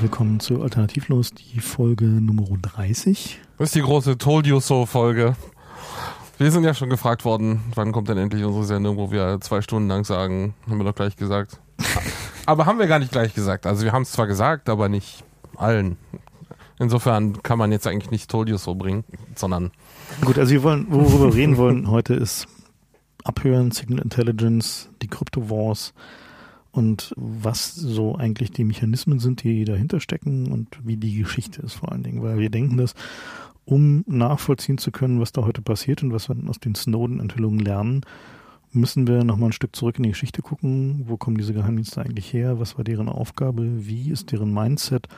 [0.00, 3.38] Herzlich willkommen zu Alternativlos, die Folge Nummer 30.
[3.58, 5.36] Das ist die große Told You So Folge.
[6.38, 9.60] Wir sind ja schon gefragt worden, wann kommt denn endlich unsere Sendung, wo wir zwei
[9.60, 11.60] Stunden lang sagen, haben wir doch gleich gesagt.
[12.46, 13.66] aber haben wir gar nicht gleich gesagt.
[13.66, 15.22] Also wir haben es zwar gesagt, aber nicht
[15.56, 15.98] allen.
[16.78, 19.70] Insofern kann man jetzt eigentlich nicht Told You So bringen, sondern.
[20.24, 22.46] Gut, also wir wollen, worüber wir reden wollen heute ist
[23.22, 25.92] Abhören, Signal Intelligence, die Crypto Wars
[26.72, 31.74] und was so eigentlich die Mechanismen sind, die dahinter stecken und wie die Geschichte ist
[31.74, 32.94] vor allen Dingen, weil wir denken, dass
[33.64, 38.00] um nachvollziehen zu können, was da heute passiert und was wir aus den Snowden-Enthüllungen lernen,
[38.72, 41.04] müssen wir nochmal ein Stück zurück in die Geschichte gucken.
[41.06, 42.58] Wo kommen diese Geheimdienste eigentlich her?
[42.60, 43.86] Was war deren Aufgabe?
[43.86, 45.08] Wie ist deren Mindset?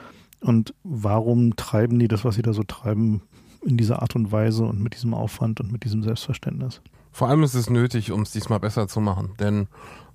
[0.40, 3.22] Und warum treiben die das, was sie da so treiben,
[3.64, 6.80] in dieser Art und Weise und mit diesem Aufwand und mit diesem Selbstverständnis?
[7.12, 9.34] Vor allem ist es nötig, um es diesmal besser zu machen.
[9.38, 9.68] Denn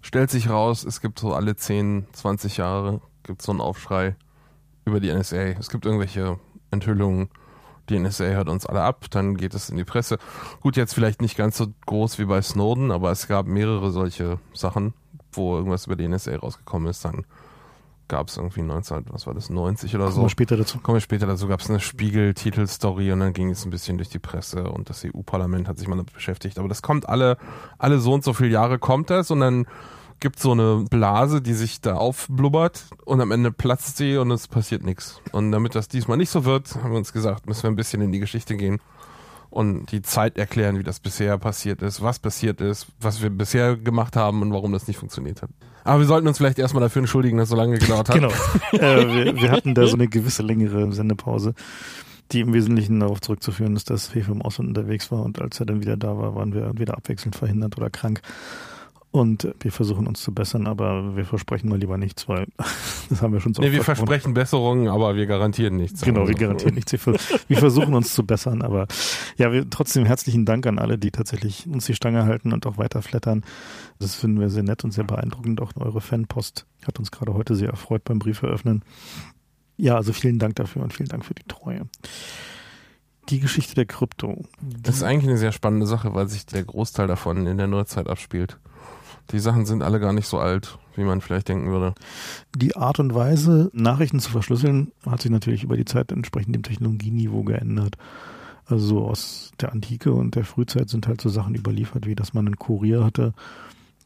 [0.08, 4.16] stellt sich raus, es gibt so alle 10, 20 Jahre gibt so einen Aufschrei
[4.86, 5.58] über die NSA.
[5.60, 6.40] Es gibt irgendwelche
[6.72, 7.30] Enthüllungen.
[7.90, 10.18] Die NSA hört uns alle ab, dann geht es in die Presse.
[10.62, 14.40] Gut, jetzt vielleicht nicht ganz so groß wie bei Snowden, aber es gab mehrere solche
[14.54, 14.94] Sachen,
[15.32, 17.06] wo irgendwas über die NSA rausgekommen ist.
[17.06, 17.26] Dann
[18.08, 20.22] gab es irgendwie 19, was war das, 90 oder Kommen so.
[20.24, 20.80] wir später dazu.
[20.80, 24.10] Kommen wir später dazu, gab es eine Spiegel-Titelstory und dann ging es ein bisschen durch
[24.10, 26.60] die Presse und das EU-Parlament hat sich mal damit beschäftigt.
[26.60, 27.38] Aber das kommt alle,
[27.78, 29.68] alle so und so viele Jahre kommt das und dann
[30.20, 34.48] gibt so eine Blase, die sich da aufblubbert und am Ende platzt sie und es
[34.48, 35.22] passiert nichts.
[35.32, 38.02] Und damit das diesmal nicht so wird, haben wir uns gesagt, müssen wir ein bisschen
[38.02, 38.80] in die Geschichte gehen
[39.50, 43.76] und die Zeit erklären, wie das bisher passiert ist, was passiert ist, was wir bisher
[43.76, 45.50] gemacht haben und warum das nicht funktioniert hat.
[45.84, 48.16] Aber wir sollten uns vielleicht erstmal dafür entschuldigen, dass es so lange gedauert hat.
[48.16, 48.30] Genau.
[48.74, 51.54] äh, wir, wir hatten da so eine gewisse längere Sendepause,
[52.34, 55.66] die im Wesentlichen darauf zurückzuführen ist, dass Fefe im Ausland unterwegs war und als er
[55.66, 58.22] dann wieder da war, waren wir entweder abwechselnd verhindert oder krank.
[59.18, 62.48] Und wir versuchen uns zu bessern, aber wir versprechen mal lieber nichts, weil
[63.10, 64.08] das haben wir schon so Nee, oft wir versprochen.
[64.08, 66.02] versprechen Besserungen, aber wir garantieren nichts.
[66.02, 66.94] Genau, wir Also, garantieren nichts.
[67.48, 68.88] Wir versuchen uns zu bessern, aber
[69.38, 72.78] ja, wir, trotzdem herzlichen Dank an alle, die tatsächlich uns die Stange halten und auch
[72.78, 73.44] weiter flattern.
[74.00, 75.62] Das finden wir sehr nett und sehr beeindruckend.
[75.62, 78.84] Auch eure Fanpost hat uns gerade heute sehr erfreut beim Brief eröffnen.
[79.78, 81.84] Ja, also vielen Dank dafür und vielen Dank für die Treue.
[83.30, 84.46] Die Geschichte der Krypto.
[84.62, 88.08] Das ist eigentlich eine sehr spannende Sache, weil sich der Großteil davon in der Neuzeit
[88.08, 88.58] abspielt.
[89.32, 91.94] Die Sachen sind alle gar nicht so alt, wie man vielleicht denken würde.
[92.56, 96.64] Die Art und Weise, Nachrichten zu verschlüsseln, hat sich natürlich über die Zeit entsprechend dem
[96.64, 97.98] Technologieniveau geändert.
[98.66, 102.34] Also so aus der Antike und der Frühzeit sind halt so Sachen überliefert, wie dass
[102.34, 103.34] man einen Kurier hatte,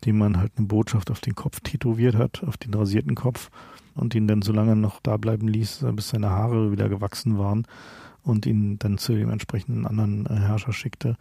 [0.05, 3.49] dem man halt eine Botschaft auf den Kopf tätowiert hat, auf den rasierten Kopf
[3.95, 7.65] und ihn dann so lange noch da bleiben ließ, bis seine Haare wieder gewachsen waren
[8.23, 11.17] und ihn dann zu dem entsprechenden anderen äh, Herrscher schickte,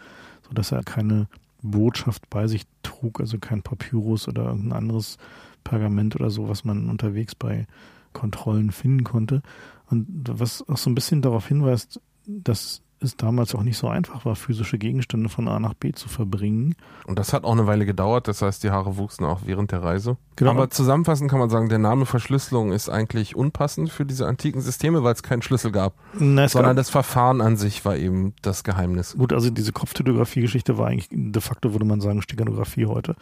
[0.46, 1.28] so dass er keine
[1.62, 5.18] Botschaft bei sich trug, also kein Papyrus oder irgendein anderes
[5.64, 7.66] Pergament oder so, was man unterwegs bei
[8.12, 9.42] Kontrollen finden konnte.
[9.86, 14.24] Und was auch so ein bisschen darauf hinweist, dass es damals auch nicht so einfach
[14.24, 16.74] war, physische Gegenstände von A nach B zu verbringen.
[17.06, 19.82] Und das hat auch eine Weile gedauert, das heißt, die Haare wuchsen auch während der
[19.82, 20.16] Reise.
[20.36, 20.52] Genau.
[20.52, 25.02] Aber zusammenfassend kann man sagen, der Name Verschlüsselung ist eigentlich unpassend für diese antiken Systeme,
[25.02, 28.64] weil es keinen Schlüssel gab, Na, sondern gab, das Verfahren an sich war eben das
[28.64, 29.16] Geheimnis.
[29.16, 33.16] gut, also diese Kopftypografie-Geschichte war eigentlich de facto, würde man sagen, Steganographie heute.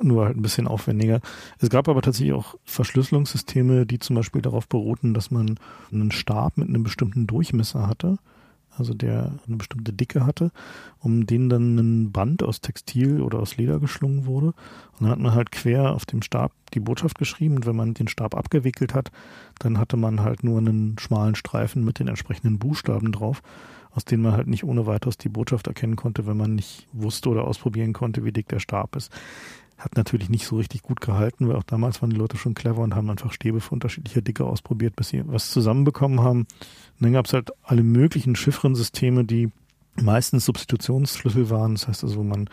[0.00, 1.20] Nur halt ein bisschen aufwendiger.
[1.58, 5.58] Es gab aber tatsächlich auch Verschlüsselungssysteme, die zum Beispiel darauf beruhten, dass man
[5.92, 8.18] einen Stab mit einem bestimmten Durchmesser hatte.
[8.82, 10.50] Also der eine bestimmte Dicke hatte,
[10.98, 14.48] um den dann ein Band aus Textil oder aus Leder geschlungen wurde.
[14.48, 17.94] Und dann hat man halt quer auf dem Stab die Botschaft geschrieben und wenn man
[17.94, 19.10] den Stab abgewickelt hat,
[19.58, 23.42] dann hatte man halt nur einen schmalen Streifen mit den entsprechenden Buchstaben drauf,
[23.92, 27.28] aus denen man halt nicht ohne weiteres die Botschaft erkennen konnte, wenn man nicht wusste
[27.28, 29.12] oder ausprobieren konnte, wie dick der Stab ist.
[29.82, 32.82] Hat natürlich nicht so richtig gut gehalten, weil auch damals waren die Leute schon clever
[32.82, 36.40] und haben einfach Stäbe für unterschiedliche Dicke ausprobiert, bis sie was zusammenbekommen haben.
[36.40, 39.50] Und dann gab es halt alle möglichen Chiffrensysteme, die
[40.00, 41.74] meistens Substitutionsschlüssel waren.
[41.74, 42.48] Das heißt also, wo man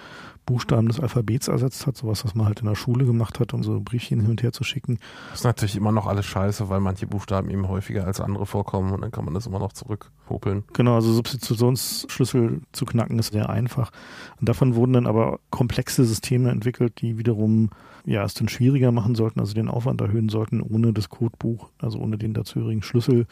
[0.46, 3.62] Buchstaben des Alphabets ersetzt hat, sowas, was man halt in der Schule gemacht hat, um
[3.64, 4.98] so Briefchen hin und her zu schicken.
[5.30, 8.92] Das ist natürlich immer noch alles scheiße, weil manche Buchstaben eben häufiger als andere vorkommen
[8.92, 10.64] und dann kann man das immer noch zurückhopeln.
[10.74, 13.92] Genau, also Substitutionsschlüssel zu knacken ist sehr einfach.
[14.40, 17.70] Und davon wurden dann aber komplexe Systeme entwickelt, die wiederum
[18.06, 22.00] ja es dann schwieriger machen sollten, also den Aufwand erhöhen sollten, ohne das Codebuch, also
[22.00, 23.28] ohne den dazugehörigen Schlüssel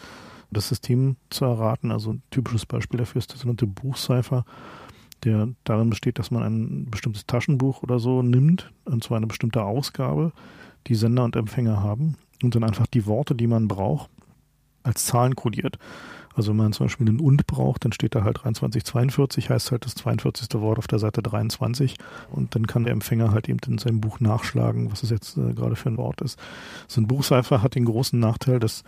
[0.52, 1.92] das System zu erraten.
[1.92, 4.46] Also ein typisches Beispiel dafür ist der sogenannte Buchcipher,
[5.24, 9.64] der darin besteht, dass man ein bestimmtes Taschenbuch oder so nimmt, und zwar eine bestimmte
[9.64, 10.32] Ausgabe,
[10.88, 14.10] die Sender und Empfänger haben, und dann einfach die Worte, die man braucht,
[14.84, 15.78] als Zahlen kodiert.
[16.38, 19.86] Also wenn man zum Beispiel einen und braucht, dann steht da halt 2342, heißt halt
[19.86, 20.48] das 42.
[20.62, 21.96] Wort auf der Seite 23
[22.30, 25.54] und dann kann der Empfänger halt eben in seinem Buch nachschlagen, was es jetzt äh,
[25.54, 26.38] gerade für ein Wort ist.
[26.88, 28.84] So ein Buchcipher hat den großen Nachteil, dass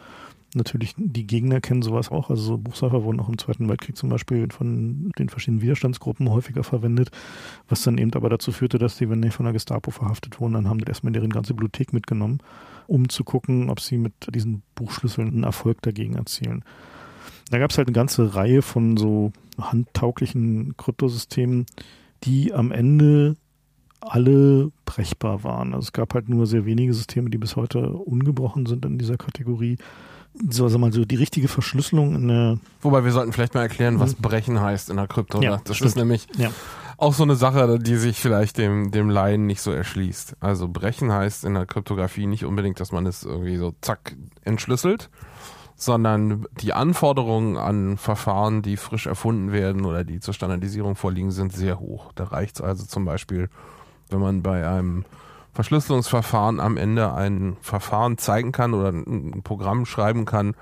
[0.55, 2.31] Natürlich, die Gegner kennen sowas auch.
[2.31, 6.63] Also so Buchsafer wurden auch im Zweiten Weltkrieg zum Beispiel von den verschiedenen Widerstandsgruppen häufiger
[6.63, 7.11] verwendet,
[7.67, 10.53] was dann eben aber dazu führte, dass die, wenn die von der Gestapo verhaftet wurden,
[10.53, 12.39] dann haben die erstmal deren ganze Bibliothek mitgenommen,
[12.87, 16.63] um zu gucken, ob sie mit diesen Buchschlüsseln einen Erfolg dagegen erzielen.
[17.51, 21.67] Da gab es halt eine ganze Reihe von so handtauglichen Kryptosystemen,
[22.23, 23.37] die am Ende
[24.01, 25.73] alle brechbar waren.
[25.73, 29.17] Also es gab halt nur sehr wenige Systeme, die bis heute ungebrochen sind in dieser
[29.17, 29.77] Kategorie.
[30.33, 32.59] So, also mal so die richtige Verschlüsselung in der.
[32.81, 35.41] Wobei wir sollten vielleicht mal erklären, was brechen heißt in der Krypto.
[35.41, 35.89] Ja, das stimmt.
[35.89, 36.51] ist nämlich ja.
[36.97, 40.37] auch so eine Sache, die sich vielleicht dem, dem Laien nicht so erschließt.
[40.39, 45.09] Also brechen heißt in der Kryptographie nicht unbedingt, dass man es irgendwie so zack entschlüsselt,
[45.75, 51.53] sondern die Anforderungen an Verfahren, die frisch erfunden werden oder die zur Standardisierung vorliegen, sind
[51.53, 52.11] sehr hoch.
[52.13, 53.49] Da reicht es also zum Beispiel,
[54.09, 55.05] wenn man bei einem
[55.59, 60.55] Verschlüsselungsverfahren am Ende ein Verfahren zeigen kann oder ein Programm schreiben kann,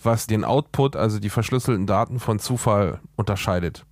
[0.00, 3.84] was den Output, also die verschlüsselten Daten von Zufall unterscheidet.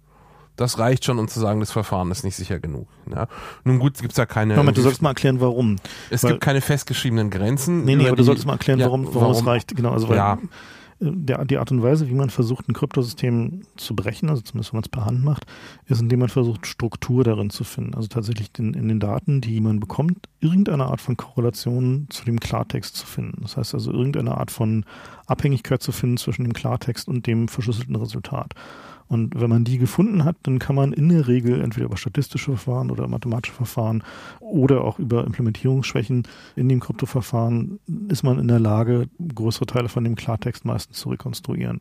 [0.54, 2.86] Das reicht schon, um zu sagen, das Verfahren ist nicht sicher genug.
[3.12, 3.26] Ja.
[3.64, 4.54] Nun gut, gibt es ja keine.
[4.54, 5.78] Moment, du sollst mal erklären, warum.
[6.10, 7.84] Es weil, gibt keine festgeschriebenen Grenzen.
[7.84, 9.74] Nee, nee, aber die, du solltest mal erklären, warum, ja, warum, warum es reicht.
[9.74, 10.38] Genau, also weil, ja
[11.02, 14.78] der, die Art und Weise, wie man versucht, ein Kryptosystem zu brechen, also zumindest wenn
[14.78, 15.44] man es per Hand macht,
[15.86, 17.94] ist, indem man versucht, Struktur darin zu finden.
[17.94, 22.38] Also tatsächlich den, in den Daten, die man bekommt, irgendeine Art von Korrelation zu dem
[22.38, 23.42] Klartext zu finden.
[23.42, 24.84] Das heißt also irgendeine Art von
[25.26, 28.54] Abhängigkeit zu finden zwischen dem Klartext und dem verschlüsselten Resultat.
[29.08, 32.52] Und wenn man die gefunden hat, dann kann man in der Regel entweder über statistische
[32.56, 34.02] Verfahren oder mathematische Verfahren
[34.40, 36.22] oder auch über Implementierungsschwächen
[36.56, 37.78] in dem Kryptoverfahren
[38.08, 41.80] ist man in der Lage, größere Teile von dem Klartext meistens zu rekonstruieren.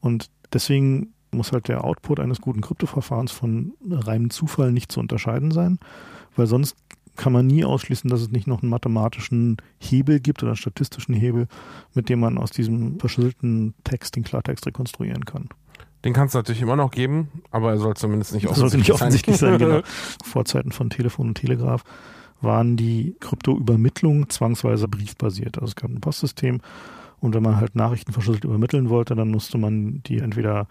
[0.00, 5.50] Und deswegen muss halt der Output eines guten Kryptoverfahrens von reinem Zufall nicht zu unterscheiden
[5.50, 5.78] sein,
[6.36, 6.76] weil sonst
[7.16, 11.14] kann man nie ausschließen, dass es nicht noch einen mathematischen Hebel gibt oder einen statistischen
[11.14, 11.48] Hebel,
[11.92, 15.48] mit dem man aus diesem verschlüsselten Text den Klartext rekonstruieren kann.
[16.04, 19.36] Den kannst du natürlich immer noch geben, aber er soll zumindest nicht offensichtlich, nicht offensichtlich
[19.36, 19.58] sein.
[19.58, 19.80] sein genau.
[20.24, 21.82] Vor Zeiten von Telefon und Telegraph
[22.40, 25.56] waren die Kryptoübermittlungen zwangsweise briefbasiert.
[25.56, 26.60] Also es gab ein Postsystem
[27.20, 30.68] und wenn man halt Nachrichten verschlüsselt übermitteln wollte, dann musste man die entweder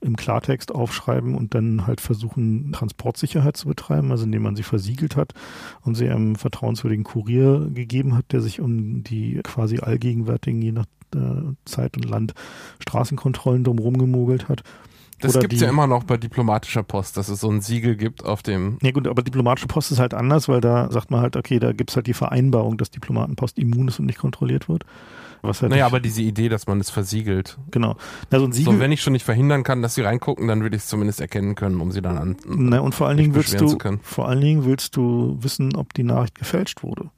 [0.00, 5.16] im Klartext aufschreiben und dann halt versuchen, Transportsicherheit zu betreiben, also indem man sie versiegelt
[5.16, 5.34] hat
[5.82, 10.86] und sie einem vertrauenswürdigen Kurier gegeben hat, der sich um die quasi allgegenwärtigen, je nach
[11.14, 12.34] äh, Zeit und Land
[12.80, 14.62] Straßenkontrollen drumherum gemogelt hat.
[15.20, 18.24] Das gibt es ja immer noch bei diplomatischer Post, dass es so ein Siegel gibt
[18.24, 18.78] auf dem.
[18.82, 21.72] Ja gut, aber diplomatische Post ist halt anders, weil da sagt man halt, okay, da
[21.72, 24.84] gibt es halt die Vereinbarung, dass Diplomatenpost immun ist und nicht kontrolliert wird.
[25.42, 27.58] Was halt naja, aber diese Idee, dass man es versiegelt.
[27.70, 27.96] Genau.
[28.30, 30.62] Na, so, ein Siegel, so, wenn ich schon nicht verhindern kann, dass sie reingucken, dann
[30.62, 32.36] würde ich es zumindest erkennen können, um sie dann an.
[32.46, 36.02] Na, und vor allen Dingen willst du, vor allen Dingen willst du wissen, ob die
[36.02, 37.10] Nachricht gefälscht wurde.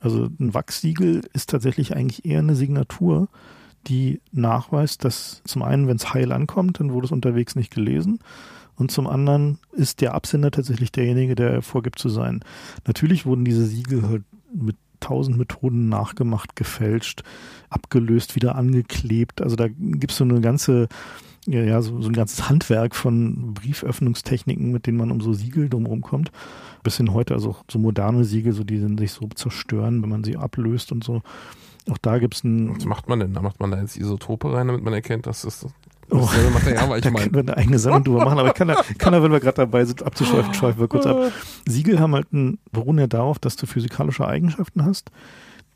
[0.00, 3.28] Also ein Wachsiegel ist tatsächlich eigentlich eher eine Signatur,
[3.86, 8.18] die nachweist, dass zum einen, wenn es heil ankommt, dann wurde es unterwegs nicht gelesen.
[8.76, 12.40] Und zum anderen ist der Absender tatsächlich derjenige, der vorgibt zu sein.
[12.86, 14.24] Natürlich wurden diese Siegel halt
[14.54, 17.22] mit tausend Methoden nachgemacht, gefälscht,
[17.68, 19.42] abgelöst, wieder angeklebt.
[19.42, 20.88] Also da gibt es so eine ganze,
[21.46, 25.68] ja, ja so, so, ein ganzes Handwerk von Brieföffnungstechniken, mit denen man um so Siegel
[25.68, 26.30] drumherum kommt.
[26.82, 30.36] Bis hin heute, also so moderne Siegel, so die sich so zerstören, wenn man sie
[30.36, 31.22] ablöst und so.
[31.90, 32.76] Auch da gibt es ein.
[32.76, 33.34] Was macht man denn?
[33.34, 35.66] Da macht man da jetzt Isotope rein, damit man erkennt, dass das
[36.12, 37.30] Oh, Material, weil ich meine.
[37.30, 39.40] können wir eine eigene Sendung drüber machen, aber ich kann da, kann da, wenn wir
[39.40, 41.32] gerade dabei sind, abzuschweifen, schweifen wir kurz ab.
[41.68, 45.10] Siegel haben halt ein, beruhen ja darauf, dass du physikalische Eigenschaften hast,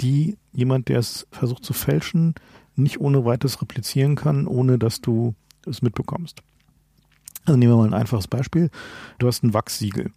[0.00, 2.34] die jemand, der es versucht zu fälschen,
[2.74, 5.34] nicht ohne weiteres replizieren kann, ohne dass du
[5.70, 6.42] es mitbekommst.
[7.44, 8.70] Also nehmen wir mal ein einfaches Beispiel.
[9.18, 10.10] Du hast ein Wachssiegel.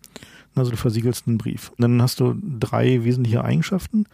[0.57, 1.69] Also du versiegelst einen Brief.
[1.69, 4.05] Und dann hast du drei wesentliche Eigenschaften.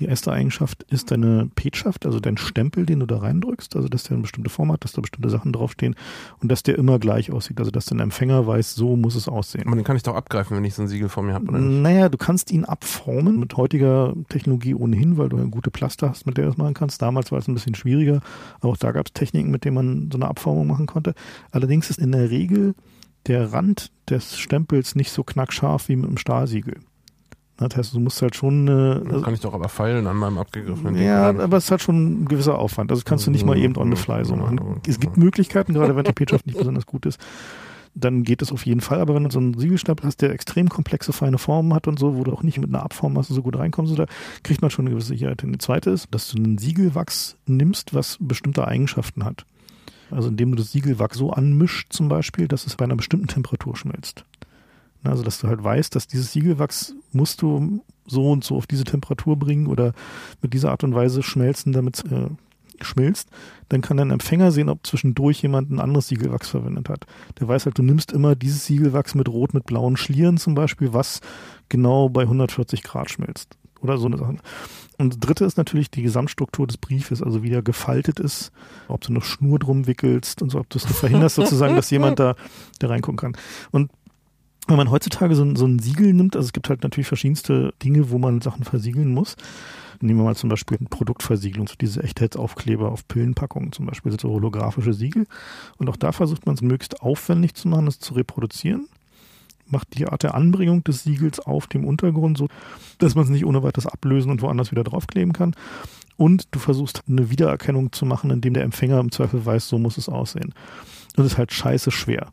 [0.00, 4.04] Die erste Eigenschaft ist deine Petschaft, also dein Stempel, den du da reindrückst, also dass
[4.04, 5.94] der eine bestimmte Form hat, dass da bestimmte Sachen draufstehen
[6.40, 9.66] und dass der immer gleich aussieht, also dass dein Empfänger weiß, so muss es aussehen.
[9.66, 11.52] Aber den kann ich doch abgreifen, wenn ich so ein Siegel vor mir habe?
[11.52, 16.26] Naja, du kannst ihn abformen mit heutiger Technologie ohnehin, weil du eine gute Plaste hast,
[16.26, 17.02] mit der du das machen kannst.
[17.02, 18.20] Damals war es ein bisschen schwieriger,
[18.60, 21.14] aber auch da gab es Techniken, mit denen man so eine Abformung machen konnte.
[21.50, 22.74] Allerdings ist in der Regel
[23.26, 26.80] der Rand des Stempels nicht so knackscharf wie mit dem Stahlsiegel.
[27.58, 28.66] Das heißt, du musst halt schon.
[28.66, 31.40] Äh, also, kann ich doch aber feilen an meinem abgegriffenen Ja, Ding.
[31.40, 32.90] aber es hat schon ein gewisser Aufwand.
[32.90, 34.80] Also kannst du nicht mal eben on the fly so machen.
[34.86, 37.20] Es gibt Möglichkeiten, gerade wenn die Petschaft nicht besonders gut ist,
[37.94, 39.00] dann geht es auf jeden Fall.
[39.00, 42.16] Aber wenn du so einen Siegelstempel hast, der extrem komplexe, feine Formen hat und so,
[42.16, 44.06] wo du auch nicht mit einer Abformmasse so gut reinkommst, da
[44.42, 45.52] kriegt man schon eine gewisse Sicherheit hin.
[45.52, 49.44] Die zweite ist, dass du einen Siegelwachs nimmst, was bestimmte Eigenschaften hat.
[50.12, 53.76] Also indem du das Siegelwachs so anmischt zum Beispiel, dass es bei einer bestimmten Temperatur
[53.76, 54.24] schmilzt.
[55.04, 58.84] Also dass du halt weißt, dass dieses Siegelwachs musst du so und so auf diese
[58.84, 59.92] Temperatur bringen oder
[60.40, 62.28] mit dieser Art und Weise schmelzen, damit es äh,
[62.80, 63.28] schmilzt,
[63.68, 67.06] dann kann dein Empfänger sehen, ob zwischendurch jemand ein anderes Siegelwachs verwendet hat.
[67.40, 70.92] Der weiß halt, du nimmst immer dieses Siegelwachs mit rot, mit blauen Schlieren zum Beispiel,
[70.92, 71.20] was
[71.68, 73.56] genau bei 140 Grad schmilzt.
[73.80, 74.36] Oder so eine Sache.
[74.98, 78.52] Und das dritte ist natürlich die Gesamtstruktur des Briefes, also wie der gefaltet ist,
[78.88, 82.18] ob du eine Schnur drum wickelst und so, ob du es verhinderst sozusagen, dass jemand
[82.18, 82.34] da,
[82.78, 83.36] da reingucken kann.
[83.70, 83.90] Und
[84.68, 87.74] wenn man heutzutage so ein, so ein Siegel nimmt, also es gibt halt natürlich verschiedenste
[87.82, 89.36] Dinge, wo man Sachen versiegeln muss.
[90.00, 94.30] Nehmen wir mal zum Beispiel eine Produktversiegelung, so diese Echtheitsaufkleber auf Pillenpackungen zum Beispiel, so
[94.30, 95.26] holographische Siegel.
[95.78, 98.88] Und auch da versucht man es möglichst aufwendig zu machen, das zu reproduzieren.
[99.72, 102.46] Macht die Art der Anbringung des Siegels auf dem Untergrund so,
[102.98, 105.54] dass man es nicht ohne weiteres ablösen und woanders wieder draufkleben kann.
[106.16, 109.98] Und du versuchst eine Wiedererkennung zu machen, indem der Empfänger im Zweifel weiß, so muss
[109.98, 110.54] es aussehen.
[111.16, 112.28] Und das ist halt scheiße schwer.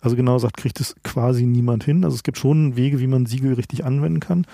[0.00, 2.04] Also genau gesagt, kriegt es quasi niemand hin.
[2.04, 4.46] Also es gibt schon Wege, wie man Siegel richtig anwenden kann.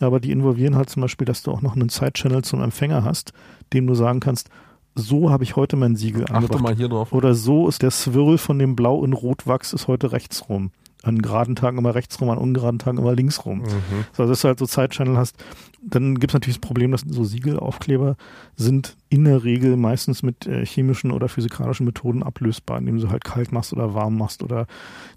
[0.00, 3.32] Aber die involvieren halt zum Beispiel, dass du auch noch einen Side-Channel zum Empfänger hast,
[3.72, 4.48] dem du sagen kannst,
[4.94, 6.62] so habe ich heute mein Siegel Achte angebracht.
[6.62, 7.12] mal hier drauf.
[7.12, 10.70] Oder so ist der Swirl von dem Blau in Rotwachs ist heute rechts rum.
[11.04, 13.58] An geraden Tagen immer rechts rum, an ungeraden Tagen immer links rum.
[13.58, 14.04] Mhm.
[14.12, 15.36] So, dass du halt so Side-Channel hast.
[15.84, 18.14] Dann gibt es natürlich das Problem, dass so Siegelaufkleber
[18.54, 23.24] sind in der Regel meistens mit äh, chemischen oder physikalischen Methoden ablösbar, indem du halt
[23.24, 24.68] kalt machst oder warm machst oder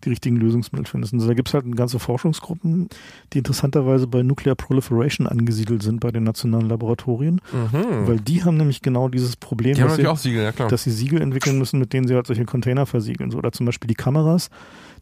[0.04, 1.13] die richtigen Lösungsmittel findest.
[1.13, 2.89] Und da gibt es halt ganze Forschungsgruppen,
[3.34, 8.08] die interessanterweise bei Nuclear Proliferation angesiedelt sind bei den nationalen Laboratorien, Mhm.
[8.08, 11.22] weil die haben nämlich genau dieses Problem, Die dass, sie, Siegel, ja dass sie Siegel
[11.22, 13.30] entwickeln müssen, mit denen sie halt solche Container versiegeln.
[13.30, 14.50] So, oder zum Beispiel die Kameras,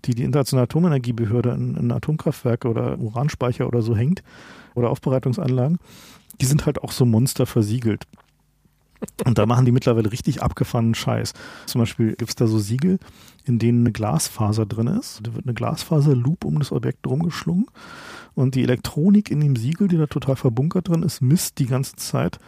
[0.05, 4.23] die die Internationale Atomenergiebehörde in, in Atomkraftwerke oder Uranspeicher oder so hängt
[4.75, 5.79] oder Aufbereitungsanlagen,
[6.41, 8.05] die sind halt auch so Monster versiegelt.
[9.25, 11.33] Und da machen die mittlerweile richtig abgefahrenen Scheiß.
[11.65, 12.99] Zum Beispiel gibt's da so Siegel,
[13.45, 15.19] in denen eine Glasfaser drin ist.
[15.23, 17.65] Da wird eine Glasfaserloop um das Objekt drum geschlungen.
[18.33, 21.95] Und die Elektronik in dem Siegel, die da total verbunkert drin ist, misst die ganze
[21.97, 22.39] Zeit,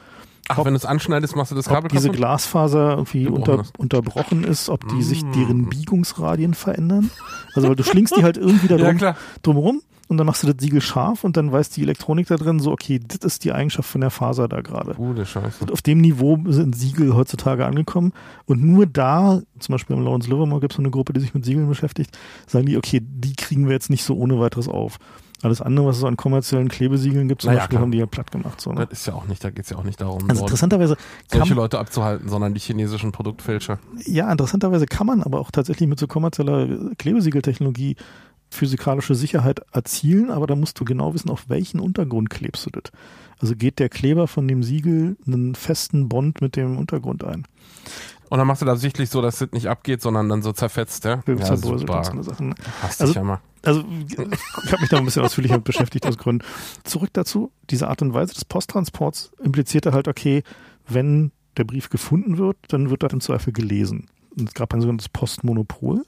[0.48, 2.18] Ach, wenn du es anschneidest, machst du das Kabel ob diese kaputt?
[2.18, 5.32] Glasfaser irgendwie unter, unterbrochen ist, ob die sich Mm.
[5.34, 7.10] deren Biegungsradien verändern.
[7.56, 9.18] Also weil du schlingst die halt irgendwie da Ja, drum, klar.
[9.42, 12.60] drumherum und dann machst du das Siegel scharf und dann weiß die Elektronik da drin
[12.60, 14.94] so, okay, das ist die Eigenschaft von der Faser da gerade.
[14.94, 15.58] Gute Scheiße.
[15.62, 18.14] Und auf dem Niveau sind Siegel heutzutage angekommen.
[18.46, 21.34] Und nur da, zum Beispiel am Lawrence Livermore gibt es so eine Gruppe, die sich
[21.34, 25.00] mit Siegeln beschäftigt, sagen die, okay, die kriegen wir jetzt nicht so ohne weiteres auf.
[25.46, 27.82] Alles andere, was es an kommerziellen Klebesiegeln gibt, zum Naja, Beispiel, klar.
[27.84, 28.60] haben die ja platt gemacht.
[28.60, 28.88] So, ne?
[28.90, 30.98] Das ist ja auch nicht, da geht es ja auch nicht darum, Also interessanterweise
[31.32, 33.78] solche Leute abzuhalten, sondern die chinesischen Produktfälscher.
[34.06, 37.96] ja, interessanterweise kann man aber auch tatsächlich mit so kommerzieller Klebesiegeltechnologie
[38.50, 42.92] physikalische Sicherheit erzielen, aber da musst du genau wissen, auf welchen Untergrund klebst du das.
[43.40, 47.46] Also geht der Kleber von dem Siegel einen festen Bond mit dem Untergrund ein.
[48.30, 51.06] Und dann machst du das sichtlich so, dass es nicht abgeht, sondern dann so zerfetzt,
[51.06, 51.22] ja?
[51.28, 52.04] Ja, super.
[52.04, 52.56] so eine Sachen.
[52.82, 53.40] Hast Also- dich ja mal.
[53.66, 54.18] Also ich
[54.72, 56.46] habe mich da ein bisschen ausführlicher beschäftigt aus Gründen.
[56.84, 60.44] Zurück dazu, diese Art und Weise des Posttransports implizierte halt, okay,
[60.88, 64.08] wenn der Brief gefunden wird, dann wird er im Zweifel gelesen.
[64.38, 66.06] Und es gab ein sogenanntes Postmonopol.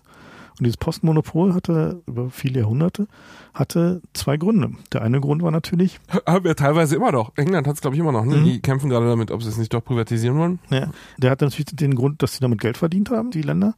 [0.59, 3.07] Und dieses Postmonopol hatte über viele Jahrhunderte
[3.53, 4.71] hatte zwei Gründe.
[4.91, 7.31] Der eine Grund war natürlich, Haben wir teilweise immer noch.
[7.37, 8.25] England hat es, glaube ich, immer noch.
[8.25, 8.37] Ne?
[8.37, 8.45] Mhm.
[8.45, 10.59] Die kämpfen gerade damit, ob sie es nicht doch privatisieren wollen.
[10.69, 13.75] ja, der hatte natürlich den Grund, dass sie damit Geld verdient haben, die Länder.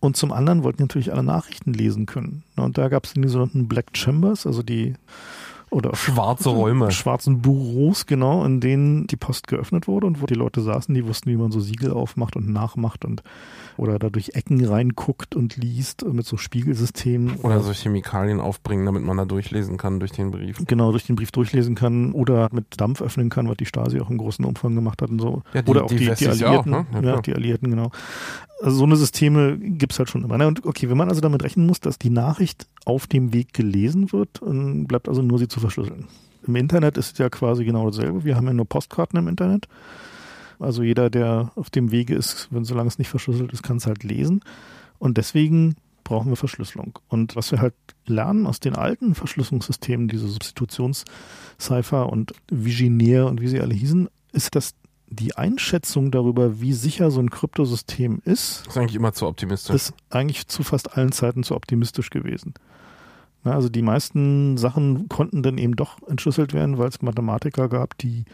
[0.00, 2.42] Und zum anderen wollten natürlich alle Nachrichten lesen können.
[2.56, 4.94] Und da gab es die sogenannten Black Chambers, also die
[5.70, 6.90] oder Schwarze Räume.
[6.90, 11.06] schwarzen Büros, genau, in denen die Post geöffnet wurde und wo die Leute saßen, die
[11.06, 13.22] wussten, wie man so Siegel aufmacht und nachmacht und
[13.80, 17.36] oder da durch Ecken reinguckt und liest mit so Spiegelsystemen.
[17.36, 20.58] Oder so Chemikalien aufbringen, damit man da durchlesen kann durch den Brief.
[20.66, 24.10] Genau, durch den Brief durchlesen kann oder mit Dampf öffnen kann, was die Stasi auch
[24.10, 25.42] im großen Umfang gemacht hat und so.
[25.54, 26.74] Ja, die- oder auch die die, die, Alliierten.
[26.74, 27.00] auch, ne?
[27.02, 27.90] Ja, Ja, die Alliierten, genau.
[28.62, 30.36] Also so eine Systeme gibt's halt schon immer.
[30.36, 33.54] Na, Und okay, wenn man also damit rechnen muss, dass die Nachricht auf dem Weg
[33.54, 36.06] gelesen wird, dann bleibt also nur sie zu verschlüsseln.
[36.46, 38.24] Im Internet ist es ja quasi genau dasselbe.
[38.24, 39.66] Wir haben ja nur Postkarten im Internet.
[40.60, 43.86] Also jeder, der auf dem Wege ist, wenn solange es nicht verschlüsselt ist, kann es
[43.86, 44.42] halt lesen.
[44.98, 46.98] Und deswegen brauchen wir Verschlüsselung.
[47.08, 47.74] Und was wir halt
[48.06, 54.54] lernen aus den alten Verschlüsselungssystemen, diese Substitutionscipher und Viginär und wie sie alle hießen, ist,
[54.54, 54.74] dass
[55.08, 59.74] die Einschätzung darüber, wie sicher so ein Kryptosystem ist, ist eigentlich immer zu optimistisch.
[59.74, 62.54] ist eigentlich zu fast allen Zeiten zu optimistisch gewesen.
[63.42, 67.96] Na, also die meisten Sachen konnten dann eben doch entschlüsselt werden, weil es Mathematiker gab,
[67.98, 68.24] die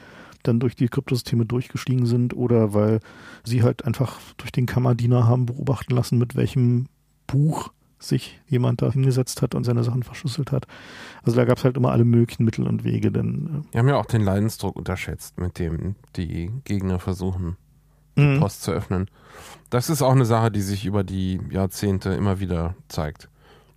[0.46, 3.00] dann durch die Kryptosysteme durchgestiegen sind oder weil
[3.44, 6.86] sie halt einfach durch den Kammerdiener haben beobachten lassen, mit welchem
[7.26, 10.66] Buch sich jemand da hingesetzt hat und seine Sachen verschlüsselt hat.
[11.22, 13.96] Also da gab es halt immer alle möglichen Mittel und Wege, denn Wir haben ja
[13.96, 17.56] auch den Leidensdruck unterschätzt, mit dem die Gegner versuchen,
[18.16, 18.40] äh, mhm.
[18.40, 19.08] Post zu öffnen.
[19.70, 23.28] Das ist auch eine Sache, die sich über die Jahrzehnte immer wieder zeigt.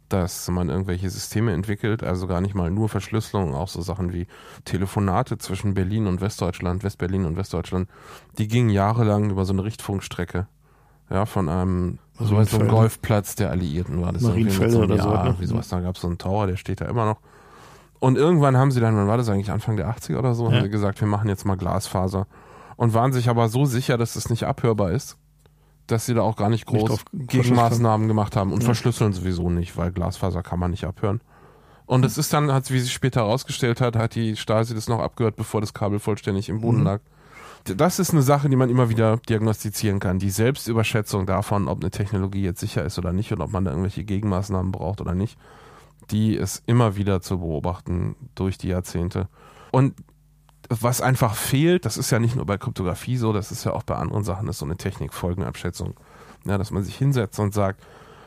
[0.10, 4.28] Dass man irgendwelche Systeme entwickelt, also gar nicht mal nur Verschlüsselung, auch so Sachen wie
[4.66, 7.90] Telefonate zwischen Berlin und Westdeutschland, Westberlin und Westdeutschland,
[8.38, 10.48] die gingen jahrelang über so eine Richtfunkstrecke.
[11.10, 14.22] Ja, von einem so ein Golfplatz der Alliierten war das.
[14.22, 15.10] Marienfelde so, oder ja, so.
[15.10, 15.36] Ne?
[15.40, 17.20] Wie sowas, da gab es so einen Tower, der steht da immer noch.
[18.00, 20.56] Und irgendwann haben sie dann, wann war das eigentlich, Anfang der 80er oder so, ja.
[20.56, 22.28] haben sie gesagt, wir machen jetzt mal Glasfaser.
[22.76, 25.18] Und waren sich aber so sicher, dass es das nicht abhörbar ist,
[25.92, 28.66] dass sie da auch gar nicht groß nicht Gegenmaßnahmen gemacht haben und ja.
[28.66, 31.22] verschlüsseln sowieso nicht, weil Glasfaser kann man nicht abhören.
[31.86, 35.36] Und es ist dann, wie sich später herausgestellt hat, hat die Stasi das noch abgehört,
[35.36, 36.86] bevor das Kabel vollständig im Boden mhm.
[36.86, 37.02] lag.
[37.64, 40.20] Das ist eine Sache, die man immer wieder diagnostizieren kann.
[40.20, 43.72] Die Selbstüberschätzung davon, ob eine Technologie jetzt sicher ist oder nicht und ob man da
[43.72, 45.38] irgendwelche Gegenmaßnahmen braucht oder nicht,
[46.12, 49.28] die ist immer wieder zu beobachten durch die Jahrzehnte.
[49.72, 49.96] Und
[50.70, 53.84] was einfach fehlt, das ist ja nicht nur bei Kryptographie so, das ist ja auch
[53.84, 55.96] bei anderen Sachen, ist so eine Technikfolgenabschätzung.
[56.46, 57.84] Ja, dass man sich hinsetzt und sagt,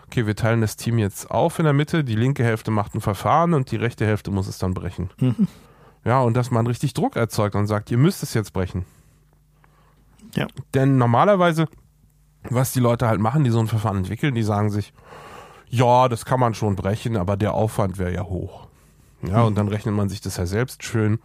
[0.07, 3.01] okay, wir teilen das Team jetzt auf in der Mitte, die linke Hälfte macht ein
[3.01, 5.11] Verfahren und die rechte Hälfte muss es dann brechen.
[5.19, 5.49] Mhm.
[6.05, 8.85] Ja, und dass man richtig Druck erzeugt und sagt, ihr müsst es jetzt brechen.
[10.35, 10.49] Ja.
[10.75, 11.69] Denn normalerweise,
[12.51, 14.93] was die Leute halt machen, die so ein Verfahren entwickeln, die sagen sich,
[15.69, 18.67] ja, das kann man schon brechen, aber der Aufwand wäre ja hoch.
[19.23, 19.47] Ja, mhm.
[19.47, 21.21] und dann rechnet man sich das ja selbst schön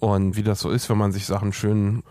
[0.00, 2.02] und wie das so ist, wenn man sich Sachen schön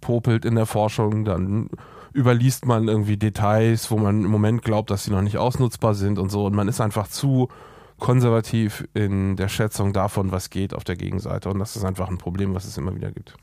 [0.00, 1.68] popelt in der Forschung, dann
[2.14, 6.18] überliest man irgendwie Details, wo man im Moment glaubt, dass sie noch nicht ausnutzbar sind
[6.18, 6.44] und so.
[6.44, 7.48] Und man ist einfach zu
[7.98, 11.48] konservativ in der Schätzung davon, was geht auf der Gegenseite.
[11.48, 13.34] Und das ist einfach ein Problem, was es immer wieder gibt.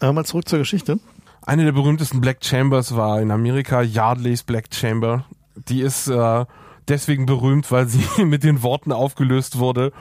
[0.00, 0.98] Aber mal zurück zur Geschichte.
[1.44, 5.24] Eine der berühmtesten Black Chambers war in Amerika Yardley's Black Chamber.
[5.68, 6.44] Die ist äh,
[6.88, 9.92] deswegen berühmt, weil sie mit den Worten aufgelöst wurde,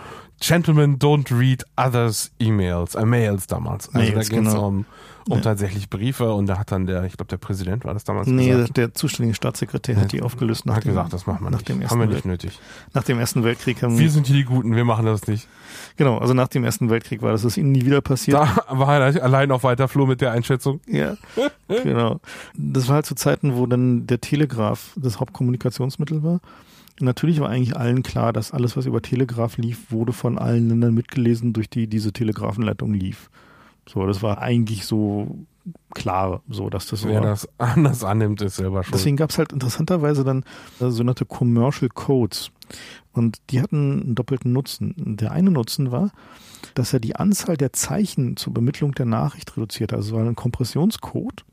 [0.42, 3.88] Gentlemen don't read others emails, äh, Mails damals.
[3.94, 4.68] Also Mails, da ging es genau.
[4.68, 4.86] um,
[5.30, 5.42] um ja.
[5.42, 8.50] tatsächlich Briefe und da hat dann der, ich glaube der Präsident war das damals Nee,
[8.50, 8.76] gesagt.
[8.76, 10.02] der zuständige Staatssekretär ja.
[10.02, 10.66] hat die aufgelöst.
[10.66, 11.70] Nach hat dem, gesagt, das machen wir nach nicht.
[11.70, 12.60] Dem ersten haben wir nicht nötig.
[12.94, 15.48] Nach dem Ersten Weltkrieg haben wir sind hier die Guten, wir machen das nicht.
[15.96, 18.38] Genau, also nach dem Ersten Weltkrieg war das, das ihnen nie wieder passiert.
[18.38, 20.82] Da war er allein auf weiter Flur mit der Einschätzung.
[20.88, 21.18] Ja,
[21.68, 22.20] genau.
[22.56, 26.40] Das war halt zu Zeiten, wo dann der Telegraph das Hauptkommunikationsmittel war
[27.02, 30.94] natürlich war eigentlich allen klar, dass alles, was über Telegraph lief, wurde von allen Ländern
[30.94, 33.30] mitgelesen, durch die diese Telegrafenleitung lief.
[33.88, 35.46] So, das war eigentlich so
[35.94, 37.22] klar, so dass das Wer war.
[37.22, 38.94] das anders annimmt, ist selber schon.
[38.94, 40.44] Deswegen gab es halt interessanterweise dann
[40.80, 42.52] äh, sogenannte Commercial Codes.
[43.14, 44.94] Und die hatten einen doppelten Nutzen.
[45.18, 46.12] Der eine Nutzen war,
[46.74, 49.94] dass er die Anzahl der Zeichen zur Bemittlung der Nachricht reduziert.
[49.94, 51.44] Also es war ein Kompressionscode,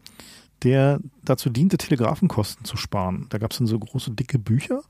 [0.63, 3.27] der dazu diente, Telegrafenkosten zu sparen.
[3.31, 4.83] Da gab es dann so große, dicke Bücher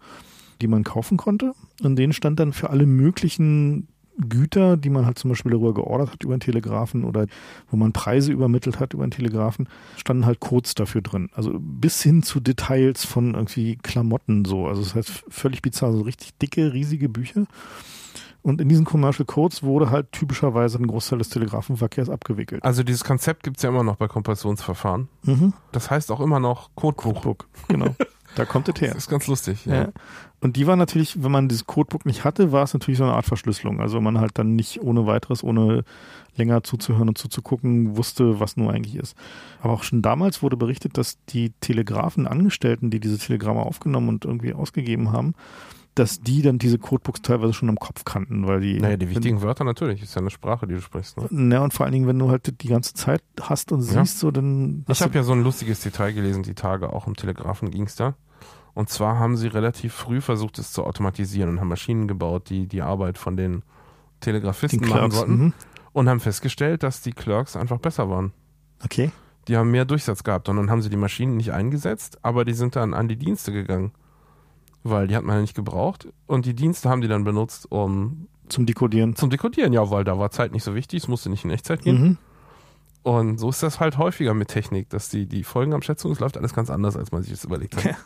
[0.60, 1.52] die man kaufen konnte.
[1.82, 3.88] In denen stand dann für alle möglichen
[4.20, 7.26] Güter, die man halt zum Beispiel darüber geordert hat über den Telegrafen oder
[7.70, 11.30] wo man Preise übermittelt hat über den Telegrafen, standen halt Codes dafür drin.
[11.34, 14.66] Also bis hin zu Details von irgendwie Klamotten so.
[14.66, 17.46] Also das heißt völlig bizarr, so richtig dicke, riesige Bücher.
[18.42, 22.64] Und in diesen Commercial Codes wurde halt typischerweise ein Großteil des Telegrafenverkehrs abgewickelt.
[22.64, 25.08] Also dieses Konzept gibt es ja immer noch bei Kompressionsverfahren.
[25.24, 25.52] Mhm.
[25.72, 27.22] Das heißt auch immer noch Codebuch.
[27.22, 27.94] Codebook, genau.
[28.34, 28.88] Da kommt es her.
[28.94, 29.74] Das ist ganz lustig, ja.
[29.74, 29.88] ja.
[30.40, 33.14] Und die war natürlich, wenn man dieses Codebook nicht hatte, war es natürlich so eine
[33.14, 33.80] Art Verschlüsselung.
[33.80, 35.84] Also man halt dann nicht ohne weiteres, ohne
[36.36, 39.16] länger zuzuhören und zuzugucken, wusste, was nur eigentlich ist.
[39.60, 44.54] Aber auch schon damals wurde berichtet, dass die Telegrafenangestellten, die diese Telegramme aufgenommen und irgendwie
[44.54, 45.34] ausgegeben haben,
[45.98, 48.80] dass die dann diese Codebooks teilweise schon im Kopf kannten, weil die.
[48.80, 51.16] Naja, die wichtigen Wörter natürlich, ist ja eine Sprache, die du sprichst.
[51.16, 51.26] Ne?
[51.30, 54.04] Naja, und vor allen Dingen, wenn du halt die ganze Zeit hast und siehst, ja.
[54.04, 54.84] so dann.
[54.88, 57.96] Ich habe ja so ein lustiges Detail gelesen, die Tage, auch im Telegrafen ging es
[57.96, 58.14] da.
[58.74, 62.68] Und zwar haben sie relativ früh versucht, es zu automatisieren und haben Maschinen gebaut, die
[62.68, 63.62] die Arbeit von den
[64.20, 65.38] Telegrafisten den machen sollten.
[65.38, 65.52] Mhm.
[65.92, 68.32] Und haben festgestellt, dass die Clerks einfach besser waren.
[68.84, 69.10] Okay.
[69.48, 72.52] Die haben mehr Durchsatz gehabt und dann haben sie die Maschinen nicht eingesetzt, aber die
[72.52, 73.92] sind dann an die Dienste gegangen.
[74.82, 76.08] Weil die hat man ja nicht gebraucht.
[76.26, 78.28] Und die Dienste haben die dann benutzt, um.
[78.48, 79.14] Zum Dekodieren.
[79.14, 81.82] Zum Dekodieren, ja, weil da war Zeit nicht so wichtig, es musste nicht in Echtzeit
[81.82, 82.00] gehen.
[82.00, 82.18] Mhm.
[83.02, 86.54] Und so ist das halt häufiger mit Technik, dass die, die Folgenabschätzung, es läuft alles
[86.54, 87.96] ganz anders, als man sich das überlegt hat.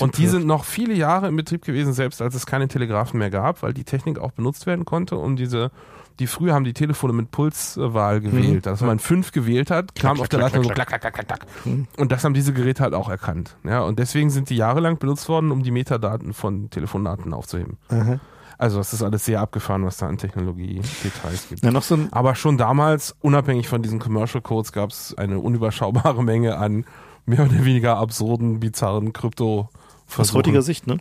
[0.00, 3.30] Und die sind noch viele Jahre im Betrieb gewesen, selbst als es keine Telegrafen mehr
[3.30, 5.70] gab, weil die Technik auch benutzt werden konnte, um diese
[6.18, 8.54] die früher haben die Telefone mit Pulswahl gewählt.
[8.54, 8.62] Mhm.
[8.62, 11.26] Dass man fünf gewählt hat, kam klack, auf der Leitung so klack, klack, klack, klack,
[11.26, 11.46] klack.
[11.64, 11.88] Mhm.
[11.96, 13.56] Und das haben diese Geräte halt auch erkannt.
[13.64, 17.78] Ja, und deswegen sind die jahrelang benutzt worden, um die Metadaten von Telefonaten aufzuheben.
[17.90, 18.20] Mhm.
[18.56, 21.64] Also das ist alles sehr abgefahren, was da an Technologie-Details gibt.
[21.64, 26.56] Ja, so Aber schon damals, unabhängig von diesen Commercial Codes, gab es eine unüberschaubare Menge
[26.56, 26.84] an
[27.26, 29.68] mehr oder weniger absurden, bizarren Krypto-
[30.16, 30.98] aus heutiger Sicht, ne?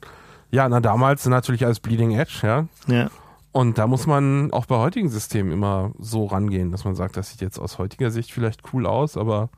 [0.49, 2.65] Ja, na damals natürlich als Bleeding Edge, ja.
[2.87, 3.09] Ja.
[3.53, 7.29] Und da muss man auch bei heutigen Systemen immer so rangehen, dass man sagt, das
[7.29, 9.49] sieht jetzt aus heutiger Sicht vielleicht cool aus, aber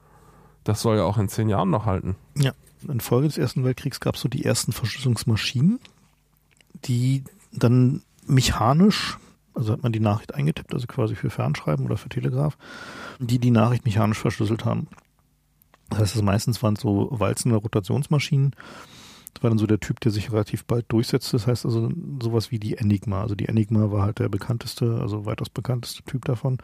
[0.66, 2.18] das soll ja auch in zehn Jahren noch halten.
[2.38, 2.52] Ja,
[2.86, 5.80] in Folge des Ersten Weltkriegs gab es so die ersten Verschlüsselungsmaschinen,
[6.84, 9.18] die Dann mechanisch,
[9.54, 12.58] also hat man die Nachricht eingetippt, also quasi für Fernschreiben oder für Telegraph,
[13.20, 14.88] die die Nachricht mechanisch verschlüsselt haben.
[15.90, 18.56] Das heißt, das meistens waren so walzende Rotationsmaschinen.
[19.42, 21.34] War dann so der Typ, der sich relativ bald durchsetzt.
[21.34, 23.22] Das heißt also sowas wie die Enigma.
[23.22, 26.58] Also die Enigma war halt der bekannteste, also weitaus bekannteste Typ davon.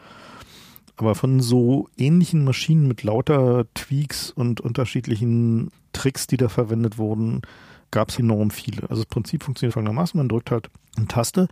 [0.96, 7.42] Aber von so ähnlichen Maschinen mit lauter Tweaks und unterschiedlichen Tricks, die da verwendet wurden,
[7.90, 8.82] gab es enorm viele.
[8.90, 11.48] Also das Prinzip funktioniert folgendermaßen, man drückt halt eine Taste,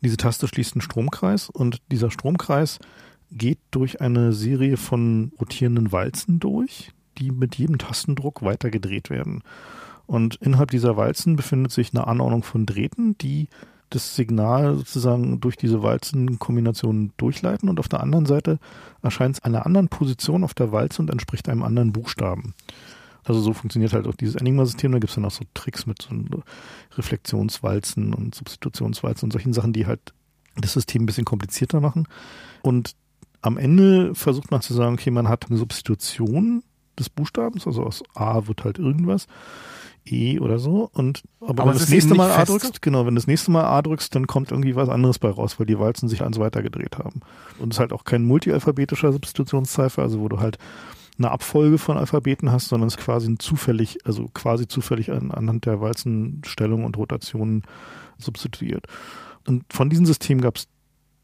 [0.00, 2.78] diese Taste schließt einen Stromkreis und dieser Stromkreis
[3.30, 9.42] geht durch eine Serie von rotierenden Walzen durch, die mit jedem Tastendruck weiter gedreht werden.
[10.12, 13.48] Und innerhalb dieser Walzen befindet sich eine Anordnung von Drähten, die
[13.88, 18.58] das Signal sozusagen durch diese Walzenkombination durchleiten und auf der anderen Seite
[19.00, 22.52] erscheint es einer anderen Position auf der Walze und entspricht einem anderen Buchstaben.
[23.24, 24.92] Also so funktioniert halt auch dieses Enigma-System.
[24.92, 26.10] Da gibt es dann auch so Tricks mit so
[26.98, 30.12] Reflexionswalzen und Substitutionswalzen und solchen Sachen, die halt
[30.56, 32.06] das System ein bisschen komplizierter machen.
[32.60, 32.96] Und
[33.40, 36.62] am Ende versucht man zu sagen, okay, man hat eine Substitution
[36.98, 39.26] des Buchstabens, also aus A wird halt irgendwas,
[40.04, 40.90] E oder so.
[40.92, 43.50] Und aber, aber wenn du das nächste Mal A drückst, genau, wenn du das nächste
[43.50, 46.38] Mal A drückst, dann kommt irgendwie was anderes bei raus, weil die Walzen sich eins
[46.38, 47.20] weitergedreht haben.
[47.58, 50.58] Und es ist halt auch kein multialphabetischer Substitutionszeifer, also wo du halt
[51.18, 55.66] eine Abfolge von Alphabeten hast, sondern es ist quasi zufällig, also quasi zufällig an, anhand
[55.66, 57.62] der Walzenstellung und Rotationen
[58.18, 58.86] substituiert.
[59.46, 60.68] Und von diesen Systemen gab es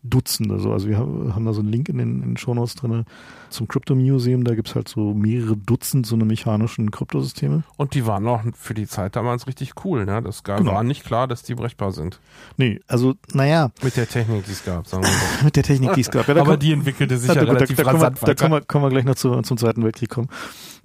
[0.09, 0.59] Dutzende.
[0.59, 0.73] So.
[0.73, 3.05] Also wir haben da so einen Link in den, in den Shownotes drin
[3.51, 4.45] zum Crypto Museum.
[4.45, 7.63] Da gibt es halt so mehrere Dutzend so eine mechanischen Kryptosysteme.
[7.77, 10.05] Und die waren auch für die Zeit damals richtig cool.
[10.07, 10.23] Ne?
[10.23, 10.73] Das gab, genau.
[10.73, 12.21] war nicht klar, dass die brechbar sind.
[12.57, 13.71] Nee, also naja.
[13.83, 15.19] Mit der Technik, die es gab, sagen wir mal.
[15.45, 16.29] Mit der Technik, die es gab.
[16.29, 18.61] Ja, Aber kann, die entwickelte sich ja, ja relativ da, da, rasant Da können wir,
[18.63, 20.29] können wir gleich noch zu, zum Zweiten Weltkrieg kommen.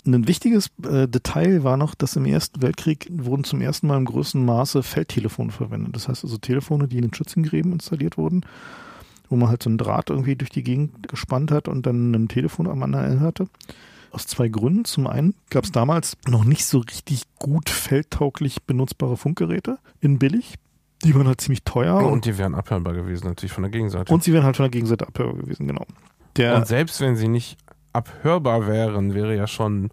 [0.05, 4.05] Ein wichtiges äh, Detail war noch, dass im Ersten Weltkrieg wurden zum ersten Mal im
[4.05, 5.95] größten Maße Feldtelefone verwendet.
[5.95, 8.41] Das heißt also Telefone, die in den Schützengräben installiert wurden
[9.33, 12.27] wo man halt so einen Draht irgendwie durch die Gegend gespannt hat und dann ein
[12.27, 13.47] Telefon am anderen hatte.
[14.11, 14.85] Aus zwei Gründen.
[14.85, 20.53] Zum einen gab es damals noch nicht so richtig gut feldtauglich benutzbare Funkgeräte in billig.
[21.03, 21.97] Die waren halt ziemlich teuer.
[21.97, 24.13] Und, und die wären abhörbar gewesen, natürlich von der Gegenseite.
[24.13, 25.87] Und sie wären halt von der Gegenseite abhörbar gewesen, genau.
[26.37, 27.57] Der und selbst wenn sie nicht
[27.91, 29.89] abhörbar wären, wäre ja schon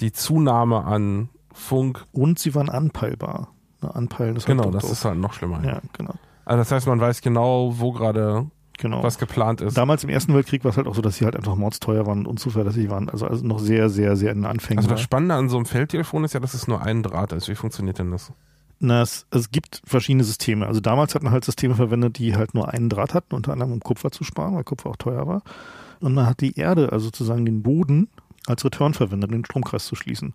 [0.00, 2.04] die Zunahme an Funk.
[2.12, 3.48] Und sie waren anpeilbar.
[3.80, 5.64] Anpeilen ist halt Genau, das ist halt noch schlimmer.
[5.64, 6.14] Ja, genau.
[6.44, 9.02] Also das heißt, man weiß genau, wo gerade genau.
[9.02, 9.76] was geplant ist.
[9.76, 12.20] Damals im Ersten Weltkrieg war es halt auch so, dass sie halt einfach mordsteuer waren
[12.20, 13.08] und unzuverlässig waren.
[13.08, 14.78] Also, also noch sehr, sehr, sehr in den Anfängen.
[14.78, 17.48] Also das Spannende an so einem Feldtelefon ist ja, dass es nur ein Draht ist.
[17.48, 18.32] Wie funktioniert denn das?
[18.80, 20.66] Na, es, es gibt verschiedene Systeme.
[20.66, 23.72] Also damals hat man halt Systeme verwendet, die halt nur einen Draht hatten, unter anderem
[23.72, 25.42] um Kupfer zu sparen, weil Kupfer auch teuer war.
[26.00, 28.08] Und man hat die Erde, also sozusagen den Boden,
[28.46, 30.34] als Return verwendet, um den Stromkreis zu schließen.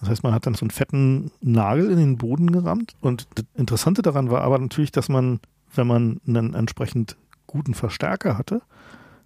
[0.00, 2.94] Das heißt, man hat dann so einen fetten Nagel in den Boden gerammt.
[3.00, 5.40] Und das Interessante daran war aber natürlich, dass man,
[5.74, 7.16] wenn man einen entsprechend
[7.50, 8.62] guten Verstärker hatte,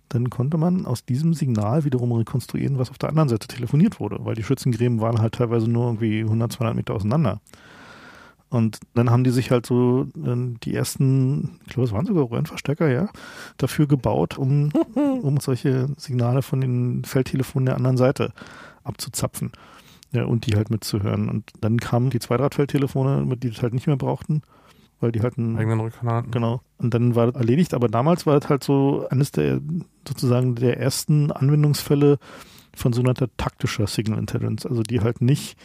[0.08, 4.18] dann konnte man aus diesem Signal wiederum rekonstruieren, was auf der anderen Seite telefoniert wurde,
[4.20, 7.40] weil die Schützengräben waren halt teilweise nur irgendwie 100, 200 Meter auseinander.
[8.48, 12.30] Und dann haben die sich halt so äh, die ersten, ich glaube, es waren sogar
[12.30, 13.08] Röhrenverstärker, ja,
[13.56, 18.32] dafür gebaut, um, um solche Signale von den Feldtelefonen der anderen Seite
[18.84, 19.50] abzuzapfen
[20.12, 21.28] ja, und die halt mitzuhören.
[21.28, 24.42] Und dann kamen die Zweidrahtfeldtelefone, die das halt nicht mehr brauchten
[25.04, 26.30] weil die halt einen eigenen Rückkanal hatten.
[26.30, 26.62] Genau.
[26.84, 27.74] Und dann war das erledigt.
[27.74, 29.60] Aber damals war das halt so eines der
[30.06, 32.18] sozusagen der ersten Anwendungsfälle
[32.76, 34.66] von sogenannter taktischer Signal Intelligence.
[34.66, 35.56] Also die halt nicht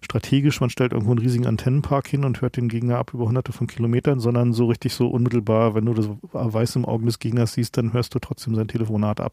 [0.00, 3.52] strategisch, man stellt irgendwo einen riesigen Antennenpark hin und hört den Gegner ab über hunderte
[3.52, 7.54] von Kilometern, sondern so richtig so unmittelbar, wenn du das Weiß im Augen des Gegners
[7.54, 9.32] siehst, dann hörst du trotzdem sein Telefonat ab.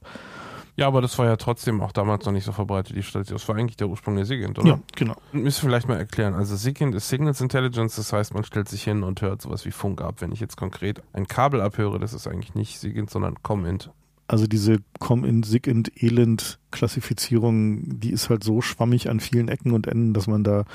[0.78, 3.38] Ja, aber das war ja trotzdem auch damals noch nicht so verbreitet, die Statistik.
[3.38, 4.68] Das war eigentlich der Ursprung der SIGINT, oder?
[4.68, 5.16] Ja, genau.
[5.32, 6.34] Müssen wir vielleicht mal erklären.
[6.34, 9.72] Also SIGINT ist Signals Intelligence, das heißt, man stellt sich hin und hört sowas wie
[9.72, 10.16] Funk ab.
[10.20, 13.90] Wenn ich jetzt konkret ein Kabel abhöre, das ist eigentlich nicht SIGINT, sondern COMINT.
[14.28, 19.88] Also diese COMINT, SIGINT, ELINT Klassifizierung, die ist halt so schwammig an vielen Ecken und
[19.88, 20.66] Enden, dass man da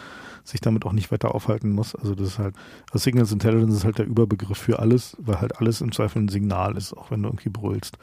[0.44, 1.94] sich damit auch nicht weiter aufhalten muss.
[1.94, 2.54] Also das ist halt,
[2.90, 6.28] also Signals Intelligence ist halt der Überbegriff für alles, weil halt alles im Zweifel ein
[6.28, 7.98] Signal ist, auch wenn du irgendwie brüllst.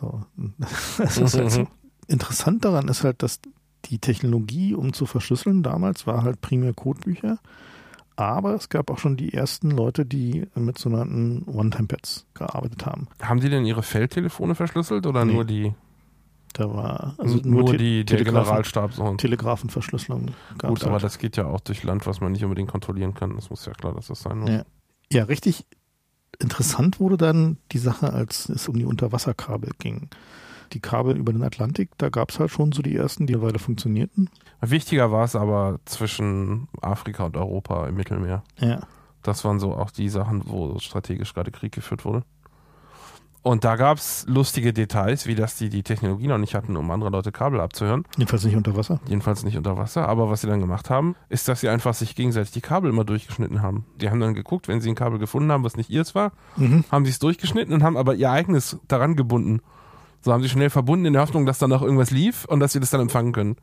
[0.00, 0.22] So.
[0.98, 1.10] Halt
[1.50, 1.66] so.
[2.06, 3.40] Interessant daran ist halt, dass
[3.86, 7.38] die Technologie, um zu verschlüsseln, damals war halt primär Codebücher.
[8.16, 13.08] Aber es gab auch schon die ersten Leute, die mit sogenannten One-Time-Pads gearbeitet haben.
[13.20, 15.32] Haben die denn ihre Feldtelefone verschlüsselt oder nee.
[15.32, 15.74] nur die?
[16.52, 19.14] Da war also nur, nur die, der Generalstab so.
[19.14, 20.30] Telegrafenverschlüsselung.
[20.58, 21.02] Gut, aber halt.
[21.02, 23.34] das geht ja auch durch Land, was man nicht unbedingt kontrollieren kann.
[23.34, 24.50] Das muss ja klar, dass das sein muss.
[24.50, 24.64] Ja,
[25.10, 25.66] ja richtig
[26.38, 30.08] Interessant wurde dann die Sache, als es um die Unterwasserkabel ging.
[30.72, 33.42] Die Kabel über den Atlantik, da gab es halt schon so die ersten, die eine
[33.42, 34.30] Weile funktionierten.
[34.60, 38.42] Wichtiger war es aber zwischen Afrika und Europa im Mittelmeer.
[38.58, 38.80] Ja.
[39.22, 42.24] Das waren so auch die Sachen, wo strategisch gerade Krieg geführt wurde.
[43.44, 46.90] Und da gab es lustige Details, wie dass die die Technologie noch nicht hatten, um
[46.90, 48.04] andere Leute Kabel abzuhören.
[48.16, 49.00] Jedenfalls nicht unter Wasser.
[49.06, 50.08] Jedenfalls nicht unter Wasser.
[50.08, 53.04] Aber was sie dann gemacht haben, ist, dass sie einfach sich gegenseitig die Kabel immer
[53.04, 53.84] durchgeschnitten haben.
[54.00, 56.84] Die haben dann geguckt, wenn sie ein Kabel gefunden haben, was nicht ihrs war, Mhm.
[56.90, 59.60] haben sie es durchgeschnitten und haben aber ihr eigenes daran gebunden.
[60.22, 62.72] So haben sie schnell verbunden in der Hoffnung, dass dann noch irgendwas lief und dass
[62.72, 63.56] sie das dann empfangen können.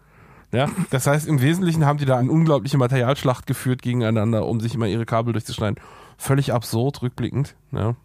[0.54, 4.76] Ja, das heißt, im Wesentlichen haben die da eine unglaubliche Materialschlacht geführt gegeneinander, um sich
[4.76, 5.80] immer ihre Kabel durchzuschneiden.
[6.20, 7.56] Völlig absurd, rückblickend.
[7.72, 7.96] Ja.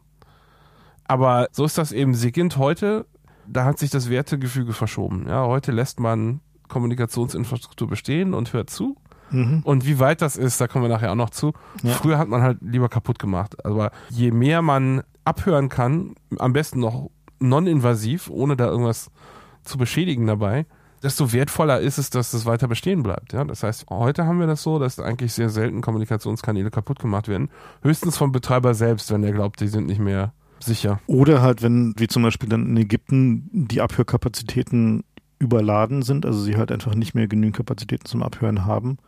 [1.09, 2.15] Aber so ist das eben.
[2.15, 3.07] Sigint heute,
[3.47, 5.27] da hat sich das Wertegefüge verschoben.
[5.29, 8.97] Ja, heute lässt man Kommunikationsinfrastruktur bestehen und hört zu.
[9.31, 9.63] Mhm.
[9.65, 11.53] Und wie weit das ist, da kommen wir nachher auch noch zu.
[11.83, 11.93] Ja.
[11.95, 13.65] Früher hat man halt lieber kaputt gemacht.
[13.65, 19.11] Aber je mehr man abhören kann, am besten noch non-invasiv, ohne da irgendwas
[19.65, 20.67] zu beschädigen dabei,
[21.03, 23.33] desto wertvoller ist es, dass es weiter bestehen bleibt.
[23.33, 23.45] Ja?
[23.45, 27.51] Das heißt, heute haben wir das so, dass eigentlich sehr selten Kommunikationskanäle kaputt gemacht werden.
[27.83, 30.33] Höchstens vom Betreiber selbst, wenn er glaubt, die sind nicht mehr
[30.67, 31.01] sicher.
[31.07, 35.05] Oder halt, wenn, wie zum Beispiel dann in Ägypten, die Abhörkapazitäten
[35.39, 38.99] überladen sind, also sie halt einfach nicht mehr genügend Kapazitäten zum Abhören haben.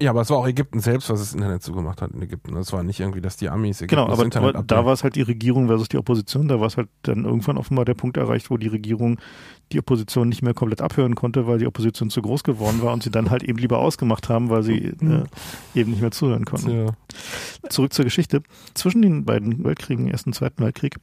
[0.00, 2.54] Ja, aber es war auch Ägypten selbst, was das Internet zugemacht hat in Ägypten.
[2.54, 5.02] Das war nicht irgendwie, dass die Amis Ägypten Genau, aber, Internet aber da war es
[5.02, 6.46] halt die Regierung versus die Opposition.
[6.46, 9.18] Da war es halt dann irgendwann offenbar der Punkt erreicht, wo die Regierung
[9.72, 13.02] die Opposition nicht mehr komplett abhören konnte, weil die Opposition zu groß geworden war und
[13.02, 15.24] sie dann halt eben lieber ausgemacht haben, weil sie äh,
[15.74, 16.70] eben nicht mehr zuhören konnten.
[16.70, 16.86] Ja.
[17.68, 18.42] Zurück zur Geschichte.
[18.74, 20.96] Zwischen den beiden Weltkriegen, Ersten und Zweiten Weltkrieg,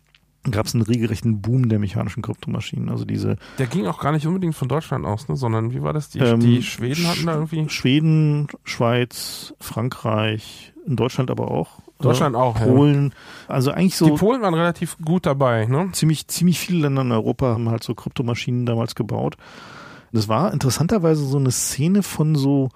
[0.52, 2.90] gab es einen regelrechten Boom der mechanischen Kryptomaschinen.
[2.90, 5.36] Also diese Der ging auch gar nicht unbedingt von Deutschland aus, ne?
[5.36, 6.10] sondern wie war das?
[6.10, 7.68] Die, Ähm, die Schweden hatten da irgendwie.
[7.70, 11.80] Schweden, Schweiz, Frankreich, in Deutschland aber auch.
[12.00, 12.66] Deutschland auch, ja.
[12.66, 13.14] Polen.
[13.48, 15.90] Also eigentlich Die so Polen waren relativ gut dabei, ne?
[15.94, 19.38] ziemlich, ziemlich viele Länder in Europa haben halt so Kryptomaschinen damals gebaut.
[20.12, 22.70] Das war interessanterweise so eine Szene von so,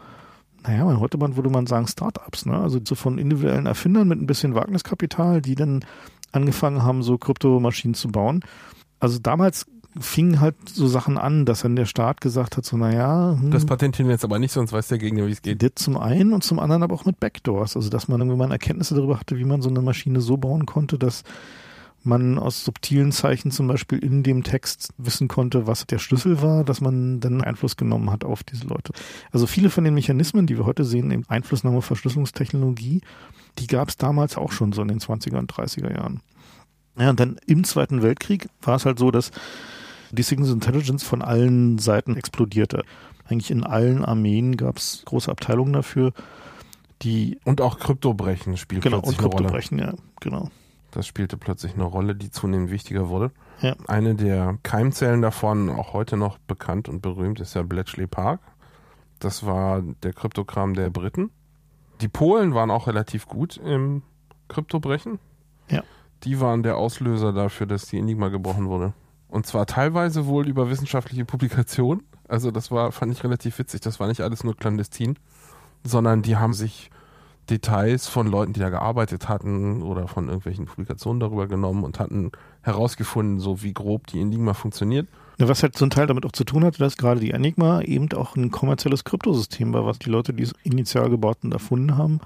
[0.63, 2.57] naja, man- heute man, würde man sagen Startups, ne?
[2.59, 5.85] Also so von individuellen Erfindern mit ein bisschen Wagniskapital, die dann
[6.31, 8.41] angefangen haben, so Kryptomaschinen zu bauen.
[8.99, 9.65] Also damals
[9.99, 13.65] fingen halt so Sachen an, dass dann der Staat gesagt hat, so, naja, hm, Das
[13.65, 15.63] patentieren wir jetzt aber nicht, sonst weiß der Gegner, wie es geht.
[15.63, 17.75] das zum einen und zum anderen aber auch mit Backdoors.
[17.75, 20.99] Also, dass man irgendwann Erkenntnisse darüber hatte, wie man so eine Maschine so bauen konnte,
[20.99, 21.23] dass
[22.03, 26.63] man aus subtilen Zeichen zum Beispiel in dem Text wissen konnte, was der Schlüssel war,
[26.63, 28.93] dass man dann Einfluss genommen hat auf diese Leute.
[29.31, 33.01] Also viele von den Mechanismen, die wir heute sehen, eben Einflussnahme, Verschlüsselungstechnologie,
[33.57, 36.21] die gab es damals auch schon so in den 20er und 30er Jahren.
[36.97, 39.31] Ja, und dann im Zweiten Weltkrieg war es halt so, dass
[40.11, 42.83] die Signals Intelligence von allen Seiten explodierte.
[43.27, 46.13] Eigentlich in allen Armeen gab es große Abteilungen dafür,
[47.01, 49.97] die Und auch Kryptobrechen spielt genau und plötzlich eine Rolle.
[49.97, 50.49] Ja, genau.
[50.91, 53.31] Das spielte plötzlich eine Rolle, die zunehmend wichtiger wurde.
[53.61, 53.75] Ja.
[53.87, 58.41] Eine der Keimzellen davon, auch heute noch bekannt und berühmt, ist ja Bletchley Park.
[59.19, 61.29] Das war der Kryptokram der Briten.
[62.01, 64.01] Die Polen waren auch relativ gut im
[64.47, 65.19] Kryptobrechen.
[65.69, 65.83] Ja.
[66.23, 68.93] Die waren der Auslöser dafür, dass die Enigma gebrochen wurde.
[69.29, 72.03] Und zwar teilweise wohl über wissenschaftliche Publikationen.
[72.27, 73.81] Also das war, fand ich relativ witzig.
[73.81, 75.17] Das war nicht alles nur clandestin,
[75.83, 76.89] sondern die haben sich
[77.49, 82.31] Details von Leuten, die da gearbeitet hatten oder von irgendwelchen Publikationen darüber genommen und hatten
[82.61, 85.07] herausgefunden, so wie grob die Enigma funktioniert.
[85.39, 88.35] Was halt zum Teil damit auch zu tun hatte, dass gerade die Enigma eben auch
[88.35, 92.19] ein kommerzielles Kryptosystem war, was die Leute, die es initial gebaut und erfunden haben,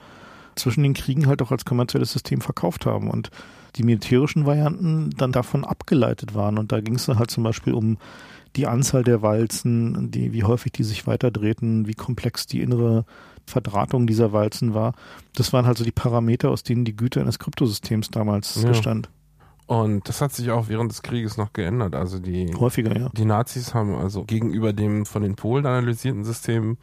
[0.56, 3.30] zwischen den Kriegen halt auch als kommerzielles System verkauft haben und
[3.76, 6.58] die militärischen Varianten dann davon abgeleitet waren.
[6.58, 7.98] Und da ging es dann halt zum Beispiel um
[8.56, 13.06] die Anzahl der Walzen, die, wie häufig die sich weiterdrehten, wie komplex die innere
[13.46, 14.94] Verdrahtung dieser Walzen war.
[15.36, 18.70] Das waren halt so die Parameter, aus denen die Güte eines Kryptosystems damals Ja.
[18.70, 19.10] bestand.
[19.66, 21.96] Und das hat sich auch während des Krieges noch geändert.
[21.96, 23.10] Also die, Häufiger, ja.
[23.10, 26.78] die Nazis haben also gegenüber dem von den Polen analysierten System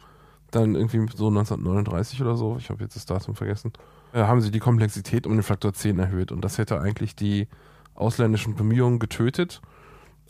[0.49, 3.71] dann irgendwie so 1939 oder so, ich habe jetzt das Datum vergessen,
[4.13, 6.31] haben sie die Komplexität um den Faktor 10 erhöht.
[6.31, 7.47] Und das hätte eigentlich die
[7.95, 9.61] ausländischen Bemühungen getötet.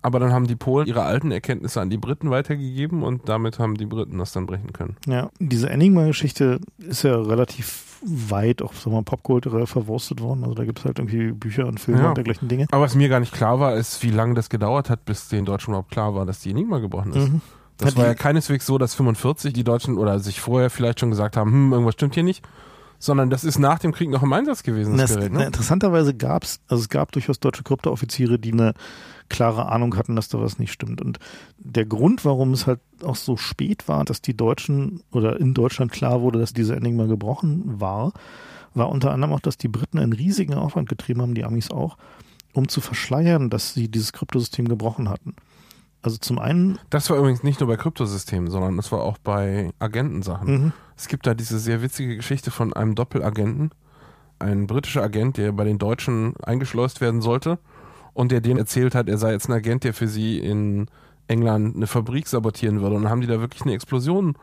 [0.04, 3.76] Aber dann haben die Polen ihre alten Erkenntnisse an die Briten weitergegeben und damit haben
[3.76, 4.96] die Briten das dann brechen können.
[5.06, 10.42] Ja, diese Enigma-Geschichte ist ja relativ weit auch sagen wir mal, popkulturell verwurstet worden.
[10.44, 12.10] Also da gibt es halt irgendwie Bücher und Filme Ja.
[12.10, 12.66] und dergleichen Dinge.
[12.72, 15.46] Aber was mir gar nicht klar war, ist, wie lange das gedauert hat, bis den
[15.46, 17.30] Deutschen überhaupt klar war, dass die Enigma gebrochen ist.
[17.30, 17.42] Mhm.
[17.78, 21.12] Das Ja, war ja keineswegs so, dass 45 die Deutschen oder sich vorher vielleicht schon
[21.12, 22.44] gesagt haben, hm, irgendwas stimmt hier nicht,
[23.02, 25.34] sondern das ist nach dem Krieg noch im Einsatz gewesen, das Das, Gerät.
[25.34, 25.46] Ne?
[25.46, 28.74] interessanterweise gab es, also es gab durchaus deutsche Kryptooffiziere, die eine
[29.28, 31.02] klare Ahnung hatten, dass da was nicht stimmt.
[31.02, 31.18] Und
[31.58, 35.92] der Grund, warum es halt auch so spät war, dass die Deutschen oder in Deutschland
[35.92, 38.14] klar wurde, dass diese Enigma gebrochen war,
[38.76, 41.98] war unter anderem auch, dass die Briten einen riesigen Aufwand getrieben haben, die Amis auch,
[42.54, 45.36] um zu verschleiern, dass sie dieses Kryptosystem gebrochen hatten.
[46.04, 49.70] Also zum einen, Das war übrigens nicht nur bei Kryptosystemen, sondern das war auch bei
[49.80, 50.52] Agentensachen.
[50.52, 53.72] mhm, Es gibt da diese sehr witzige Geschichte von einem Doppelagenten,
[54.40, 57.60] ein britischer Agent, der bei den Deutschen eingeschleust werden sollte
[58.14, 60.88] und der denen erzählt hat, er sei jetzt ein Agent, der für sie in
[61.28, 62.96] England eine Fabrik sabotieren würde.
[62.96, 64.36] Und dann haben die da wirklich eine Explosion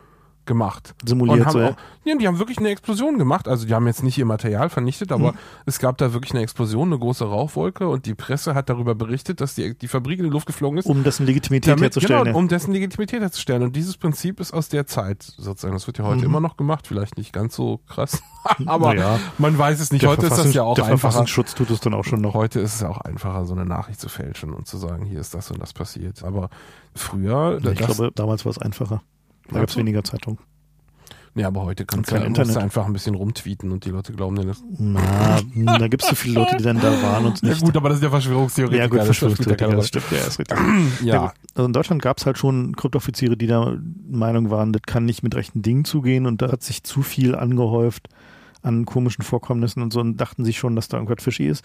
[0.48, 0.94] gemacht.
[1.06, 1.68] Simuliert und haben so, ja.
[1.68, 3.46] auch, ja, die haben wirklich eine Explosion gemacht.
[3.46, 5.38] Also die haben jetzt nicht ihr Material vernichtet, aber Mhm.
[5.66, 9.40] es gab da wirklich eine Explosion, eine große Rauchwolke und die Presse hat darüber berichtet,
[9.40, 10.86] dass die, die Fabrik in die Luft geflogen ist.
[10.86, 12.24] Um dessen Legitimität Damit, herzustellen.
[12.24, 12.36] genau, ja.
[12.36, 13.62] um dessen Legitimität herzustellen.
[13.62, 15.74] Und dieses Prinzip ist aus der Zeit sozusagen.
[15.74, 16.24] Das wird ja heute Mhm.
[16.26, 18.20] immer noch gemacht, vielleicht nicht ganz so krass.
[18.66, 20.02] aber Naja, man weiß es nicht.
[20.02, 20.98] der Heute ist das ja auch der einfacher.
[20.98, 22.34] Verfassungsschutz tut es dann auch schon noch.
[22.34, 25.20] Heute ist es ja auch einfacher, so eine Nachricht zu fälschen und zu sagen, hier
[25.20, 26.24] ist das und das passiert.
[26.24, 26.48] Aber
[26.94, 29.02] früher, Ich das, glaube, damals war es einfacher.
[29.50, 29.80] Da gab es du?
[29.80, 30.38] weniger Zeitungen.
[31.34, 32.56] ja, aber heute kannst du, kein ja, du Internet.
[32.56, 34.62] einfach ein bisschen rumtweeten und die Leute glauben dir das.
[34.78, 35.40] Na,
[35.78, 37.62] da gibt es so viele Leute, die dann da waren und Ja nicht.
[37.62, 38.82] gut, aber das ist ja Verschwörungstheoretiker.
[38.82, 40.58] ja, gut, ja keine das stimmt, ja, ist richtig.
[41.04, 41.14] Ja.
[41.14, 41.32] Ja.
[41.54, 43.76] Also in Deutschland gab es halt schon Kryptoffiziere, die da
[44.10, 47.34] Meinung waren, das kann nicht mit rechten Dingen zugehen und da hat sich zu viel
[47.34, 48.08] angehäuft
[48.62, 51.64] an komischen Vorkommnissen und so und dachten sich schon, dass da irgendwas fishy ist.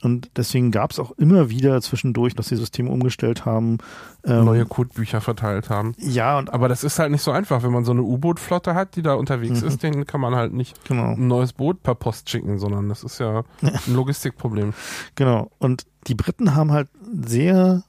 [0.00, 3.78] Und deswegen gab es auch immer wieder zwischendurch, dass die Systeme umgestellt haben.
[4.24, 5.94] Ähm, neue Codebücher verteilt haben.
[5.98, 7.62] Ja, und Aber das ist halt nicht so einfach.
[7.64, 9.66] Wenn man so eine U-Boot-Flotte hat, die da unterwegs Mhm.
[9.68, 11.14] ist, den kann man halt nicht genau.
[11.14, 14.72] ein neues Boot per Post schicken, sondern das ist ja ein Logistikproblem.
[15.16, 15.50] Genau.
[15.58, 16.88] Und die Briten haben halt
[17.22, 17.82] sehr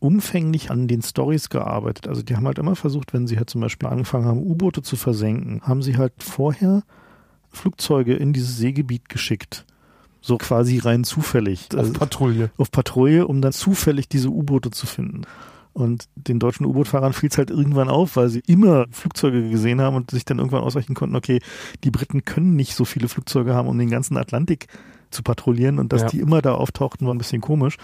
[0.00, 2.08] umfänglich an den Stories gearbeitet.
[2.08, 4.96] Also die haben halt immer versucht, wenn sie halt zum Beispiel angefangen haben, U-Boote zu
[4.96, 6.82] versenken, haben sie halt vorher
[7.50, 9.64] Flugzeuge in dieses Seegebiet geschickt.
[10.22, 11.66] So quasi rein zufällig.
[11.72, 12.50] Auf Also Patrouille.
[12.56, 15.22] auf Patrouille, um dann zufällig diese U-Boote zu finden.
[15.74, 19.96] Und den deutschen U-Boot-Fahrern fiel es halt irgendwann auf, weil sie immer Flugzeuge gesehen haben
[19.96, 21.40] und sich dann irgendwann ausrechnen konnten, okay,
[21.82, 24.66] die Briten können nicht so viele Flugzeuge haben, um den ganzen Atlantik
[25.10, 26.08] zu patrouillieren und dass Ja.
[26.08, 27.76] die immer da auftauchten, war ein bisschen komisch.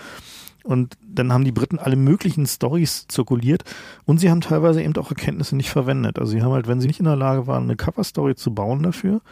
[0.64, 3.64] Und dann haben die Briten alle möglichen Stories zirkuliert
[4.04, 6.18] und sie haben teilweise eben auch Erkenntnisse nicht verwendet.
[6.18, 8.82] Also sie haben halt, wenn sie nicht in der Lage waren, eine Cover-Story zu bauen
[8.82, 9.22] dafür,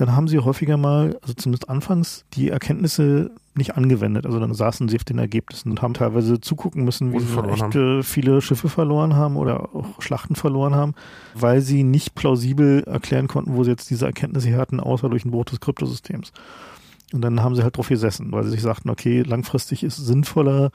[0.00, 4.24] dann haben sie häufiger mal, also zumindest anfangs, die Erkenntnisse nicht angewendet.
[4.24, 7.74] Also dann saßen sie auf den Ergebnissen und haben teilweise zugucken müssen, wie sie echt
[7.74, 10.94] äh, viele Schiffe verloren haben oder auch Schlachten verloren haben,
[11.34, 15.26] weil sie nicht plausibel erklären konnten, wo sie jetzt diese Erkenntnisse her hatten, außer durch
[15.26, 16.32] ein Bruch des Kryptosystems.
[17.12, 20.06] Und dann haben sie halt drauf gesessen, weil sie sich sagten, okay, langfristig ist es
[20.06, 20.70] sinnvoller,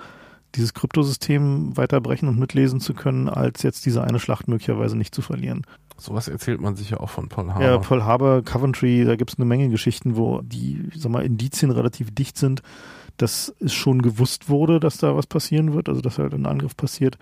[0.53, 5.23] dieses Kryptosystem weiterbrechen und mitlesen zu können, als jetzt diese eine Schlacht möglicherweise nicht zu
[5.23, 5.63] verlieren.
[5.97, 7.65] Sowas erzählt man sich ja auch von Paul Haber.
[7.65, 11.71] Ja, Paul Haber, Coventry, da gibt es eine Menge Geschichten, wo die, sag mal, Indizien
[11.71, 12.62] relativ dicht sind,
[13.17, 16.75] dass es schon gewusst wurde, dass da was passieren wird, also dass halt ein Angriff
[16.75, 17.17] passiert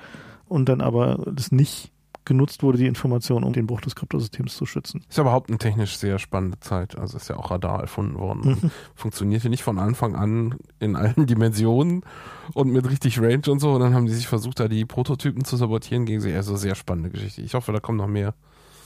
[0.47, 1.91] und dann aber das nicht
[2.25, 5.03] genutzt wurde, die Information, um den Bruch des Kryptosystems zu schützen.
[5.09, 6.97] Ist ja überhaupt eine technisch sehr spannende Zeit.
[6.97, 8.59] Also ist ja auch Radar erfunden worden.
[8.61, 8.71] Mhm.
[8.95, 12.03] Funktionierte nicht von Anfang an in allen Dimensionen
[12.53, 13.73] und mit richtig Range und so.
[13.73, 16.33] Und dann haben die sich versucht, da die Prototypen zu sabotieren gegen sie.
[16.33, 17.41] Also sehr spannende Geschichte.
[17.41, 18.33] Ich hoffe, da kommen noch mehr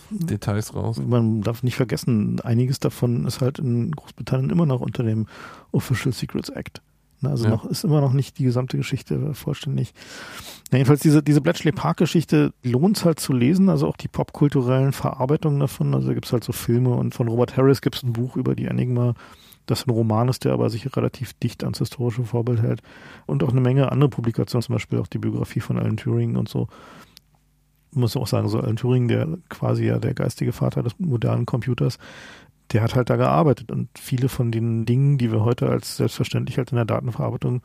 [0.09, 0.99] Details raus.
[1.05, 5.27] Man darf nicht vergessen, einiges davon ist halt in Großbritannien immer noch unter dem
[5.71, 6.81] Official Secrets Act.
[7.21, 7.51] Na, Also Ja.
[7.51, 9.93] noch ist immer noch nicht die gesamte Geschichte vollständig.
[10.71, 14.07] Na, jedenfalls diese, diese Bletchley Park Geschichte lohnt es halt zu lesen, also auch die
[14.07, 15.93] popkulturellen Verarbeitungen davon.
[15.95, 18.35] Also da gibt es halt so Filme und von Robert Harris gibt es ein Buch
[18.35, 19.15] über die Enigma,
[19.65, 22.81] das ein Roman ist, der aber sich relativ dicht ans historische Vorbild hält.
[23.25, 26.47] Und auch eine Menge andere Publikationen, zum Beispiel auch die Biografie von Alan Turing und
[26.47, 26.67] so.
[27.91, 31.97] Muss auch sagen, so Alan Turing, der quasi ja der geistige Vater des modernen Computers,
[32.71, 36.57] der hat halt da gearbeitet und viele von den Dingen, die wir heute als selbstverständlich
[36.57, 37.61] halt in der Datenverarbeitung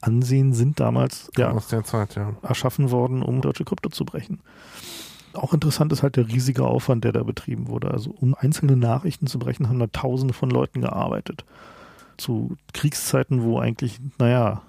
[0.00, 2.34] ansehen, sind damals ja Aus der Zeit, ja.
[2.42, 4.40] erschaffen worden, um deutsche Krypto zu brechen.
[5.32, 7.90] Auch interessant ist halt der riesige Aufwand, der da betrieben wurde.
[7.90, 11.44] Also um einzelne Nachrichten zu brechen, haben da Tausende von Leuten gearbeitet.
[12.16, 14.62] Zu Kriegszeiten, wo eigentlich, naja,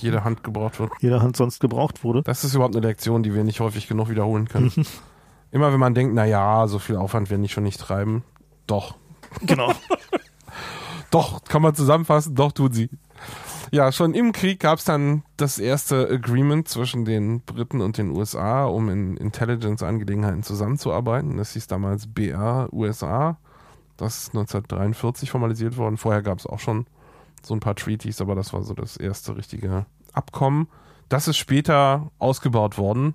[0.00, 0.92] Jede Hand gebraucht wird.
[1.00, 2.22] jeder Hand sonst gebraucht wurde.
[2.22, 4.72] Das ist überhaupt eine Lektion, die wir nicht häufig genug wiederholen können.
[5.50, 8.24] Immer wenn man denkt, na ja, so viel Aufwand werden die schon nicht treiben.
[8.66, 8.96] Doch.
[9.42, 9.72] Genau.
[11.10, 12.88] Doch, kann man zusammenfassen, doch tun sie.
[13.70, 18.10] Ja, schon im Krieg gab es dann das erste Agreement zwischen den Briten und den
[18.10, 21.36] USA, um in Intelligence-Angelegenheiten zusammenzuarbeiten.
[21.36, 23.36] Das hieß damals BR USA.
[23.98, 25.98] Das ist 1943 formalisiert worden.
[25.98, 26.86] Vorher gab es auch schon
[27.46, 30.68] so ein paar Treaties, aber das war so das erste richtige Abkommen.
[31.08, 33.14] Das ist später ausgebaut worden,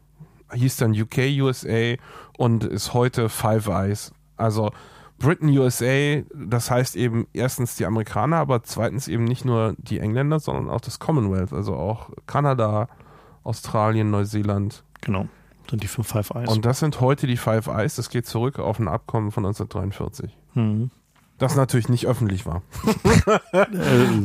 [0.54, 1.96] hieß dann UK USA
[2.38, 4.14] und ist heute Five Eyes.
[4.36, 4.72] Also
[5.20, 10.40] Britain USA, das heißt eben erstens die Amerikaner, aber zweitens eben nicht nur die Engländer,
[10.40, 12.88] sondern auch das Commonwealth, also auch Kanada,
[13.44, 14.84] Australien, Neuseeland.
[15.02, 15.28] genau.
[15.70, 16.50] Sind die fünf Five Eyes.
[16.50, 17.98] Und das sind heute die Five Eyes.
[17.98, 20.32] Das geht zurück auf ein Abkommen von 1943.
[20.54, 20.92] hm.
[21.38, 22.62] Das natürlich nicht öffentlich war.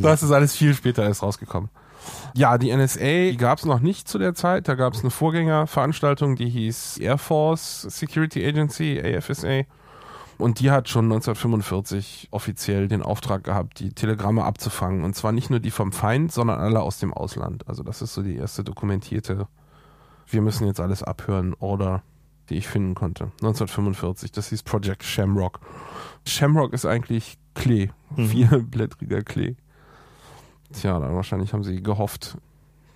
[0.01, 1.69] Das ist alles viel später erst rausgekommen.
[2.33, 4.67] Ja, die NSA gab es noch nicht zu der Zeit.
[4.67, 9.61] Da gab es eine Vorgängerveranstaltung, die hieß Air Force Security Agency, AFSA.
[10.37, 15.03] Und die hat schon 1945 offiziell den Auftrag gehabt, die Telegramme abzufangen.
[15.03, 17.67] Und zwar nicht nur die vom Feind, sondern alle aus dem Ausland.
[17.67, 19.47] Also das ist so die erste dokumentierte,
[20.27, 22.01] wir müssen jetzt alles abhören, Order,
[22.49, 23.25] die ich finden konnte.
[23.41, 25.59] 1945, das hieß Project Shamrock.
[26.25, 28.27] Shamrock ist eigentlich Klee, Mhm.
[28.27, 29.55] vierblättriger Klee.
[30.73, 32.37] Tja, dann wahrscheinlich haben sie gehofft,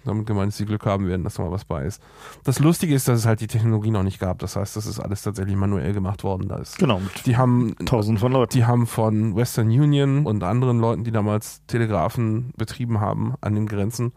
[0.04, 2.02] damit gemeint, dass sie Glück haben werden, dass da mal was bei ist.
[2.44, 4.40] Das Lustige ist, dass es halt die Technologie noch nicht gab.
[4.40, 6.48] Das heißt, das ist alles tatsächlich manuell gemacht worden.
[6.48, 8.54] Da ist, Genau, die haben tausenden von Leuten.
[8.54, 13.68] die haben von Western Union und anderen Leuten, die damals Telegrafen betrieben haben an den
[13.68, 14.12] Grenzen,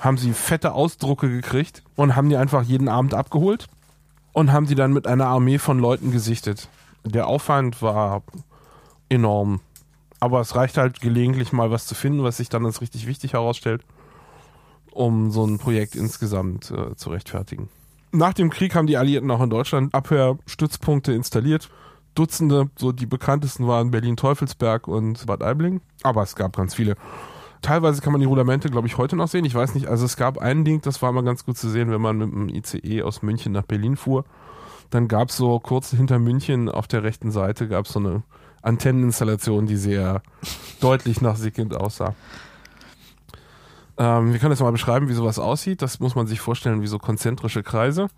[0.00, 3.66] haben sie fette Ausdrucke gekriegt und haben die einfach jeden Abend abgeholt
[4.34, 6.68] und haben die dann mit einer Armee von Leuten gesichtet.
[7.04, 8.22] Der Aufwand war
[9.08, 9.60] enorm.
[10.20, 13.32] Aber es reicht halt gelegentlich mal was zu finden, was sich dann als richtig wichtig
[13.34, 13.82] herausstellt,
[14.90, 17.68] um so ein Projekt insgesamt äh, zu rechtfertigen.
[18.10, 21.70] Nach dem Krieg haben die Alliierten auch in Deutschland Abhörstützpunkte installiert.
[22.14, 25.80] Dutzende, so die bekanntesten waren Berlin-Teufelsberg und Bad Aibling.
[26.02, 26.96] Aber es gab ganz viele.
[27.64, 29.46] Teilweise kann man die Rudamente, glaube ich, heute noch sehen.
[29.46, 31.90] Ich weiß nicht, also es gab ein Ding, das war mal ganz gut zu sehen,
[31.90, 34.26] wenn man mit dem ICE aus München nach Berlin fuhr.
[34.90, 38.22] Dann gab es so kurz hinter München auf der rechten Seite gab es so eine
[38.60, 40.20] Antenneninstallation, die sehr
[40.82, 42.14] deutlich nach Sigint aussah.
[43.96, 45.80] Ähm, wir können jetzt mal beschreiben, wie sowas aussieht.
[45.80, 48.08] Das muss man sich vorstellen wie so konzentrische Kreise.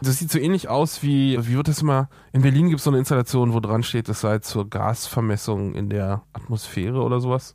[0.00, 2.90] Das sieht so ähnlich aus wie, wie wird das immer, in Berlin gibt es so
[2.90, 7.54] eine Installation, wo dran steht, das sei zur Gasvermessung in der Atmosphäre oder sowas.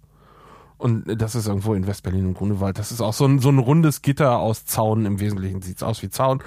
[0.81, 2.79] Und das ist irgendwo in Westberlin im Grunewald.
[2.79, 5.61] Das ist auch so ein, so ein rundes Gitter aus Zaun im Wesentlichen.
[5.61, 6.41] Sieht aus wie Zaun,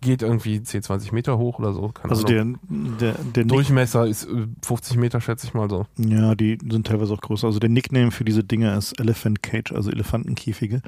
[0.00, 1.88] geht irgendwie 10, 20 Meter hoch oder so.
[1.88, 2.58] Keine Also Ahnung.
[2.68, 5.86] der, der, der Nick, Durchmesser ist äh, 50 Meter, schätze ich mal so.
[5.98, 7.48] ja, die sind teilweise auch größer.
[7.48, 10.82] Also der Nickname für diese Dinger ist Elephant Cage, also Elefantenkäfige.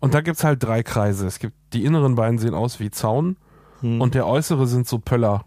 [0.00, 1.26] Und da gibt's halt drei Kreise.
[1.26, 3.36] Es gibt die inneren beiden sehen aus wie Zaun
[3.82, 4.00] Hm.
[4.00, 5.44] und der äußere sind so Pöller.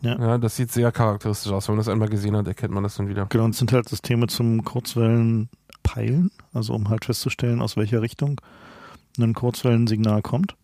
[0.00, 0.18] Ja.
[0.18, 1.68] Ja, das sieht sehr charakteristisch aus.
[1.68, 3.26] Wenn man das einmal gesehen hat, erkennt man das dann wieder.
[3.30, 4.62] Genau, und es sind halt Systeme zum
[5.86, 8.40] Kurzwellenpeilen, also um halt festzustellen, aus welcher Richtung
[9.18, 10.56] ein Kurzwellensignal kommt.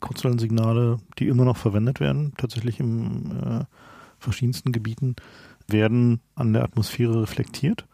[0.00, 3.64] Kurzwellensignale, die immer noch verwendet werden, tatsächlich in äh,
[4.18, 5.16] verschiedensten Gebieten,
[5.66, 7.86] werden an der Atmosphäre reflektiert.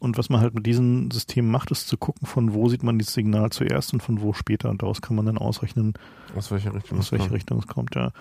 [0.00, 2.98] Und was man halt mit diesen Systemen macht, ist zu gucken, von wo sieht man
[2.98, 4.70] dieses Signal zuerst und von wo später.
[4.70, 5.94] Und daraus kann man dann ausrechnen,
[6.36, 6.98] Aus welcher Richtung?
[6.98, 7.34] aus das welcher.
[7.34, 8.12] Richtung es kommt, ja.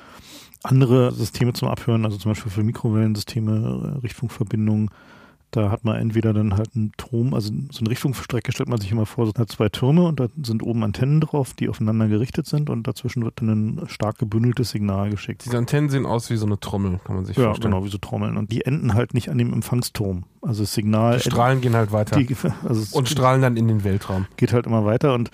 [0.63, 4.89] Andere Systeme zum Abhören, also zum Beispiel für Mikrowellensysteme, äh, Richtfunkverbindungen,
[5.51, 8.91] da hat man entweder dann halt einen Turm, also so eine Richtfunkstrecke stellt man sich
[8.91, 12.47] immer vor, so hat zwei Türme und da sind oben Antennen drauf, die aufeinander gerichtet
[12.47, 15.45] sind und dazwischen wird dann ein stark gebündeltes Signal geschickt.
[15.45, 17.71] Diese Antennen sehen aus wie so eine Trommel, kann man sich Ja, vorstellen.
[17.71, 18.35] genau, wie so Trommeln.
[18.35, 20.25] Und die enden halt nicht an dem Empfangsturm.
[20.41, 21.15] Also das Signal.
[21.17, 22.35] Die Strahlen gehen halt weiter die,
[22.67, 24.25] also und strahlen dann in den Weltraum.
[24.35, 25.31] geht halt immer weiter und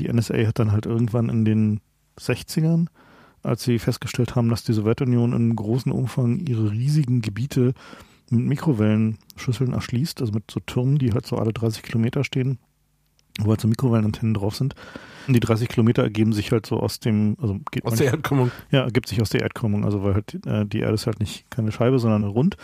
[0.00, 1.80] die NSA hat dann halt irgendwann in den
[2.18, 2.86] 60ern,
[3.44, 7.74] als sie festgestellt haben, dass die Sowjetunion in großem Umfang ihre riesigen Gebiete
[8.32, 12.58] mit Mikrowellenschüsseln erschließt, also mit so Türmen, die halt so alle 30 Kilometer stehen,
[13.38, 14.74] wo halt so Mikrowellenantennen drauf sind.
[15.26, 18.50] Und die 30 Kilometer ergeben sich halt so aus dem, also geht Aus der Erdkrümmung.
[18.70, 21.48] ja, ergibt sich aus der Erdkrümmung, also weil halt äh, die Erde ist halt nicht
[21.50, 22.56] keine Scheibe, sondern rund,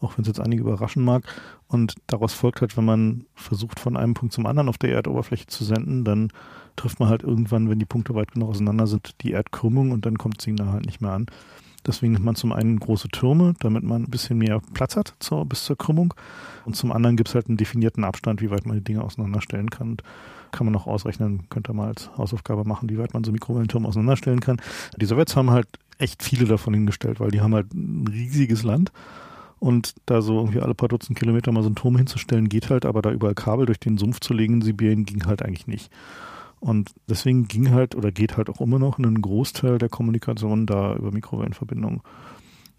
[0.00, 1.24] auch wenn es jetzt einige überraschen mag.
[1.68, 5.46] Und daraus folgt halt, wenn man versucht, von einem Punkt zum anderen auf der Erdoberfläche
[5.46, 6.30] zu senden, dann
[6.76, 10.18] trifft man halt irgendwann, wenn die Punkte weit genug auseinander sind, die Erdkrümmung und dann
[10.18, 11.26] kommt das Signal halt nicht mehr an.
[11.86, 15.46] Deswegen nimmt man zum einen große Türme, damit man ein bisschen mehr Platz hat zur,
[15.46, 16.14] bis zur Krümmung.
[16.64, 19.70] Und zum anderen gibt es halt einen definierten Abstand, wie weit man die Dinge auseinanderstellen
[19.70, 19.90] kann.
[19.90, 20.02] Und
[20.50, 24.40] kann man auch ausrechnen, könnte man als Hausaufgabe machen, wie weit man so Mikrowellentürme auseinanderstellen
[24.40, 24.60] kann.
[24.96, 25.68] Die Sowjets haben halt
[25.98, 28.92] echt viele davon hingestellt, weil die haben halt ein riesiges Land.
[29.58, 32.84] Und da so irgendwie alle paar Dutzend Kilometer mal so einen Turm hinzustellen, geht halt,
[32.84, 35.90] aber da überall Kabel durch den Sumpf zu legen in Sibirien ging halt eigentlich nicht.
[36.60, 40.94] Und deswegen ging halt oder geht halt auch immer noch ein Großteil der Kommunikation da
[40.94, 42.00] über Mikrowellenverbindungen.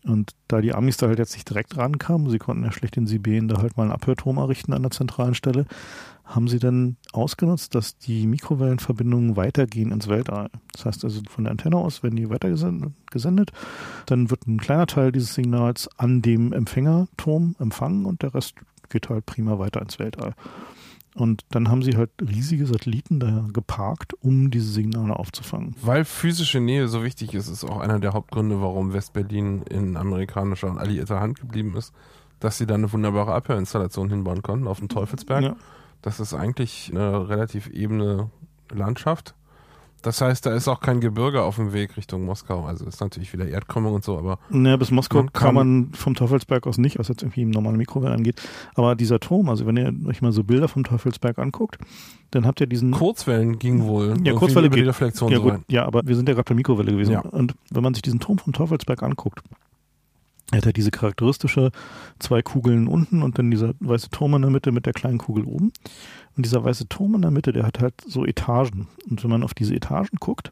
[0.03, 3.07] Und da die Amis da halt jetzt nicht direkt rankamen, sie konnten ja schlecht in
[3.07, 5.65] Sibirien da halt mal einen Abhörturm errichten an der zentralen Stelle,
[6.23, 10.49] haben sie dann ausgenutzt, dass die Mikrowellenverbindungen weitergehen ins Weltall.
[10.73, 13.51] Das heißt also von der Antenne aus werden die weitergesendet, gesendet,
[14.05, 18.55] dann wird ein kleiner Teil dieses Signals an dem Empfängerturm empfangen und der Rest
[18.89, 20.36] geht halt prima weiter ins Weltall.
[21.18, 25.76] Und dann haben sie halt riesige Satelliten da geparkt, um diese Signale aufzufangen.
[25.82, 30.70] Weil physische Nähe so wichtig ist, ist auch einer der Hauptgründe, warum Westberlin in amerikanischer
[30.70, 31.91] und alliierter Hand geblieben ist,
[32.39, 35.43] dass sie da eine wunderbare Abhörinstallation hinbauen konnten auf dem Teufelsberg.
[35.43, 35.55] Ja.
[36.03, 38.30] Das ist eigentlich eine relativ ebene
[38.72, 39.34] Landschaft.
[40.08, 42.66] Das heißt, da ist auch kein Gebirge auf dem Weg Richtung Moskau.
[42.66, 45.89] Also ist natürlich wieder Erdkrümmung und so, aber Naja, bis Moskau Man kann kann- man
[45.93, 48.41] vom Teufelsberg aus nicht, was jetzt irgendwie im normalen Mikrowellen angeht.
[48.76, 51.78] Aber dieser Turm, also wenn ihr euch mal so Bilder vom Teufelsberg anguckt,
[52.32, 52.91] dann habt ihr diesen.
[52.91, 54.05] Kurzwellen ging wohl.
[54.08, 54.88] Irgendwie Kurzwelle geht.
[54.88, 55.64] Reflexion ja, so gut, rein.
[55.68, 57.12] ja, aber wir sind ja gerade bei Mikrowelle gewesen.
[57.12, 57.20] Ja.
[57.20, 59.41] Und wenn man sich diesen Turm vom Teufelsberg anguckt,
[60.51, 61.72] Er hat ja diese charakteristische
[62.20, 65.43] zwei Kugeln unten und dann dieser weiße Turm in der Mitte mit der kleinen Kugel
[65.43, 65.74] oben.
[66.38, 68.88] Und dieser weiße Turm in der Mitte, der hat halt so Etagen.
[69.10, 70.52] Und wenn man auf diese Etagen guckt,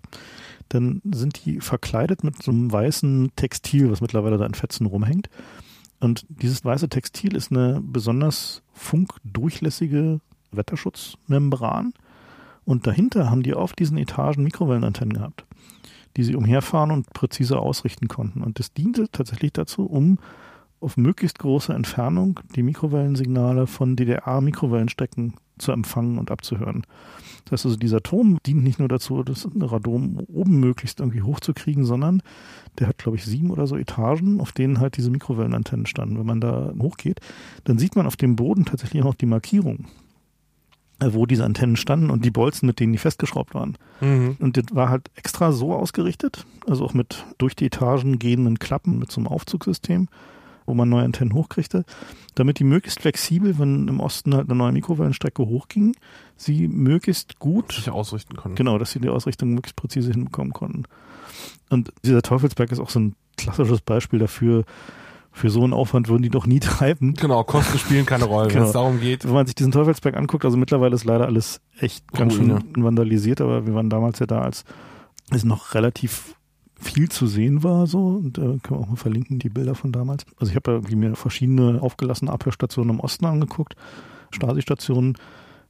[0.69, 5.29] dann sind die verkleidet mit so einem weißen Textil, was mittlerweile da in Fetzen rumhängt.
[5.99, 10.21] Und dieses weiße Textil ist eine besonders funkdurchlässige
[10.51, 11.93] Wetterschutzmembran.
[12.65, 15.45] Und dahinter haben die auf diesen Etagen Mikrowellenantennen gehabt,
[16.17, 18.41] die sie umherfahren und präzise ausrichten konnten.
[18.41, 20.17] Und das diente tatsächlich dazu, um
[20.79, 26.83] auf möglichst große Entfernung die Mikrowellensignale von DDR-Mikrowellenstecken zu empfangen und abzuhören.
[27.45, 31.85] Das heißt also, dieser Turm dient nicht nur dazu, das Radom oben möglichst irgendwie hochzukriegen,
[31.85, 32.21] sondern
[32.79, 36.17] der hat, glaube ich, sieben oder so Etagen, auf denen halt diese Mikrowellenantennen standen.
[36.17, 37.19] Wenn man da hochgeht,
[37.63, 39.85] dann sieht man auf dem Boden tatsächlich auch noch die Markierung,
[40.99, 43.77] äh, wo diese Antennen standen und die Bolzen, mit denen die festgeschraubt waren.
[44.01, 44.37] Mhm.
[44.39, 48.97] Und das war halt extra so ausgerichtet, also auch mit durch die Etagen gehenden Klappen
[48.97, 50.07] mit so einem Aufzugssystem,
[50.65, 51.85] wo man neue Antennen hochkriegte,
[52.35, 55.95] damit die möglichst flexibel, wenn im Osten halt eine neue Mikrowellenstrecke hochging,
[56.35, 58.55] sie möglichst gut sich ausrichten konnten.
[58.55, 60.83] Genau, dass sie die Ausrichtung möglichst präzise hinbekommen konnten.
[61.69, 64.65] Und dieser Teufelsberg ist auch so ein klassisches Beispiel dafür,
[65.35, 67.13] für so einen Aufwand würden die doch nie treiben.
[67.13, 68.61] Genau, Kosten spielen keine Rolle, genau.
[68.61, 69.25] wenn es darum geht.
[69.25, 72.61] Wenn man sich diesen Teufelsberg anguckt, also mittlerweile ist leider alles echt ganz Ruine.
[72.61, 74.63] schön vandalisiert, aber wir waren damals ja da, als
[75.31, 76.35] es noch relativ
[76.85, 79.91] viel zu sehen war, so, und äh, können wir auch mal verlinken, die Bilder von
[79.91, 80.25] damals.
[80.37, 83.75] Also ich habe da irgendwie mir verschiedene aufgelassene Abhörstationen im Osten angeguckt,
[84.31, 85.17] Stasi-Stationen,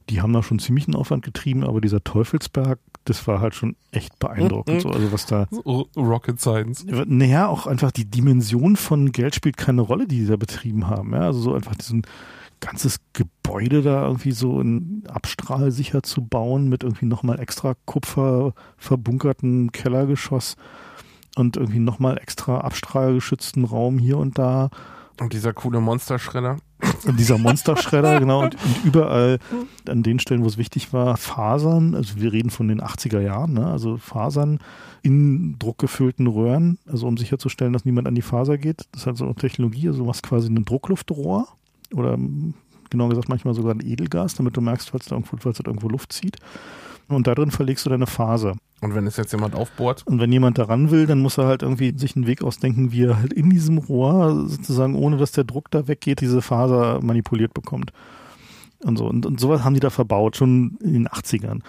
[0.08, 3.76] die haben da schon ziemlich einen Aufwand getrieben, aber dieser Teufelsberg, das war halt schon
[3.90, 4.82] echt beeindruckend.
[4.82, 5.48] So, also was da.
[5.96, 6.86] Rocket Science.
[7.06, 11.12] Naja, auch einfach die Dimension von Geld spielt keine Rolle, die die da betrieben haben.
[11.12, 12.02] Ja, also so einfach diesen
[12.60, 18.54] ganzes Gebäude da irgendwie so in Abstrahl sicher zu bauen mit irgendwie nochmal extra Kupfer
[18.76, 20.56] verbunkerten Kellergeschoss
[21.36, 24.70] und irgendwie nochmal extra abstrahlgeschützten Raum hier und da.
[25.20, 26.56] Und dieser coole Monsterschredder.
[27.06, 28.42] Und dieser Monsterschredder, genau.
[28.42, 29.38] Und, und, überall
[29.88, 33.52] an den Stellen, wo es wichtig war, Fasern, also wir reden von den 80er Jahren,
[33.52, 33.66] ne?
[33.66, 34.58] also Fasern
[35.02, 38.86] in druckgefüllten Röhren, also um sicherzustellen, dass niemand an die Faser geht.
[38.92, 41.48] Das ist halt so eine Technologie, also du machst quasi ein Druckluftrohr
[41.94, 42.18] oder
[42.90, 45.88] genau gesagt manchmal sogar ein Edelgas, damit du merkst, falls da irgendwo, falls da irgendwo
[45.88, 46.38] Luft zieht
[47.08, 48.56] und da drin verlegst du deine Faser.
[48.80, 50.06] Und wenn es jetzt jemand aufbohrt?
[50.06, 53.04] Und wenn jemand daran will, dann muss er halt irgendwie sich einen Weg ausdenken, wie
[53.04, 57.54] er halt in diesem Rohr sozusagen, ohne dass der Druck da weggeht, diese Faser manipuliert
[57.54, 57.92] bekommt.
[58.84, 59.06] Und so.
[59.06, 61.60] Und, und sowas haben die da verbaut, schon in den 80ern.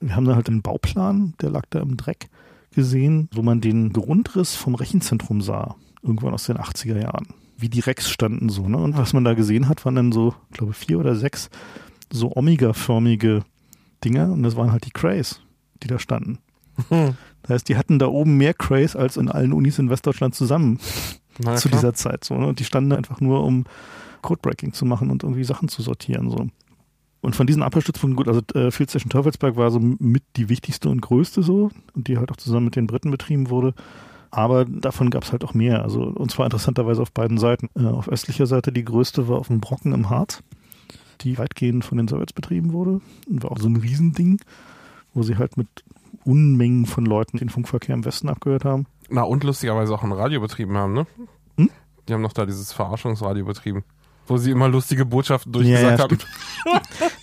[0.00, 2.28] Wir haben da halt einen Bauplan, der lag da im Dreck
[2.74, 5.76] gesehen, wo man den Grundriss vom Rechenzentrum sah.
[6.02, 7.28] Irgendwann aus den 80er Jahren.
[7.56, 8.76] Wie die Rex standen so, ne?
[8.76, 11.48] Und was man da gesehen hat, waren dann so, ich glaube, vier oder sechs
[12.12, 13.44] so Omega-förmige
[14.04, 15.40] Dinger und das waren halt die Crays,
[15.82, 16.38] die da standen.
[16.88, 17.16] Hm.
[17.42, 20.78] Das heißt, die hatten da oben mehr Crays als in allen Unis in Westdeutschland zusammen
[21.38, 21.80] Na, zu klar.
[21.80, 22.24] dieser Zeit.
[22.24, 22.46] So, ne?
[22.46, 23.64] Und die standen da einfach nur, um
[24.22, 26.30] Codebreaking zu machen und irgendwie Sachen zu sortieren.
[26.30, 26.48] So.
[27.20, 30.88] Und von diesen Abhörstützpunkten, gut, also äh, Field Station Teufelsberg war so mit die wichtigste
[30.88, 33.74] und größte so und die halt auch zusammen mit den Briten betrieben wurde.
[34.30, 35.82] Aber davon gab es halt auch mehr.
[35.82, 37.70] Also, und zwar interessanterweise auf beiden Seiten.
[37.74, 40.42] Äh, auf östlicher Seite die größte war auf dem Brocken im Harz
[41.20, 43.00] die weitgehend von den Sowjets betrieben wurde.
[43.28, 44.40] Und war auch so ein Riesending,
[45.14, 45.68] wo sie halt mit
[46.24, 48.86] Unmengen von Leuten den Funkverkehr im Westen abgehört haben.
[49.08, 51.06] Na, und lustigerweise auch ein Radio betrieben haben, ne?
[51.56, 51.70] Hm?
[52.08, 53.84] Die haben noch da dieses Verarschungsradio betrieben.
[54.26, 56.18] Wo sie immer lustige Botschaften durchgesagt ja, haben.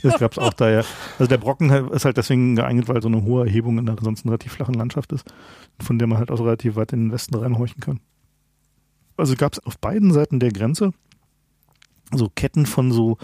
[0.04, 0.84] das gab es auch da, ja.
[1.20, 4.30] Also der Brocken ist halt deswegen geeignet, weil so eine hohe Erhebung in einer ansonsten
[4.30, 5.26] relativ flachen Landschaft ist,
[5.82, 8.00] von der man halt auch relativ weit in den Westen reinhorchen kann.
[9.18, 10.94] Also gab es auf beiden Seiten der Grenze
[12.18, 13.18] so Ketten von so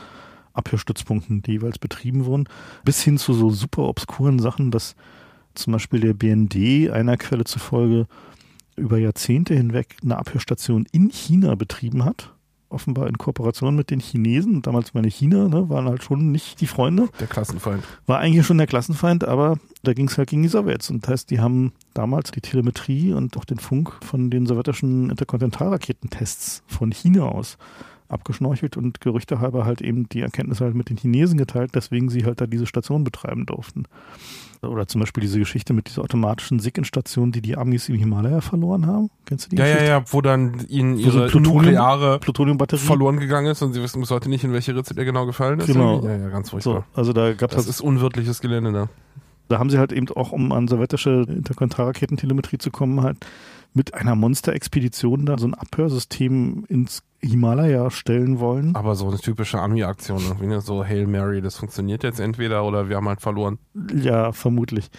[0.54, 2.48] Abhörstützpunkten, die jeweils betrieben wurden,
[2.84, 4.96] bis hin zu so super obskuren Sachen, dass
[5.56, 8.08] zum Beispiel der BND einer Quelle zufolge
[8.76, 12.34] über Jahrzehnte hinweg eine Abhörstation in China betrieben hat.
[12.72, 14.62] Offenbar in Kooperation mit den Chinesen.
[14.62, 17.10] Damals meine China, ne, waren halt schon nicht die Freunde.
[17.20, 17.84] Der Klassenfeind.
[18.06, 20.92] War eigentlich schon der Klassenfeind, aber da ging es halt gegen die Sowjets.
[20.92, 25.10] Und das heißt, die haben damals die Telemetrie und auch den Funk von den sowjetischen
[25.10, 27.58] Interkontinentalraketentests von China aus
[28.10, 32.26] abgeschnorchelt und Gerüchte halber halt eben die Erkenntnisse halt mit den Chinesen geteilt, deswegen sie
[32.26, 33.86] halt da diese Station betreiben durften.
[34.62, 38.88] Oder zum Beispiel diese Geschichte mit dieser automatischen SIGINT-Station, die die Amis im Himalaya verloren
[38.88, 39.10] haben.
[39.26, 39.56] Kennst du die?
[39.56, 39.86] Ja, Geschichte?
[39.86, 44.02] ja, ja, wo dann ihnen ihre so nukleare Plutoniumbatterie verloren gegangen ist und sie wissen
[44.02, 45.68] bis heute nicht, in welche Ritze der genau gefallen ist.
[45.68, 46.04] Genau.
[46.04, 46.86] Ja, ja, ganz furchtbar.
[46.94, 48.90] So, also da gab's das halt, ist unwirtliches Gelände da.
[49.48, 53.18] Da haben sie halt eben auch, um an sowjetische Interkontinentalraketentelemetrie zu kommen, halt
[53.74, 58.76] mit einer Monster-Expedition da so ein Abhörsystem ins Himalaya stellen wollen.
[58.76, 60.62] Aber so eine typische Army-Aktion, irgendwie ne?
[60.62, 63.60] so Hail Mary, das funktioniert jetzt entweder oder wir haben halt verloren.
[63.94, 64.90] Ja, vermutlich.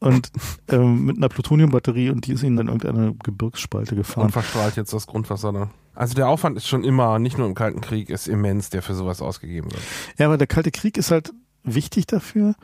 [0.00, 0.30] und
[0.68, 4.26] ähm, mit einer Plutoniumbatterie und die ist ihnen dann irgendeine Gebirgsspalte gefahren.
[4.26, 5.70] Und verstrahlt jetzt das Grundwasser da.
[5.94, 8.94] Also der Aufwand ist schon immer, nicht nur im Kalten Krieg, ist immens, der für
[8.94, 9.82] sowas ausgegeben wird.
[10.16, 11.32] Ja, aber der Kalte Krieg ist halt
[11.64, 12.54] wichtig dafür,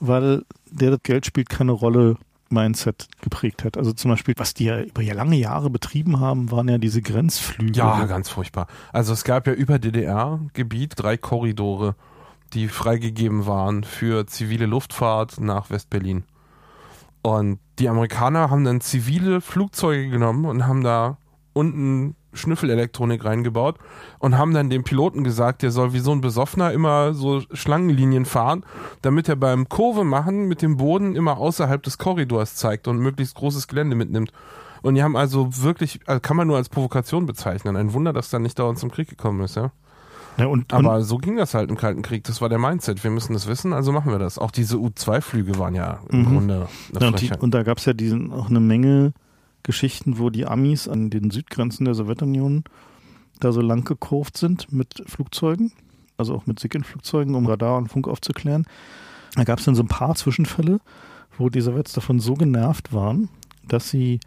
[0.00, 2.16] weil der das Geld spielt keine Rolle
[2.50, 3.76] Mindset geprägt hat.
[3.76, 7.72] Also zum Beispiel, was die ja über lange Jahre betrieben haben, waren ja diese Grenzflüge.
[7.78, 8.66] Ja, ganz furchtbar.
[8.92, 11.94] Also es gab ja über DDR-Gebiet drei Korridore,
[12.52, 16.24] die freigegeben waren für zivile Luftfahrt nach Westberlin.
[17.22, 21.18] Und die Amerikaner haben dann zivile Flugzeuge genommen und haben da
[21.52, 23.76] unten Schnüffelelektronik reingebaut
[24.18, 28.24] und haben dann dem Piloten gesagt, der soll wie so ein Besoffener immer so Schlangenlinien
[28.24, 28.64] fahren,
[29.02, 33.34] damit er beim Kurve machen mit dem Boden immer außerhalb des Korridors zeigt und möglichst
[33.34, 34.32] großes Gelände mitnimmt.
[34.82, 37.76] Und die haben also wirklich, also kann man nur als Provokation bezeichnen.
[37.76, 39.72] Ein Wunder, dass da nicht dauernd zum Krieg gekommen ist, ja.
[40.36, 42.22] Ja, und, Aber und, so ging das halt im Kalten Krieg.
[42.24, 43.02] Das war der Mindset.
[43.02, 44.38] Wir müssen das wissen, also machen wir das.
[44.38, 46.24] Auch diese U-2-Flüge waren ja im Mhm.
[46.26, 46.68] Grunde
[47.00, 49.12] ja, und, die, und da gab es ja diesen, auch eine Menge
[49.62, 52.64] Geschichten, wo die Amis an den Südgrenzen der Sowjetunion
[53.40, 55.72] da so lang gekurvt sind mit Flugzeugen,
[56.16, 58.66] also auch mit Signal-Flugzeugen, um Radar und Funk aufzuklären.
[59.34, 60.80] Da gab es dann so ein paar Zwischenfälle,
[61.36, 63.28] wo die Sowjets davon so genervt waren,
[63.66, 64.20] dass sie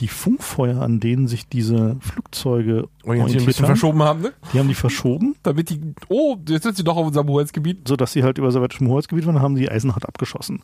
[0.00, 4.32] die Funkfeuer, an denen sich diese Flugzeuge hier ein orientiert bisschen verschoben haben, ne?
[4.52, 7.86] die haben die verschoben, Damit die, oh, jetzt sind sie doch auf unserem Hoheitsgebiet.
[7.86, 10.62] sodass sie halt über sowjetischem Hoheitsgebiet waren, haben die eisenhart abgeschossen.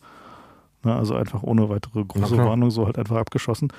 [0.87, 2.37] Na, also einfach ohne weitere große.
[2.39, 3.73] Warnung, so halt einfach abgeschossen.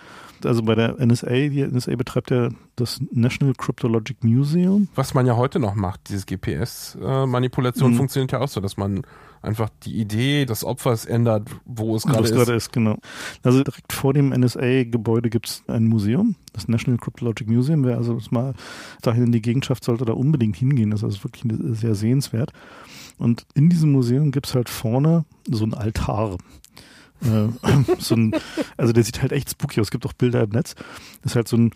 [0.44, 4.90] Also bei der NSA, die NSA betreibt ja das National Cryptologic Museum.
[4.94, 7.96] Was man ja heute noch macht, dieses GPS-Manipulation Mhm.
[7.96, 9.04] funktioniert ja auch so, dass man
[9.42, 12.34] einfach die Idee des Opfers ändert, wo es gerade ist.
[12.34, 12.98] gerade ist, genau.
[13.44, 17.86] Also direkt vor dem NSA-Gebäude gibt es ein Museum, das National Cryptologic Museum.
[17.86, 18.54] Wer also das mal
[19.02, 20.92] dahin in die Gegend schafft, sollte da unbedingt hingehen.
[20.92, 21.44] Das ist also wirklich
[21.78, 22.52] sehr sehenswert.
[23.18, 26.38] Und in diesem Museum gibt es halt vorne so ein Altar.
[27.24, 28.34] Äh, so ein,
[28.78, 29.88] also der sieht halt echt spooky aus.
[29.88, 30.76] Es gibt auch Bilder im Netz.
[31.24, 31.72] Das ist halt so ein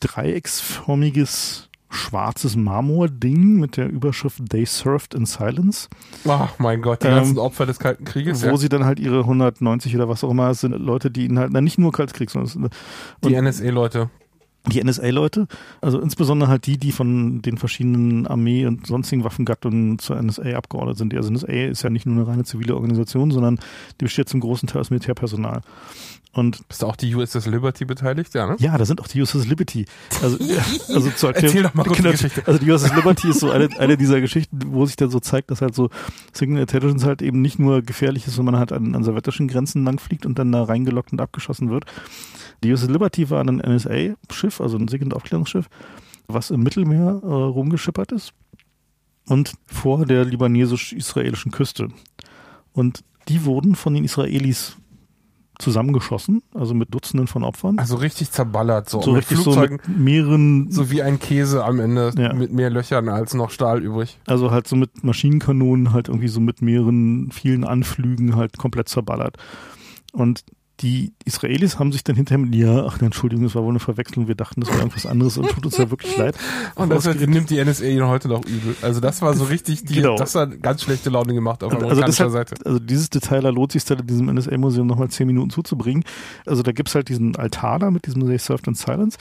[0.00, 5.88] dreiecksförmiges schwarzes Marmording mit der Überschrift They Served in Silence,
[6.26, 8.42] Ach mein Gott, die Ähm, ganzen Opfer des Kalten Krieges.
[8.42, 8.56] wo Ja.
[8.56, 11.60] sie dann halt ihre 190 oder was auch immer, sind Leute, die ihnen halt, na
[11.60, 12.70] nicht nur Kaltkrieg, sondern es sind
[13.24, 14.08] Die NSA-Leute.
[14.66, 15.48] Die NSA-Leute,
[15.80, 20.98] also insbesondere halt die, die von den verschiedenen Armee- und sonstigen Waffengattungen zur NSA abgeordnet
[20.98, 21.12] sind.
[21.12, 23.58] Die also NSA ist ja nicht nur eine reine zivile Organisation, sondern
[24.00, 25.62] die besteht zum großen Teil aus Militärpersonal.
[26.34, 28.32] Und Ist da auch die USS Liberty beteiligt?
[28.32, 28.56] Ja, ne?
[28.58, 29.84] ja, da sind auch die USS Liberty.
[30.22, 30.38] Also,
[30.94, 32.42] also zur Erklärung- Erzähl doch mal kurz die genau, Geschichte.
[32.46, 35.50] Also die USS Liberty ist so eine, eine dieser Geschichten, wo sich dann so zeigt,
[35.50, 35.90] dass halt so
[36.32, 39.84] Signal Intelligence halt eben nicht nur gefährlich ist, wenn man halt an, an sowjetischen Grenzen
[39.84, 41.84] langfliegt und dann da reingelockt und abgeschossen wird.
[42.62, 45.68] Die USS Liberty war ein NSA-Schiff, also ein Signal-Aufklärungsschiff,
[46.28, 48.32] was im Mittelmeer äh, rumgeschippert ist
[49.28, 51.88] und vor der libanesisch-israelischen Küste.
[52.72, 54.76] Und die wurden von den Israelis
[55.58, 57.78] zusammengeschossen, also mit Dutzenden von Opfern.
[57.78, 61.64] Also richtig zerballert, so, so mit richtig so Flugzeugen, mit mehreren, so, wie ein Käse
[61.64, 62.32] am Ende, Ja.
[62.32, 64.18] mit mehr Löchern als noch Stahl übrig.
[64.26, 69.36] also halt so mit Maschinenkanonen, halt irgendwie so mit mehreren, vielen Anflügen halt komplett zerballert.
[70.12, 70.42] Und
[70.80, 74.26] die Israelis haben sich dann hinterher mit, ja, ach, Entschuldigung, das war wohl eine Verwechslung,
[74.26, 76.36] wir dachten, das wäre irgendwas anderes und tut uns ja wirklich leid.
[76.74, 78.74] Und das nimmt die NSA ihnen heute noch übel.
[78.82, 80.16] Also das war so richtig, die, Genau.
[80.16, 82.66] das hat ganz schlechte Laune gemacht auf Also amerikanischer deshalb, Seite.
[82.66, 86.04] also dieses Detail, da lohnt sich dann in diesem NSA-Museum nochmal zehn Minuten zuzubringen.
[86.46, 89.18] Also da gibt's halt diesen Altar da mit diesem They Served in Silence,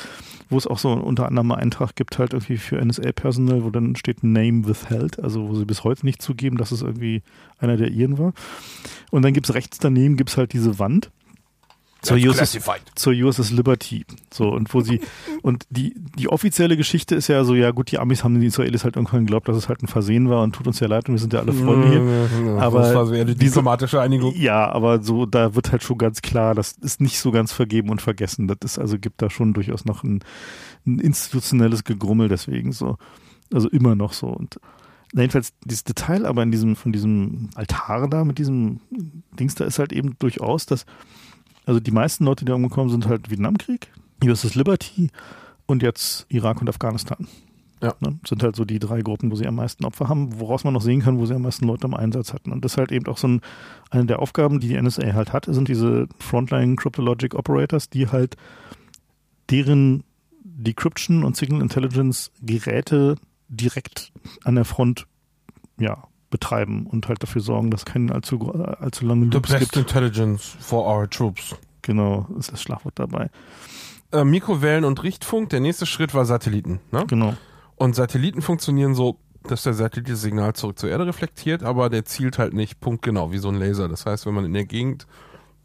[0.49, 3.95] wo es auch so unter anderem einen Eintrag gibt halt irgendwie für NSA-Personal, wo dann
[3.95, 7.21] steht Name withheld, also wo sie bis heute nicht zugeben, dass es irgendwie
[7.59, 8.33] einer der ihren war.
[9.11, 11.11] Und dann gibt's rechts daneben gibt's halt diese Wand
[12.01, 12.81] zur Classified.
[12.95, 14.05] zur USS Liberty.
[14.33, 15.01] So, und wo sie,
[15.43, 18.83] und die, die offizielle Geschichte ist ja so, ja gut, die Amis haben den Israelis
[18.83, 21.15] halt irgendwann geglaubt, dass es halt ein Versehen war und tut uns ja leid und
[21.15, 22.61] wir sind ja alle Freunde hier.
[22.61, 24.33] Aber das war so eher die diplomatische Einigung.
[24.35, 27.89] Ja, aber so, da wird halt schon ganz klar, das ist nicht so ganz vergeben
[27.89, 28.47] und vergessen.
[28.47, 30.23] Das ist also, gibt da schon durchaus noch ein,
[30.87, 32.97] ein institutionelles Gegrummel deswegen so.
[33.53, 34.27] Also immer noch so.
[34.27, 34.59] Und
[35.13, 38.79] jedenfalls dieses Detail aber in diesem, von diesem Altar da mit diesem
[39.39, 40.85] Dings da ist halt eben durchaus, dass,
[41.65, 43.91] also die meisten Leute, die umgekommen sind, halt Vietnamkrieg,
[44.23, 45.09] USS Liberty
[45.65, 47.27] und jetzt Irak und Afghanistan.
[47.81, 47.95] Ja.
[47.99, 50.73] Ne, sind halt so die drei Gruppen, wo sie am meisten Opfer haben, woraus man
[50.73, 52.51] noch sehen kann, wo sie am meisten Leute im Einsatz hatten.
[52.51, 53.41] Und das ist halt eben auch so ein,
[53.89, 58.37] eine der Aufgaben, die die NSA halt hat, sind diese Frontline Cryptologic Operators, die halt
[59.49, 60.03] deren
[60.43, 63.15] Decryption und Signal Intelligence Geräte
[63.49, 64.11] direkt
[64.43, 65.07] an der Front
[65.79, 69.59] ja, betreiben und halt dafür sorgen, dass keine allzu, gro- allzu lange The Loops best
[69.71, 69.77] gibt.
[69.77, 71.55] intelligence for our troops.
[71.83, 73.29] Genau, ist das Schlagwort dabei.
[74.11, 76.79] Äh, Mikrowellen und Richtfunk, der nächste Schritt war Satelliten.
[76.91, 77.05] Ne?
[77.07, 77.35] Genau.
[77.75, 82.05] Und Satelliten funktionieren so, dass der Satellit das Signal zurück zur Erde reflektiert, aber der
[82.05, 83.87] zielt halt nicht punktgenau wie so ein Laser.
[83.87, 85.07] Das heißt, wenn man in der Gegend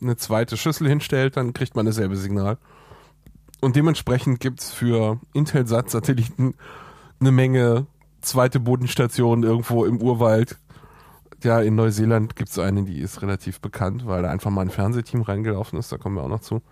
[0.01, 2.57] eine zweite Schüssel hinstellt, dann kriegt man dasselbe Signal.
[3.61, 6.55] Und dementsprechend gibt es für Intelsat-Satelliten
[7.21, 7.87] eine Menge
[8.27, 10.57] zweite Bodenstationen irgendwo im Urwald.
[11.43, 14.71] Ja, in Neuseeland gibt es eine, die ist relativ bekannt, weil da einfach mal ein
[14.71, 16.63] Fernsehteam reingelaufen ist, da kommen wir auch noch zu.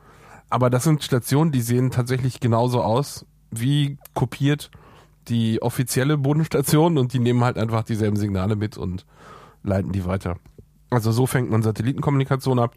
[0.50, 4.70] Aber das sind Stationen, die sehen tatsächlich genauso aus, wie kopiert
[5.28, 9.06] die offizielle Bodenstation und die nehmen halt einfach dieselben Signale mit und
[9.62, 10.36] leiten die weiter.
[10.90, 12.74] Also so fängt man Satellitenkommunikation ab.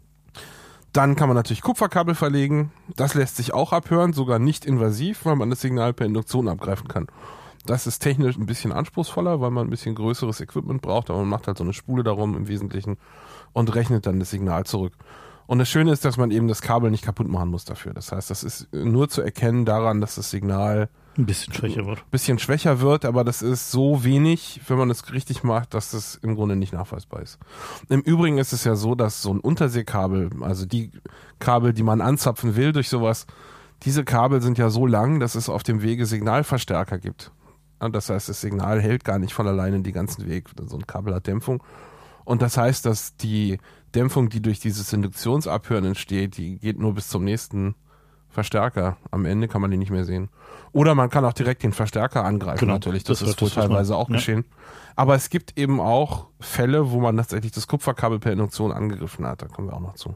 [0.92, 2.72] Dann kann man natürlich Kupferkabel verlegen.
[2.96, 6.88] Das lässt sich auch abhören, sogar nicht invasiv, weil man das Signal per Induktion abgreifen
[6.88, 7.06] kann.
[7.68, 11.28] Das ist technisch ein bisschen anspruchsvoller, weil man ein bisschen größeres Equipment braucht, aber man
[11.28, 12.96] macht halt so eine Spule darum im Wesentlichen
[13.52, 14.94] und rechnet dann das Signal zurück.
[15.46, 17.92] Und das Schöne ist, dass man eben das Kabel nicht kaputt machen muss dafür.
[17.92, 20.88] Das heißt, das ist nur zu erkennen daran, dass das Signal
[21.18, 21.98] ein bisschen schwächer wird.
[21.98, 25.90] Ein bisschen schwächer wird, aber das ist so wenig, wenn man es richtig macht, dass
[25.90, 27.38] das im Grunde nicht nachweisbar ist.
[27.90, 30.90] Im Übrigen ist es ja so, dass so ein Unterseekabel, also die
[31.38, 33.26] Kabel, die man anzapfen will durch sowas,
[33.82, 37.32] diese Kabel sind ja so lang, dass es auf dem Wege Signalverstärker gibt.
[37.80, 40.48] Das heißt, das Signal hält gar nicht von alleine den ganzen Weg.
[40.66, 41.62] So ein Kabel hat Dämpfung.
[42.24, 43.58] Und das heißt, dass die
[43.94, 47.74] Dämpfung, die durch dieses Induktionsabhören entsteht, die geht nur bis zum nächsten
[48.28, 48.98] Verstärker.
[49.10, 50.28] Am Ende kann man die nicht mehr sehen.
[50.72, 53.04] Oder man kann auch direkt den Verstärker angreifen, genau, natürlich.
[53.04, 54.16] Das, das ist wohl teilweise auch ja.
[54.16, 54.44] geschehen.
[54.96, 59.42] Aber es gibt eben auch Fälle, wo man tatsächlich das Kupferkabel per Induktion angegriffen hat.
[59.42, 60.14] Da kommen wir auch noch zu.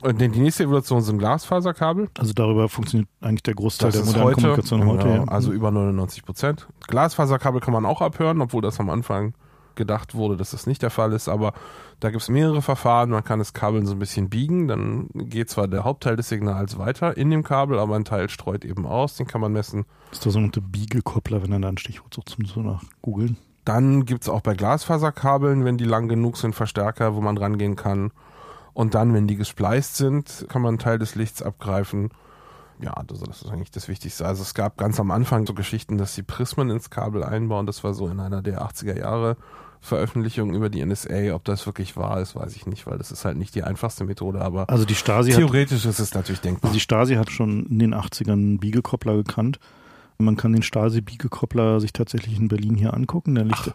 [0.00, 2.08] Und die nächste Evolution sind Glasfaserkabel.
[2.18, 5.04] Also darüber funktioniert eigentlich der Großteil das der modernen heute, Kommunikation heute.
[5.04, 5.28] Genau, ja.
[5.28, 6.68] Also über 99 Prozent.
[6.86, 9.34] Glasfaserkabel kann man auch abhören, obwohl das am Anfang
[9.78, 11.28] gedacht wurde, dass das nicht der Fall ist.
[11.28, 11.54] Aber
[12.00, 13.10] da gibt es mehrere Verfahren.
[13.10, 14.68] Man kann das Kabel so ein bisschen biegen.
[14.68, 18.66] Dann geht zwar der Hauptteil des Signals weiter in dem Kabel, aber ein Teil streut
[18.66, 19.16] eben aus.
[19.16, 19.86] Den kann man messen.
[20.10, 23.38] Das ist der sogenannte Biegekoppler, wenn er da ein Stichwort sucht, zum so nach googeln.
[23.64, 27.76] Dann gibt es auch bei Glasfaserkabeln, wenn die lang genug sind, Verstärker, wo man rangehen
[27.76, 28.12] kann.
[28.78, 32.10] Und dann, wenn die gespleist sind, kann man einen Teil des Lichts abgreifen.
[32.80, 34.24] Ja, also das ist eigentlich das Wichtigste.
[34.24, 37.66] Also es gab ganz am Anfang so Geschichten, dass sie Prismen ins Kabel einbauen.
[37.66, 39.36] Das war so in einer der 80er Jahre
[39.80, 41.34] Veröffentlichungen über die NSA.
[41.34, 44.04] Ob das wirklich wahr ist, weiß ich nicht, weil das ist halt nicht die einfachste
[44.04, 44.42] Methode.
[44.42, 46.68] Aber also die Stasi theoretisch hat, ist es natürlich denkbar.
[46.68, 49.58] Also die Stasi hat schon in den 80ern einen Biegekoppler gekannt.
[50.18, 53.34] Man kann den Stasi-Biegekoppler sich tatsächlich in Berlin hier angucken.
[53.34, 53.72] Der liegt,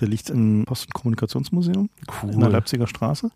[0.00, 1.90] der liegt im Post- und Kommunikationsmuseum
[2.22, 2.30] cool.
[2.30, 3.30] in der Leipziger Straße.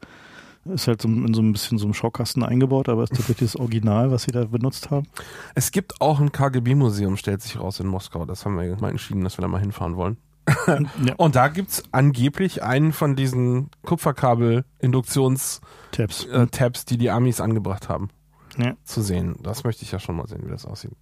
[0.67, 3.61] Ist halt so, in so ein bisschen so einem Schaukasten eingebaut, aber ist tatsächlich das
[3.61, 5.07] Original, was sie da benutzt haben.
[5.55, 8.27] Es gibt auch ein KGB-Museum, stellt sich raus in Moskau.
[8.27, 10.19] Das haben wir mal entschieden, dass wir da mal hinfahren wollen.
[10.67, 10.81] ja.
[11.17, 17.89] Und da gibt es angeblich einen von diesen Kupferkabel-Induktions-Tabs, äh, Tabs, die die Amis angebracht
[17.89, 18.11] haben,
[18.59, 18.75] ja.
[18.85, 19.37] zu sehen.
[19.43, 20.93] Das möchte ich ja schon mal sehen, wie das aussieht.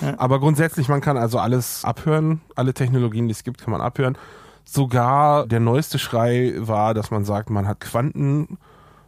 [0.00, 0.18] Ja.
[0.18, 4.18] Aber grundsätzlich, man kann also alles abhören, alle Technologien, die es gibt, kann man abhören.
[4.64, 8.58] Sogar der neueste Schrei war, dass man sagt, man hat Quanten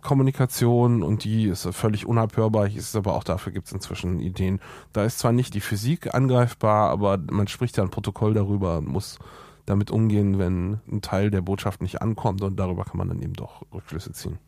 [0.07, 2.69] Kommunikation und die ist völlig unabhörbar.
[2.69, 4.61] Ist aber auch dafür gibt es inzwischen Ideen.
[4.93, 8.89] Da ist zwar nicht die Physik angreifbar, aber man spricht ja ein Protokoll darüber und
[8.89, 9.19] muss
[9.67, 13.35] damit umgehen, wenn ein Teil der Botschaft nicht ankommt und darüber kann man dann eben
[13.35, 14.39] doch Rückschlüsse ziehen.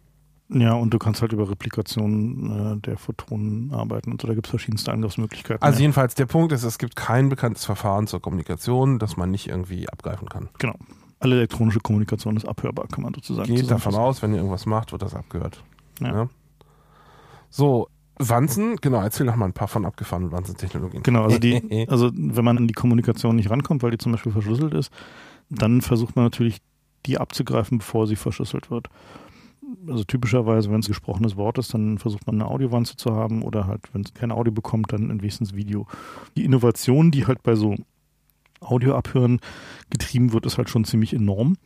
[0.51, 4.47] Ja, und du kannst halt über Replikationen äh, der Photonen arbeiten und so, da gibt
[4.47, 5.63] es verschiedenste Angriffsmöglichkeiten.
[5.63, 5.83] Also ja.
[5.83, 9.89] jedenfalls der Punkt ist, es gibt kein bekanntes Verfahren zur Kommunikation, das man nicht irgendwie
[9.91, 10.49] abgreifen kann.
[10.59, 10.77] Genau
[11.21, 14.93] alle elektronische Kommunikation ist abhörbar, kann man sozusagen Geht davon aus, wenn ihr irgendwas macht,
[14.93, 15.63] wird das abgehört.
[16.01, 16.09] Ja.
[16.09, 16.29] ja.
[17.51, 17.89] So,
[18.19, 21.03] Wanzen, genau, erzähl doch mal ein paar von abgefahrenen Wanzentechnologien.
[21.03, 24.33] Genau, also die, also wenn man an die Kommunikation nicht rankommt, weil die zum Beispiel
[24.33, 24.93] verschlüsselt ist,
[25.51, 26.59] dann versucht man natürlich,
[27.07, 28.89] die abzugreifen, bevor sie verschlüsselt wird.
[29.87, 33.67] Also typischerweise, wenn es gesprochenes Wort ist, dann versucht man eine Audiowanze zu haben oder
[33.67, 35.87] halt, wenn es kein Audio bekommt, dann wenigstens Video.
[36.37, 37.77] Die Innovation, die halt bei so
[38.61, 39.41] Audio abhören
[39.91, 41.57] getrieben wird, ist halt schon ziemlich enorm.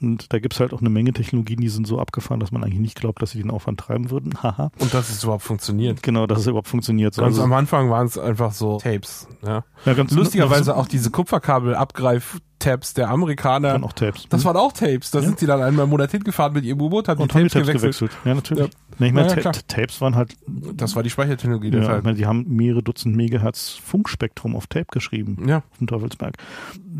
[0.00, 2.62] Und da gibt es halt auch eine Menge Technologien, die sind so abgefahren, dass man
[2.62, 4.34] eigentlich nicht glaubt, dass sie den Aufwand treiben würden.
[4.42, 4.70] Haha.
[4.78, 6.02] Und dass es überhaupt funktioniert.
[6.02, 7.14] Genau, dass es überhaupt funktioniert.
[7.14, 9.26] So, ganz also, am Anfang waren es einfach so Tapes.
[9.44, 9.64] Ja.
[9.84, 13.72] ja ganz Lustigerweise auch diese Kupferkabel-Abgreif- Tabs der Amerikaner.
[13.72, 14.26] Waren auch Tapes.
[14.28, 15.10] Das waren auch Tapes.
[15.10, 15.24] Da ja.
[15.24, 17.62] sind sie dann einmal im Monat hingefahren mit ihrem U-Boot, haben und die Tapes, haben
[17.62, 18.10] die Tapes gewechselt.
[18.10, 18.26] gewechselt.
[18.26, 18.64] Ja, natürlich.
[18.64, 18.70] Ja.
[18.98, 20.34] Nee, ich meine, ja, Tapes waren halt.
[20.46, 21.70] Das war die Speichertechnologie.
[21.70, 25.48] Ja, ich meine, die haben mehrere Dutzend Megahertz Funkspektrum auf Tape geschrieben.
[25.48, 25.58] Ja.
[25.58, 26.36] Auf dem Teufelsberg.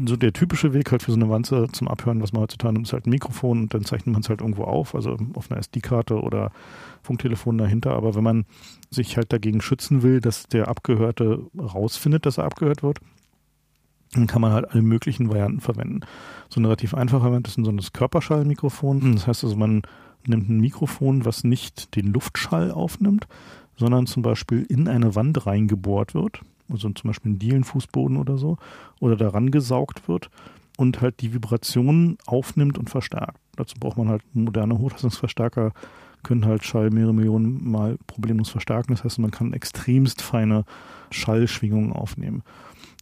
[0.06, 2.86] So der typische Weg halt für so eine Wanze zum Abhören, was man heutzutage nimmt,
[2.86, 5.58] ist halt ein Mikrofon und dann zeichnet man es halt irgendwo auf, also auf einer
[5.58, 6.52] SD-Karte oder
[7.02, 7.92] Funktelefon dahinter.
[7.92, 8.44] Aber wenn man
[8.90, 13.00] sich halt dagegen schützen will, dass der Abgehörte rausfindet, dass er abgehört wird,
[14.12, 16.00] dann kann man halt alle möglichen Varianten verwenden.
[16.48, 19.14] So ein relativ einfacher Variante ist so ein Körperschallmikrofon.
[19.14, 19.82] Das heißt also, man
[20.26, 23.26] nimmt ein Mikrofon, was nicht den Luftschall aufnimmt,
[23.76, 28.58] sondern zum Beispiel in eine Wand reingebohrt wird, also zum Beispiel ein Dielenfußboden oder so,
[29.00, 30.30] oder daran gesaugt wird
[30.76, 33.38] und halt die Vibrationen aufnimmt und verstärkt.
[33.56, 35.72] Dazu braucht man halt moderne Hochleistungsverstärker,
[36.22, 38.92] können halt Schall mehrere Millionen Mal problemlos verstärken.
[38.92, 40.64] Das heißt, man kann extremst feine
[41.10, 42.42] Schallschwingungen aufnehmen.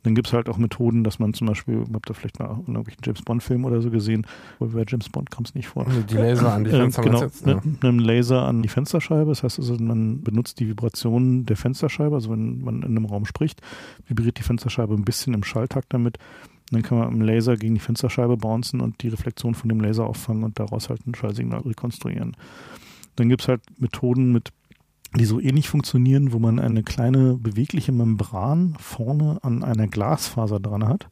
[0.03, 2.75] Dann gibt es halt auch Methoden, dass man zum Beispiel, habt ihr vielleicht mal in
[2.75, 4.25] irgendwelchen James Bond-Film oder so gesehen,
[4.61, 5.85] bei James Bond kam es nicht vor.
[6.09, 7.61] Die Laser an die Äh, Fenster genau, jetzt, ja.
[7.65, 9.31] mit einem Laser an die Fensterscheibe.
[9.31, 12.15] Das heißt also, man benutzt die Vibrationen der Fensterscheibe.
[12.15, 13.61] Also wenn man in einem Raum spricht,
[14.07, 16.19] vibriert die Fensterscheibe ein bisschen im Schalltakt damit.
[16.71, 20.07] Dann kann man im Laser gegen die Fensterscheibe bouncen und die Reflexion von dem Laser
[20.07, 22.37] auffangen und daraus halt ein Schallsignal rekonstruieren.
[23.17, 24.51] Dann gibt es halt Methoden mit
[25.19, 30.87] die so ähnlich funktionieren, wo man eine kleine bewegliche Membran vorne an einer Glasfaser dran
[30.87, 31.09] hat.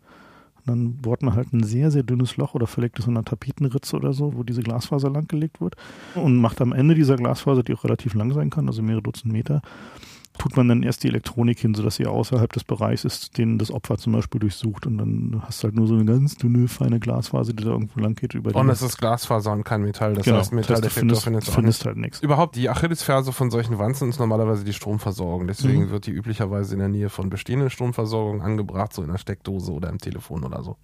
[0.57, 3.25] Und dann bohrt man halt ein sehr, sehr dünnes Loch oder verlegt es in einer
[3.25, 5.77] Tapetenritze oder so, wo diese Glasfaser langgelegt wird
[6.15, 9.33] und macht am Ende dieser Glasfaser, die auch relativ lang sein kann, also mehrere Dutzend
[9.33, 9.63] Meter,
[10.39, 13.71] tut man dann erst die Elektronik hin, sodass sie außerhalb des Bereichs ist, den das
[13.71, 16.99] Opfer zum Beispiel durchsucht und dann hast du halt nur so eine ganz dünne, feine
[16.99, 20.15] Glasfaser, die da irgendwo lang geht über Und es ist Glasfaser und kein Metall.
[20.15, 20.39] Das genau.
[20.39, 22.21] heißt, Metalldetektor findest, findest halt nichts.
[22.21, 25.47] Überhaupt, die Achillesferse von solchen Wanzen ist normalerweise die Stromversorgung.
[25.47, 25.91] Deswegen Mhm.
[25.91, 29.89] wird die üblicherweise in der Nähe von bestehenden Stromversorgungen angebracht, so in der Steckdose oder
[29.89, 30.77] im Telefon oder so.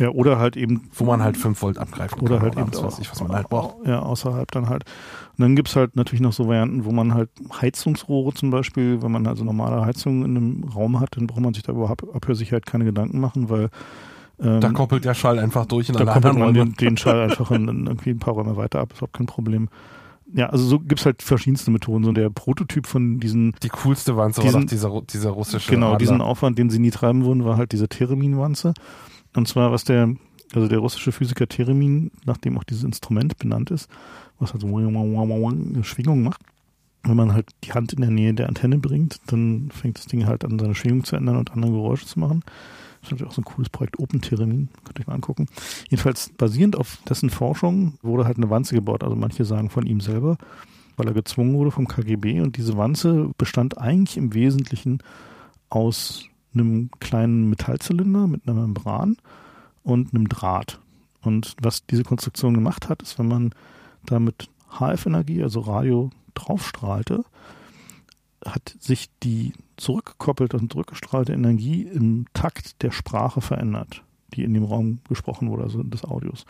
[0.00, 2.42] Ja, oder halt eben Wo man halt 5 Volt abgreifen oder kann.
[2.46, 3.86] halt eben was weiß ich, was man halt braucht.
[3.86, 4.84] Ja, außerhalb dann halt.
[5.36, 7.28] Und dann gibt's halt natürlich noch so Varianten, wo man halt
[7.60, 11.52] Heizungsrohre zum Beispiel, wenn man also normale Heizung in einem Raum hat, dann braucht man
[11.54, 13.68] sich da über Ab- Abhörsicherheit keine Gedanken machen, weil
[14.42, 17.20] ähm, Da koppelt der Schall einfach durch in da alle koppelt man den, den Schall
[17.30, 19.68] einfach in, in irgendwie ein paar Räume weiter ab, ist überhaupt kein Problem.
[20.32, 22.04] Ja, also so gibt's halt verschiedenste Methoden.
[22.04, 25.88] So der Prototyp von diesen, Die coolste Wanze war Diesen- doch dieser, dieser russische genau,
[25.88, 25.98] Adler.
[25.98, 28.72] diesen Aufwand, den sie nie treiben würden, war halt diese Theremin-Wanze.
[29.34, 30.14] Und zwar, was der,
[30.54, 33.88] also der russische Physiker Theremin, nachdem auch dieses Instrument benannt ist,
[34.38, 36.40] was halt so eine Schwingung macht.
[37.02, 40.26] Wenn man halt die Hand in der Nähe der Antenne bringt, dann fängt das Ding
[40.26, 42.42] halt an, seine Schwingung zu ändern und andere Geräusche zu machen.
[43.00, 45.46] Das ist natürlich auch so ein cooles Projekt, Open Theremin, könnt ihr euch mal angucken.
[45.88, 49.02] Jedenfalls basierend auf dessen Forschung wurde halt eine Wanze gebaut.
[49.02, 50.36] Also manche sagen von ihm selber,
[50.98, 52.42] weil er gezwungen wurde vom KGB.
[52.42, 55.02] Und diese Wanze bestand eigentlich im Wesentlichen
[55.70, 59.16] aus einem kleinen Metallzylinder mit einer Membran
[59.82, 60.80] und einem Draht.
[61.22, 63.50] Und was diese Konstruktion gemacht hat, ist, wenn man
[64.06, 64.48] da mit
[64.78, 67.24] HF-Energie, also Radio, draufstrahlte,
[68.44, 74.02] hat sich die zurückgekoppelte und zurückgestrahlte Energie im Takt der Sprache verändert,
[74.34, 76.46] die in dem Raum gesprochen wurde, also des Audios.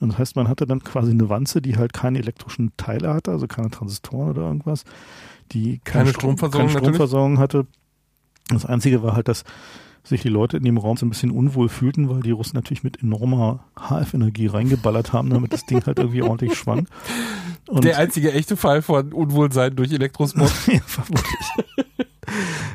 [0.00, 3.30] Und das heißt, man hatte dann quasi eine Wanze, die halt keine elektrischen Teile hatte,
[3.30, 4.84] also keine Transistoren oder irgendwas,
[5.52, 6.78] die keine, Keine Strom- Stromversorgung keine?
[6.80, 7.66] Stromversorgung hatte.
[8.54, 9.44] Das Einzige war halt, dass
[10.02, 12.82] sich die Leute in dem Raum so ein bisschen unwohl fühlten, weil die Russen natürlich
[12.82, 16.86] mit enormer HF-Energie reingeballert haben, damit das Ding halt irgendwie ordentlich schwang.
[17.68, 20.50] Und Der einzige echte Fall von Unwohlsein durch Elektrosmog.
[20.66, 21.24] ja, vermutlich.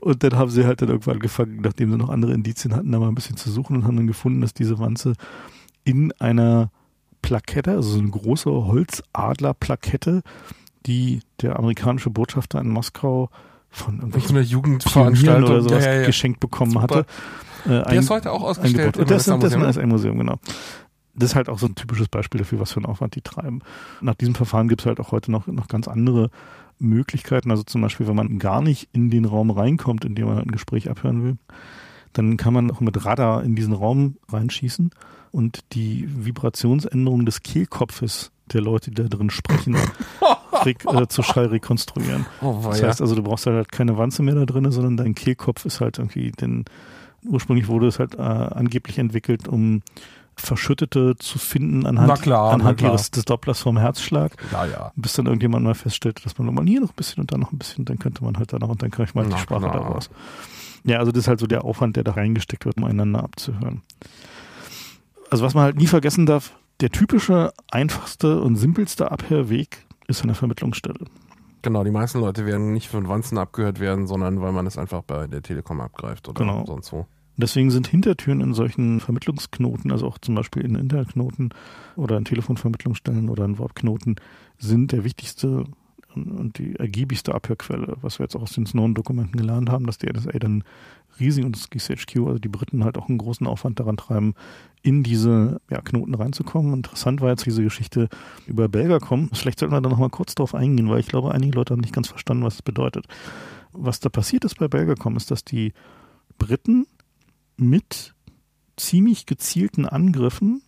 [0.01, 2.99] Und dann haben sie halt dann irgendwann angefangen, nachdem sie noch andere Indizien hatten, da
[2.99, 5.13] mal ein bisschen zu suchen und haben dann gefunden, dass diese Wanze
[5.83, 6.71] in einer
[7.21, 10.21] Plakette, also so eine große Holzadler-Plakette,
[10.85, 13.29] die der amerikanische Botschafter in Moskau
[13.75, 15.49] von irgendwelchen so einer Pionieren Jugendveranstaltung.
[15.49, 16.05] oder sowas ja, ja, ja.
[16.05, 16.83] geschenkt bekommen Super.
[16.83, 17.05] hatte.
[17.65, 20.39] Äh, Der ist heute auch ausgestellt im das, sind, das ist ein museum genau.
[21.13, 23.61] Das ist halt auch so ein typisches Beispiel dafür, was für einen Aufwand die treiben.
[24.01, 26.29] Nach diesem Verfahren gibt es halt auch heute noch, noch ganz andere
[26.77, 27.51] Möglichkeiten.
[27.51, 30.47] Also zum Beispiel, wenn man gar nicht in den Raum reinkommt, in dem man halt
[30.47, 31.37] ein Gespräch abhören will,
[32.13, 34.91] dann kann man auch mit Radar in diesen Raum reinschießen
[35.31, 39.75] und die Vibrationsänderung des Kehlkopfes der Leute, die da drin sprechen,
[40.63, 42.25] re äh, zu Schall rekonstruieren.
[42.41, 45.65] Oh, Das heißt also, du brauchst halt keine Wanze mehr da drin, sondern dein Kehlkopf
[45.65, 46.65] ist halt irgendwie den,
[47.27, 49.81] ursprünglich wurde es halt äh, angeblich entwickelt, um
[50.37, 54.91] Verschüttete zu finden anhand, klar, anhand ihres, des Dopplers vom Herzschlag, ja, ja.
[54.95, 57.53] bis dann irgendjemand mal feststellte, dass man mal hier noch ein bisschen und da noch
[57.53, 59.61] ein bisschen, dann könnte man halt da noch und dann kriegt man Na die Sprache
[59.61, 59.73] klar.
[59.73, 60.09] daraus.
[60.83, 63.81] Ja, also das ist halt so der Aufwand, der da reingesteckt wird, um einander abzuhören.
[65.31, 66.51] Also was man halt nie vergessen darf,
[66.81, 71.05] der typische, einfachste und simpelste Abhörweg ist eine Vermittlungsstelle.
[71.61, 75.01] Genau, die meisten Leute werden nicht von Wanzen abgehört werden, sondern weil man es einfach
[75.01, 76.63] bei der Telekom abgreift oder Genau.
[76.65, 77.07] sonst wo.
[77.37, 81.49] Deswegen sind Hintertüren in solchen Vermittlungsknoten, also auch zum Beispiel in Internetknoten
[81.95, 84.15] oder in Telefonvermittlungsstellen oder in Wortknoten,
[84.57, 85.65] sind der wichtigste
[86.15, 90.07] und- die ergiebigste Abhörquelle, was wir jetzt auch aus den Snowden-Dokumenten gelernt haben, dass die
[90.07, 90.63] NSA dann
[91.19, 94.33] riesig und das GCHQ, also die Briten halt auch einen großen Aufwand daran treiben,
[94.81, 96.73] in diese ja, Knoten reinzukommen.
[96.73, 98.09] Interessant war jetzt diese Geschichte
[98.47, 99.29] über Belgacom.
[99.33, 101.93] Vielleicht sollten wir da nochmal kurz drauf eingehen, weil ich glaube, einige Leute haben nicht
[101.93, 103.07] ganz verstanden, was es bedeutet.
[103.71, 105.73] Was da passiert ist bei Belgacom, ist, dass die
[106.37, 106.85] Briten
[107.57, 108.13] mit
[108.77, 110.61] ziemlich gezielten Angriffen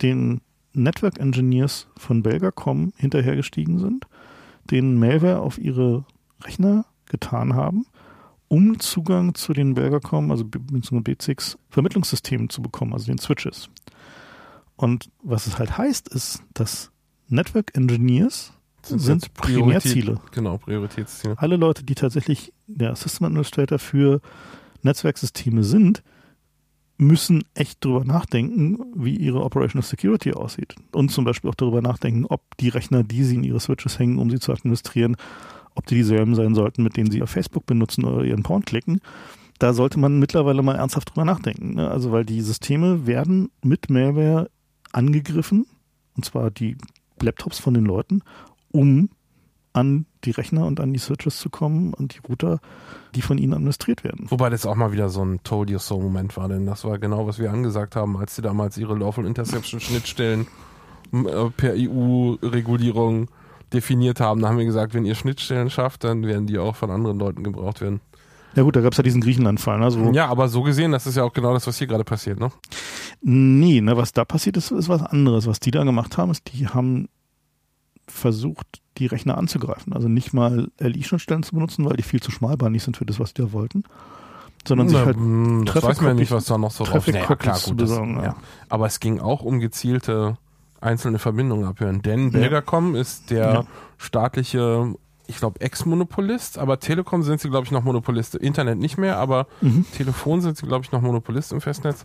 [0.00, 0.40] den
[0.74, 4.06] Network Engineers von Belgacom hinterhergestiegen sind,
[4.70, 6.04] denen Malware auf ihre
[6.42, 7.86] Rechner getan haben,
[8.48, 13.68] um Zugang zu den Belgacom, also B- beziehungsweise B6 Vermittlungssystemen zu bekommen, also den Switches.
[14.76, 16.90] Und was es halt heißt, ist, dass
[17.28, 18.52] Network Engineers
[18.82, 20.20] sind Primärziele.
[20.32, 21.38] Genau, Prioritätsziele.
[21.38, 24.20] Alle Leute, die tatsächlich der System Administrator für
[24.82, 26.02] Netzwerksysteme sind,
[26.98, 30.74] müssen echt drüber nachdenken, wie ihre Operational Security aussieht.
[30.92, 34.18] Und zum Beispiel auch darüber nachdenken, ob die Rechner, die sie in ihre Switches hängen,
[34.18, 35.16] um sie zu administrieren,
[35.74, 39.00] ob die dieselben sein sollten, mit denen sie auf Facebook benutzen oder ihren Porn klicken.
[39.58, 41.74] Da sollte man mittlerweile mal ernsthaft drüber nachdenken.
[41.74, 41.90] Ne?
[41.90, 44.50] Also weil die Systeme werden mit Malware
[44.92, 45.66] angegriffen,
[46.16, 46.76] und zwar die
[47.20, 48.22] Laptops von den Leuten,
[48.70, 49.08] um
[49.72, 52.60] an die Rechner und an die Switches zu kommen und die Router,
[53.14, 54.26] die von ihnen administriert werden.
[54.28, 56.98] Wobei das auch mal wieder so ein Told You So Moment war, denn das war
[56.98, 60.46] genau, was wir angesagt haben, als sie damals ihre Lawful Interception Schnittstellen
[61.12, 63.28] äh, per EU-Regulierung
[63.72, 64.42] definiert haben.
[64.42, 67.42] Da haben wir gesagt, wenn ihr Schnittstellen schafft, dann werden die auch von anderen Leuten
[67.42, 68.00] gebraucht werden.
[68.54, 69.82] Ja gut, da gab es ja diesen Griechenland-Fall.
[69.82, 72.38] Also ja, aber so gesehen, das ist ja auch genau das, was hier gerade passiert,
[72.38, 72.52] ne?
[73.22, 75.46] Nee, ne, was da passiert ist, ist was anderes.
[75.46, 77.08] Was die da gemacht haben, ist, die haben
[78.06, 79.92] versucht, die Rechner anzugreifen.
[79.92, 83.34] Also nicht mal LI-Schnittstellen zu benutzen, weil die viel zu schmalbahnig sind für das, was
[83.34, 83.84] die da wollten.
[84.66, 87.08] Sondern Na, sich halt hm, das weiß man ja nicht, was da noch so drauf
[87.08, 87.14] ist.
[87.14, 88.36] Ja, klar, gut, das, ja.
[88.68, 90.38] Aber es ging auch um gezielte
[90.80, 92.02] einzelne Verbindungen abhören.
[92.02, 93.64] Denn Belgacom ist der ja.
[93.98, 94.94] staatliche,
[95.26, 98.34] ich glaube, Ex-Monopolist, aber Telekom sind sie, glaube ich, noch Monopolist.
[98.34, 99.86] Internet nicht mehr, aber mhm.
[99.96, 102.04] Telefon sind sie, glaube ich, noch Monopolist im Festnetz.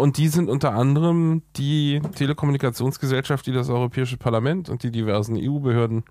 [0.00, 6.04] Und die sind unter anderem die Telekommunikationsgesellschaft, die das Europäische Parlament und die diversen EU-Behörden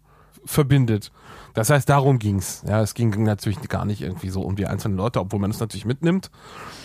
[0.46, 1.12] verbindet.
[1.56, 2.64] Das heißt, darum ging's.
[2.68, 5.60] Ja, es ging natürlich gar nicht irgendwie so um die einzelnen Leute, obwohl man es
[5.60, 6.30] natürlich mitnimmt,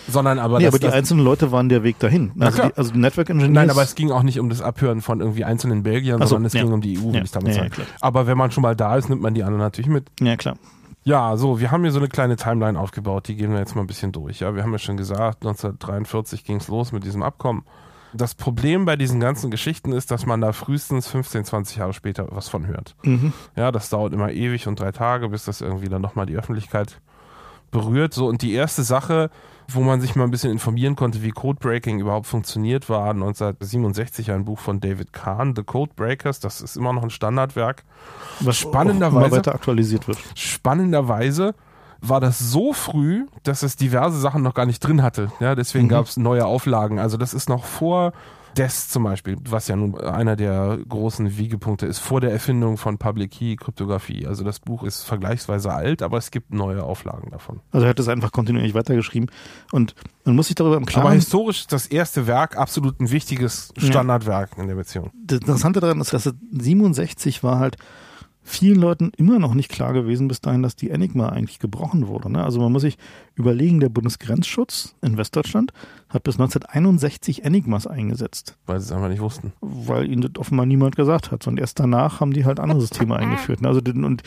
[0.07, 0.57] sondern aber.
[0.57, 2.31] Nee, aber die einzelnen Leute waren der Weg dahin.
[2.39, 3.53] Also, die, also Network Engineers.
[3.53, 6.45] Nein, aber es ging auch nicht um das Abhören von irgendwie einzelnen Belgiern, so, sondern
[6.45, 6.63] es ja.
[6.63, 7.21] ging um die EU, ja.
[7.21, 7.73] ich damit ja, sagen.
[8.01, 10.07] aber wenn man schon mal da ist, nimmt man die anderen natürlich mit.
[10.19, 10.55] Ja, klar.
[11.07, 13.81] Ja, so, wir haben hier so eine kleine Timeline aufgebaut, die gehen wir jetzt mal
[13.81, 14.39] ein bisschen durch.
[14.39, 17.63] Ja, wir haben ja schon gesagt, 1943 ging's los mit diesem Abkommen.
[18.11, 22.27] Das Problem bei diesen ganzen Geschichten ist, dass man da frühestens 15, 20 Jahre später
[22.31, 22.95] was von hört.
[23.03, 23.33] Mhm.
[23.55, 26.99] Ja, das dauert immer ewig und drei Tage, bis das irgendwie dann nochmal die Öffentlichkeit
[27.69, 28.13] berührt.
[28.13, 29.29] So, und die erste Sache,
[29.67, 34.45] wo man sich mal ein bisschen informieren konnte, wie Codebreaking überhaupt funktioniert, war 1967 ein
[34.45, 36.39] Buch von David Kahn, The Codebreakers.
[36.39, 37.83] Das ist immer noch ein Standardwerk.
[38.41, 40.17] Was spannenderweise weiter aktualisiert wird.
[40.35, 41.55] Spannenderweise
[42.01, 45.31] war das so früh, dass es diverse Sachen noch gar nicht drin hatte.
[45.39, 45.89] Ja, deswegen mhm.
[45.89, 46.99] gab es neue Auflagen.
[46.99, 48.13] Also das ist noch vor
[48.57, 52.97] DES zum Beispiel, was ja nun einer der großen Wiegepunkte ist, vor der Erfindung von
[52.97, 54.25] Public Key Kryptographie.
[54.25, 57.61] Also das Buch ist vergleichsweise alt, aber es gibt neue Auflagen davon.
[57.71, 59.29] Also er hat es einfach kontinuierlich weitergeschrieben
[59.71, 61.07] und man muss sich darüber im Klaren...
[61.07, 64.63] Aber historisch das erste Werk absolut ein wichtiges Standardwerk ja.
[64.63, 65.11] in der Beziehung.
[65.25, 67.77] Das Interessante daran ist, dass 67 war halt
[68.45, 72.31] vielen Leuten immer noch nicht klar gewesen bis dahin, dass die Enigma eigentlich gebrochen wurde.
[72.31, 72.43] Ne?
[72.43, 72.97] Also man muss sich
[73.33, 75.73] überlegen, der Bundesgrenzschutz in Westdeutschland
[76.09, 78.55] hat bis 1961 Enigmas eingesetzt.
[78.67, 79.53] Weil sie es einfach nicht wussten.
[79.61, 81.47] Weil ihnen das offenbar niemand gesagt hat.
[81.47, 83.61] Und erst danach haben die halt andere Systeme eingeführt.
[83.61, 83.67] Ne?
[83.67, 84.23] Also und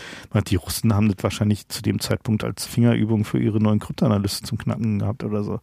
[0.51, 4.59] die Russen haben das wahrscheinlich zu dem Zeitpunkt als Fingerübung für ihre neuen Kryptoanalysten zum
[4.59, 5.61] Knacken gehabt oder so.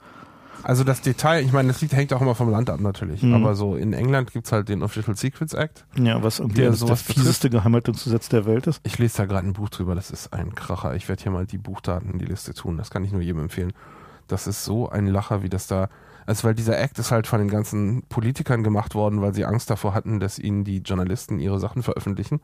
[0.66, 3.22] Also das Detail, ich meine, das liegt, hängt auch immer vom Land ab natürlich.
[3.22, 3.36] Mhm.
[3.36, 5.86] Aber so in England gibt es halt den Official Secrets Act.
[5.96, 8.82] Ja, was irgendwie der sowas der fieseste Geheimhaltungsgesetz der Welt ist.
[8.84, 10.96] Ich lese da gerade ein Buch drüber, das ist ein Kracher.
[10.96, 12.78] Ich werde hier mal die Buchdaten in die Liste tun.
[12.78, 13.74] Das kann ich nur jedem empfehlen.
[14.28, 15.88] Das ist so ein Lacher, wie das da.
[16.26, 19.70] Also weil dieser Act ist halt von den ganzen Politikern gemacht worden, weil sie Angst
[19.70, 22.42] davor hatten, dass ihnen die Journalisten ihre Sachen veröffentlichen.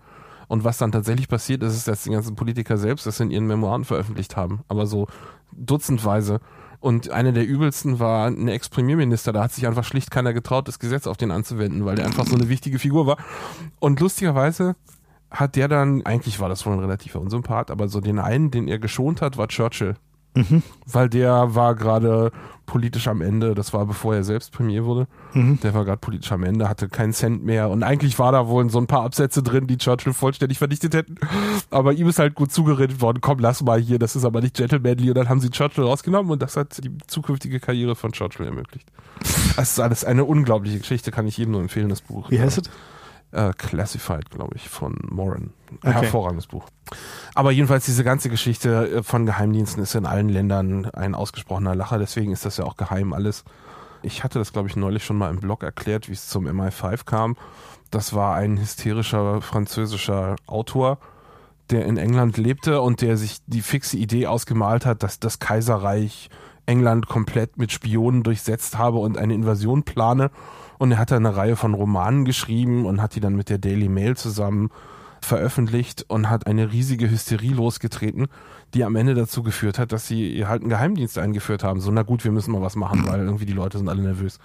[0.47, 3.47] Und was dann tatsächlich passiert ist, ist, dass die ganzen Politiker selbst das in ihren
[3.47, 4.59] Memoiren veröffentlicht haben.
[4.67, 5.07] Aber so
[5.53, 6.39] dutzendweise.
[6.82, 9.32] Und einer der übelsten war ein Ex-Premierminister.
[9.32, 12.25] Da hat sich einfach schlicht keiner getraut, das Gesetz auf den anzuwenden, weil der einfach
[12.25, 13.17] so eine wichtige Figur war.
[13.79, 14.75] Und lustigerweise
[15.29, 18.67] hat der dann, eigentlich war das wohl ein relativer Unsympath, aber so den einen, den
[18.67, 19.95] er geschont hat, war Churchill.
[20.34, 20.63] Mhm.
[20.86, 22.32] Weil der war gerade
[22.65, 25.59] politisch am Ende, das war bevor er selbst Premier wurde, mhm.
[25.59, 28.69] der war gerade politisch am Ende, hatte keinen Cent mehr und eigentlich war da wohl
[28.69, 31.15] so ein paar Absätze drin, die Churchill vollständig vernichtet hätten.
[31.69, 34.55] Aber ihm ist halt gut zugeredet worden, komm, lass mal hier, das ist aber nicht
[34.55, 38.45] gentlemanly und dann haben sie Churchill rausgenommen und das hat die zukünftige Karriere von Churchill
[38.45, 38.88] ermöglicht.
[39.57, 42.32] Das ist alles eine unglaubliche Geschichte, kann ich jedem nur empfehlen, das Buch.
[42.32, 42.69] Wie heißt es?
[43.32, 45.53] Äh, Classified, glaube ich, von Moran.
[45.77, 45.93] Okay.
[45.93, 46.65] Hervorragendes Buch.
[47.34, 51.97] Aber jedenfalls diese ganze Geschichte äh, von Geheimdiensten ist in allen Ländern ein ausgesprochener Lacher,
[51.97, 53.43] deswegen ist das ja auch geheim alles.
[54.03, 57.05] Ich hatte das, glaube ich, neulich schon mal im Blog erklärt, wie es zum MI5
[57.05, 57.38] kam.
[57.91, 60.97] Das war ein hysterischer französischer Autor,
[61.69, 66.29] der in England lebte und der sich die fixe Idee ausgemalt hat, dass das Kaiserreich
[66.65, 70.32] England komplett mit Spionen durchsetzt habe und eine Invasion plane
[70.82, 73.59] und er hat da eine Reihe von Romanen geschrieben und hat die dann mit der
[73.59, 74.71] Daily Mail zusammen
[75.21, 78.29] veröffentlicht und hat eine riesige Hysterie losgetreten,
[78.73, 81.82] die am Ende dazu geführt hat, dass sie halt einen Geheimdienst eingeführt haben.
[81.82, 84.39] So, na gut, wir müssen mal was machen, weil irgendwie die Leute sind alle nervös.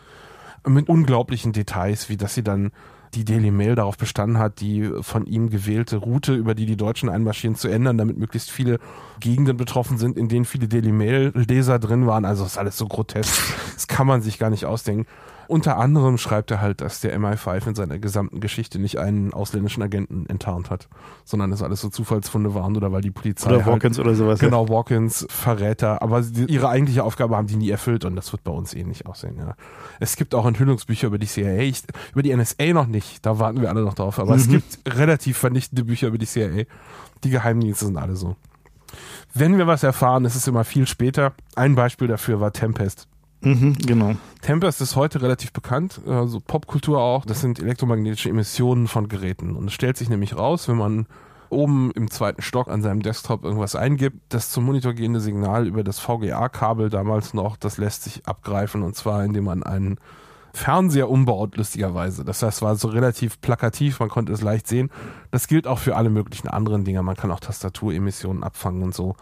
[0.68, 2.70] Mit unglaublichen Details, wie dass sie dann
[3.14, 7.08] die Daily Mail darauf bestanden hat, die von ihm gewählte Route, über die die Deutschen
[7.08, 8.78] einmarschieren, zu ändern, damit möglichst viele
[9.20, 12.26] Gegenden betroffen sind, in denen viele Daily Mail-Leser drin waren.
[12.26, 13.54] Also ist alles so grotesk.
[13.72, 15.06] Das kann man sich gar nicht ausdenken.
[15.48, 19.82] Unter anderem schreibt er halt, dass der MI5 in seiner gesamten Geschichte nicht einen ausländischen
[19.82, 20.88] Agenten enttarnt hat,
[21.24, 23.50] sondern das alles so Zufallsfunde waren oder weil die Polizei.
[23.50, 24.40] Oder Walkins halt, oder sowas.
[24.40, 26.02] Genau, Walkins, Verräter.
[26.02, 29.36] Aber ihre eigentliche Aufgabe haben die nie erfüllt und das wird bei uns ähnlich aussehen,
[29.38, 29.54] ja.
[30.00, 31.82] Es gibt auch Enthüllungsbücher über die CIA, ich,
[32.12, 34.40] über die NSA noch nicht, da warten wir alle noch drauf, aber mhm.
[34.40, 36.64] es gibt relativ vernichtende Bücher über die CIA.
[37.24, 38.36] Die Geheimdienste sind alle so.
[39.34, 41.34] Wenn wir was erfahren, ist es immer viel später.
[41.54, 43.08] Ein Beispiel dafür war Tempest.
[43.40, 44.16] Mhm, genau.
[44.42, 47.24] Tempest ist heute relativ bekannt, also Popkultur auch.
[47.24, 49.56] Das sind elektromagnetische Emissionen von Geräten.
[49.56, 51.06] Und es stellt sich nämlich raus, wenn man
[51.48, 55.84] oben im zweiten Stock an seinem Desktop irgendwas eingibt, das zum Monitor gehende Signal über
[55.84, 59.98] das VGA-Kabel damals noch, das lässt sich abgreifen und zwar indem man einen
[60.52, 62.24] Fernseher umbaut, lustigerweise.
[62.24, 64.90] Das heißt, war so relativ plakativ, man konnte es leicht sehen.
[65.30, 67.02] Das gilt auch für alle möglichen anderen Dinge.
[67.02, 69.16] Man kann auch Tastaturemissionen abfangen und so.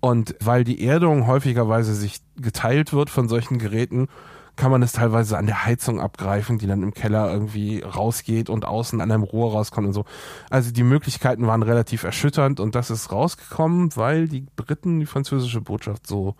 [0.00, 4.08] Und weil die Erdung häufigerweise sich geteilt wird von solchen Geräten,
[4.56, 8.66] kann man es teilweise an der Heizung abgreifen, die dann im Keller irgendwie rausgeht und
[8.66, 10.04] außen an einem Rohr rauskommt und so.
[10.50, 15.60] Also die Möglichkeiten waren relativ erschütternd und das ist rausgekommen, weil die Briten die französische
[15.60, 16.34] Botschaft so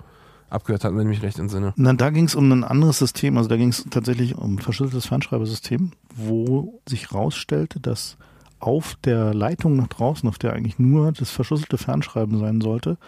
[0.51, 1.73] abgehört hatten, wenn ich mich recht entsinne.
[1.77, 4.59] Na, da ging es um ein anderes System, also da ging es tatsächlich um ein
[4.59, 8.19] verschlüsseltes Fernschreibersystem, wo sich rausstellte, dass
[8.59, 12.99] auf der Leitung nach draußen, auf der eigentlich nur das verschlüsselte Fernschreiben sein sollte,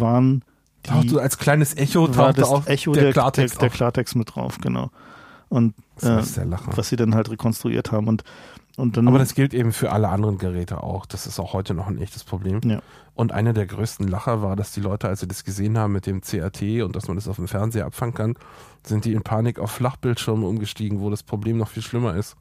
[0.00, 0.44] waren
[0.84, 4.34] die, tauchte als kleines Echo tauchte auch Echo der, der, Klartext, der, der, Klartext mit
[4.34, 4.90] drauf, genau.
[5.48, 8.24] Und äh, was sie dann halt rekonstruiert haben und
[8.76, 11.06] und dann Aber das gilt eben für alle anderen Geräte auch.
[11.06, 12.60] Das ist auch heute noch ein echtes Problem.
[12.62, 12.82] Ja.
[13.14, 16.04] Und einer der größten Lacher war, dass die Leute, als sie das gesehen haben mit
[16.04, 18.34] dem CRT und dass man das auf dem Fernseher abfangen kann,
[18.82, 22.36] sind die in Panik auf Flachbildschirme umgestiegen, wo das Problem noch viel schlimmer ist.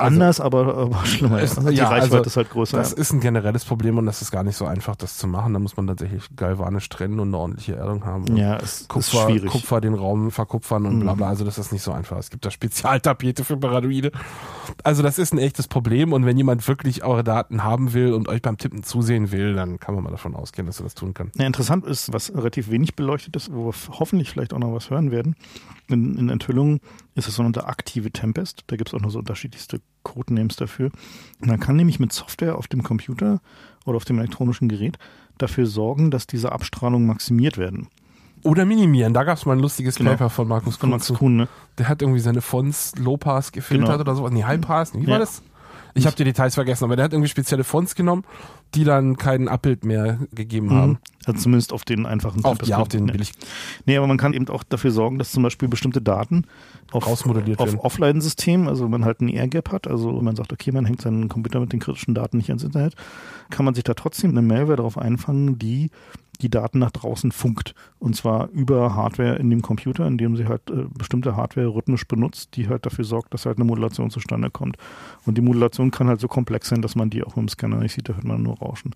[0.00, 1.40] Also, Anders, aber, aber schlimmer.
[1.40, 2.78] Ist, die ja, Reichweite also, ist halt größer.
[2.78, 5.52] Das ist ein generelles Problem und das ist gar nicht so einfach, das zu machen.
[5.52, 8.36] Da muss man tatsächlich galvanisch trennen und eine ordentliche Erdung haben.
[8.36, 9.50] Ja, es Kupfer, ist schwierig.
[9.50, 11.00] Kupfer den Raum verkupfern und mhm.
[11.00, 11.28] bla bla.
[11.28, 12.18] Also das ist nicht so einfach.
[12.18, 14.12] Es gibt da Spezialtapete für Paranoide.
[14.84, 18.28] Also das ist ein echtes Problem und wenn jemand wirklich eure Daten haben will und
[18.28, 21.14] euch beim Tippen zusehen will, dann kann man mal davon ausgehen, dass er das tun
[21.14, 21.30] kann.
[21.36, 24.90] Ja, interessant ist, was relativ wenig beleuchtet ist, wo wir hoffentlich vielleicht auch noch was
[24.90, 25.36] hören werden.
[25.90, 26.80] In, in Enthüllungen
[27.14, 28.64] ist es so eine aktive Tempest.
[28.68, 30.90] Da gibt es auch noch so unterschiedlichste Codenames dafür.
[31.40, 33.40] Man kann nämlich mit Software auf dem Computer
[33.84, 34.98] oder auf dem elektronischen Gerät
[35.38, 37.88] dafür sorgen, dass diese Abstrahlungen maximiert werden.
[38.42, 39.12] Oder minimieren.
[39.12, 40.10] Da gab es mal ein lustiges genau.
[40.10, 40.80] Paper von Markus Kuhn.
[40.80, 41.48] Von Max Kuhn ne?
[41.78, 44.00] Der hat irgendwie seine Fonts Low-Pass gefiltert genau.
[44.00, 44.32] oder sowas.
[44.32, 44.94] Nee, High-Pass.
[44.94, 45.18] Wie war ja.
[45.18, 45.42] das?
[45.94, 48.24] Ich habe die Details vergessen, aber der hat irgendwie spezielle Fonts genommen,
[48.74, 50.74] die dann kein Abbild mehr gegeben mhm.
[50.74, 50.98] haben.
[51.26, 53.32] Also zumindest auf den einfachen auf, Ja, auf den billig.
[53.86, 56.46] Nee, aber man kann eben auch dafür sorgen, dass zum Beispiel bestimmte Daten
[56.92, 61.02] auf, auf Offline-System, also man halt ein Air-Gap hat, also man sagt, okay, man hängt
[61.02, 62.94] seinen Computer mit den kritischen Daten nicht ans Internet,
[63.50, 65.90] kann man sich da trotzdem eine Malware darauf einfangen, die
[66.42, 67.74] die Daten nach draußen funkt.
[67.98, 72.56] Und zwar über Hardware in dem Computer, indem sie halt äh, bestimmte Hardware rhythmisch benutzt,
[72.56, 74.76] die halt dafür sorgt, dass halt eine Modulation zustande kommt.
[75.26, 77.78] Und die Modulation kann halt so komplex sein, dass man die auch mit dem Scanner
[77.78, 78.94] nicht sieht, da hört man nur Rauschen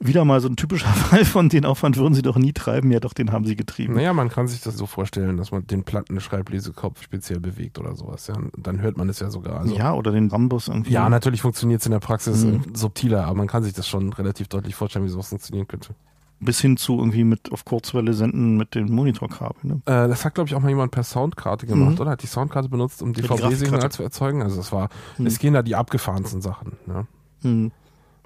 [0.00, 2.90] wieder mal so ein typischer Fall von den Aufwand würden sie doch nie treiben.
[2.90, 3.94] Ja, doch, den haben sie getrieben.
[3.94, 7.94] Naja, man kann sich das so vorstellen, dass man den platten Schreiblesekopf speziell bewegt oder
[7.94, 8.26] sowas.
[8.26, 9.60] Ja, dann hört man es ja sogar.
[9.60, 10.92] Also, ja, oder den Rambus irgendwie.
[10.92, 12.62] Ja, natürlich funktioniert es in der Praxis mhm.
[12.74, 15.94] subtiler, aber man kann sich das schon relativ deutlich vorstellen, wie sowas funktionieren könnte.
[16.40, 19.56] Bis hin zu irgendwie mit auf Kurzwelle senden mit dem Monitorkabel.
[19.62, 19.74] Ne?
[19.86, 22.00] Äh, das hat, glaube ich, auch mal jemand per Soundkarte gemacht, mhm.
[22.00, 22.10] oder?
[22.10, 24.42] Hat die Soundkarte benutzt, um DVD-Signal zu erzeugen?
[24.42, 25.26] Also es war, mhm.
[25.26, 26.76] es gehen da die abgefahrensten Sachen.
[26.86, 27.06] Ne?
[27.42, 27.72] Mhm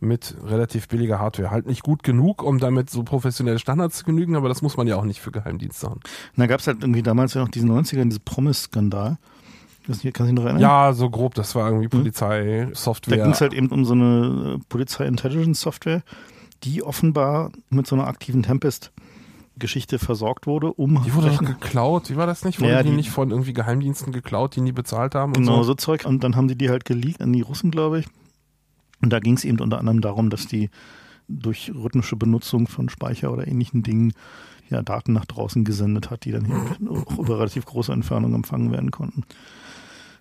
[0.01, 1.51] mit relativ billiger Hardware.
[1.51, 4.87] Halt nicht gut genug, um damit so professionelle Standards zu genügen, aber das muss man
[4.87, 6.01] ja auch nicht für Geheimdienste haben.
[6.37, 9.19] Da gab es halt irgendwie damals ja noch diesen 90ern, diesen Promise-Skandal.
[9.87, 10.61] Kannst du dich noch erinnern?
[10.61, 13.17] Ja, so grob, das war irgendwie Polizei-Software.
[13.17, 16.03] Da ging es halt eben um so eine äh, Polizei-Intelligence-Software,
[16.65, 18.93] die offenbar mit so einer aktiven Tempest
[19.59, 21.03] Geschichte versorgt wurde, um.
[21.05, 22.61] Die wurde doch geklaut, wie war das nicht?
[22.61, 25.33] Wurde ja, die, die, nicht von irgendwie Geheimdiensten geklaut, die nie bezahlt haben?
[25.33, 25.65] genau, so?
[25.65, 26.05] so Zeug.
[26.05, 28.07] Und dann haben die die halt geleakt an die Russen, glaube ich.
[29.01, 30.71] Und da ging es eben unter anderem darum, dass die
[31.29, 34.13] durch rhythmische Benutzung von Speicher oder ähnlichen Dingen
[34.71, 36.51] ja Daten nach draußen gesendet hat, die dann
[36.89, 39.25] auch über relativ große Entfernung empfangen werden konnten.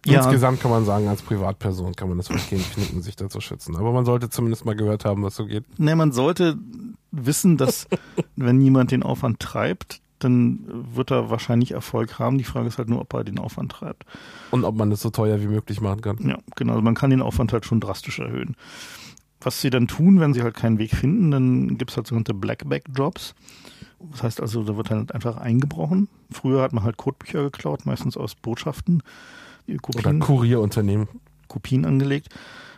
[0.06, 0.20] Ja.
[0.20, 3.76] Insgesamt kann man sagen, als Privatperson kann man das verstehen, knicken, sich dazu schützen.
[3.76, 5.66] Aber man sollte zumindest mal gehört haben, was so geht.
[5.80, 6.58] Ne, man sollte
[7.12, 7.88] wissen, dass
[8.36, 10.60] wenn jemand den Aufwand treibt, dann
[10.94, 12.38] wird er wahrscheinlich Erfolg haben.
[12.38, 14.06] Die Frage ist halt nur, ob er den Aufwand treibt.
[14.52, 16.18] Und ob man das so teuer wie möglich machen kann.
[16.28, 16.74] Ja, genau.
[16.74, 18.56] Also man kann den Aufwand halt schon drastisch erhöhen.
[19.42, 22.34] Was sie dann tun, wenn sie halt keinen Weg finden, dann gibt es halt sogenannte
[22.34, 23.36] Blackback-Jobs.
[24.12, 26.08] Das heißt also, da wird halt einfach eingebrochen.
[26.32, 29.04] Früher hat man halt Codebücher geklaut, meistens aus Botschaften.
[29.68, 31.08] Oder Kurierunternehmen.
[31.48, 32.30] Kopien angelegt.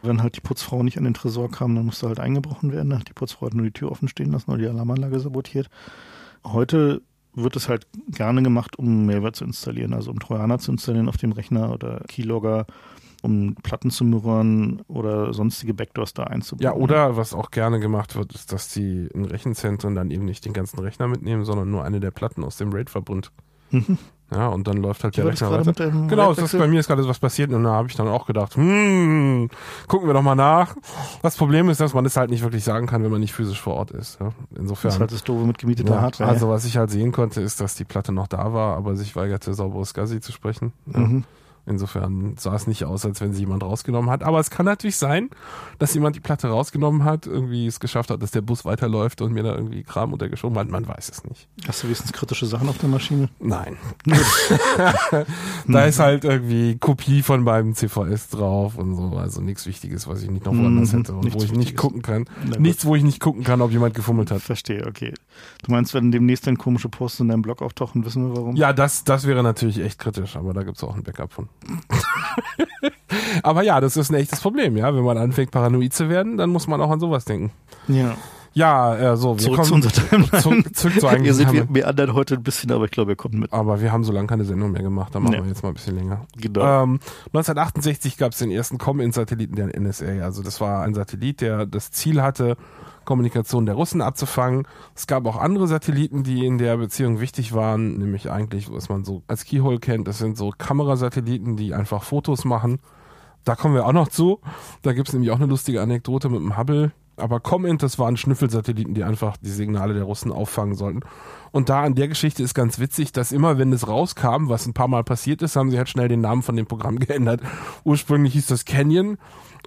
[0.01, 2.89] Wenn halt die Putzfrau nicht an den Tresor kam, dann musste halt eingebrochen werden.
[2.89, 5.69] Dann hat die Putzfrau halt nur die Tür offen stehen lassen oder die Alarmanlage sabotiert.
[6.45, 7.01] Heute
[7.33, 11.17] wird es halt gerne gemacht, um Malware zu installieren, also um Trojaner zu installieren auf
[11.17, 12.65] dem Rechner oder Keylogger,
[13.21, 16.63] um Platten zu mirrorn oder sonstige Backdoors da einzubauen.
[16.63, 20.45] Ja, oder was auch gerne gemacht wird, ist, dass die in Rechenzentren dann eben nicht
[20.45, 23.31] den ganzen Rechner mitnehmen, sondern nur eine der Platten aus dem RAID-Verbund.
[23.71, 23.97] Mhm.
[24.31, 25.89] Ja, und dann läuft halt der Rechner weiter.
[25.89, 28.27] Genau, das ist, bei mir ist gerade was passiert und da habe ich dann auch
[28.27, 29.49] gedacht, hm,
[29.87, 30.75] gucken wir doch mal nach.
[31.21, 33.59] Das Problem ist, dass man das halt nicht wirklich sagen kann, wenn man nicht physisch
[33.59, 34.19] vor Ort ist.
[34.19, 34.31] Ja?
[34.55, 34.89] Insofern.
[34.89, 36.29] Das ist halt das Doofe mit gemieteter ja, Hardware.
[36.29, 39.15] also was ich halt sehen konnte, ist, dass die Platte noch da war, aber sich
[39.15, 40.73] weigerte, sauberes SCSI zu sprechen.
[40.93, 40.99] Ja.
[40.99, 41.23] mhm.
[41.65, 44.23] Insofern sah es nicht aus, als wenn sie jemand rausgenommen hat.
[44.23, 45.29] Aber es kann natürlich sein,
[45.77, 49.33] dass jemand die Platte rausgenommen hat, irgendwie es geschafft hat, dass der Bus weiterläuft und
[49.33, 50.69] mir da irgendwie Kram untergeschoben hat.
[50.69, 51.47] Man weiß es nicht.
[51.67, 53.29] Hast du wenigstens kritische Sachen auf der Maschine?
[53.39, 53.77] Nein.
[55.67, 59.17] da ist halt irgendwie Kopie von meinem CVS drauf und so.
[59.17, 61.59] Also nichts Wichtiges, was ich nicht noch woanders Mhm, hätte und nichts wo ich nicht
[61.59, 61.81] Wichtiges.
[61.81, 62.25] gucken kann.
[62.45, 62.59] Gut.
[62.59, 64.41] Nichts, wo ich nicht gucken kann, ob jemand gefummelt hat.
[64.41, 65.13] Verstehe, okay.
[65.63, 68.55] Du meinst, wenn demnächst dann komische Posts in deinem Blog auftauchen, wissen wir warum?
[68.55, 71.48] Ja, das, das wäre natürlich echt kritisch, aber da gibt's auch ein Backup von.
[73.43, 74.93] aber ja, das ist ein echtes Problem, ja.
[74.95, 77.51] Wenn man anfängt, paranoid zu werden, dann muss man auch an sowas denken.
[77.87, 78.15] Ja.
[78.51, 80.31] Ja, äh, so, wir Zurück zu kommen unserer Timeline.
[80.41, 81.07] zurück, zurück zu.
[81.23, 83.39] Ihr seht, haben wir, wir- wir anderen heute ein bisschen, aber ich glaube, wir kommen
[83.41, 83.53] mit.
[83.53, 85.41] aber wir haben so lange keine Sendung mehr gemacht, da machen Nee.
[85.43, 86.25] wir jetzt mal ein bisschen länger.
[86.35, 86.83] Genau.
[86.83, 90.23] Ähm, 1968 gab es den ersten Com-In-Satelliten der NSA.
[90.23, 92.57] Also das war ein Satellit, der das Ziel hatte,
[93.09, 94.67] Kommunikation der Russen abzufangen.
[94.93, 99.03] Es gab auch andere Satelliten, die in der Beziehung wichtig waren, nämlich eigentlich, was man
[99.03, 102.77] so als Keyhole kennt, das sind so Kamerasatelliten, die einfach Fotos machen.
[103.45, 104.41] Da kommen wir auch noch zu.
[104.83, 106.91] Da gibt es nämlich auch eine lustige Anekdote mit dem Hubble.
[107.17, 110.99] Aber Comint, das waren Schnüffelsatelliten, die einfach die Signale der Russen auffangen sollten.
[111.49, 114.75] Und da an der Geschichte ist ganz witzig, dass immer, wenn es rauskam, was ein
[114.75, 117.41] paar Mal passiert ist, haben sie halt schnell den Namen von dem Programm geändert.
[117.83, 119.17] Ursprünglich hieß das Canyon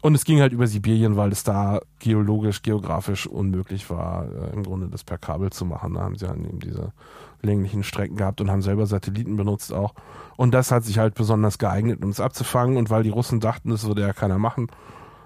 [0.03, 4.65] und es ging halt über Sibirien, weil es da geologisch, geografisch unmöglich war, äh, im
[4.65, 5.95] Grunde das per Kabel zu machen.
[5.95, 6.93] Da haben sie halt eben diese
[7.41, 9.95] länglichen Strecken gehabt und haben selber Satelliten benutzt auch.
[10.37, 12.77] Und das hat sich halt besonders geeignet, um es abzufangen.
[12.77, 14.67] Und weil die Russen dachten, das würde ja keiner machen,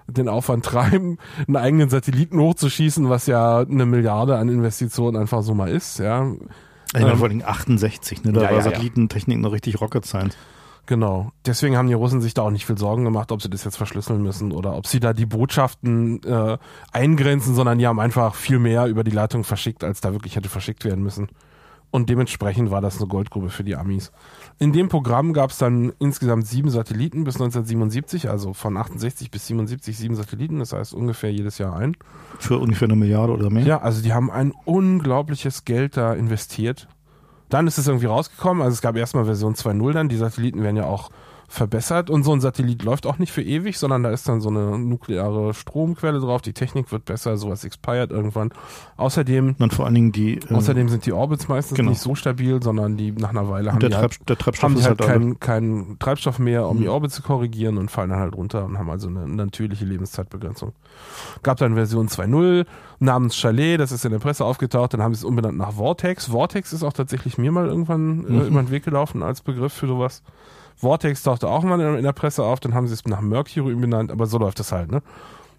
[0.07, 1.17] den Aufwand treiben,
[1.47, 6.31] einen eigenen Satelliten hochzuschießen, was ja eine Milliarde an Investitionen einfach so mal ist, ja.
[6.93, 8.31] Ich meine, Ähm, vor allem 68, ne?
[8.31, 8.63] Da ja, war ja, ja.
[8.63, 10.37] Satellitentechnik noch richtig Rocket Science.
[10.87, 11.31] Genau.
[11.45, 13.75] Deswegen haben die Russen sich da auch nicht viel Sorgen gemacht, ob sie das jetzt
[13.75, 16.57] verschlüsseln müssen oder ob sie da die Botschaften äh,
[16.93, 20.49] eingrenzen, sondern die haben einfach viel mehr über die Leitung verschickt, als da wirklich hätte
[20.49, 21.27] verschickt werden müssen.
[21.89, 24.11] Und dementsprechend war das eine Goldgrube für die Amis.
[24.59, 29.47] In dem Programm gab es dann insgesamt sieben Satelliten bis 1977, also von 68 bis
[29.47, 31.95] 77 sieben Satelliten, das heißt ungefähr jedes Jahr ein.
[32.39, 33.65] Für ungefähr eine Milliarde oder mehr.
[33.65, 36.87] Ja, also die haben ein unglaubliches Geld da investiert.
[37.49, 40.75] Dann ist es irgendwie rausgekommen, also es gab erstmal Version 2.0 dann, die Satelliten werden
[40.75, 41.09] ja auch
[41.49, 44.49] verbessert und so ein Satellit läuft auch nicht für ewig, sondern da ist dann so
[44.49, 48.51] eine nukleare Stromquelle drauf, die Technik wird besser, sowas expired irgendwann.
[48.97, 51.91] Außerdem, Und vor allen Dingen die, äh, außerdem sind die Orbits meistens genau.
[51.91, 54.63] nicht so stabil, sondern die nach einer Weile haben der, die Treib, halt der Treibstoff
[54.63, 56.81] haben die halt halt keinen keinen Treibstoff mehr, um Mhm.
[56.81, 60.73] die Orbit zu korrigieren und fallen dann halt runter und haben also eine natürliche Lebenszeitbegrenzung.
[61.43, 62.65] Gab dann Version 2.0
[62.99, 66.25] namens Chalet, das ist in der Presse aufgetaucht, dann haben sie es umbenannt nach Vortex.
[66.25, 68.41] Vortex ist auch tatsächlich mir mal irgendwann äh, Mhm.
[68.47, 70.23] über den Weg gelaufen als Begriff für sowas.
[70.77, 74.11] Vortex tauchte auch mal in, der Presse auf, dann haben sie es nach Mercury umbenannt,
[74.11, 75.01] aber so läuft das halt, ne?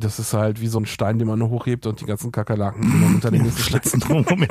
[0.01, 3.32] Das ist halt wie so ein Stein, den man hochhebt und die ganzen Kakerlaken unter
[3.32, 4.01] den nächsten Schlitzen.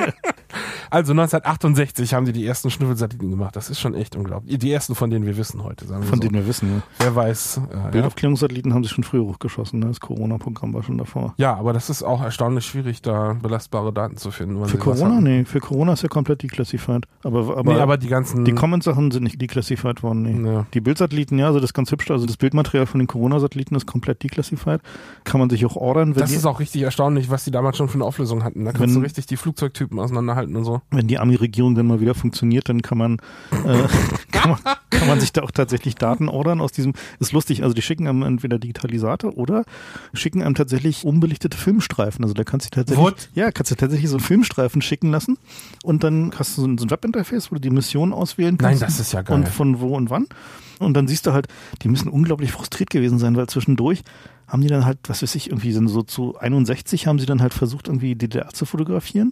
[0.89, 3.55] also 1968 haben die die ersten Schnüffelsatelliten gemacht.
[3.55, 4.57] Das ist schon echt unglaublich.
[4.57, 5.85] Die ersten, von denen wir wissen heute.
[5.85, 6.21] Sagen wir Von so.
[6.27, 6.75] denen wir wissen.
[6.75, 6.81] Ne?
[6.99, 7.61] Wer weiß.
[7.71, 7.87] Äh, ja.
[7.89, 9.79] Bildaufklärungssatelliten haben sie schon früher hochgeschossen.
[9.79, 9.87] Ne?
[9.87, 11.33] Das Corona-Programm war schon davor.
[11.37, 14.63] ja, aber das ist auch erstaunlich schwierig, da belastbare Daten zu finden.
[14.65, 15.21] Für Corona?
[15.21, 17.05] Nee, für Corona ist ja komplett declassified.
[17.23, 18.45] Aber, aber, nee, aber die ganzen.
[18.45, 20.21] die Comment-Sachen sind nicht declassified worden.
[20.43, 20.49] Nee.
[20.51, 20.65] Ja.
[20.73, 22.09] Die Bildsatelliten, ja, also das ist ganz hübsch.
[22.11, 24.81] Also das Bildmaterial von den Corona-Satelliten ist komplett declassified.
[25.23, 27.87] Kann man sich auch ordern, wenn Das ist auch richtig erstaunlich, was die damals schon
[27.89, 28.65] für eine Auflösung hatten.
[28.65, 30.81] Da kannst Wenn- du richtig die Flugzeugtypen auseinanderhalten und so.
[30.91, 33.17] wenn die Ami-Regierung dann mal wieder funktioniert, dann kann man,
[33.51, 33.87] äh,
[34.31, 37.73] kann man, kann man sich da auch tatsächlich Daten ordern aus diesem, ist lustig, also
[37.73, 39.63] die schicken einem entweder Digitalisate oder
[40.13, 42.23] schicken einem tatsächlich unbelichtete Filmstreifen.
[42.23, 43.29] Also da kannst du tatsächlich, What?
[43.33, 45.37] ja, kannst du tatsächlich so Filmstreifen schicken lassen
[45.83, 48.77] und dann hast du so ein, so ein Webinterface, wo du die Mission auswählen Nein,
[48.79, 48.83] kannst.
[48.83, 49.35] das ist ja geil.
[49.37, 50.27] Und von wo und wann.
[50.79, 51.47] Und dann siehst du halt,
[51.81, 54.03] die müssen unglaublich frustriert gewesen sein, weil zwischendurch
[54.47, 57.41] haben die dann halt, was weiß ich, irgendwie sind so zu 61 haben sie dann
[57.41, 59.31] halt versucht, irgendwie DDR zu fotografieren.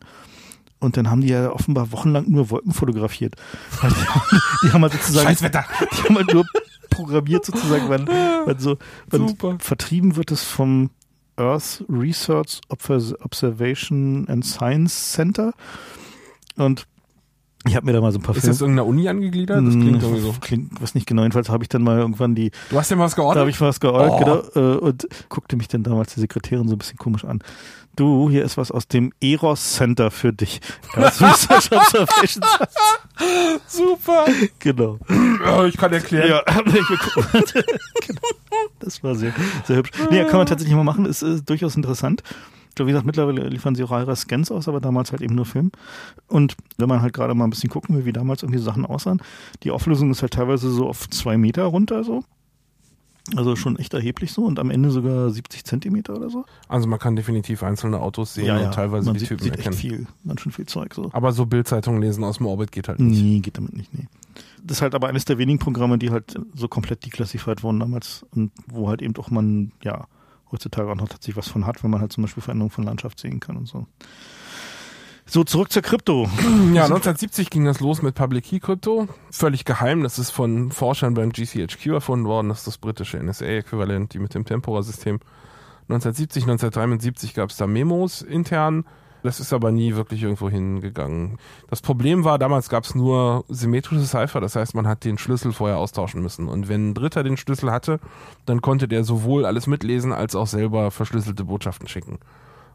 [0.80, 3.35] Und dann haben die ja offenbar wochenlang nur Wolken fotografiert.
[3.81, 5.65] Weil Die, haben- die haben halt sozusagen, Scheißwetter.
[5.93, 6.45] die haben halt nur
[6.89, 8.77] programmiert sozusagen, wenn, wenn so,
[9.10, 9.57] wenn Super.
[9.60, 10.89] vertrieben wird es vom
[11.38, 15.53] Earth Research Observation and Science Center.
[16.56, 16.85] Und
[17.68, 18.53] Ich habe mir da mal so ein paar Ist Filme.
[18.53, 19.57] das irgendeiner Uni angegliedert?
[19.65, 20.35] Das klingt irgendwie so.
[20.39, 21.23] Klingt, was nicht genau.
[21.23, 23.56] Jedenfalls habe ich dann mal irgendwann die, Du hast ja mal was da habe geordnet?
[23.56, 24.52] ich was geordnet, Oh.
[24.53, 27.41] genau, äh, und guckte mich dann damals die Sekretärin so ein bisschen komisch an.
[27.95, 30.59] Du, hier ist was aus dem Eros Center für dich.
[30.95, 31.69] Das Research
[33.67, 34.26] Super.
[34.59, 34.99] Genau.
[35.65, 36.30] Ich kann erklären.
[36.30, 38.22] Ja, genau.
[38.80, 39.34] Das war sehr,
[39.65, 39.91] sehr hübsch.
[40.09, 42.23] Nee, kann man tatsächlich mal machen, ist, ist durchaus interessant.
[42.77, 45.72] Wie gesagt, mittlerweile liefern sie auch ihre Scans aus, aber damals halt eben nur Film.
[46.27, 49.22] Und wenn man halt gerade mal ein bisschen gucken will, wie damals irgendwie Sachen aussahen,
[49.63, 52.26] die Auflösung ist halt teilweise so auf zwei Meter runter so.
[53.35, 56.45] Also schon echt erheblich so und am Ende sogar 70 Zentimeter oder so.
[56.68, 59.73] Also man kann definitiv einzelne Autos sehen und teilweise man die sieht, Typen sieht erkennen.
[59.73, 61.10] echt viel, ganz schön viel Zeug so.
[61.11, 63.22] Aber so Bildzeitungen lesen aus dem Orbit geht halt nicht.
[63.22, 64.07] Nee, geht damit nicht, nee.
[64.64, 68.26] Das ist halt aber eines der wenigen Programme, die halt so komplett deklassifiziert wurden damals
[68.35, 70.07] und wo halt eben auch man, ja,
[70.52, 73.19] heutzutage auch noch tatsächlich was von hat, wenn man halt zum Beispiel Veränderungen von Landschaft
[73.19, 73.88] sehen kann und so.
[75.27, 76.30] So, zurück zur Krypto.
[76.73, 79.07] Ja, 1970 ging das los mit Public Key Krypto.
[79.31, 80.03] Völlig geheim.
[80.03, 82.49] Das ist von Forschern beim GCHQ erfunden worden.
[82.49, 85.19] Das ist das britische NSA-Äquivalent, die mit dem Tempora-System.
[85.89, 88.85] 1970, 1973 gab es da Memos intern.
[89.23, 91.39] Das ist aber nie wirklich irgendwo hingegangen.
[91.72, 95.52] Das Problem war, damals gab es nur symmetrische Cipher, das heißt, man hat den Schlüssel
[95.52, 96.47] vorher austauschen müssen.
[96.47, 97.99] Und wenn ein Dritter den Schlüssel hatte,
[98.45, 102.19] dann konnte der sowohl alles mitlesen als auch selber verschlüsselte Botschaften schicken.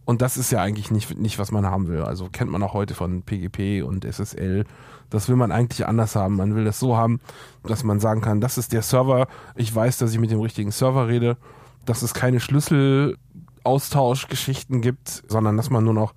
[0.05, 2.03] Und das ist ja eigentlich nicht, nicht, was man haben will.
[2.03, 4.65] Also kennt man auch heute von PGP und SSL.
[5.09, 6.37] Das will man eigentlich anders haben.
[6.37, 7.21] Man will das so haben,
[7.63, 9.29] dass man sagen kann, das ist der Server.
[9.55, 11.37] Ich weiß, dass ich mit dem richtigen Server rede.
[11.85, 16.15] Dass es keine Schlüsselaustauschgeschichten gibt, sondern dass man nur noch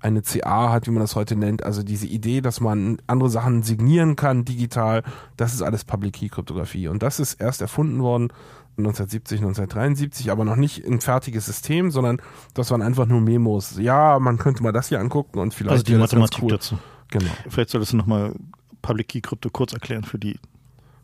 [0.00, 1.64] eine CA hat, wie man das heute nennt.
[1.64, 5.02] Also diese Idee, dass man andere Sachen signieren kann digital,
[5.38, 6.88] das ist alles Public Key Kryptographie.
[6.88, 8.30] Und das ist erst erfunden worden
[8.76, 12.20] 1970, 1973, aber noch nicht ein fertiges System, sondern
[12.54, 13.78] das waren einfach nur Memos.
[13.78, 16.50] Ja, man könnte mal das hier angucken und vielleicht Also die Mathematik cool.
[16.50, 16.78] dazu.
[17.08, 17.30] Genau.
[17.48, 18.34] Vielleicht solltest du nochmal
[18.82, 20.38] Public Key Krypto kurz erklären für die.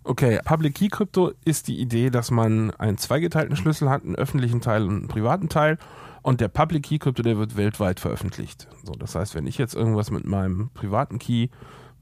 [0.03, 4.61] Okay, Public Key Krypto ist die Idee, dass man einen zweigeteilten Schlüssel hat, einen öffentlichen
[4.61, 5.79] Teil und einen privaten Teil.
[6.23, 8.67] Und der Public Key Krypto, der wird weltweit veröffentlicht.
[8.85, 11.49] So, das heißt, wenn ich jetzt irgendwas mit meinem privaten Key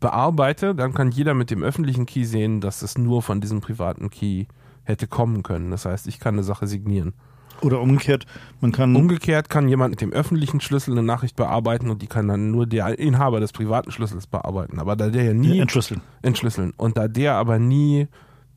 [0.00, 4.10] bearbeite, dann kann jeder mit dem öffentlichen Key sehen, dass es nur von diesem privaten
[4.10, 4.46] Key
[4.88, 5.70] hätte kommen können.
[5.70, 7.12] Das heißt, ich kann eine Sache signieren.
[7.60, 8.24] Oder umgekehrt,
[8.60, 8.94] man kann.
[8.94, 12.66] Umgekehrt kann jemand mit dem öffentlichen Schlüssel eine Nachricht bearbeiten und die kann dann nur
[12.66, 14.78] der Inhaber des privaten Schlüssels bearbeiten.
[14.78, 16.00] Aber da der ja nie entschlüsseln.
[16.22, 16.72] entschlüsseln.
[16.76, 18.06] Und da der aber nie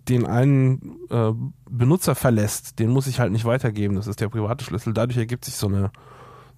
[0.07, 1.31] den einen äh,
[1.69, 3.95] Benutzer verlässt, den muss ich halt nicht weitergeben.
[3.95, 4.93] Das ist der private Schlüssel.
[4.93, 5.91] Dadurch ergibt sich so eine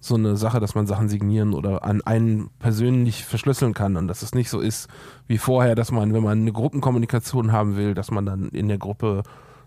[0.04, 4.20] so eine Sache, dass man Sachen signieren oder an einen persönlich verschlüsseln kann und dass
[4.20, 4.88] es nicht so ist
[5.26, 8.76] wie vorher, dass man, wenn man eine Gruppenkommunikation haben will, dass man dann in der
[8.76, 9.22] Gruppe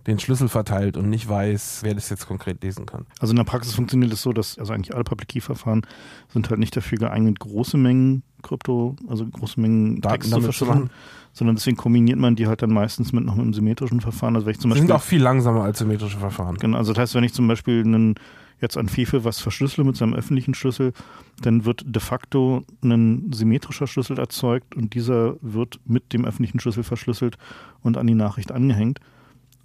[0.07, 3.05] den Schlüssel verteilt und nicht weiß, wer das jetzt konkret lesen kann.
[3.19, 5.85] Also in der Praxis funktioniert es so, dass also eigentlich alle Public Key Verfahren
[6.29, 10.89] sind halt nicht dafür geeignet, große Mengen Krypto, also große Mengen Daten Text zu verschlüsseln,
[11.33, 14.35] sondern deswegen kombiniert man die halt dann meistens mit noch einem symmetrischen Verfahren.
[14.35, 16.55] Also wenn ich zum Beispiel sind auch viel langsamer als symmetrische Verfahren.
[16.57, 18.15] Genau, also das heißt, wenn ich zum Beispiel einen,
[18.61, 20.93] jetzt an Fefe was verschlüssele mit seinem öffentlichen Schlüssel,
[21.41, 26.83] dann wird de facto ein symmetrischer Schlüssel erzeugt und dieser wird mit dem öffentlichen Schlüssel
[26.83, 27.37] verschlüsselt
[27.81, 28.99] und an die Nachricht angehängt.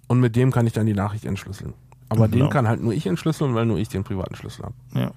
[0.07, 1.73] Und mit dem kann ich dann die Nachricht entschlüsseln.
[2.09, 2.45] Aber Genau.
[2.45, 4.75] den kann halt nur ich entschlüsseln, weil nur ich den privaten Schlüssel habe.
[4.93, 5.11] Ja.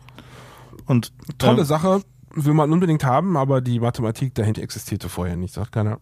[0.87, 2.03] Und Tolle ähm, Sache,
[2.35, 5.55] will man unbedingt haben, aber die Mathematik dahinter existierte vorher nicht.
[5.55, 5.99] Sagt keiner,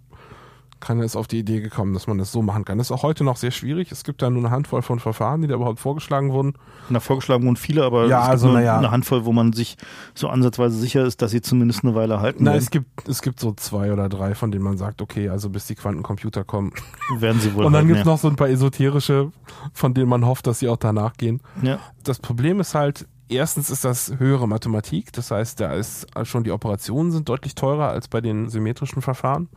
[0.84, 2.78] keiner ist auf die Idee gekommen, dass man das so machen kann.
[2.78, 3.90] Das ist auch heute noch sehr schwierig.
[3.90, 6.54] Es gibt da nur eine Handvoll von Verfahren, die da überhaupt vorgeschlagen wurden.
[6.90, 8.78] na, vorgeschlagen wurden viele, aber Ja, es gibt also, nur ja.
[8.78, 9.76] eine Handvoll, wo man sich
[10.14, 12.62] so ansatzweise sicher ist, dass sie zumindest eine Weile halten Na, werden.
[12.62, 15.66] es gibt, es gibt so zwei oder drei, von denen man sagt, okay, also bis
[15.66, 16.72] die Quantencomputer kommen.
[17.18, 18.06] werden sie wohl Und dann gibt's ja.
[18.06, 19.32] noch so ein paar esoterische,
[19.72, 21.40] von denen man hofft, dass sie auch danach gehen.
[21.62, 21.78] Ja.
[22.02, 26.50] Das Problem ist halt, erstens ist das höhere Mathematik, das heißt, da ist schon die
[26.50, 29.48] Operationen sind deutlich teurer als bei den symmetrischen Verfahren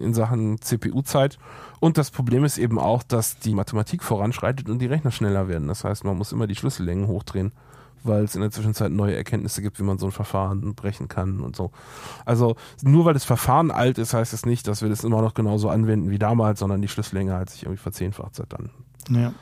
[0.00, 1.38] in Sachen CPU-Zeit.
[1.78, 5.68] Und das Problem ist eben auch, dass die Mathematik voranschreitet und die Rechner schneller werden.
[5.68, 7.52] Das heißt, man muss immer die Schlüssellängen hochdrehen,
[8.02, 11.40] weil es in der Zwischenzeit neue Erkenntnisse gibt, wie man so ein Verfahren brechen kann
[11.40, 11.70] und so.
[12.24, 15.34] Also nur weil das Verfahren alt ist, heißt es nicht, dass wir das immer noch
[15.34, 18.70] genauso anwenden wie damals, sondern die Schlüssellänge hat sich irgendwie verzehnfacht seit dann.
[19.08, 19.32] Ja.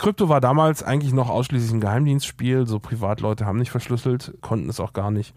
[0.00, 2.66] Krypto war damals eigentlich noch ausschließlich ein Geheimdienstspiel.
[2.66, 5.34] So Privatleute haben nicht verschlüsselt, konnten es auch gar nicht.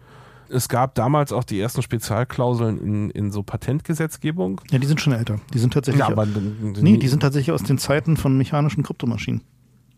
[0.48, 4.60] Es gab damals auch die ersten Spezialklauseln in, in so Patentgesetzgebung.
[4.70, 5.40] ja, die sind schon älter.
[5.52, 6.04] Die sind tatsächlich.
[6.04, 9.42] aber nee, die sind tatsächlich aus den Zeiten von mechanischen Kryptomaschinen.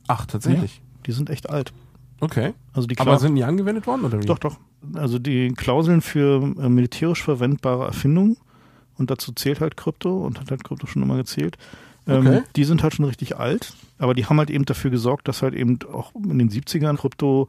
[0.08, 0.80] ach tatsächlich.
[1.06, 1.72] Die sind echt alt.
[2.20, 2.54] Okay.
[2.72, 4.26] Also die Aber sind die angewendet worden oder wie?
[4.26, 4.56] Doch, doch.
[4.94, 8.36] Also die Klauseln für äh, militärisch verwendbare Erfindungen,
[8.98, 11.58] und dazu zählt halt Krypto und hat halt Krypto schon immer gezählt,
[12.06, 12.42] ähm, Okay.
[12.56, 15.54] die sind halt schon richtig alt, aber die haben halt eben dafür gesorgt, dass halt
[15.54, 17.48] eben auch in den 70ern Krypto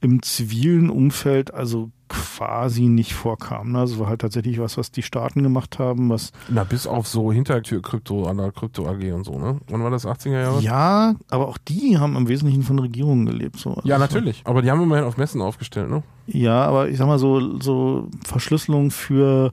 [0.00, 3.72] im zivilen Umfeld also quasi nicht vorkam.
[3.72, 3.80] Ne?
[3.80, 6.32] Also war halt tatsächlich was, was die Staaten gemacht haben, was.
[6.48, 9.58] Na, bis auf so Hintertür-Krypto an der Krypto AG und so, ne?
[9.68, 10.06] Wann war das?
[10.06, 10.60] 80er Jahre?
[10.60, 13.58] Ja, aber auch die haben im Wesentlichen von Regierungen gelebt.
[13.58, 13.80] So.
[13.84, 14.42] Ja, natürlich.
[14.44, 16.02] Aber die haben immerhin auf Messen aufgestellt, ne?
[16.26, 19.52] Ja, aber ich sag mal so, so Verschlüsselung für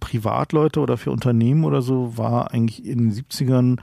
[0.00, 3.78] Privatleute oder für Unternehmen oder so war eigentlich in den 70ern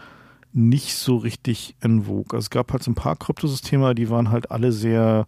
[0.54, 2.34] nicht so richtig en vogue.
[2.34, 5.28] Also es gab halt so ein paar Kryptosysteme, die waren halt alle sehr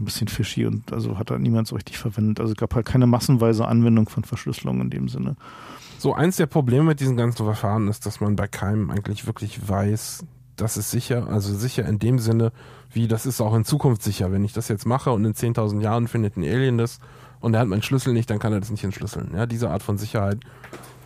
[0.00, 2.40] ein bisschen fishy und also hat da niemand so richtig verwendet.
[2.40, 5.36] Also es gab halt keine massenweise Anwendung von Verschlüsselung in dem Sinne.
[5.98, 9.68] So, eins der Probleme mit diesen ganzen Verfahren ist, dass man bei keinem eigentlich wirklich
[9.68, 10.24] weiß,
[10.56, 12.52] das ist sicher, also sicher in dem Sinne,
[12.92, 14.32] wie das ist auch in Zukunft sicher.
[14.32, 17.00] Wenn ich das jetzt mache und in 10.000 Jahren findet ein Alien das
[17.40, 19.30] und er hat meinen Schlüssel nicht, dann kann er das nicht entschlüsseln.
[19.34, 20.40] Ja, diese Art von Sicherheit,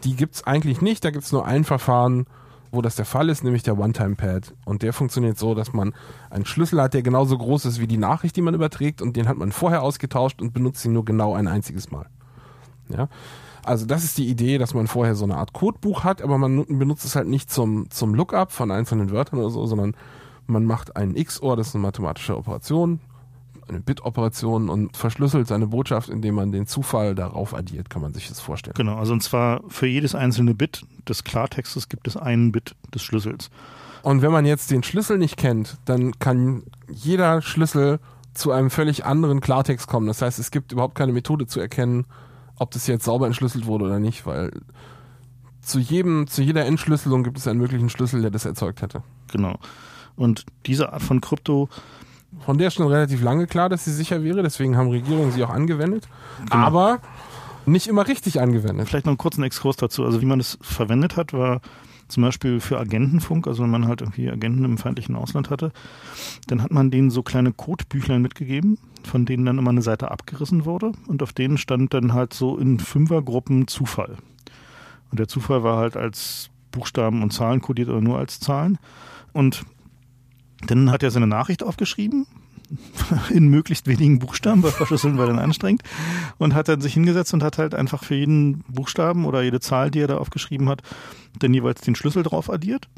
[0.04, 1.04] die gibt's eigentlich nicht.
[1.04, 2.26] Da gibt's nur ein Verfahren,
[2.74, 4.55] wo das der Fall ist, nämlich der One-Time-Pad.
[4.64, 5.94] Und der funktioniert so, dass man
[6.30, 9.28] einen Schlüssel hat, der genauso groß ist wie die Nachricht, die man überträgt und den
[9.28, 12.06] hat man vorher ausgetauscht und benutzt ihn nur genau ein einziges Mal.
[12.88, 13.09] Ja.
[13.64, 16.66] Also das ist die Idee, dass man vorher so eine Art Codebuch hat, aber man
[16.66, 19.96] benutzt es halt nicht zum, zum Lookup von einzelnen Wörtern oder so, sondern
[20.46, 23.01] man macht einen XOR, das ist eine mathematische Operation,
[23.68, 28.28] eine Bit-Operation und verschlüsselt seine Botschaft, indem man den Zufall darauf addiert, kann man sich
[28.28, 28.74] das vorstellen.
[28.76, 33.02] Genau, also und zwar für jedes einzelne Bit des Klartextes gibt es einen Bit des
[33.02, 33.50] Schlüssels.
[34.02, 38.00] Und wenn man jetzt den Schlüssel nicht kennt, dann kann jeder Schlüssel
[38.34, 40.06] zu einem völlig anderen Klartext kommen.
[40.06, 42.04] Das heißt, es gibt überhaupt keine Methode zu erkennen,
[42.56, 44.50] ob das jetzt sauber entschlüsselt wurde oder nicht, weil
[45.62, 49.02] zu jedem, zu jeder Entschlüsselung gibt es einen möglichen Schlüssel, der das erzeugt hätte.
[49.32, 49.58] Genau.
[50.16, 51.68] Und diese Art von Krypto
[52.44, 55.44] von der ist schon relativ lange klar, dass sie sicher wäre, deswegen haben Regierungen sie
[55.44, 56.09] auch angewendet.
[56.51, 56.55] Genau.
[56.55, 57.01] Aber
[57.66, 58.89] nicht immer richtig angewendet.
[58.89, 60.05] Vielleicht noch einen kurzen Exkurs dazu.
[60.05, 61.61] Also wie man das verwendet hat, war
[62.09, 65.73] zum Beispiel für Agentenfunk, also wenn man halt irgendwie Agenten im feindlichen Ausland hatte,
[66.47, 70.66] dann hat man denen so kleine Codebüchlein mitgegeben, von denen dann immer eine Seite abgerissen
[70.66, 74.16] wurde und auf denen stand dann halt so in Fünfergruppen Zufall.
[75.11, 78.78] Und der Zufall war halt als Buchstaben und Zahlen kodiert oder nur als Zahlen.
[79.32, 79.65] Und
[80.66, 82.26] dann hat er seine Nachricht aufgeschrieben,
[83.30, 85.82] in möglichst wenigen Buchstaben, weil Verschlüsseln war dann anstrengend,
[86.38, 89.90] und hat dann sich hingesetzt und hat halt einfach für jeden Buchstaben oder jede Zahl,
[89.90, 90.82] die er da aufgeschrieben hat,
[91.38, 92.88] dann jeweils den Schlüssel drauf addiert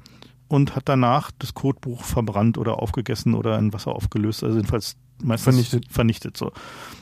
[0.48, 5.54] und hat danach das Codebuch verbrannt oder aufgegessen oder in Wasser aufgelöst, also jedenfalls meistens
[5.54, 5.92] vernichtet.
[5.92, 6.52] vernichtet so.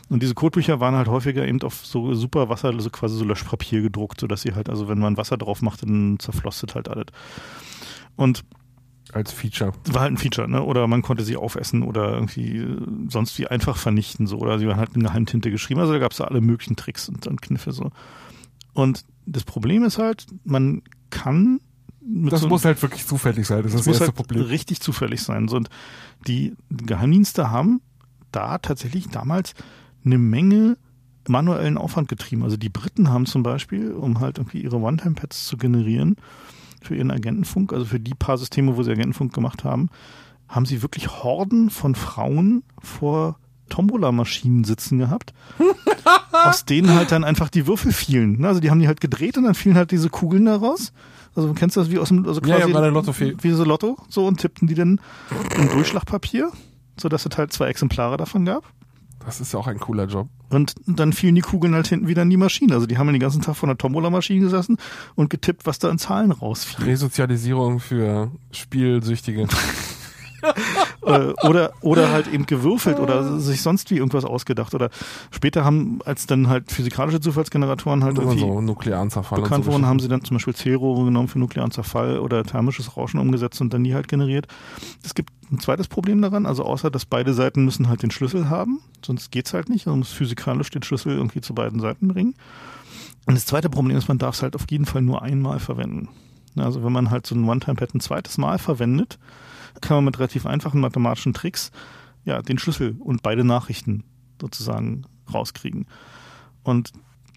[0.08, 3.82] Und diese Codebücher waren halt häufiger eben auf so super Wasser, also quasi so Löschpapier
[3.82, 7.06] gedruckt, sodass sie halt, also wenn man Wasser drauf macht, dann zerflosset halt alles.
[8.16, 8.44] Und
[9.14, 9.72] als Feature.
[9.90, 10.62] War halt ein Feature, ne?
[10.62, 12.78] Oder man konnte sie aufessen oder irgendwie äh,
[13.08, 14.38] sonst wie einfach vernichten, so.
[14.38, 15.80] Oder sie waren halt in Geheimtinte geschrieben.
[15.80, 17.90] Also da gab es da alle möglichen Tricks und, und Kniffe so.
[18.72, 21.60] Und das Problem ist halt, man kann
[22.06, 23.62] das so, muss halt wirklich zufällig sein.
[23.62, 24.42] Das, das ist das muss erste halt Problem.
[24.42, 25.48] richtig zufällig sein.
[25.48, 25.70] Und
[26.26, 27.80] die Geheimdienste haben
[28.30, 29.54] da tatsächlich damals
[30.04, 30.76] eine Menge
[31.28, 32.42] manuellen Aufwand getrieben.
[32.42, 36.16] Also die Briten haben zum Beispiel, um halt irgendwie ihre One-Time-Pads zu generieren,
[36.84, 39.88] für ihren Agentenfunk, also für die paar Systeme, wo sie Agentenfunk gemacht haben,
[40.48, 43.38] haben sie wirklich Horden von Frauen vor
[43.70, 45.32] Tombola-Maschinen sitzen gehabt,
[46.32, 48.44] aus denen halt dann einfach die Würfel fielen.
[48.44, 50.92] Also die haben die halt gedreht und dann fielen halt diese Kugeln daraus.
[51.34, 53.96] Also du kennst das wie aus dem, also quasi ja, ja, Lotto wie so Lotto,
[54.08, 55.00] so und tippten die dann
[55.56, 56.52] in Durchschlagpapier,
[56.96, 58.64] sodass es halt zwei Exemplare davon gab.
[59.24, 60.28] Das ist ja auch ein cooler Job.
[60.50, 62.74] Und dann fielen die Kugeln halt hinten wieder in die Maschine.
[62.74, 64.76] Also die haben den ganzen Tag vor einer Tombola-Maschine gesessen
[65.14, 66.84] und getippt, was da in Zahlen rausfiel.
[66.84, 69.48] Resozialisierung für Spielsüchtige.
[71.04, 74.74] Äh, oder, oder halt eben gewürfelt oder sich sonst wie irgendwas ausgedacht.
[74.74, 74.88] Oder
[75.30, 79.84] später haben, als dann halt physikalische Zufallsgeneratoren halt irgendwie so nuklearen Zerfall bekannt so wurden,
[79.84, 83.74] haben sie dann zum Beispiel Zählrohre genommen für nuklearen Zerfall oder thermisches Rauschen umgesetzt und
[83.74, 84.46] dann die halt generiert.
[85.04, 88.48] Es gibt ein zweites Problem daran, also außer, dass beide Seiten müssen halt den Schlüssel
[88.48, 89.86] haben, sonst geht's halt nicht.
[89.86, 92.34] Man muss physikalisch den Schlüssel irgendwie zu beiden Seiten bringen.
[93.26, 96.08] Und das zweite Problem ist, man darf es halt auf jeden Fall nur einmal verwenden.
[96.56, 99.18] Also wenn man halt so ein One-Time-Pad ein zweites Mal verwendet,
[99.80, 101.72] kann man mit relativ einfachen mathematischen Tricks
[102.24, 104.04] ja den Schlüssel und beide Nachrichten
[104.40, 105.86] sozusagen rauskriegen.
[106.62, 106.92] Und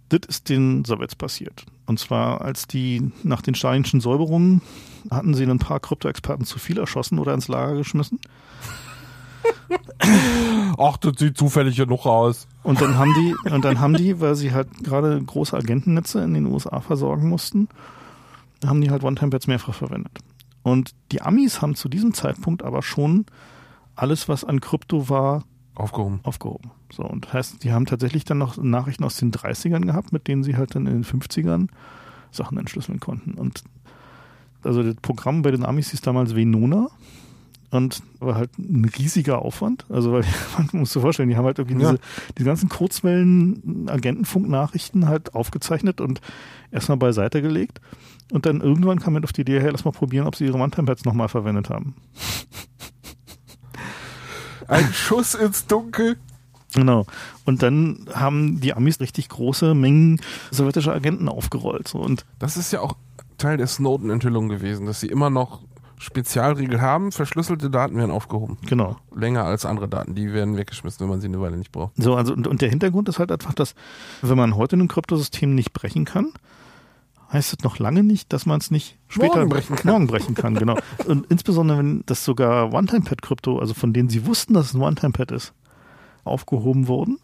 [0.10, 1.66] das ist den Sowjets passiert.
[1.88, 4.62] Und zwar, als die nach den stalinischen Säuberungen
[5.10, 8.20] hatten sie ein paar Krypto-Experten zu viel erschossen oder ins Lager geschmissen.
[10.78, 12.48] Ach, das sieht zufällig genug aus.
[12.64, 16.34] Und dann haben die, und dann haben die, weil sie halt gerade große Agentennetze in
[16.34, 17.70] den USA versorgen mussten,
[18.66, 20.20] haben die halt One-Time-Pads mehrfach verwendet.
[20.64, 23.26] Und die Amis haben zu diesem Zeitpunkt aber schon
[23.96, 25.46] alles, was an Krypto war,
[25.80, 26.20] aufgehoben.
[26.24, 26.72] Aufgehoben.
[26.92, 30.44] So, und heißt, die haben tatsächlich dann noch Nachrichten aus den 30ern gehabt, mit denen
[30.44, 31.68] sie halt dann in den 50ern
[32.32, 33.34] Sachen entschlüsseln konnten.
[33.34, 33.64] Und
[34.64, 36.90] also das Programm bei den Amis hieß damals Venona.
[37.70, 39.86] Und war halt ein riesiger Aufwand.
[39.90, 40.24] Also, weil
[40.58, 41.92] man muss sich vorstellen, die haben halt irgendwie ja.
[41.92, 42.02] diese,
[42.38, 46.22] die ganzen Kurzwellen-Agentenfunknachrichten halt aufgezeichnet und
[46.72, 47.82] erstmal beiseite gelegt.
[48.32, 50.58] Und dann irgendwann kam man auf die Idee, hey, lass mal probieren, ob sie ihre
[50.58, 51.96] One-Time-Pads nochmal verwendet haben.
[54.68, 56.18] Ein Schuss ins Dunkel.
[56.74, 57.06] Genau.
[57.46, 60.22] Und dann haben die Amis richtig große Mengen
[60.52, 61.88] sowjetischer Agenten aufgerollt.
[61.88, 62.00] So.
[62.00, 62.96] Und das ist ja auch
[63.38, 65.62] Teil der Snowden-Enthüllung gewesen, dass sie immer noch
[66.00, 68.58] Spezialregel haben, verschlüsselte Daten werden aufgehoben.
[68.68, 68.98] Genau.
[69.16, 71.94] Länger als andere Daten, die werden weggeschmissen, wenn man sie eine Weile nicht braucht.
[71.98, 73.74] So, also und, und der Hintergrund ist halt einfach, dass
[74.22, 76.34] wenn man heute ein Kryptosystem nicht brechen kann,
[77.32, 79.92] heißt es noch lange nicht, dass man es nicht später morgen brechen kann.
[79.92, 80.78] Morgen brechen kann, genau.
[81.06, 85.32] Und insbesondere, wenn das sogar One-Time-Pad-Krypto, also von denen sie wussten, dass es ein One-Time-Pad
[85.32, 85.54] ist,
[86.24, 87.20] aufgehoben wurden,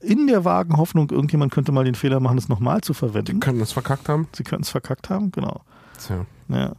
[0.00, 3.34] in der vagen Hoffnung, irgendjemand könnte mal den Fehler machen, es nochmal zu verwenden.
[3.34, 4.28] Sie könnten es verkackt haben.
[4.32, 5.60] Sie könnten es verkackt haben, genau.
[5.98, 6.24] Tja.
[6.48, 6.72] Ja.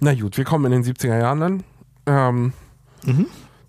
[0.00, 1.64] Na gut, wir kommen in den 70er Jahren dann.
[2.06, 2.52] Ähm,
[3.04, 3.26] mhm.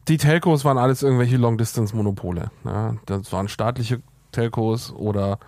[0.08, 2.52] Die Telcos waren alles irgendwelche Long-Distance-Monopole.
[2.64, 4.02] Ja, das waren staatliche
[4.32, 5.40] Telcos oder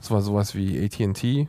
[0.00, 1.48] es war sowas wie ATT.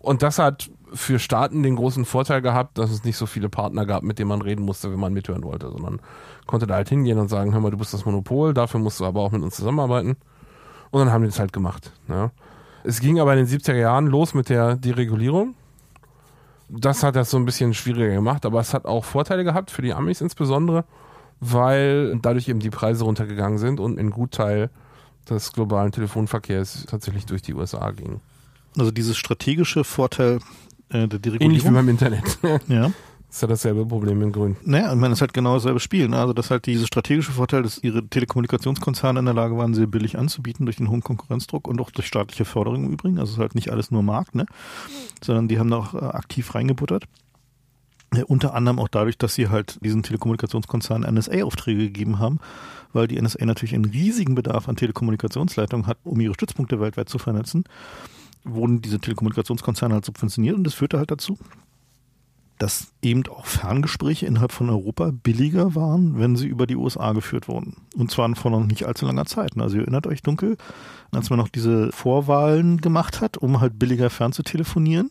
[0.00, 3.86] Und das hat für Staaten den großen Vorteil gehabt, dass es nicht so viele Partner
[3.86, 6.00] gab, mit denen man reden musste, wenn man mithören wollte, sondern
[6.46, 9.04] konnte da halt hingehen und sagen, hör mal, du bist das Monopol, dafür musst du
[9.04, 10.16] aber auch mit uns zusammenarbeiten.
[10.90, 11.92] Und dann haben die das halt gemacht.
[12.08, 12.32] Ja.
[12.82, 15.54] Es ging aber in den 70er Jahren los mit der Deregulierung.
[16.68, 19.82] Das hat das so ein bisschen schwieriger gemacht, aber es hat auch Vorteile gehabt, für
[19.82, 20.84] die Amis insbesondere,
[21.40, 24.70] weil dadurch eben die Preise runtergegangen sind und ein Gutteil
[25.34, 28.20] des globalen Telefonverkehrs tatsächlich durch die USA ging.
[28.76, 30.40] Also dieses strategische Vorteil
[30.90, 31.40] äh, der Deregulierung.
[31.40, 32.38] Ähnlich wie beim Internet.
[32.68, 32.92] ja.
[33.30, 34.56] Das ist ja dasselbe Problem in Grün.
[34.64, 36.08] Naja, ich meine, es ist halt genau dasselbe Spiel.
[36.08, 36.18] Ne?
[36.18, 40.18] Also, dass halt dieses strategische Vorteil, dass ihre Telekommunikationskonzerne in der Lage waren, sehr billig
[40.18, 43.20] anzubieten durch den hohen Konkurrenzdruck und auch durch staatliche Förderung im Übrigen.
[43.20, 44.46] Also, es ist halt nicht alles nur Markt, ne?
[45.22, 47.04] Sondern die haben da auch äh, aktiv reingebuttert.
[48.12, 52.40] Ja, unter anderem auch dadurch, dass sie halt diesen Telekommunikationskonzernen NSA-Aufträge gegeben haben,
[52.92, 57.18] weil die NSA natürlich einen riesigen Bedarf an Telekommunikationsleitungen hat, um ihre Stützpunkte weltweit zu
[57.18, 57.64] vernetzen,
[58.44, 61.38] wurden diese Telekommunikationskonzerne halt subventioniert und das führte halt dazu,
[62.60, 67.48] dass eben auch Ferngespräche innerhalb von Europa billiger waren, wenn sie über die USA geführt
[67.48, 67.76] wurden.
[67.96, 69.56] Und zwar vor noch nicht allzu langer Zeit.
[69.56, 70.58] Also ihr erinnert euch dunkel,
[71.10, 75.10] als man noch diese Vorwahlen gemacht hat, um halt billiger fernzutelefonieren.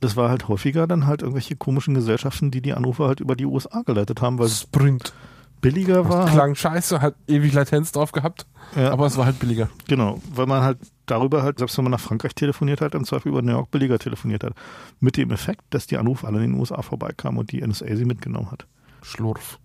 [0.00, 3.46] Das war halt häufiger dann halt irgendwelche komischen Gesellschaften, die die Anrufe halt über die
[3.46, 5.12] USA geleitet haben, weil Sprint
[5.60, 6.26] billiger war.
[6.26, 8.46] Das klang scheiße, hat ewig Latenz drauf gehabt,
[8.76, 8.90] ja.
[8.90, 9.68] aber es war halt billiger.
[9.88, 13.28] Genau, weil man halt darüber halt, selbst wenn man nach Frankreich telefoniert hat, im Zweifel
[13.28, 14.54] über New York billiger telefoniert hat.
[15.00, 18.04] Mit dem Effekt, dass die Anrufe alle in den USA vorbeikamen und die NSA sie
[18.04, 18.66] mitgenommen hat.
[19.02, 19.58] Schlurf.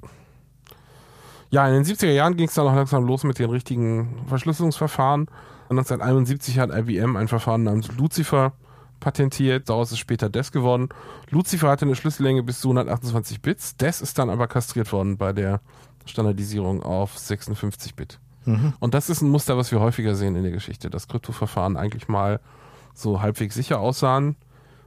[1.49, 5.27] Ja, in den 70er Jahren ging es dann auch langsam los mit den richtigen Verschlüsselungsverfahren.
[5.69, 8.53] 1971 hat IBM ein Verfahren namens Lucifer
[9.05, 10.89] patentiert, daraus ist später DES geworden.
[11.29, 13.77] Lucifer hatte eine Schlüssellänge bis zu 128 Bits.
[13.77, 15.61] DES ist dann aber kastriert worden bei der
[16.07, 18.19] Standardisierung auf 56 Bit.
[18.45, 18.73] Mhm.
[18.79, 22.07] Und das ist ein Muster, was wir häufiger sehen in der Geschichte, dass Kryptoverfahren eigentlich
[22.07, 22.39] mal
[22.95, 24.37] so halbwegs sicher aussahen,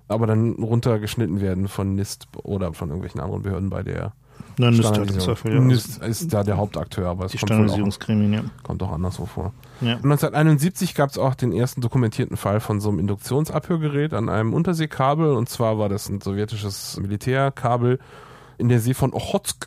[0.09, 4.15] aber dann runtergeschnitten werden von NIST oder von irgendwelchen anderen Behörden bei der
[4.57, 5.61] Nein, NIST, Zweifel, ja.
[5.61, 8.43] NIST ist da der Hauptakteur, aber es die kommt, auch, ja.
[8.63, 9.53] kommt auch anderswo vor.
[9.81, 9.95] Ja.
[9.97, 15.33] 1971 gab es auch den ersten dokumentierten Fall von so einem Induktionsabhörgerät an einem Unterseekabel
[15.33, 17.99] und zwar war das ein sowjetisches Militärkabel
[18.59, 19.67] in der See von Ochotsk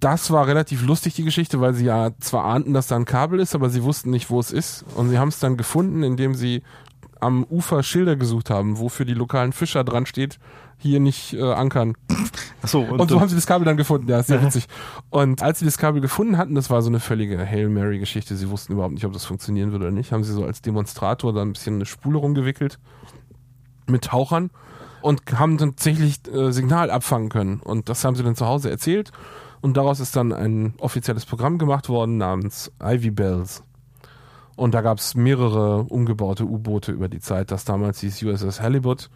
[0.00, 3.40] das war relativ lustig, die Geschichte, weil sie ja zwar ahnten, dass da ein Kabel
[3.40, 4.84] ist, aber sie wussten nicht, wo es ist.
[4.94, 6.62] Und sie haben es dann gefunden, indem sie
[7.20, 10.38] am Ufer Schilder gesucht haben, wofür die lokalen Fischer dran steht,
[10.78, 11.94] hier nicht äh, ankern.
[12.62, 14.66] Ach so, und, und so haben sie das Kabel dann gefunden, ja, sehr witzig.
[15.10, 18.36] Und als sie das Kabel gefunden hatten, das war so eine völlige Hail Mary Geschichte,
[18.36, 21.32] sie wussten überhaupt nicht, ob das funktionieren würde oder nicht, haben sie so als Demonstrator
[21.32, 22.78] da ein bisschen eine Spule rumgewickelt
[23.86, 24.50] mit Tauchern
[25.02, 27.60] und haben tatsächlich äh, Signal abfangen können.
[27.60, 29.12] Und das haben sie dann zu Hause erzählt
[29.60, 33.62] und daraus ist dann ein offizielles Programm gemacht worden namens Ivy Bells.
[34.56, 37.52] Und da gab es mehrere umgebaute U-Boote über die Zeit.
[37.52, 39.08] Das damals hieß USS Halibut.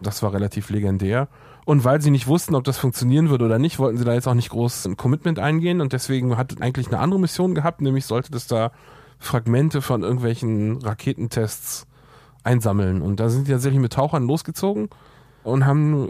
[0.00, 1.28] Das war relativ legendär.
[1.64, 4.26] Und weil sie nicht wussten, ob das funktionieren würde oder nicht, wollten sie da jetzt
[4.26, 5.80] auch nicht groß ein Commitment eingehen.
[5.80, 8.72] Und deswegen hat eigentlich eine andere Mission gehabt, nämlich sollte das da
[9.18, 11.86] Fragmente von irgendwelchen Raketentests
[12.42, 13.02] einsammeln.
[13.02, 14.88] Und da sind die tatsächlich mit Tauchern losgezogen
[15.42, 16.08] und haben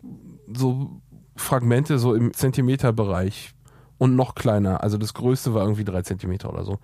[0.55, 1.01] so
[1.37, 3.55] Fragmente so im Zentimeterbereich
[3.97, 4.83] und noch kleiner.
[4.83, 6.79] Also das größte war irgendwie drei Zentimeter oder so.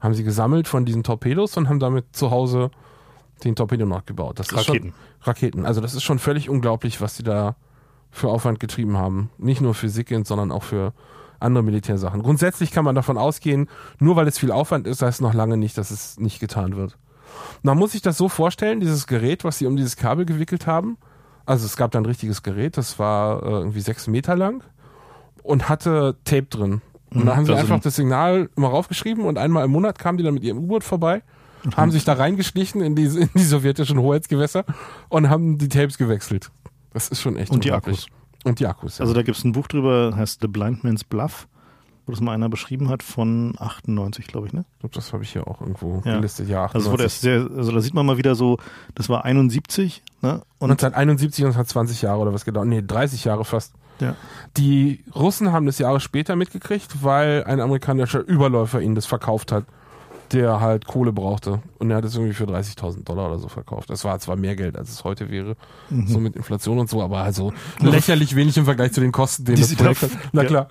[0.00, 2.70] Haben sie gesammelt von diesen Torpedos und haben damit zu Hause
[3.44, 4.38] den Torpedo nachgebaut.
[4.38, 4.88] Das Raketen.
[4.88, 5.66] Ist schon, Raketen.
[5.66, 7.56] Also das ist schon völlig unglaublich, was die da
[8.10, 9.30] für Aufwand getrieben haben.
[9.38, 10.92] Nicht nur für SIGINT, sondern auch für
[11.40, 12.22] andere Militärsachen.
[12.22, 15.78] Grundsätzlich kann man davon ausgehen, nur weil es viel Aufwand ist, heißt noch lange nicht,
[15.78, 16.98] dass es nicht getan wird.
[17.62, 20.96] Man muss sich das so vorstellen, dieses Gerät, was sie um dieses Kabel gewickelt haben.
[21.46, 24.64] Also es gab da ein richtiges Gerät, das war äh, irgendwie sechs Meter lang
[25.42, 26.82] und hatte Tape drin.
[27.10, 30.24] Und da haben sie einfach das Signal immer raufgeschrieben und einmal im Monat kamen die
[30.24, 31.22] dann mit ihrem U-Boot vorbei,
[31.76, 34.64] haben sich da reingeschlichen in die, in die sowjetischen Hoheitsgewässer
[35.08, 36.50] und haben die Tapes gewechselt.
[36.92, 38.08] Das ist schon echt Und die unglaublich.
[38.44, 39.02] Und die Akkus, ja.
[39.02, 41.48] Also da gibt es ein Buch drüber, heißt The Blind Man's Bluff,
[42.06, 44.64] wo das mal einer beschrieben hat, von 98, glaube ich, ne?
[44.74, 46.16] ich glaube, das habe ich hier auch irgendwo Ja.
[46.16, 46.48] gelistet.
[46.48, 47.04] Ja, Also, wurde 98.
[47.04, 48.56] erst sehr, also da sieht man mal wieder so,
[48.94, 50.42] das war 71, ne?
[50.58, 52.68] Und 1971 und es hat 20 Jahre oder was gedauert.
[52.68, 53.74] Nee, 30 Jahre fast.
[54.00, 54.14] ja.
[54.56, 59.64] Die Russen haben das Jahre später mitgekriegt, weil ein amerikanischer Überläufer ihnen das verkauft hat,
[60.32, 61.62] der halt Kohle brauchte.
[61.78, 63.88] Und er hat es irgendwie für 30.000 Dollar oder so verkauft.
[63.90, 65.56] Das war zwar mehr Geld, als es heute wäre,
[65.90, 66.06] Mhm.
[66.06, 69.54] so mit Inflation und so, aber also lächerlich wenig im Vergleich zu den Kosten, den
[69.56, 70.10] Die das Projekt hat.
[70.32, 70.48] Na ja.
[70.48, 70.68] klar.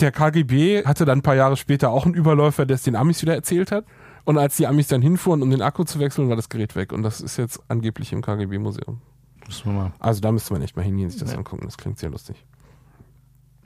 [0.00, 3.22] Der KGB hatte dann ein paar Jahre später auch einen Überläufer, der es den Amis
[3.22, 3.84] wieder erzählt hat.
[4.24, 6.92] Und als die Amis dann hinfuhren, um den Akku zu wechseln, war das Gerät weg.
[6.92, 9.00] Und das ist jetzt angeblich im KGB-Museum.
[9.46, 9.92] Müssen wir mal.
[9.98, 11.38] Also da müsste man echt mal hingehen, sich das Ja.
[11.38, 11.64] angucken.
[11.64, 12.44] Das klingt sehr lustig.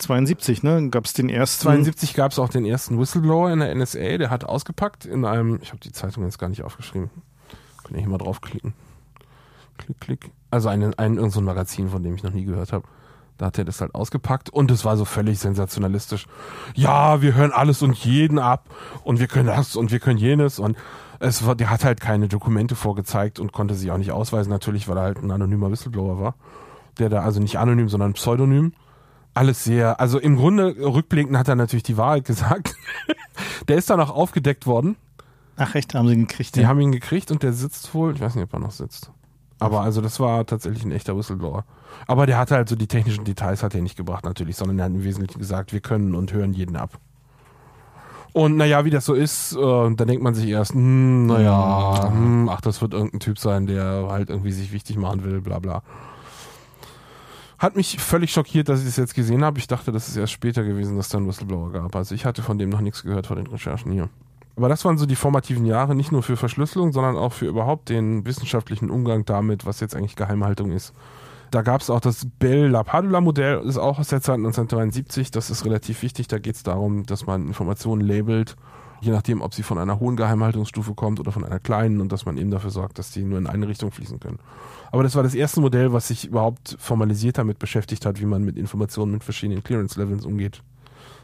[0.02, 0.88] 72, ne?
[0.90, 1.62] Gab es den ersten.
[1.62, 5.58] 72 gab es auch den ersten Whistleblower in der NSA, der hat ausgepackt in einem,
[5.62, 7.10] ich habe die Zeitung jetzt gar nicht aufgeschrieben,
[7.84, 8.74] kann ich mal draufklicken.
[9.78, 10.30] Klick, klick.
[10.50, 12.86] Also ein, ein irgend so Magazin, von dem ich noch nie gehört habe.
[13.38, 16.26] Da hat er das halt ausgepackt und es war so völlig sensationalistisch.
[16.74, 18.68] Ja, wir hören alles und jeden ab
[19.04, 20.76] und wir können das und wir können jenes und
[21.18, 24.88] es war, der hat halt keine Dokumente vorgezeigt und konnte sich auch nicht ausweisen, natürlich,
[24.88, 26.34] weil er halt ein anonymer Whistleblower war.
[26.98, 28.74] Der da also nicht anonym, sondern pseudonym
[29.34, 32.74] alles sehr, also im Grunde rückblickend hat er natürlich die Wahrheit gesagt.
[33.68, 34.96] der ist dann auch aufgedeckt worden.
[35.56, 36.56] Ach, echt, haben sie ihn gekriegt.
[36.56, 36.68] Die ja.
[36.68, 39.10] haben ihn gekriegt und der sitzt wohl, ich weiß nicht, ob er noch sitzt.
[39.58, 41.64] Aber also das war tatsächlich ein echter Whistleblower.
[42.06, 44.86] Aber der hatte halt so die technischen Details hat er nicht gebracht natürlich, sondern er
[44.86, 46.98] hat im Wesentlichen gesagt, wir können und hören jeden ab.
[48.32, 49.58] Und naja, wie das so ist, äh,
[49.94, 54.08] da denkt man sich erst, hm, naja, hm, ach, das wird irgendein Typ sein, der
[54.08, 55.82] halt irgendwie sich wichtig machen will, bla bla.
[57.62, 59.60] Hat mich völlig schockiert, dass ich das jetzt gesehen habe.
[59.60, 61.94] Ich dachte, das ist erst später gewesen, dass da einen Whistleblower gab.
[61.94, 64.08] Also ich hatte von dem noch nichts gehört vor den Recherchen hier.
[64.56, 67.88] Aber das waren so die formativen Jahre, nicht nur für Verschlüsselung, sondern auch für überhaupt
[67.88, 70.92] den wissenschaftlichen Umgang damit, was jetzt eigentlich Geheimhaltung ist.
[71.52, 75.30] Da gab es auch das Bell-LaPadula-Modell, ist auch aus der Zeit 1973.
[75.30, 76.26] Das ist relativ wichtig.
[76.26, 78.56] Da geht es darum, dass man Informationen labelt,
[79.02, 82.24] je nachdem, ob sie von einer hohen Geheimhaltungsstufe kommt oder von einer kleinen und dass
[82.24, 84.38] man eben dafür sorgt, dass die nur in eine Richtung fließen können.
[84.92, 88.44] Aber das war das erste Modell, was sich überhaupt formalisiert damit beschäftigt hat, wie man
[88.44, 90.62] mit Informationen mit verschiedenen Clearance-Levels umgeht.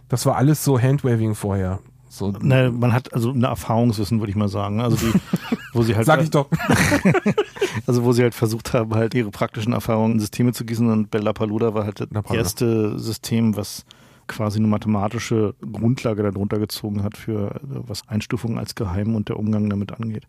[0.09, 1.79] Das war alles so Handwaving vorher.
[2.09, 4.81] So, Ne, man hat also eine Erfahrungswissen, würde ich mal sagen.
[4.81, 5.13] Also die,
[5.73, 6.49] wo sie halt, sag ich doch.
[7.87, 11.11] also wo sie halt versucht haben, halt ihre praktischen Erfahrungen in Systeme zu gießen und
[11.11, 12.35] Bella Paluda war halt das Paluda.
[12.35, 13.85] erste System, was
[14.29, 19.39] quasi eine mathematische Grundlage darunter gezogen hat für äh, was Einstufungen als geheim und der
[19.39, 20.25] Umgang damit angeht.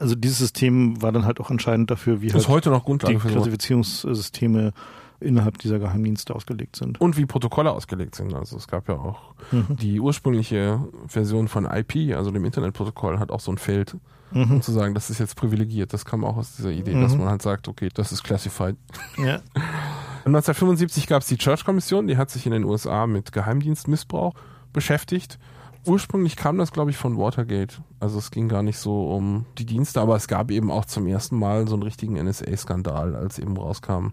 [0.00, 3.16] Also dieses System war dann halt auch entscheidend dafür, wie halt heute noch die.
[3.32, 4.72] Klassifizierungssysteme
[5.20, 7.00] innerhalb dieser Geheimdienste ausgelegt sind.
[7.00, 8.32] Und wie Protokolle ausgelegt sind.
[8.34, 9.76] Also es gab ja auch Mhm.
[9.76, 13.96] die ursprüngliche Version von IP, also dem Internetprotokoll, hat auch so ein Feld,
[14.30, 14.52] Mhm.
[14.52, 15.92] um zu sagen, das ist jetzt privilegiert.
[15.92, 17.18] Das kam auch aus dieser Idee, dass Mhm.
[17.22, 18.76] man halt sagt, okay, das ist classified.
[19.16, 19.40] Ja.
[20.28, 24.34] 1975 gab es die Church-Kommission, die hat sich in den USA mit Geheimdienstmissbrauch
[24.72, 25.38] beschäftigt.
[25.86, 27.80] Ursprünglich kam das, glaube ich, von Watergate.
[28.00, 31.06] Also es ging gar nicht so um die Dienste, aber es gab eben auch zum
[31.06, 34.08] ersten Mal so einen richtigen NSA-Skandal, als eben rauskam,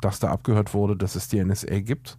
[0.00, 2.18] dass da abgehört wurde, dass es die NSA gibt.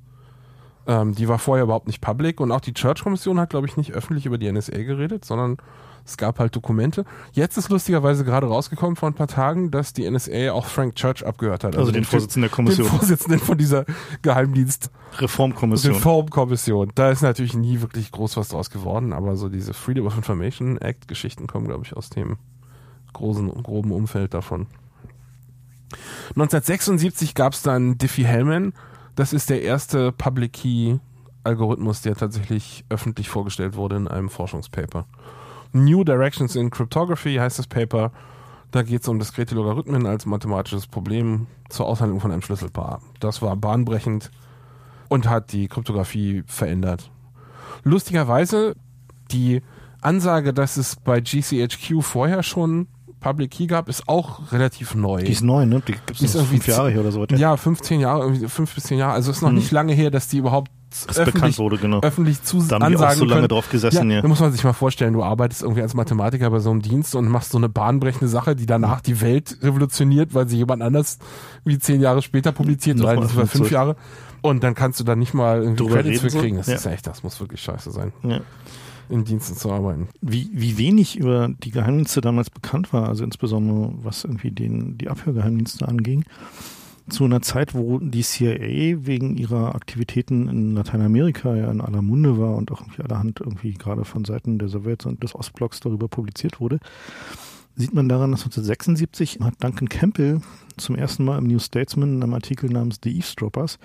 [0.88, 3.94] Ähm, die war vorher überhaupt nicht public und auch die Church-Kommission hat, glaube ich, nicht
[3.94, 5.58] öffentlich über die NSA geredet, sondern
[6.06, 7.04] es gab halt Dokumente.
[7.32, 11.26] Jetzt ist lustigerweise gerade rausgekommen vor ein paar Tagen, dass die NSA auch Frank Church
[11.26, 11.76] abgehört hat.
[11.76, 12.88] Also den Typ- Vorsitzenden der den Kommission.
[12.88, 13.86] Vorsitzenden von dieser
[14.22, 15.96] Geheimdienst Reformkommission.
[15.96, 16.92] Reformkommission.
[16.94, 20.78] Da ist natürlich nie wirklich groß was draus geworden, aber so diese Freedom of Information
[20.78, 22.38] Act Geschichten kommen, glaube ich, aus dem
[23.14, 24.68] großen, groben Umfeld davon.
[26.32, 28.74] 1976 gab es dann Diffie-Hellman.
[29.16, 30.98] Das ist der erste Public Key
[31.46, 35.06] Algorithmus, der tatsächlich öffentlich vorgestellt wurde in einem Forschungspaper.
[35.72, 38.12] New Directions in Cryptography heißt das Paper.
[38.72, 43.02] Da geht es um diskrete Logarithmen als mathematisches Problem zur Aushandlung von einem Schlüsselpaar.
[43.20, 44.32] Das war bahnbrechend
[45.08, 47.10] und hat die Kryptographie verändert.
[47.84, 48.76] Lustigerweise,
[49.32, 49.62] die
[50.02, 52.88] Ansage, dass es bei GCHQ vorher schon
[53.26, 55.24] Public Key gab, ist auch relativ neu.
[55.24, 55.82] Die ist neu, ne?
[55.88, 57.26] Die gibt es fünf Jahre hier oder so.
[57.26, 59.14] ja, 15 Jahre, fünf bis zehn Jahre.
[59.14, 59.56] Also ist noch Hm.
[59.56, 60.70] nicht lange her, dass die überhaupt
[61.08, 62.02] Das öffentlich, wurde, genau.
[62.02, 63.48] öffentlich zu Da haben die auch so lange können.
[63.50, 64.22] drauf gesessen, ja, ja.
[64.22, 67.16] Da muss man sich mal vorstellen, du arbeitest irgendwie als Mathematiker bei so einem Dienst
[67.16, 71.18] und machst so eine bahnbrechende Sache, die danach die Welt revolutioniert, weil sie jemand anders
[71.66, 73.72] wie zehn Jahre später publiziert diesem Fall fünf.
[73.72, 73.96] Jahre.
[74.42, 76.58] Und dann kannst du da nicht mal irgendwie Drüber Credits für kriegen.
[76.58, 76.76] Das Ja.
[76.76, 78.42] ist echt, das muss wirklich scheiße sein, Ja.
[79.10, 80.08] In Diensten zu arbeiten.
[80.22, 85.10] Wie, wie wenig über die Geheimdienste damals bekannt war, also insbesondere was irgendwie den, die
[85.10, 86.24] Abhörgeheimdienste anging.
[87.08, 92.40] zu einer Zeit, wo die CIA wegen ihrer Aktivitäten in Lateinamerika ja in aller Munde
[92.40, 96.08] war und auch irgendwie allerhand irgendwie gerade von Seiten der Sowjets und des Ostblocks darüber
[96.08, 96.80] publiziert wurde,
[97.76, 100.42] sieht man daran, dass 1976 hat Duncan Campbell
[100.78, 103.78] zum ersten Mal im New Statesman in einem Artikel namens The Eavesdroppers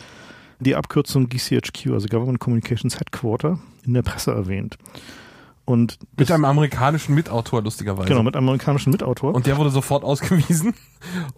[0.60, 4.76] die Abkürzung GCHQ, also Government Communications Headquarter, in der Presse erwähnt.
[5.70, 8.08] Und mit einem amerikanischen Mitautor, lustigerweise.
[8.08, 9.32] Genau, mit einem amerikanischen Mitautor.
[9.32, 10.74] Und der wurde sofort ausgewiesen.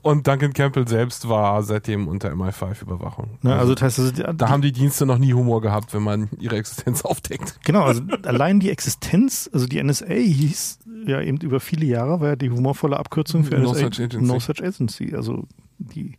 [0.01, 3.39] Und Duncan Campbell selbst war seitdem unter MI5-Überwachung.
[3.43, 6.03] Na, also, das heißt, also die, da haben die Dienste noch nie Humor gehabt, wenn
[6.03, 7.59] man ihre Existenz aufdeckt.
[7.65, 12.29] Genau, also allein die Existenz, also die NSA hieß ja eben über viele Jahre, war
[12.29, 13.81] ja die humorvolle Abkürzung für no NSA.
[13.81, 14.23] Such Agency.
[14.23, 15.15] No Such Agency.
[15.15, 15.45] Also
[15.79, 16.17] die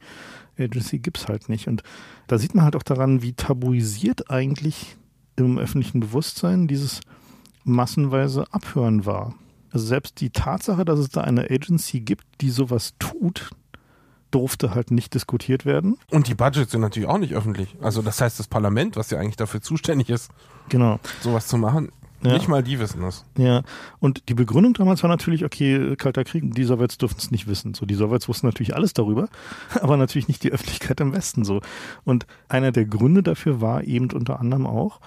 [0.60, 1.68] Agency gibt's halt nicht.
[1.68, 1.82] Und
[2.28, 4.98] da sieht man halt auch daran, wie tabuisiert eigentlich
[5.36, 7.02] im öffentlichen Bewusstsein dieses
[7.64, 9.36] massenweise Abhören war.
[9.72, 13.50] Also selbst die Tatsache, dass es da eine Agency gibt, die sowas tut,
[14.30, 15.98] durfte halt nicht diskutiert werden.
[16.10, 17.76] Und die Budgets sind natürlich auch nicht öffentlich.
[17.82, 20.32] Also das heißt, das Parlament, was ja eigentlich dafür zuständig ist,
[20.70, 21.00] genau.
[21.22, 21.92] sowas zu machen,
[22.26, 22.34] ja.
[22.34, 23.26] nicht mal die wissen das.
[23.38, 23.64] Ja,
[24.00, 27.74] und die Begründung damals war natürlich, okay, Kalter Krieg, die Sowjets dürften es nicht wissen.
[27.74, 29.30] So, die Sowjets wussten natürlich alles darüber,
[29.82, 31.62] aber natürlich nicht die Öffentlichkeit im Westen so.
[32.04, 35.00] Und einer der Gründe dafür war eben unter anderem auch,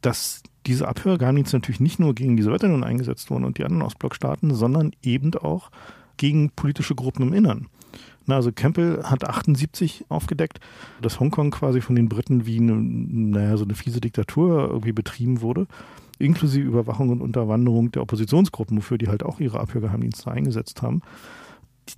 [0.00, 4.54] dass diese Abhörgeheimdienste natürlich nicht nur gegen die Sowjetunion eingesetzt wurden und die anderen Ostblockstaaten,
[4.54, 5.70] sondern eben auch
[6.16, 7.68] gegen politische Gruppen im Innern.
[8.26, 10.58] Na, also Campbell hat 78 aufgedeckt,
[11.00, 15.40] dass Hongkong quasi von den Briten wie eine, naja, so eine fiese Diktatur irgendwie betrieben
[15.40, 15.66] wurde,
[16.18, 21.02] inklusive Überwachung und Unterwanderung der Oppositionsgruppen, wofür die halt auch ihre Abhörgeheimdienste eingesetzt haben.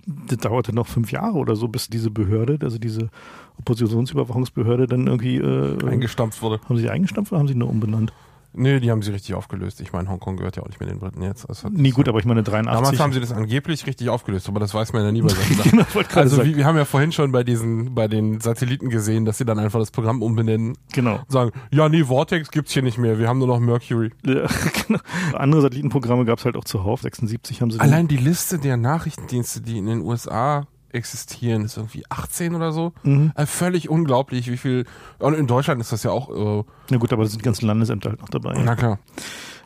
[0.07, 3.09] Das dauerte noch fünf Jahre oder so, bis diese Behörde, also diese
[3.57, 6.59] Oppositionsüberwachungsbehörde dann irgendwie äh, eingestampft wurde.
[6.69, 8.13] Haben sie eingestampft oder haben sie nur umbenannt?
[8.53, 9.79] Nee, die haben sie richtig aufgelöst.
[9.79, 11.47] Ich meine, Hongkong gehört ja auch nicht mehr den Briten jetzt.
[11.47, 12.73] Also nee, gut, aber ich meine 83.
[12.73, 15.61] Damals haben sie das angeblich richtig aufgelöst, aber das weiß man ja nie bei solchen
[15.69, 15.85] genau,
[16.15, 19.45] also wie, wir haben ja vorhin schon bei diesen, bei den Satelliten gesehen, dass sie
[19.45, 20.77] dann einfach das Programm umbenennen.
[20.93, 21.19] Genau.
[21.27, 24.11] Sagen, ja, nee, Vortex gibt's hier nicht mehr, wir haben nur noch Mercury.
[24.25, 24.47] Ja,
[24.87, 24.99] genau.
[25.33, 27.01] Andere Satellitenprogramme gab's halt auch zuhauf.
[27.01, 27.79] 76 haben sie.
[27.79, 32.93] Allein die Liste der Nachrichtendienste, die in den USA existieren, ist irgendwie 18 oder so.
[33.03, 33.31] Mhm.
[33.35, 34.85] Also völlig unglaublich, wie viel.
[35.19, 36.29] Und in Deutschland ist das ja auch.
[36.29, 38.59] Äh, Na gut, aber da sind die ganzen Landesämter halt noch dabei.
[38.63, 38.99] Na klar.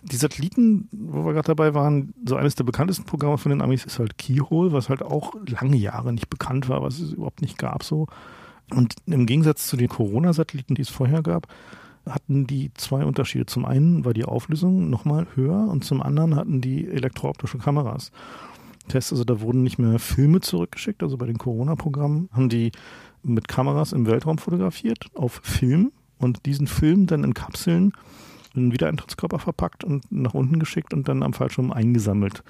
[0.03, 3.85] Die Satelliten, wo wir gerade dabei waren, so eines der bekanntesten Programme von den Amis
[3.85, 7.57] ist halt Keyhole, was halt auch lange Jahre nicht bekannt war, was es überhaupt nicht
[7.57, 8.07] gab so.
[8.71, 11.47] Und im Gegensatz zu den Corona-Satelliten, die es vorher gab,
[12.09, 13.45] hatten die zwei Unterschiede.
[13.45, 18.11] Zum einen war die Auflösung nochmal höher und zum anderen hatten die elektrooptische Kameras.
[18.87, 19.11] Tests.
[19.11, 21.03] Also da wurden nicht mehr Filme zurückgeschickt.
[21.03, 22.71] Also bei den Corona-Programmen haben die
[23.23, 27.93] mit Kameras im Weltraum fotografiert auf Film und diesen Film dann in Kapseln
[28.55, 32.43] in Wiedereintrittskörper verpackt und nach unten geschickt und dann am Fallschirm eingesammelt.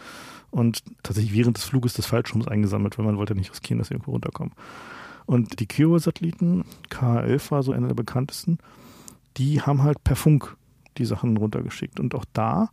[0.51, 3.93] Und tatsächlich während des Fluges des Fallschirms eingesammelt, weil man wollte nicht riskieren, dass sie
[3.93, 4.53] irgendwo runterkommen.
[5.25, 8.57] Und die Kyoto-Satelliten, KH-11 war so einer der bekanntesten,
[9.37, 10.57] die haben halt per Funk
[10.97, 11.99] die Sachen runtergeschickt.
[11.99, 12.69] Und auch da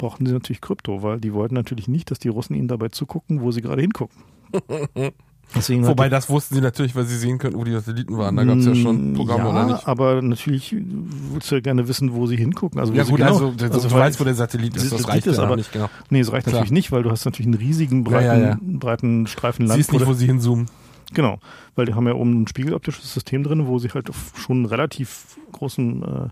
[0.00, 3.42] brauchten sie natürlich Krypto, weil die wollten natürlich nicht, dass die Russen ihnen dabei zugucken,
[3.42, 4.22] wo sie gerade hingucken.
[5.54, 8.36] Deswegen Wobei das wussten sie natürlich, weil sie sehen könnten, wo die Satelliten waren.
[8.36, 9.88] Da gab es ja schon mm, Programme ja, oder nicht.
[9.88, 12.78] aber natürlich würdest du ja gerne wissen, wo sie hingucken.
[12.78, 15.26] Also ja gut, genau, also, also, also du weißt, wo der Satellit ist, das reicht
[15.26, 15.90] ist, aber nicht, genau.
[16.08, 16.54] Nee, es reicht Klar.
[16.54, 19.76] natürlich nicht, weil du hast natürlich einen riesigen, breiten, ja, ja, breiten Streifen Land.
[19.76, 20.66] Siehst nicht, wo sie hinzoomen.
[21.14, 21.40] Genau,
[21.74, 25.36] weil die haben ja oben ein spiegeloptisches System drin, wo sie halt schon einen relativ
[25.50, 26.28] großen äh,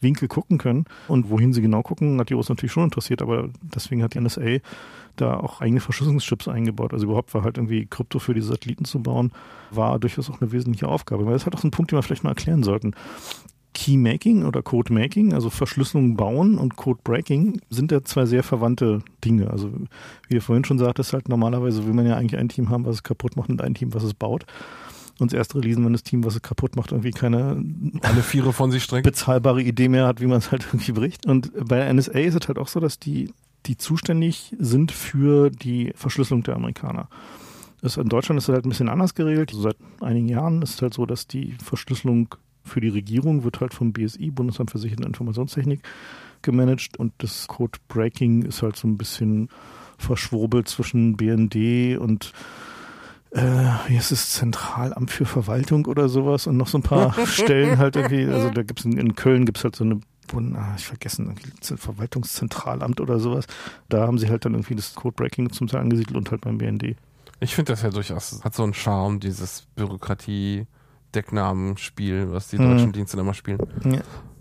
[0.00, 0.84] Winkel gucken können.
[1.08, 4.20] Und wohin sie genau gucken, hat die Russen natürlich schon interessiert, aber deswegen hat die
[4.20, 4.58] NSA
[5.16, 6.92] da auch eigene Verschlüsselungschips eingebaut.
[6.92, 9.32] Also überhaupt war halt irgendwie Krypto für die Satelliten zu bauen,
[9.70, 11.26] war durchaus auch eine wesentliche Aufgabe.
[11.26, 12.94] Weil das ist halt auch so ein Punkt, den wir vielleicht mal erklären sollten.
[13.72, 19.50] Keymaking oder Codemaking, also Verschlüsselung bauen und Codebreaking, sind ja zwei sehr verwandte Dinge.
[19.50, 19.70] Also
[20.28, 22.96] wie du vorhin schon sagtest, halt normalerweise will man ja eigentlich ein Team haben, was
[22.96, 24.44] es kaputt macht und ein Team, was es baut
[25.20, 27.62] uns erst releasen, wenn das Team, was es kaputt macht, irgendwie keine
[28.02, 29.04] alle Viere von sich strengt.
[29.04, 31.26] bezahlbare Idee mehr hat, wie man es halt irgendwie bricht.
[31.26, 33.32] Und bei der NSA ist es halt auch so, dass die,
[33.66, 37.08] die zuständig sind für die Verschlüsselung der Amerikaner.
[37.82, 39.50] Das in Deutschland ist es halt ein bisschen anders geregelt.
[39.50, 43.60] Also seit einigen Jahren ist es halt so, dass die Verschlüsselung für die Regierung wird
[43.60, 45.80] halt vom BSI, Bundesamt für Sicherheit und Informationstechnik,
[46.42, 49.48] gemanagt und das Code Breaking ist halt so ein bisschen
[49.98, 52.32] verschwurbelt zwischen BND und
[53.30, 53.40] äh,
[53.86, 57.96] wie ist es, Zentralamt für Verwaltung oder sowas und noch so ein paar Stellen halt
[57.96, 61.34] irgendwie, also da gibt's in, in Köln gibt's halt so eine Bund, ah, ich vergessen,
[61.60, 63.46] Verwaltungszentralamt oder sowas.
[63.88, 66.96] Da haben sie halt dann irgendwie das Codebreaking zum Teil angesiedelt und halt beim BND.
[67.40, 70.66] Ich finde das ja durchaus, hat so einen Charme, dieses Bürokratie-
[71.14, 72.92] Decknamen-Spiel, was die deutschen hm.
[72.92, 73.58] Dienste immer spielen.
[73.84, 74.00] Ja.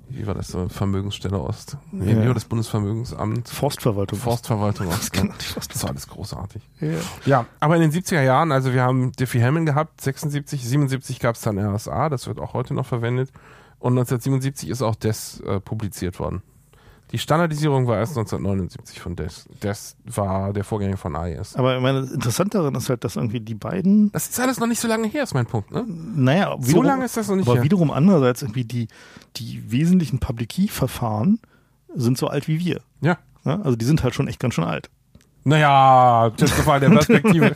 [0.09, 1.77] Wie war das so, Vermögensstelle Ost?
[1.91, 2.33] Nee, Ja.
[2.33, 3.47] Das Bundesvermögensamt?
[3.49, 4.17] Forstverwaltung.
[4.19, 5.15] Forstverwaltung Ost.
[5.15, 5.29] Ne?
[5.55, 6.61] Das war alles großartig.
[6.79, 6.87] Ja.
[7.25, 11.41] Ja, aber in den 70er Jahren, also wir haben Diffie-Hellman gehabt, 76, 77 gab es
[11.41, 13.31] dann RSA, das wird auch heute noch verwendet.
[13.79, 16.41] Und 1977 ist auch DES äh, publiziert worden.
[17.11, 19.45] Die Standardisierung war erst 1979 von DES.
[19.63, 21.55] DES war der Vorgänger von AES.
[21.55, 24.67] Aber ich meine, interessant daran ist halt, dass irgendwie die beiden, Das ist alles noch
[24.67, 25.71] nicht so lange her, ist mein Punkt.
[25.71, 25.85] Ne?
[25.87, 27.63] naja, So wiederum- lange ist das noch nicht aber her.
[27.63, 28.87] wiederum andererseits irgendwie die,
[29.37, 31.39] die wesentlichen Public Key-Verfahren
[31.95, 32.81] sind so alt wie wir.
[33.01, 33.17] Ja.
[33.43, 34.89] Ja, also die sind halt schon echt ganz schön alt.
[35.45, 37.53] Naja, Testgefallen der Perspektive.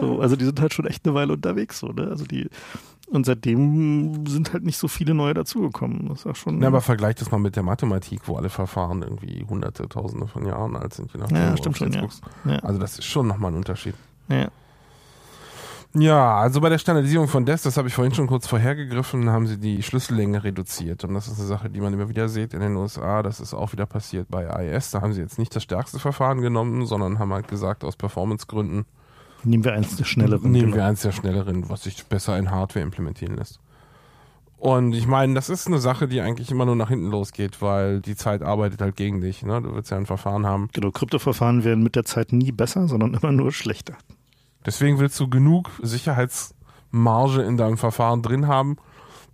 [0.00, 2.08] So, also die sind halt schon echt eine Weile unterwegs, so, ne?
[2.10, 2.48] Also die,
[3.06, 6.08] und seitdem sind halt nicht so viele neue dazugekommen.
[6.08, 6.60] Das ist auch schon.
[6.60, 10.44] Ja, aber vergleich das mal mit der Mathematik, wo alle Verfahren irgendwie hunderte, tausende von
[10.44, 11.12] Jahren alt sind.
[11.12, 13.94] Je nachdem, Ja, stimmt schon, ja, Also das ist schon nochmal ein Unterschied.
[14.28, 14.48] ja.
[15.98, 19.46] Ja, also bei der Standardisierung von DES, das habe ich vorhin schon kurz vorhergegriffen, haben
[19.46, 21.04] sie die Schlüssellänge reduziert.
[21.04, 23.22] Und das ist eine Sache, die man immer wieder sieht in den USA.
[23.22, 24.90] Das ist auch wieder passiert bei AES.
[24.90, 28.84] Da haben sie jetzt nicht das stärkste Verfahren genommen, sondern haben halt gesagt, aus Performancegründen
[29.44, 30.50] Nehmen wir eins der schnelleren.
[30.50, 30.76] nehmen genau.
[30.76, 33.60] wir eins der schnelleren, was sich besser in Hardware implementieren lässt.
[34.58, 38.00] Und ich meine, das ist eine Sache, die eigentlich immer nur nach hinten losgeht, weil
[38.00, 39.42] die Zeit arbeitet halt gegen dich.
[39.42, 39.60] Ne?
[39.60, 40.68] Du willst ja ein Verfahren haben.
[40.72, 43.94] Genau, Kryptoverfahren werden mit der Zeit nie besser, sondern immer nur schlechter.
[44.64, 48.76] Deswegen willst du genug Sicherheitsmarge in deinem Verfahren drin haben,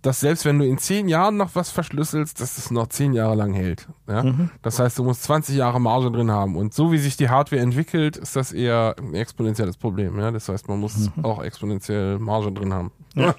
[0.03, 3.35] dass selbst wenn du in zehn Jahren noch was verschlüsselst, dass es noch zehn Jahre
[3.35, 3.87] lang hält.
[4.07, 4.23] Ja?
[4.23, 4.49] Mhm.
[4.61, 6.57] Das heißt, du musst 20 Jahre Marge drin haben.
[6.57, 10.19] Und so wie sich die Hardware entwickelt, ist das eher ein exponentielles Problem.
[10.19, 10.31] Ja?
[10.31, 12.91] Das heißt, man muss auch exponentiell Marge drin haben.
[13.15, 13.33] Ja.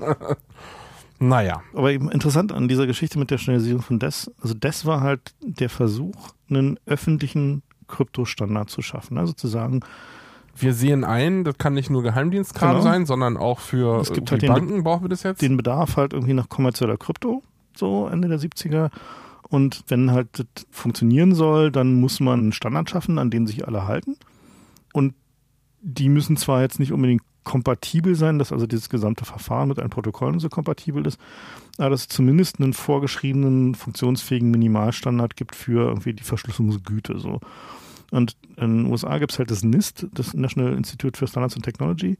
[1.19, 1.63] naja.
[1.75, 5.35] Aber eben interessant an dieser Geschichte mit der Schnellisierung von DES, also DES war halt
[5.43, 9.19] der Versuch, einen öffentlichen Kryptostandard zu schaffen.
[9.19, 9.81] Also zu sagen,
[10.57, 12.83] Wir sehen ein, das kann nicht nur Geheimdienstkram Genau.
[12.83, 15.43] sein, sondern auch für Es gibt die halt den- Banken brauchen wir das jetzt.
[15.43, 17.43] den Bedarf halt irgendwie nach kommerzieller Krypto,
[17.77, 18.91] so Ende der 70er.
[19.49, 23.67] Und wenn halt das funktionieren soll, dann muss man einen Standard schaffen, an den sich
[23.67, 24.17] alle halten.
[24.93, 25.15] Und
[25.83, 29.91] die müssen zwar jetzt nicht unbedingt kompatibel sein, dass also dieses gesamte Verfahren mit einem
[29.91, 31.21] Protokoll so kompatibel ist,
[31.77, 37.19] aber dass es zumindest einen vorgeschriebenen, funktionsfähigen Minimalstandard gibt für irgendwie die Verschlüsselungsgüte.
[37.19, 37.41] So.
[38.15, 41.65] Und in den USA gibt es halt das NIST, das National Institute for Standards and
[41.65, 42.17] Technology,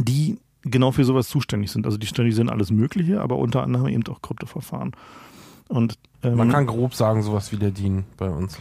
[0.00, 1.84] die genau für sowas zuständig sind.
[1.86, 4.92] Also die standardisieren alles Mögliche, aber unter anderem eben auch Kryptoverfahren.
[5.68, 8.58] Und ähm, Man kann grob sagen, sowas wie der DIN bei uns.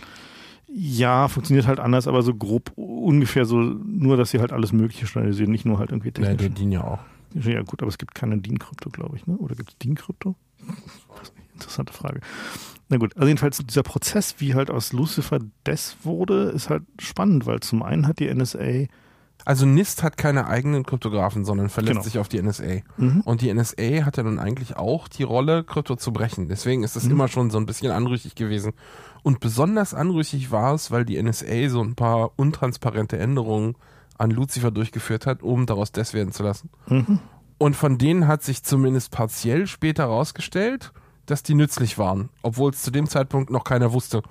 [0.68, 5.08] ja, funktioniert halt anders, aber so grob ungefähr so, nur dass sie halt alles Mögliche
[5.08, 6.60] standardisieren, nicht nur halt irgendwie Ja, der technisch.
[6.60, 7.00] DIN ja auch.
[7.34, 9.38] Ja, gut, aber es gibt keine DIN-Krypto, glaube ich, ne?
[9.38, 10.36] Oder gibt es DIN-Krypto?
[11.54, 12.20] Interessante Frage.
[12.90, 17.46] Na gut, also jedenfalls dieser Prozess, wie halt aus Lucifer Des wurde, ist halt spannend,
[17.46, 18.86] weil zum einen hat die NSA
[19.46, 22.04] Also NIST hat keine eigenen Kryptografen, sondern verlässt Genau.
[22.04, 22.82] sich auf die NSA.
[22.98, 23.22] Mhm.
[23.22, 26.48] Und die NSA hat ja nun eigentlich auch die Rolle, Krypto zu brechen.
[26.48, 27.12] Deswegen ist es Mhm.
[27.12, 28.74] immer schon so ein bisschen anrüchig gewesen.
[29.24, 33.76] Und besonders anrüchig war es, weil die NSA so ein paar untransparente Änderungen
[34.18, 36.70] an Lucifer durchgeführt hat, um daraus das werden zu lassen.
[36.88, 37.20] Mhm.
[37.60, 40.92] Und von denen hat sich zumindest partiell später herausgestellt,
[41.28, 44.24] dass die nützlich waren, obwohl es zu dem Zeitpunkt noch keiner wusste,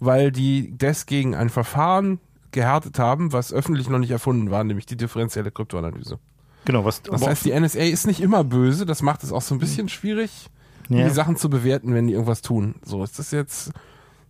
[0.00, 2.18] weil die das gegen ein Verfahren
[2.50, 6.18] gehärtet haben, was öffentlich noch nicht erfunden war, nämlich die differenzielle Kryptoanalyse.
[6.64, 9.54] Genau, was Das heißt, die NSA ist nicht immer böse, das macht es auch so
[9.54, 10.50] ein bisschen schwierig,
[10.88, 12.76] ja, die Sachen zu bewerten, wenn die irgendwas tun.
[12.82, 13.72] So, ist das jetzt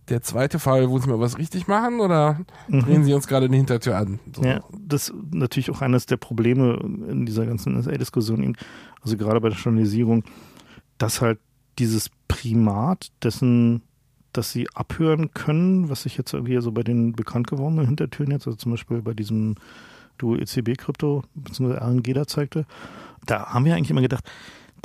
[0.09, 3.55] der zweite Fall, wo sie mal was richtig machen oder drehen sie uns gerade eine
[3.55, 4.19] Hintertür an?
[4.35, 4.41] So.
[4.41, 4.47] Mhm.
[4.47, 6.79] Ja, das ist natürlich auch eines der Probleme
[7.09, 8.57] in dieser ganzen NSA-Diskussion,
[9.01, 10.23] also gerade bei der Standardisierung,
[10.97, 11.39] dass halt
[11.79, 13.81] dieses Primat dessen,
[14.33, 18.45] dass sie abhören können, was sich jetzt irgendwie so bei den bekannt gewordenen Hintertüren jetzt,
[18.47, 19.55] also zum Beispiel bei diesem
[20.17, 21.77] Duo ECB-Krypto bzw.
[21.77, 22.65] RNG da zeigte,
[23.25, 24.29] da haben wir eigentlich immer gedacht,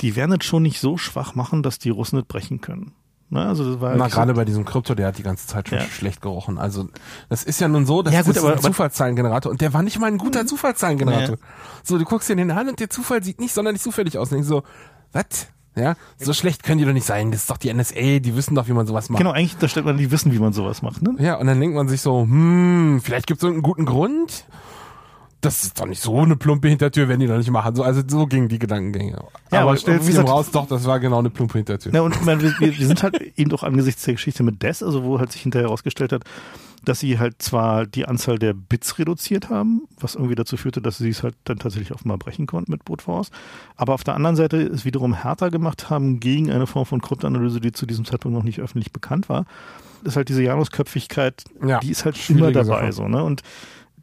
[0.01, 2.93] die werden es schon nicht so schwach machen, dass die Russen nicht brechen können.
[3.29, 3.43] Ne?
[3.45, 5.69] Also das war Na, eigentlich so- gerade bei diesem Krypto, der hat die ganze Zeit
[5.69, 5.83] schon Ja.
[5.85, 6.57] schlecht gerochen.
[6.57, 6.89] Also,
[7.29, 9.83] das ist ja nun so, dass Ja, gut, das aber- ein Zufallszahlengenerator und der war
[9.83, 11.35] nicht mal ein guter Zufallszahlengenerator.
[11.37, 11.43] Ja.
[11.83, 14.29] So, du guckst dir den an und der Zufall sieht nicht sonderlich zufällig aus.
[14.31, 14.63] Und denkst so,
[15.11, 15.47] was?
[15.75, 17.31] Ja, so schlecht können die doch nicht sein.
[17.31, 19.19] Das ist doch die NSA, die wissen doch, wie man sowas macht.
[19.19, 21.01] Genau, eigentlich, da stellt man, die wissen, wie man sowas macht.
[21.01, 21.15] Ne?
[21.19, 24.45] Ja, und dann denkt man sich so, hm, vielleicht gibt es irgendeinen guten Grund.
[25.41, 27.75] Das ist doch nicht so eine plumpe Hintertür, wenn die doch nicht machen.
[27.75, 29.11] So, also so gingen die Gedankengänge.
[29.51, 31.93] Ja, aber aber stellt sich raus, doch, das war genau eine plumpe Hintertür.
[31.93, 35.03] Ja, und wir, wir wir sind halt eben doch angesichts der Geschichte mit DES, also
[35.03, 36.23] wo halt sich hinterher herausgestellt hat,
[36.85, 40.97] dass sie halt zwar die Anzahl der Bits reduziert haben, was irgendwie dazu führte, dass
[40.97, 43.31] sie es halt dann tatsächlich offenbar brechen konnten mit Brute Force,
[43.75, 47.59] aber auf der anderen Seite es wiederum härter gemacht haben gegen eine Form von Kryptoanalyse,
[47.59, 49.45] die zu diesem Zeitpunkt noch nicht öffentlich bekannt war.
[50.03, 52.93] Das ist halt diese Janusköpfigkeit, Ja, die ist halt immer dabei Sache.
[52.93, 53.23] so, ne?
[53.23, 53.41] Und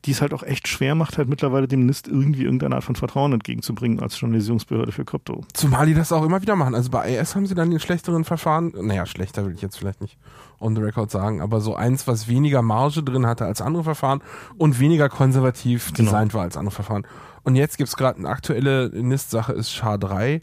[0.05, 2.97] die es halt auch echt schwer macht, halt mittlerweile dem NIST irgendwie irgendeine Art von
[2.97, 5.45] Vertrauen entgegenzubringen als Journalisierungsbehörde für Krypto.
[5.53, 6.74] Zumal die das auch immer wieder machen.
[6.74, 10.01] Also bei AS haben sie dann den schlechteren Verfahren, naja, schlechter will ich jetzt vielleicht
[10.01, 10.19] nicht
[10.59, 14.23] on the record sagen, aber so eins, was weniger Marge drin hatte als andere Verfahren
[14.59, 16.11] und weniger konservativ genau.
[16.11, 17.07] designt war als andere Verfahren.
[17.45, 20.43] Und jetzt gibt's gerade eine aktuelle NIST-Sache, ist SHA-3.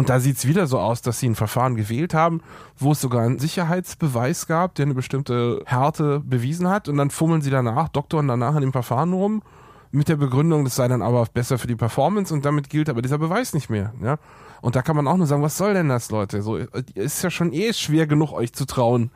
[0.00, 2.40] Und da sieht's wieder so aus, dass sie ein Verfahren gewählt haben,
[2.78, 6.88] wo es sogar einen Sicherheitsbeweis gab, der eine bestimmte Härte bewiesen hat.
[6.88, 9.42] Und dann fummeln sie danach, doktoren danach in dem Verfahren rum,
[9.90, 13.02] mit der Begründung, das sei dann aber besser für die Performance und damit gilt aber
[13.02, 13.92] dieser Beweis nicht mehr.
[14.02, 14.16] Ja?
[14.62, 16.40] Und da kann man auch nur sagen, was soll denn das, Leute?
[16.40, 19.10] So ist ja schon eh schwer genug, euch zu trauen.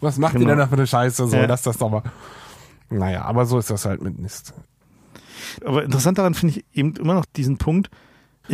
[0.00, 0.44] Was macht genau.
[0.44, 1.26] ihr denn da für eine Scheiße?
[1.26, 1.44] So, ja.
[1.44, 2.02] lasst das doch mal.
[2.88, 4.54] Naja, aber so ist das halt mit NIST.
[5.66, 7.90] Aber interessant daran finde ich eben immer noch diesen Punkt,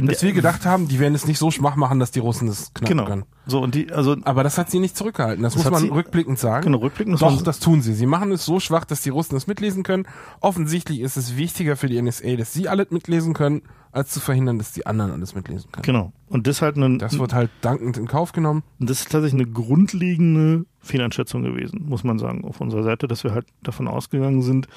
[0.05, 2.75] dass wir gedacht haben, die werden es nicht so schwach machen, dass die Russen das
[2.75, 3.05] knacken genau.
[3.09, 3.25] können.
[3.47, 5.43] So und die, also, aber das hat sie nicht zurückgehalten.
[5.43, 6.65] Das, das muss man sie, rückblickend sagen.
[6.65, 7.95] Genau, rückblickend Doch, das tun sie.
[7.95, 10.07] Sie machen es so schwach, dass die Russen es mitlesen können.
[10.41, 13.63] Offensichtlich ist es wichtiger für die NSA, dass sie alles mitlesen können,
[13.93, 15.85] als zu verhindern, dass die anderen alles mitlesen können.
[15.85, 16.13] Genau.
[16.29, 18.63] Und das halt ein, Das wird halt dankend in Kauf genommen.
[18.79, 23.25] Und das ist tatsächlich eine grundlegende Fehleinschätzung gewesen, muss man sagen, auf unserer Seite, dass
[23.25, 24.69] wir halt davon ausgegangen sind,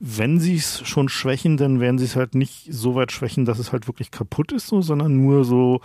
[0.00, 3.58] wenn sie es schon schwächen, dann werden sie es halt nicht so weit schwächen, dass
[3.58, 5.80] es halt wirklich kaputt ist, so, sondern nur so,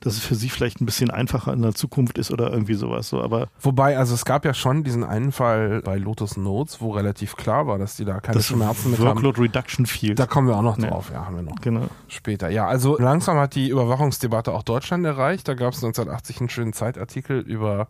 [0.00, 3.08] dass es für sie vielleicht ein bisschen einfacher in der Zukunft ist oder irgendwie sowas.
[3.08, 6.90] So, aber Wobei, also es gab ja schon diesen einen Fall bei Lotus Notes, wo
[6.90, 9.46] relativ klar war, dass die da keine das Schmerzen mit Workload haben.
[9.46, 10.18] Reduction Field.
[10.18, 11.60] Da kommen wir auch noch drauf, ja, ja haben wir noch.
[11.60, 11.88] Genau.
[12.08, 12.48] Später.
[12.48, 15.46] Ja, also langsam hat die Überwachungsdebatte auch Deutschland erreicht.
[15.46, 17.88] Da gab es 1980 einen schönen Zeitartikel über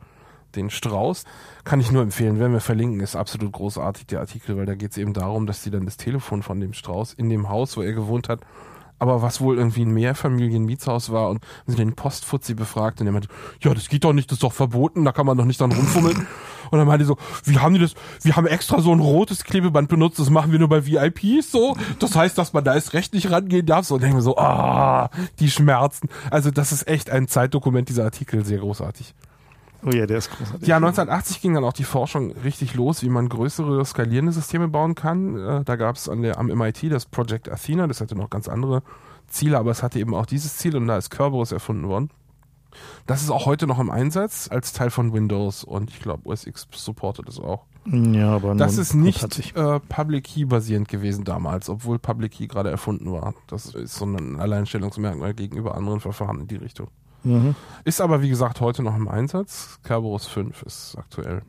[0.56, 1.24] den Strauß.
[1.64, 4.92] Kann ich nur empfehlen, werden wir verlinken, ist absolut großartig der Artikel, weil da geht
[4.92, 7.82] es eben darum, dass die dann das Telefon von dem Strauß in dem Haus, wo
[7.82, 8.40] er gewohnt hat,
[9.00, 13.28] aber was wohl irgendwie ein Mehrfamilien-Mietshaus war und sie den Postfuzzi befragt und der meinte,
[13.60, 15.72] ja, das geht doch nicht, das ist doch verboten, da kann man doch nicht dann
[15.72, 16.26] rumfummeln.
[16.70, 19.88] Und dann meinte so, wie haben die das, wir haben extra so ein rotes Klebeband
[19.88, 21.76] benutzt, das machen wir nur bei VIPs so.
[21.98, 23.86] Das heißt, dass man da erst recht nicht rangehen darf.
[23.86, 25.10] So, und denken wir so, ah,
[25.40, 26.08] die Schmerzen.
[26.30, 29.14] Also das ist echt ein Zeitdokument, dieser Artikel, sehr großartig.
[29.84, 30.68] Oh ja, der ist großartig.
[30.68, 34.94] Ja, 1980 ging dann auch die Forschung richtig los, wie man größere skalierende Systeme bauen
[34.94, 35.36] kann.
[35.36, 38.82] Äh, da gab es am MIT das Project Athena, das hatte noch ganz andere
[39.26, 42.10] Ziele, aber es hatte eben auch dieses Ziel und da ist Kerberos erfunden worden.
[43.06, 46.46] Das ist auch heute noch im Einsatz als Teil von Windows und ich glaube OS
[46.46, 47.64] X supportet es auch.
[47.86, 52.70] Ja, aber das ist nicht äh, Public Key basierend gewesen damals, obwohl Public Key gerade
[52.70, 53.34] erfunden war.
[53.46, 56.88] Das ist so ein Alleinstellungsmerkmal gegenüber anderen Verfahren in die Richtung.
[57.22, 57.54] Mhm.
[57.84, 59.78] Ist aber, wie gesagt, heute noch im Einsatz.
[59.84, 61.42] Kerberos 5 ist aktuell.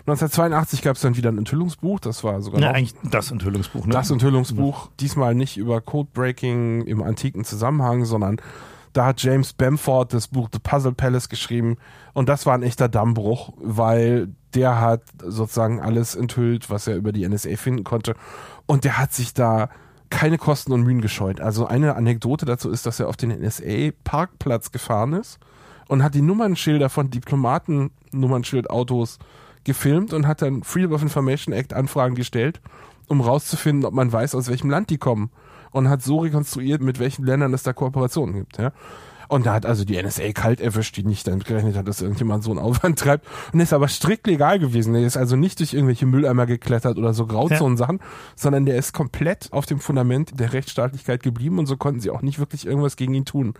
[0.00, 3.86] 1982 gab es dann wieder ein Enthüllungsbuch, das war sogar ja, eigentlich das Enthüllungsbuch.
[3.86, 3.92] Ne?
[3.92, 4.92] Das Enthüllungsbuch, ja.
[4.98, 8.40] diesmal nicht über Codebreaking im antiken Zusammenhang, sondern
[8.92, 11.76] da hat James Bamford das Buch The Puzzle Palace geschrieben
[12.12, 17.12] und das war ein echter Dammbruch, weil der hat sozusagen alles enthüllt, was er über
[17.12, 18.14] die NSA finden konnte
[18.66, 19.68] und der hat sich da
[20.10, 21.40] keine Kosten und Mühen gescheut.
[21.40, 25.38] Also eine Anekdote dazu ist, dass er auf den NSA-Parkplatz gefahren ist
[25.88, 29.18] und hat die Nummernschilder von Diplomaten-Nummernschildautos
[29.64, 32.60] gefilmt und hat dann Freedom of Information Act Anfragen gestellt,
[33.08, 35.30] um rauszufinden, ob man weiß, aus welchem Land die kommen.
[35.72, 38.58] Und hat so rekonstruiert, mit welchen Ländern es da Kooperationen gibt.
[38.58, 38.72] Ja.
[39.30, 42.42] Und da hat also die NSA kalt erwischt, die nicht damit gerechnet hat, dass irgendjemand
[42.42, 43.28] so einen Aufwand treibt.
[43.52, 44.92] Und ist aber strikt legal gewesen.
[44.92, 48.04] Der ist also nicht durch irgendwelche Mülleimer geklettert oder so Grauzonen-Sachen, ja.
[48.34, 52.22] sondern der ist komplett auf dem Fundament der Rechtsstaatlichkeit geblieben und so konnten sie auch
[52.22, 53.54] nicht wirklich irgendwas gegen ihn tun.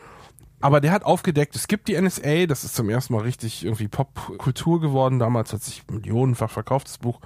[0.61, 3.87] Aber der hat aufgedeckt, es gibt die NSA, das ist zum ersten Mal richtig irgendwie
[3.87, 5.21] Popkultur geworden.
[5.21, 7.21] Damals hat sich millionenfach verkauft, das Buch.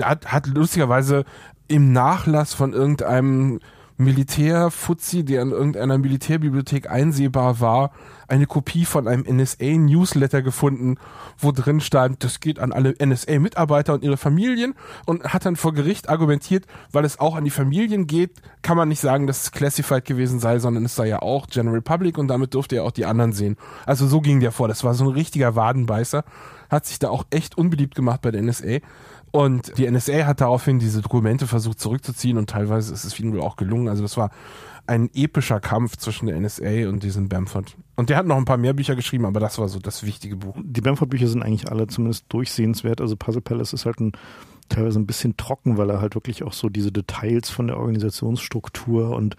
[0.00, 1.26] Hat, hat lustigerweise
[1.68, 3.60] im Nachlass von irgendeinem
[3.98, 7.92] Militärfuzzi, der in irgendeiner Militärbibliothek einsehbar war,
[8.28, 10.96] eine Kopie von einem NSA-Newsletter gefunden,
[11.38, 14.74] wo drin stand, das geht an alle NSA-Mitarbeiter und ihre Familien
[15.06, 18.32] und hat dann vor Gericht argumentiert, weil es auch an die Familien geht,
[18.62, 21.80] kann man nicht sagen, dass es classified gewesen sei, sondern es sei ja auch General
[21.80, 23.56] Public und damit durfte er auch die anderen sehen.
[23.86, 24.68] Also so ging der vor.
[24.68, 26.24] Das war so ein richtiger Wadenbeißer.
[26.68, 28.78] Hat sich da auch echt unbeliebt gemacht bei der NSA.
[29.30, 33.42] Und die NSA hat daraufhin diese Dokumente versucht zurückzuziehen und teilweise ist es ihnen wohl
[33.42, 33.88] auch gelungen.
[33.88, 34.30] Also das war
[34.86, 37.76] ein epischer Kampf zwischen der NSA und diesem Bamford.
[37.96, 40.36] Und der hat noch ein paar mehr Bücher geschrieben, aber das war so das wichtige
[40.36, 40.56] Buch.
[40.62, 43.00] Die Bamford-Bücher sind eigentlich alle zumindest durchsehenswert.
[43.00, 44.12] Also Puzzle Palace ist halt ein
[44.68, 49.10] teilweise ein bisschen trocken, weil er halt wirklich auch so diese Details von der Organisationsstruktur
[49.10, 49.36] und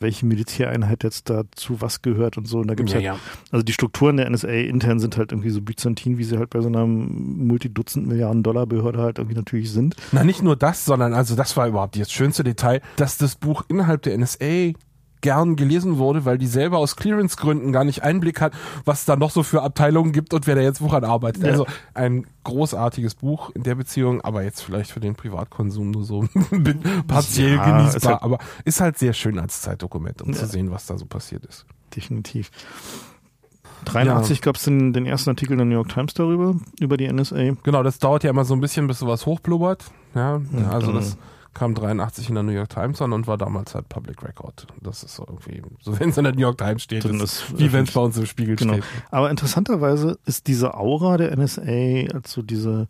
[0.00, 2.58] welche Militäreinheit jetzt dazu was gehört und so.
[2.58, 3.18] Und da gibt's ja, halt, ja.
[3.50, 6.60] also die Strukturen der NSA intern sind halt irgendwie so byzantin, wie sie halt bei
[6.60, 9.96] so einer Multidutzend Milliarden Dollar Behörde halt irgendwie natürlich sind.
[10.12, 13.64] Na, nicht nur das, sondern also das war überhaupt das schönste Detail, dass das Buch
[13.68, 14.72] innerhalb der NSA
[15.20, 18.52] gern gelesen wurde, weil die selber aus Clearance-Gründen gar nicht Einblick hat,
[18.84, 21.42] was da noch so für Abteilungen gibt und wer da jetzt woran arbeitet.
[21.42, 21.50] Ja.
[21.50, 26.24] Also ein großartiges Buch in der Beziehung, aber jetzt vielleicht für den Privatkonsum nur so
[27.06, 30.38] partiell Ja, genießbar, ist halt- aber ist halt sehr schön als Zeitdokument, um Ja.
[30.38, 31.66] zu sehen, was da so passiert ist.
[31.94, 32.50] Definitiv.
[33.86, 37.10] 83 gab es den, den ersten Artikel in der New York Times darüber, über die
[37.10, 37.56] NSA.
[37.62, 39.84] Genau, das dauert ja immer so ein bisschen, bis sowas hochblubbert.
[40.14, 41.16] Ja, Ja, also das
[41.54, 44.66] kam 83 in der New York Times an und war damals halt Public Record.
[44.82, 47.42] Das ist so irgendwie, so wenn es in der New York Times steht, Dann ist,
[47.50, 48.74] ist wie wenn es bei uns im Spiegel Genau.
[48.74, 48.84] steht.
[49.10, 52.86] Aber interessanterweise ist diese Aura der NSA, also diese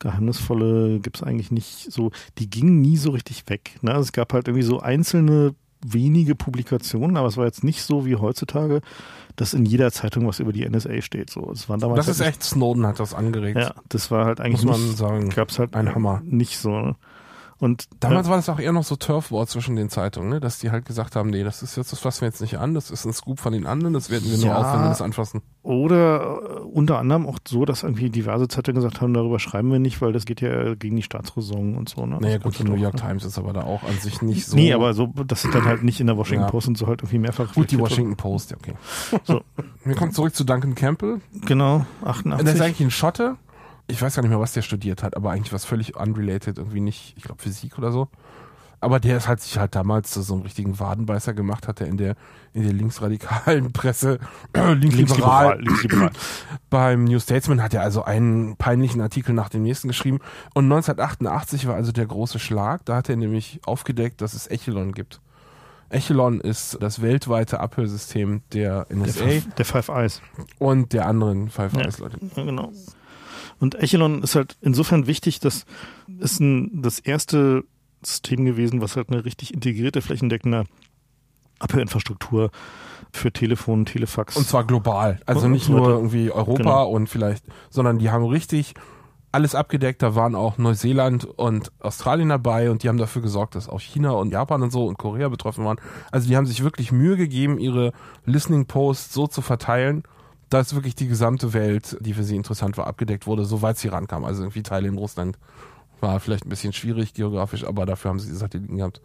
[0.00, 3.76] geheimnisvolle, gibt es eigentlich nicht so, die ging nie so richtig weg.
[3.82, 3.92] Ne?
[3.96, 5.54] Es gab halt irgendwie so einzelne
[5.86, 8.80] wenige Publikationen, aber es war jetzt nicht so wie heutzutage,
[9.36, 11.30] dass in jeder Zeitung was über die NSA steht.
[11.30, 13.58] So, es war damals Das ist halt echt, Snowden hat das angeregt.
[13.58, 15.28] ja, das war halt eigentlich Muss man nicht, sagen.
[15.30, 16.22] gab's halt Ein Hammer.
[16.24, 16.70] nicht so.
[16.70, 16.96] Ne?
[17.64, 20.38] Und Damals äh, war das auch eher noch so Turf-War zwischen den Zeitungen, ne?
[20.38, 22.74] dass die halt gesagt haben, nee, das ist jetzt, das fassen wir jetzt nicht an,
[22.74, 24.56] das ist ein Scoop von den anderen, das werden wir nur Ja.
[24.58, 25.40] auf, wenn wir das anfassen.
[25.62, 29.78] Oder äh, unter anderem auch so, dass irgendwie diverse Zeitungen gesagt haben, darüber schreiben wir
[29.78, 32.04] nicht, weil das geht ja gegen die Staatsräson und so.
[32.04, 32.18] Ne?
[32.20, 33.00] Naja Das gut, die ja New York ne?
[33.00, 34.56] Times ist aber da auch an sich nicht so.
[34.56, 36.50] Nee, aber so, dass sie dann halt nicht in der Washington Ja.
[36.50, 37.54] Post und so halt irgendwie mehrfach.
[37.54, 38.74] Gut, die Washington Post, ja, okay.
[39.24, 39.40] So.
[39.84, 41.22] Wir kommen zurück zu Duncan Campbell.
[41.46, 42.46] Genau, Der 88.
[42.54, 43.36] ist eigentlich ein Schotte.
[43.86, 46.80] Ich weiß gar nicht mehr, was der studiert hat, aber eigentlich was völlig unrelated, irgendwie
[46.80, 48.08] nicht, ich glaube Physik oder so.
[48.80, 51.86] Aber der ist halt sich halt damals so so einen richtigen Wadenbeißer gemacht, hat er
[51.86, 52.16] in der,
[52.52, 54.18] in der linksradikalen Presse,
[54.54, 55.60] linksliberal, linksliberal.
[55.60, 56.10] linksliberal.
[56.70, 60.18] beim New Statesman hat er also einen peinlichen Artikel nach dem nächsten geschrieben.
[60.54, 62.84] Und 1988 war also der große Schlag.
[62.84, 65.20] Da hat er nämlich aufgedeckt, dass es Echelon gibt.
[65.88, 70.20] Echelon ist das weltweite Abhörsystem der NSA der Five Eyes.
[70.58, 71.82] und der anderen Five Ja.
[71.82, 72.18] Eyes Leute.
[72.34, 72.70] Genau.
[73.60, 75.64] Und Echelon ist halt insofern wichtig, dass
[76.18, 77.64] ist ein, das erste
[78.02, 80.64] System gewesen, was halt eine richtig integrierte, flächendeckende
[81.58, 82.50] Abhörinfrastruktur
[83.12, 84.36] für Telefon, Telefax.
[84.36, 85.20] Und zwar global.
[85.24, 86.88] Also nicht nur irgendwie Europa Genau.
[86.90, 88.74] und vielleicht, sondern die haben richtig
[89.30, 90.02] alles abgedeckt.
[90.02, 94.10] Da waren auch Neuseeland und Australien dabei und die haben dafür gesorgt, dass auch China
[94.10, 95.78] und Japan und so und Korea betroffen waren.
[96.10, 97.92] Also die haben sich wirklich Mühe gegeben, ihre
[98.26, 100.04] Listening Posts so zu verteilen,
[100.50, 104.24] dass wirklich die gesamte Welt, die für sie interessant war, abgedeckt wurde, soweit sie rankam.
[104.24, 105.38] Also irgendwie Teile in Russland
[106.00, 109.00] war vielleicht ein bisschen schwierig geografisch, aber dafür haben sie die Satelliten gehabt.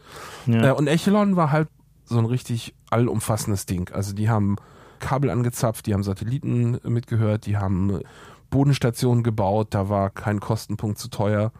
[0.45, 0.69] ja.
[0.69, 1.69] Äh, und Echelon war halt
[2.05, 3.89] so ein richtig allumfassendes Ding.
[3.93, 4.57] Also die haben
[4.99, 8.01] Kabel angezapft, die haben Satelliten mitgehört, die haben
[8.49, 11.51] Bodenstationen gebaut, da war kein Kostenpunkt zu teuer.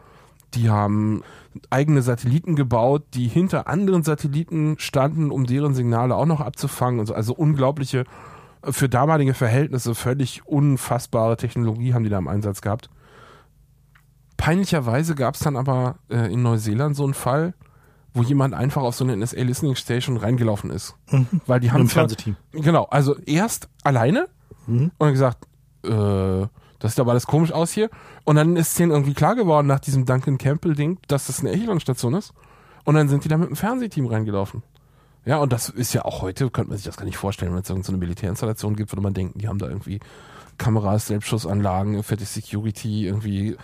[0.54, 1.22] Die haben
[1.70, 6.98] eigene Satelliten gebaut, die hinter anderen Satelliten standen, um deren Signale auch noch abzufangen.
[6.98, 7.14] Und so.
[7.14, 8.04] Also unglaubliche,
[8.64, 12.90] für damalige Verhältnisse völlig unfassbare Technologie haben die da im Einsatz gehabt.
[14.36, 17.54] Peinlicherweise gab es dann aber äh, in Neuseeland so einen Fall,
[18.14, 20.96] wo jemand einfach auf so eine NSA Listening Station reingelaufen ist.
[21.10, 21.26] Mhm.
[21.46, 22.36] Weil die haben zwar- Fernsehteam.
[22.52, 24.26] Genau, also erst alleine
[24.66, 24.90] Mhm.
[24.98, 25.46] und gesagt,
[25.84, 26.46] äh,
[26.78, 27.90] das sieht aber alles komisch aus hier.
[28.24, 32.14] Und dann ist denen irgendwie klar geworden nach diesem Duncan Campbell-Ding, dass das eine Echelon-Station
[32.14, 32.32] ist.
[32.84, 34.62] Und dann sind die da mit dem Fernsehteam reingelaufen.
[35.24, 37.60] Ja, und das ist ja auch heute, könnte man sich das gar nicht vorstellen, wenn
[37.60, 40.00] es irgendeine so Militärinstallation gibt, würde man denken, die haben da irgendwie
[40.58, 43.56] Kameras, Selbstschussanlagen, fette Security, irgendwie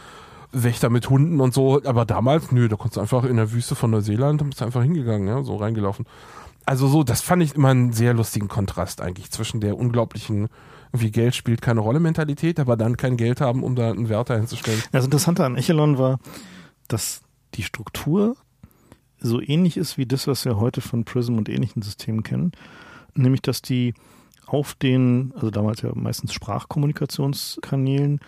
[0.52, 1.82] Wächter mit Hunden und so.
[1.84, 4.82] Aber damals, nö, da konntest du einfach in der Wüste von Neuseeland, bist du einfach
[4.82, 6.06] hingegangen, ja, so reingelaufen.
[6.64, 10.48] Also so, das fand ich immer einen sehr lustigen Kontrast eigentlich zwischen der unglaublichen,
[10.92, 14.30] wie Geld spielt keine Rolle Mentalität, aber dann kein Geld haben, um da einen Wert
[14.30, 14.82] hinzustellen.
[14.90, 16.18] Das Interessante an Echelon war,
[16.88, 17.22] dass
[17.54, 18.36] die Struktur
[19.28, 22.52] so ähnlich ist wie das, was wir heute von Prism und ähnlichen Systemen kennen.
[23.14, 23.94] Nämlich, dass die
[24.46, 28.20] auf den, also damals ja meistens Sprachkommunikationskanälen,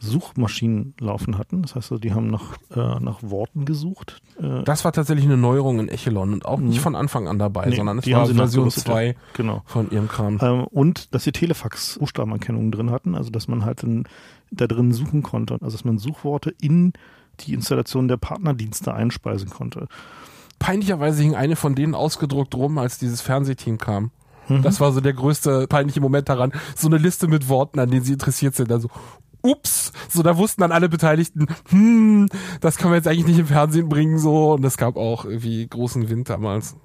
[0.00, 1.62] Suchmaschinen laufen hatten.
[1.62, 4.20] Das heißt, also, die haben nach, äh, nach Worten gesucht.
[4.38, 6.82] Äh, Das war tatsächlich eine Neuerung in Echelon und auch nicht Mhm.
[6.82, 9.62] von Anfang an dabei, Nee, sondern es war Version nachgerüstet, 2 genau.
[9.64, 10.38] von ihrem Kram.
[10.42, 14.04] Ähm, und dass sie Telefax-Buchstabenerkennung drin hatten, also dass man halt in,
[14.50, 15.54] da drin suchen konnte.
[15.62, 16.92] Also dass man Suchworte in
[17.40, 19.88] die Installation der Partnerdienste einspeisen konnte.
[20.64, 24.12] Peinlicherweise hing eine von denen ausgedruckt rum, als dieses Fernsehteam kam.
[24.48, 24.62] Mhm.
[24.62, 26.52] Das war so der größte peinliche Moment daran.
[26.74, 28.72] So eine Liste mit Worten, an denen sie interessiert sind.
[28.72, 28.88] Also,
[29.42, 32.30] ups, so da wussten dann alle Beteiligten, hm,
[32.62, 34.54] das kann man jetzt eigentlich nicht im Fernsehen bringen, so.
[34.54, 36.76] Und es gab auch irgendwie großen Wind damals.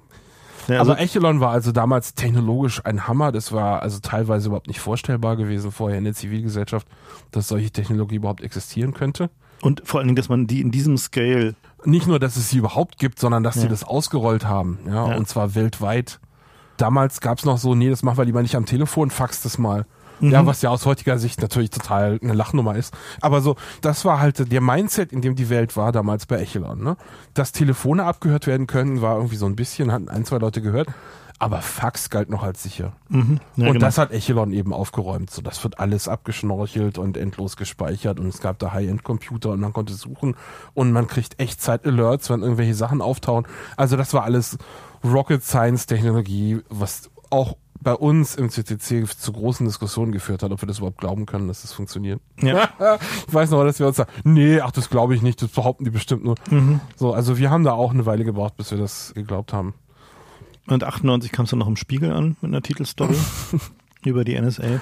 [0.68, 3.32] Ja, also, Aber Echelon war also damals technologisch ein Hammer.
[3.32, 6.86] Das war also teilweise überhaupt nicht vorstellbar gewesen vorher in der Zivilgesellschaft,
[7.30, 9.30] dass solche Technologie überhaupt existieren könnte.
[9.62, 11.54] Und vor allen Dingen, dass man die in diesem Scale,
[11.86, 13.62] Nicht nur, dass es sie überhaupt gibt, sondern dass Ja.
[13.62, 14.78] sie das ausgerollt haben.
[14.86, 15.16] Ja, Ja.
[15.16, 16.20] und zwar weltweit.
[16.76, 19.56] Damals gab es noch so, nee, das machen wir lieber nicht am Telefon, fax das
[19.56, 19.86] mal.
[20.20, 20.30] Mhm.
[20.30, 22.92] Ja, was ja aus heutiger Sicht natürlich total eine Lachnummer ist.
[23.22, 26.82] Aber so, das war halt der Mindset, in dem die Welt war damals bei Echelon.
[26.82, 26.96] Ne?
[27.32, 30.88] Dass Telefone abgehört werden können, war irgendwie so ein bisschen, hatten ein, zwei Leute gehört.
[31.40, 32.92] Aber Fax galt noch als sicher.
[33.08, 33.40] Mhm.
[33.56, 33.86] Ja, und genau.
[33.86, 35.30] das hat Echelon eben aufgeräumt.
[35.30, 39.72] So, das wird alles abgeschnorchelt und endlos gespeichert und es gab da High-End-Computer und man
[39.72, 40.36] konnte suchen
[40.74, 43.46] und man kriegt Echtzeit-Alerts, wenn irgendwelche Sachen auftauchen.
[43.78, 44.58] Also das war alles
[45.02, 50.66] Rocket Science-Technologie, was auch bei uns im CCC zu großen Diskussionen geführt hat, ob wir
[50.66, 52.20] das überhaupt glauben können, dass das funktioniert.
[52.36, 52.68] Ja.
[53.26, 55.84] ich weiß noch, dass wir uns sagen, nee, ach, das glaube ich nicht, das behaupten
[55.84, 56.34] die bestimmt nur.
[56.50, 56.80] Mhm.
[56.96, 59.72] So, also wir haben da auch eine Weile gebraucht, bis wir das geglaubt haben.
[60.70, 63.16] Und 98 kam es dann noch im Spiegel an mit einer Titelstory
[64.04, 64.80] über die NSA.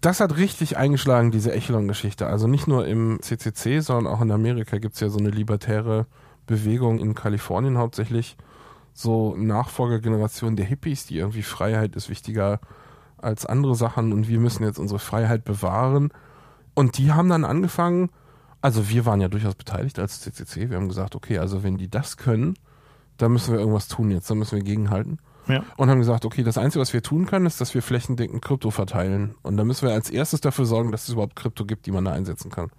[0.00, 2.26] Das hat richtig eingeschlagen, diese Echelon-Geschichte.
[2.26, 6.06] Also nicht nur im CCC, sondern auch in Amerika gibt es ja so eine libertäre
[6.46, 8.36] Bewegung in Kalifornien hauptsächlich.
[8.94, 12.60] So Nachfolgergeneration der Hippies, die irgendwie Freiheit ist wichtiger
[13.18, 16.10] als andere Sachen und wir müssen jetzt unsere Freiheit bewahren.
[16.74, 18.10] Und die haben dann angefangen,
[18.62, 20.70] also wir waren ja durchaus beteiligt als CCC.
[20.70, 22.54] Wir haben gesagt, okay, also wenn die das können,
[23.22, 25.18] dann müssen wir irgendwas tun jetzt, dann müssen wir gegenhalten.
[25.48, 25.64] Ja.
[25.76, 28.70] Und haben gesagt, okay, das Einzige, was wir tun können, ist, dass wir flächendeckend Krypto
[28.70, 29.34] verteilen.
[29.42, 32.04] Und dann müssen wir als erstes dafür sorgen, dass es überhaupt Krypto gibt, die man
[32.04, 32.70] da einsetzen kann.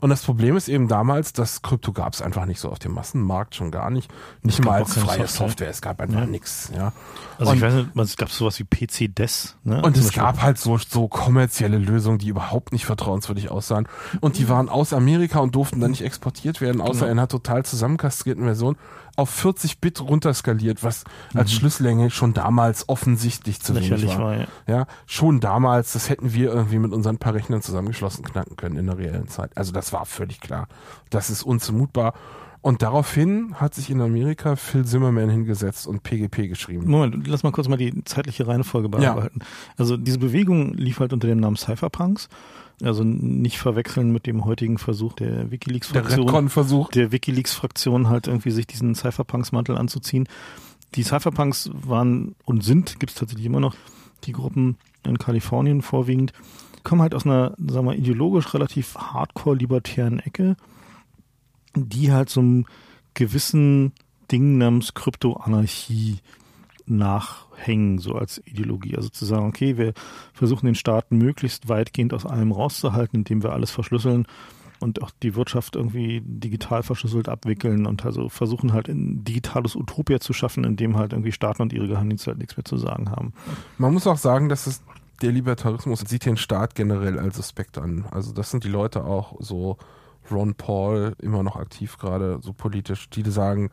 [0.00, 2.92] Und das Problem ist eben damals, dass Krypto gab es einfach nicht so auf dem
[2.94, 4.10] Massenmarkt, schon gar nicht.
[4.42, 5.28] Nicht mal als freie Software.
[5.28, 5.68] Software.
[5.68, 6.26] Es gab einfach Ja.
[6.26, 6.72] nichts.
[6.74, 6.92] Ja.
[7.38, 9.56] Also Und- ich weiß nicht, es gab sowas wie PC-DES.
[9.62, 9.80] Ne?
[9.82, 10.22] Und es Beispiel.
[10.22, 13.86] gab halt so, so kommerzielle Lösungen, die überhaupt nicht vertrauenswürdig aussahen.
[14.20, 17.12] Und die waren aus Amerika und durften dann nicht exportiert werden, außer Genau.
[17.12, 18.76] in einer total zusammenkastrierten Version
[19.18, 21.04] auf 40 Bit runterskaliert, was
[21.34, 23.96] als Schlüssellänge schon damals offensichtlich zu wenig Mhm.
[23.96, 24.24] lächerlich war.
[24.26, 24.36] war.
[24.36, 24.46] Ja.
[24.68, 28.86] Ja, schon damals, das hätten wir irgendwie mit unseren paar Rechnern zusammengeschlossen knacken können in
[28.86, 29.50] der reellen Zeit.
[29.56, 30.68] Also das war völlig klar.
[31.10, 32.14] Das ist unzumutbar.
[32.60, 36.90] Und daraufhin hat sich in Amerika Phil Zimmerman hingesetzt und PGP geschrieben.
[36.90, 39.40] Moment, lass mal kurz mal die zeitliche Reihenfolge bearbeiten.
[39.76, 42.28] Also diese Bewegung lief halt unter dem Namen Cypherpunks.
[42.82, 46.20] Also nicht verwechseln mit dem heutigen Versuch der Der Wikileaks-Fraktion.
[46.20, 46.90] Redcon-Versuch.
[46.90, 50.28] der Wikileaks-Fraktion halt irgendwie sich diesen Cypherpunks-Mantel anzuziehen.
[50.94, 53.74] Die Cypherpunks waren und sind, gibt es tatsächlich immer noch,
[54.24, 56.32] die Gruppen in Kalifornien vorwiegend,
[56.84, 60.56] kommen halt aus einer, sagen wir, ideologisch relativ hardcore-libertären Ecke,
[61.74, 62.66] die halt so einem
[63.14, 63.92] gewissen
[64.30, 66.18] Ding namens Kryptoanarchie
[66.90, 68.96] nachhängen, so als Ideologie.
[68.96, 69.92] Also zu sagen, okay, wir
[70.32, 74.26] versuchen den Staat möglichst weitgehend aus allem rauszuhalten, indem wir alles verschlüsseln
[74.80, 80.20] und auch die Wirtschaft irgendwie digital verschlüsselt abwickeln und also versuchen halt ein digitales Utopia
[80.20, 83.10] zu schaffen, in dem halt irgendwie Staaten und ihre Geheimdienste halt nichts mehr zu sagen
[83.10, 83.32] haben.
[83.76, 84.82] Man muss auch sagen, dass es
[85.20, 88.06] der Libertarismus sieht den Staat generell als suspekt an.
[88.10, 89.78] Also das sind die Leute auch so
[90.30, 93.70] Ron Paul immer noch aktiv gerade so politisch, die sagen,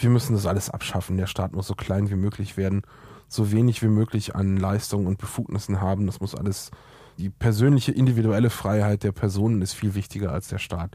[0.00, 1.16] wir müssen das alles abschaffen.
[1.16, 2.82] Der Staat muss so klein wie möglich werden,
[3.28, 6.06] so wenig wie möglich an Leistungen und Befugnissen haben.
[6.06, 6.70] Das muss alles
[7.18, 10.92] die persönliche individuelle Freiheit der Personen ist viel wichtiger als der Staat.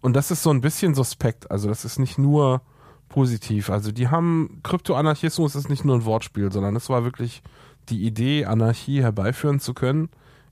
[0.00, 1.50] Und das ist so ein bisschen suspekt.
[1.50, 2.62] Also das ist nicht nur
[3.08, 3.70] positiv.
[3.70, 7.42] Also die haben Kryptoanarchismus ist nicht nur ein Wortspiel, sondern es war wirklich
[7.88, 10.08] die Idee, Anarchie herbeiführen zu können,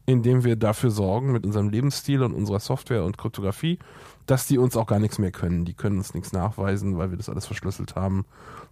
[0.07, 3.79] indem wir dafür sorgen mit unserem Lebensstil und unserer Software und Kryptographie,
[4.27, 5.65] dass die uns auch gar nichts mehr können.
[5.65, 8.25] Die können uns nichts nachweisen, weil wir das alles verschlüsselt haben.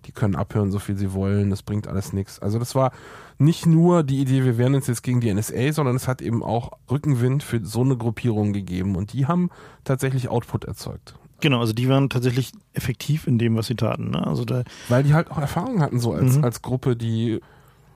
[0.06, 1.50] Die können abhören, so viel sie wollen.
[1.50, 2.38] Das bringt alles nichts.
[2.38, 2.92] Also das war
[3.38, 6.42] nicht nur die Idee, wir wehren uns jetzt gegen die NSA, sondern es hat eben
[6.42, 8.94] auch Rückenwind für so eine Gruppierung gegeben.
[8.96, 9.50] Und die haben
[9.84, 11.14] tatsächlich Output erzeugt.
[11.40, 14.10] Genau, also die waren tatsächlich effektiv in dem, was sie taten.
[14.10, 14.26] Ne?
[14.26, 16.44] Also da Weil die halt auch Erfahrung hatten, so als, Mhm.
[16.44, 17.40] als Gruppe, die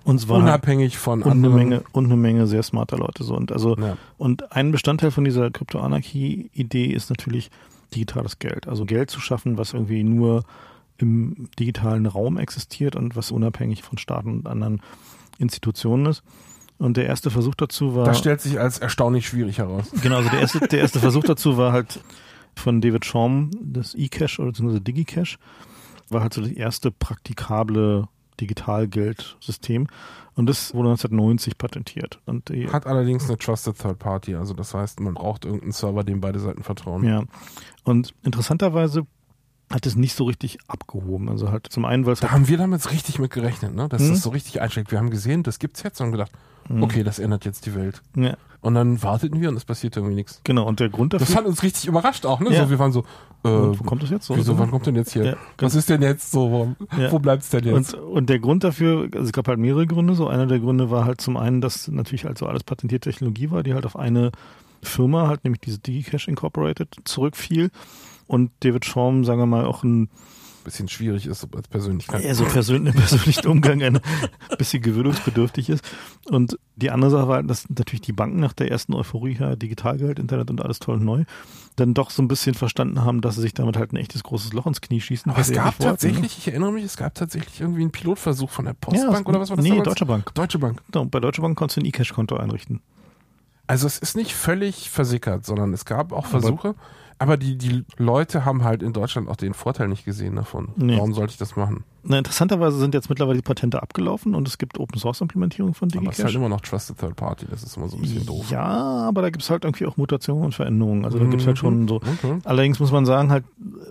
[0.04, 1.54] uns war unabhängig von und eine anderen.
[1.56, 3.96] Menge und eine Menge sehr smarter Leute so und also Ja.
[4.18, 7.50] und ein Bestandteil von dieser Kryptoanarchie-Idee ist natürlich
[7.94, 8.66] digitales Geld.
[8.68, 10.44] Also Geld zu schaffen, was irgendwie nur
[10.98, 14.80] im digitalen Raum existiert und was unabhängig von Staaten und anderen
[15.38, 16.22] Institutionen ist.
[16.78, 19.90] Und der erste Versuch dazu war Das stellt sich als erstaunlich schwierig heraus.
[20.02, 22.00] Genau, also der erste, der erste Versuch dazu war halt
[22.56, 25.38] von David Schaum, das eCash oder beziehungsweise DigiCash,
[26.10, 28.08] war halt so das erste praktikable
[28.40, 29.86] Digitalgeldsystem.
[30.36, 32.20] Und das wurde 1990 patentiert.
[32.26, 36.20] Und Hat allerdings eine Trusted Third Party, also das heißt, man braucht irgendeinen Server, dem
[36.20, 37.04] beide Seiten vertrauen.
[37.04, 37.22] ja.
[37.84, 39.06] Und interessanterweise
[39.74, 41.28] hat es nicht so richtig abgehoben.
[41.28, 43.88] Also halt zum einen, weil es Da halt, haben wir damals richtig mit gerechnet, ne?
[43.88, 44.10] dass Mhm.
[44.10, 44.90] das so richtig einschlägt.
[44.92, 46.32] Wir haben gesehen, das gibt's jetzt und gedacht,
[46.68, 46.82] Mhm.
[46.82, 48.00] okay, das ändert jetzt die Welt.
[48.16, 50.40] ja, Und dann warteten wir und es passierte irgendwie nichts.
[50.44, 50.66] genau.
[50.66, 52.50] Und der Grund Das dafür, hat uns richtig überrascht auch, ne?
[52.54, 52.64] Ja.
[52.64, 54.34] So, wir waren so, äh, wo kommt das jetzt so?
[54.36, 55.24] wieso, wann kommt denn jetzt hier?
[55.24, 56.50] Ja, Was ganz- ist denn jetzt so?
[56.50, 57.12] Wo, Ja.
[57.12, 57.92] wo bleibt's denn jetzt?
[57.94, 60.14] Und, und der Grund dafür, also es gab halt mehrere Gründe.
[60.14, 63.62] So einer der Gründe war halt zum einen, dass natürlich also alles patentierte Technologie war,
[63.62, 64.30] die halt auf eine
[64.82, 67.70] Firma, halt nämlich diese DigiCash Incorporated, zurückfiel.
[68.26, 70.08] Und David Schaum, sagen wir mal, auch ein
[70.64, 72.22] bisschen schwierig ist als Persönlichkeit.
[72.24, 74.00] eher so persönlich, persönlichen Umgang ein
[74.56, 75.84] bisschen gewöhnungsbedürftig ist.
[76.30, 80.18] Und die andere Sache war, dass natürlich die Banken nach der ersten Euphorie, ja, Digitalgeld,
[80.18, 81.24] Internet und alles toll und neu,
[81.76, 84.54] dann doch so ein bisschen verstanden haben, dass sie sich damit halt ein echtes großes
[84.54, 85.30] Loch ins Knie schießen.
[85.30, 85.90] Aber es ja gab wollten, ne?
[85.90, 89.26] tatsächlich, ich erinnere mich, es gab tatsächlich irgendwie einen Pilotversuch von der Ja, Postbank es-
[89.26, 89.88] oder was war das Nee, damals?
[89.88, 90.32] Deutsche Bank.
[90.34, 90.82] Deutsche Bank.
[90.90, 92.80] Genau, bei Deutsche Bank konntest du ein E-Cash-Konto einrichten.
[93.66, 96.78] Also es ist nicht völlig versickert, sondern es gab auch Versuche, aber
[97.36, 100.68] die, die Leute haben halt in Deutschland auch den Vorteil nicht gesehen davon.
[100.76, 100.96] Nee.
[100.96, 101.84] Warum sollte ich das machen?
[102.02, 106.18] Na, interessanterweise sind jetzt mittlerweile die Patente abgelaufen und es gibt Open-Source-Implementierung von Aber es
[106.18, 108.50] ist halt immer noch Trusted Third Party, das ist immer so ein bisschen doof.
[108.50, 111.04] Ja, aber da gibt's halt irgendwie auch Mutationen und Veränderungen.
[111.04, 111.60] Also da gibt's halt Mhm.
[111.60, 111.96] schon so.
[111.96, 112.38] Okay.
[112.44, 113.44] Allerdings muss man sagen, halt,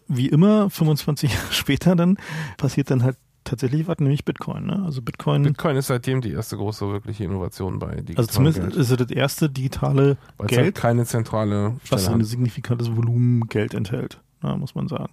[0.07, 2.17] wie immer, 25 Jahre später dann,
[2.57, 4.65] passiert dann halt tatsächlich was, nämlich Bitcoin.
[4.65, 4.81] Ne?
[4.85, 8.75] Also Bitcoin, Bitcoin ist seitdem die erste große wirkliche Innovation bei digitalem also zumindest Geld.
[8.75, 12.27] ist es das erste digitale Weil es halt Geld, keine zentrale was Stelle ein hat.
[12.27, 15.11] signifikantes Volumen Geld enthält, ja, muss man sagen.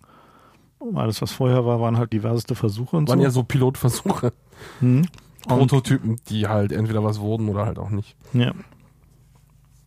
[0.94, 3.24] Alles, was vorher war, waren halt diverseste Versuche und waren so.
[3.24, 4.32] ja so Pilotversuche,
[4.80, 5.06] Hm.
[5.46, 8.16] Prototypen, die halt entweder was wurden oder halt auch nicht.
[8.32, 8.52] ja.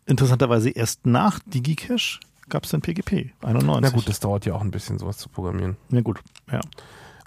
[0.05, 3.81] Interessanterweise erst nach DigiCash gab's dann PGP, 91.
[3.81, 5.77] Na gut, das dauert ja auch ein bisschen, sowas zu programmieren.
[5.91, 6.19] ja gut,
[6.51, 6.59] ja.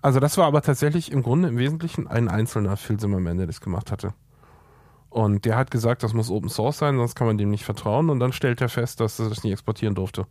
[0.06, 3.60] Also das war aber tatsächlich im Grunde im Wesentlichen ein einzelner Phil Zimmerman, der das
[3.60, 4.14] gemacht hatte.
[5.10, 8.08] Und der hat gesagt, das muss Open Source sein, sonst kann man dem nicht vertrauen.
[8.08, 10.26] Und dann stellt er fest, dass er das nicht exportieren durfte.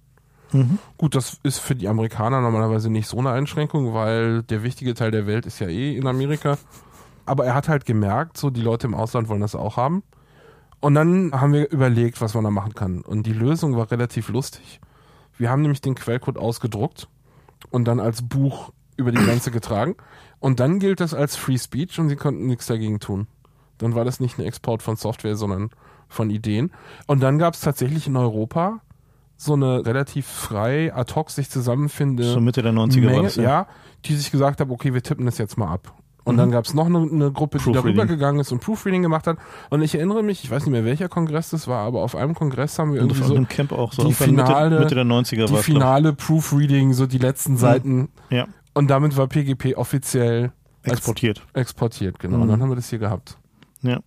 [0.54, 0.80] Mhm.
[0.96, 5.12] Gut, das ist für die Amerikaner normalerweise nicht so eine Einschränkung, weil der wichtige Teil
[5.12, 6.58] der Welt ist ja eh in Amerika.
[7.26, 10.04] Aber er hat halt gemerkt, so die Leute im Ausland wollen das auch haben.
[10.80, 13.02] Und dann haben wir überlegt, was man da machen kann.
[13.02, 14.80] Und die Lösung war relativ lustig.
[15.38, 17.10] Wir haben nämlich den Quellcode ausgedruckt
[17.72, 19.96] und dann als Buch über die Grenze getragen.
[20.40, 23.28] Und dann gilt das als Free Speech und sie konnten nichts dagegen tun.
[23.78, 25.70] Dann war das nicht ein Export von Software, sondern
[26.08, 26.72] von Ideen.
[27.08, 28.80] Und dann gab es tatsächlich in Europa
[29.38, 33.36] so eine relativ frei ad hoc sich zusammenfindende So Mitte der 90er war Menge, das,
[33.36, 33.68] ja.
[34.06, 35.94] die sich gesagt haben, okay, wir tippen das jetzt mal ab.
[36.24, 36.40] Und Mhm.
[36.40, 39.38] dann gab es noch eine, eine Gruppe, die darüber gegangen ist und Proofreading gemacht hat.
[39.70, 42.34] Und ich erinnere mich, ich weiß nicht mehr, welcher Kongress das war, aber auf einem
[42.34, 44.08] Kongress haben wir irgendwie so Camp auch so.
[44.08, 48.10] die finale- Mitte, Mitte der 90er die war finale Proofreading, so die letzten Seiten.
[48.30, 48.38] ich.
[48.38, 50.52] Ja, Und damit war PGP offiziell
[50.84, 51.42] exportiert.
[51.54, 52.36] exportiert, genau.
[52.38, 52.44] Mhm.
[52.44, 53.38] Und dann haben wir das hier gehabt.
[53.82, 54.02] Ja.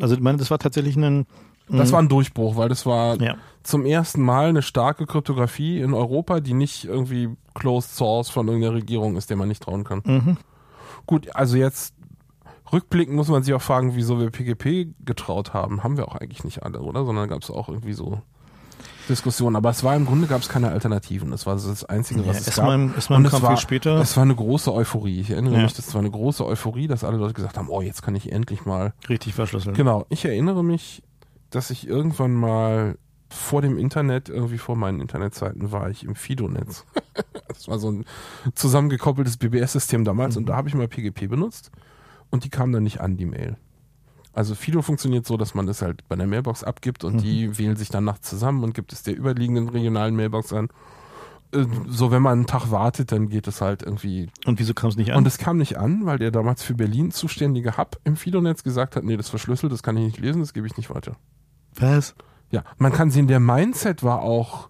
[0.00, 1.26] Also ich meine, das war tatsächlich ein...
[1.72, 3.36] Das war ein Durchbruch, weil das war Ja.
[3.62, 8.74] zum ersten Mal eine starke Kryptographie in Europa, die nicht irgendwie Closed Source von irgendeiner
[8.74, 10.02] Regierung ist, der man nicht trauen kann.
[10.04, 10.36] Mhm.
[11.06, 11.94] Gut, also jetzt
[12.72, 15.84] rückblickend muss man sich auch fragen, wieso wir PGP getraut haben.
[15.84, 17.04] Haben wir auch eigentlich nicht alle, oder?
[17.04, 18.20] Sondern gab es auch irgendwie so
[19.08, 19.56] Diskussionen.
[19.56, 21.30] Aber es war im Grunde gab es keine Alternativen.
[21.30, 22.88] Das war das Einzige, Ja, was es erstmal gab.
[22.90, 24.00] im, erstmal Und im es Kampf war- viel später.
[24.00, 25.20] Es war eine große Euphorie.
[25.20, 25.62] Ich erinnere Ja.
[25.62, 28.30] mich, das war eine große Euphorie, dass alle Leute gesagt haben, oh, jetzt kann ich
[28.32, 29.74] endlich mal richtig verschlüsseln.
[29.74, 31.02] Genau, ich erinnere mich,
[31.50, 32.96] dass ich irgendwann mal
[33.32, 36.84] vor dem Internet, irgendwie vor meinen Internetzeiten, war ich im Fido-Netz.
[37.48, 38.04] das war so ein
[38.54, 41.70] zusammengekoppeltes BBS-System damals und da habe ich mal PGP benutzt
[42.30, 43.56] und die kam dann nicht an, die Mail.
[44.32, 47.76] Also Fido funktioniert so, dass man das halt bei der Mailbox abgibt und die wählen
[47.76, 50.68] sich dann nachts zusammen und gibt es der überliegenden regionalen Mailbox an.
[51.52, 54.88] Äh, So, wenn man einen Tag wartet, dann geht es halt irgendwie Und wieso kam
[54.90, 55.18] es nicht an?
[55.18, 58.94] und es kam nicht an, weil der damals für Berlin zuständige Hub im Fido-Netz gesagt
[58.94, 61.16] hat, nee, das ist verschlüsselt, das kann ich nicht lesen, das gebe ich nicht weiter.
[61.74, 62.14] Was?
[62.52, 64.68] Ja, man kann sehen, der Mindset war auch,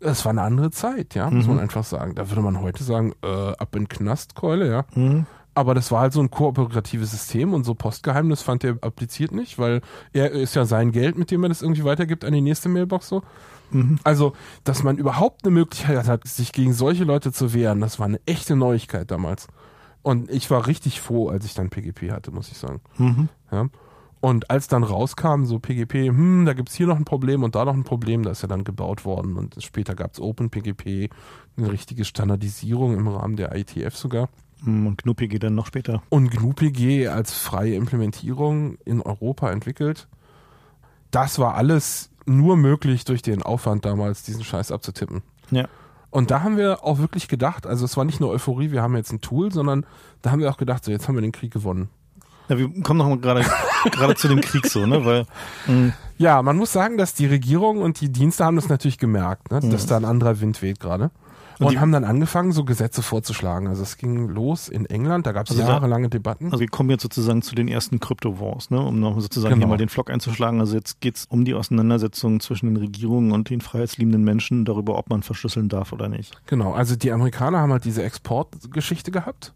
[0.00, 1.54] es war eine andere Zeit, ja, muss Mhm.
[1.54, 2.14] man einfach sagen.
[2.16, 4.84] Da würde man heute sagen, äh, ab in Knastkeule, ja.
[4.94, 5.26] Mhm.
[5.58, 9.58] Aber das war halt so ein kooperatives System und so Postgeheimnis fand er appliziert nicht,
[9.58, 9.80] weil
[10.12, 13.08] er ist ja sein Geld, mit dem er das irgendwie weitergibt an die nächste Mailbox
[13.08, 13.24] so.
[13.72, 13.98] Mhm.
[14.04, 18.06] Also, dass man überhaupt eine Möglichkeit hat, sich gegen solche Leute zu wehren, das war
[18.06, 19.48] eine echte Neuigkeit damals.
[20.02, 22.80] Und ich war richtig froh, als ich dann PGP hatte, muss ich sagen.
[22.96, 23.28] Mhm.
[23.50, 23.68] Ja.
[24.20, 27.64] Und als dann rauskam, so PGP, hm, da gibt's hier noch ein Problem und da
[27.64, 29.36] noch ein Problem, da ist ja dann gebaut worden.
[29.36, 31.10] Und später gab's OpenPGP,
[31.56, 34.28] eine richtige Standardisierung im Rahmen der IETF sogar.
[34.62, 34.86] Mhm.
[34.86, 36.02] Und GNU-PG dann noch später.
[36.08, 40.08] Und GNU-PG als freie Implementierung in Europa entwickelt.
[41.10, 45.22] Das war alles nur möglich durch den Aufwand damals, diesen Scheiß abzutippen.
[45.50, 45.66] Ja.
[46.10, 48.96] Und da haben wir auch wirklich gedacht, also es war nicht nur Euphorie, wir haben
[48.96, 49.84] jetzt ein Tool, sondern
[50.22, 51.88] da haben wir auch gedacht, so jetzt haben wir den Krieg gewonnen.
[52.48, 53.44] Ja, wir kommen noch mal gerade
[53.90, 55.04] gerade zu dem Krieg so, ne?
[55.04, 55.26] Weil
[55.66, 59.50] mh, Ja, man muss sagen, dass die Regierung und die Dienste haben das natürlich gemerkt,
[59.50, 61.10] ne, dass da ein anderer Wind weht gerade.
[61.60, 63.66] Und, Und die- haben dann angefangen, so Gesetze vorzuschlagen.
[63.66, 66.46] Also es ging los in England, da gab es Also jahrelange Debatten.
[66.46, 68.80] also wir kommen jetzt sozusagen zu den ersten Crypto-Wars, ne?
[68.80, 69.64] Um noch sozusagen Genau.
[69.66, 70.60] hier mal den Flock einzuschlagen.
[70.60, 75.10] Also jetzt geht's um die Auseinandersetzung zwischen den Regierungen und den freiheitsliebenden Menschen darüber, ob
[75.10, 76.40] man verschlüsseln darf oder nicht.
[76.46, 79.52] Genau, also die Amerikaner haben halt diese Exportgeschichte gehabt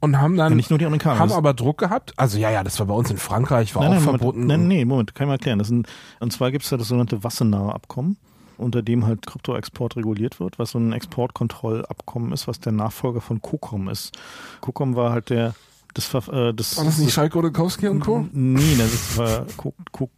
[0.00, 1.18] und haben dann Ja, nicht nur die Amerikaner.
[1.20, 2.12] haben aber Druck gehabt.
[2.18, 4.46] Also ja, ja, das war bei uns in Frankreich, war auch Moment, verboten.
[4.46, 5.58] Nein, nee, Moment, kann ich mal erklären.
[5.58, 5.86] Das sind,
[6.20, 8.18] und zwar gibt es da das sogenannte Wassenaar Abkommen.
[8.60, 13.40] Unter dem halt Kryptoexport reguliert wird, was so ein Exportkontrollabkommen ist, was der Nachfolger von
[13.40, 14.16] COCOM ist.
[14.60, 15.54] COCOM war halt der
[15.94, 18.26] das war, äh, das, war das nicht Schalke Odekowski und Co.?
[18.32, 20.08] Nee, das war Co, Co,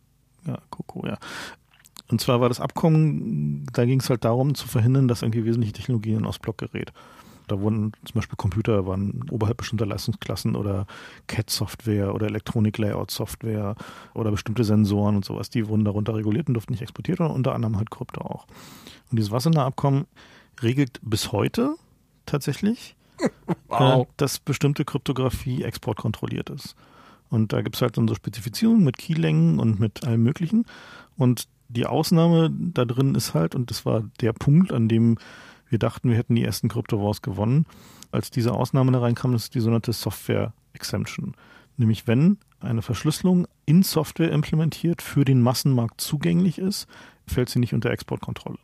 [0.46, 1.18] ja, Coco, ja.
[2.10, 5.72] Und zwar war das Abkommen, da ging es halt darum, zu verhindern, dass irgendwie wesentliche
[5.72, 6.92] Technologien in Ostblock gerät.
[7.52, 10.86] Da wurden zum Beispiel Computer waren oberhalb bestimmter Leistungsklassen oder
[11.26, 13.76] CAD-Software oder Elektronik-Layout-Software
[14.14, 17.54] oder bestimmte Sensoren und sowas, die wurden darunter reguliert und durften nicht exportiert werden, unter
[17.54, 18.46] anderem halt Krypto auch.
[19.10, 20.06] Und dieses Wassenaar-Abkommen
[20.62, 21.74] regelt bis heute
[22.24, 22.96] tatsächlich,
[23.68, 24.06] wow.
[24.06, 26.74] äh, dass bestimmte Kryptographie exportkontrolliert ist.
[27.28, 30.64] Und da gibt es halt dann so Spezifizierungen mit Keylängen und mit allem Möglichen.
[31.18, 35.18] Und die Ausnahme da drin ist halt, und das war der Punkt, an dem
[35.72, 37.66] wir dachten, wir hätten die ersten Crypto Wars gewonnen,
[38.12, 41.34] als diese Ausnahme da reinkam, das ist die sogenannte Software Exemption.
[41.78, 46.86] Nämlich wenn eine Verschlüsselung in Software implementiert für den Massenmarkt zugänglich ist,
[47.26, 48.58] fällt sie nicht unter Exportkontrolle.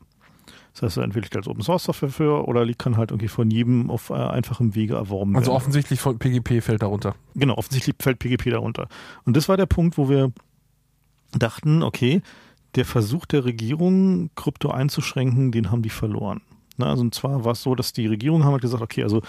[0.74, 3.50] Das heißt, entweder liegt als Open Source Software für oder liegt kann halt irgendwie von
[3.50, 5.50] jedem auf äh, einfachem Wege erworben also werden.
[5.50, 7.14] Also offensichtlich von PGP fällt darunter.
[7.34, 8.88] Genau, offensichtlich fällt PGP darunter.
[9.24, 10.30] Und das war der Punkt, wo wir
[11.32, 12.20] dachten, okay,
[12.74, 16.42] der Versuch der Regierung, Krypto einzuschränken, den haben die verloren.
[16.78, 19.20] Na, also und zwar war es so, dass die Regierung haben halt gesagt, okay, also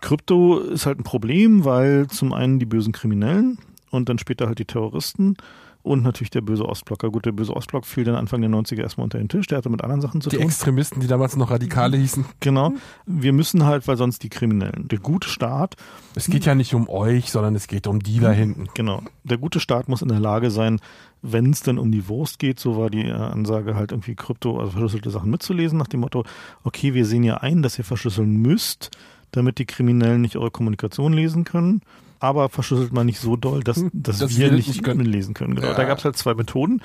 [0.00, 3.58] Krypto ist halt ein Problem, weil zum einen die bösen Kriminellen
[3.90, 5.36] und dann später halt die Terroristen
[5.82, 7.10] und natürlich der böse Ostblocker.
[7.10, 9.70] Gut, der böse Ostblock fiel dann Anfang der 90er erstmal unter den Tisch, der hatte
[9.70, 10.42] mit anderen Sachen zu die tun.
[10.42, 12.24] Die Extremisten, die damals noch Radikale hießen.
[12.40, 12.72] Genau.
[13.06, 14.88] Wir müssen halt, weil sonst die Kriminellen.
[14.88, 15.76] Der gute Staat.
[16.14, 18.68] Es geht ja nicht um euch, sondern es geht um die da hinten.
[18.74, 19.02] Genau.
[19.24, 20.80] Der gute Staat muss in der Lage sein,
[21.22, 24.58] wenn es dann um die Wurst geht, so war die äh, Ansage halt irgendwie Krypto,
[24.58, 26.24] also verschlüsselte Sachen mitzulesen, nach dem Motto,
[26.64, 28.90] okay, wir sehen ja ein, dass ihr verschlüsseln müsst,
[29.30, 31.82] damit die Kriminellen nicht eure Kommunikation lesen können
[32.20, 35.04] aber verschlüsselt man nicht so doll, dass, hm, dass das wir nicht, nicht können.
[35.04, 35.54] lesen können.
[35.54, 35.68] Genau.
[35.68, 35.74] Ja.
[35.74, 36.82] Da gab es halt zwei Methoden.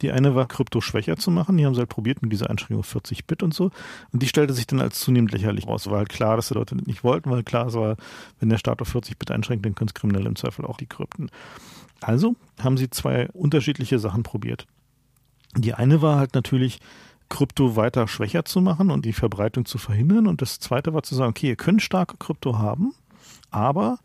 [0.00, 1.56] Die eine war, Krypto schwächer zu machen.
[1.56, 3.70] Die haben sie halt probiert mit dieser Einschränkung 40 Bit und so.
[4.12, 5.88] Und die stellte sich dann als zunehmend lächerlich raus.
[5.90, 7.96] War halt klar, dass die Leute das nicht wollten, weil klar war,
[8.40, 10.86] wenn der Staat auf 40 Bit einschränkt, dann können es Kriminelle im Zweifel auch die
[10.86, 11.30] Krypten.
[12.00, 14.66] Also haben sie zwei unterschiedliche Sachen probiert.
[15.56, 16.80] Die eine war halt natürlich,
[17.28, 20.26] Krypto weiter schwächer zu machen und die Verbreitung zu verhindern.
[20.26, 22.94] Und das zweite war zu sagen, okay, ihr könnt starke Krypto haben,
[23.50, 23.98] aber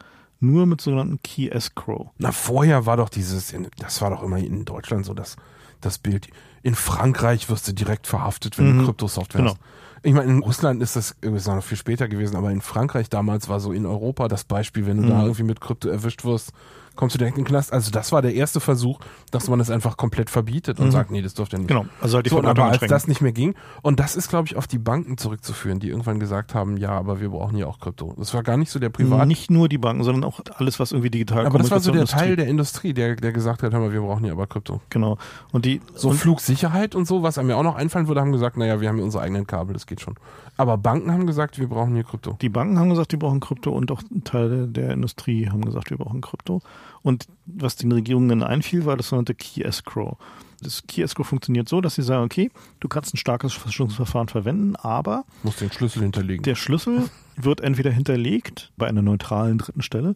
[0.43, 2.11] nur mit sogenannten Key Escrow.
[2.17, 5.37] Na, vorher war doch dieses, das war doch immer in Deutschland so, dass
[5.81, 6.27] das Bild.
[6.61, 8.79] In Frankreich wirst du direkt verhaftet, wenn mhm.
[8.79, 9.53] du Kryptosoftware genau.
[9.53, 9.61] hast.
[10.03, 13.49] Ich meine, in Russland ist das, ist noch viel später gewesen, aber in Frankreich damals
[13.49, 15.09] war so in Europa das Beispiel, wenn du mhm.
[15.09, 16.51] da irgendwie mit Krypto erwischt wirst,
[16.95, 17.73] kommst du direkt in den Knast.
[17.73, 18.99] Also das war der erste Versuch,
[19.31, 20.91] dass man es einfach komplett verbietet und mhm.
[20.91, 21.67] sagt, nee, das dürft ihr nicht.
[21.67, 21.85] Genau.
[22.01, 24.55] Also halt die so, aber als das nicht mehr ging und das ist, glaube ich,
[24.55, 28.13] auf die Banken zurückzuführen, die irgendwann gesagt haben, ja, aber wir brauchen ja auch Krypto.
[28.17, 29.27] Das war gar nicht so der Privat.
[29.27, 32.05] Nicht nur die Banken, sondern auch alles, was irgendwie digital Aber das war so der
[32.05, 34.81] Teil der Industrie, der, der gesagt hat, hör mal, wir brauchen ja aber Krypto.
[34.89, 35.17] Genau.
[35.51, 38.31] Und die so und Flugsicherheit und so, was einem ja auch noch einfallen würde, haben
[38.31, 40.15] gesagt, naja, wir haben ja unsere eigenen Kabel, das geht schon.
[40.55, 42.37] Aber Banken haben gesagt, wir brauchen hier Krypto.
[42.41, 45.97] Die Banken haben gesagt, die brauchen Krypto und auch Teile der Industrie haben gesagt, wir
[45.97, 46.61] brauchen Krypto.
[47.01, 50.17] Und was den Regierungen dann einfiel, war das sogenannte Key Escrow.
[50.61, 54.75] Das Key Escrow funktioniert so, dass sie sagen, okay, du kannst ein starkes Verschlüsselungsverfahren verwenden,
[54.75, 56.43] aber musst den Schlüssel hinterlegen.
[56.43, 60.15] Der Schlüssel wird entweder hinterlegt bei einer neutralen dritten Stelle.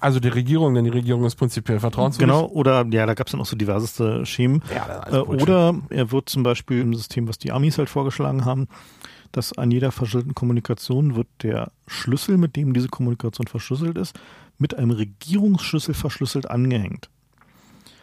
[0.00, 2.34] Also die Regierung, denn die Regierung ist prinzipiell vertrauenswürdig.
[2.34, 4.62] Genau, oder ja, da gab es dann auch so diverseste Schemen.
[4.74, 8.68] Ja, äh, oder er wird zum Beispiel im System, was die Amis halt vorgeschlagen haben,
[9.36, 14.18] dass an jeder verschlüsselten Kommunikation wird der Schlüssel, mit dem diese Kommunikation verschlüsselt ist,
[14.58, 17.10] mit einem Regierungsschlüssel verschlüsselt angehängt.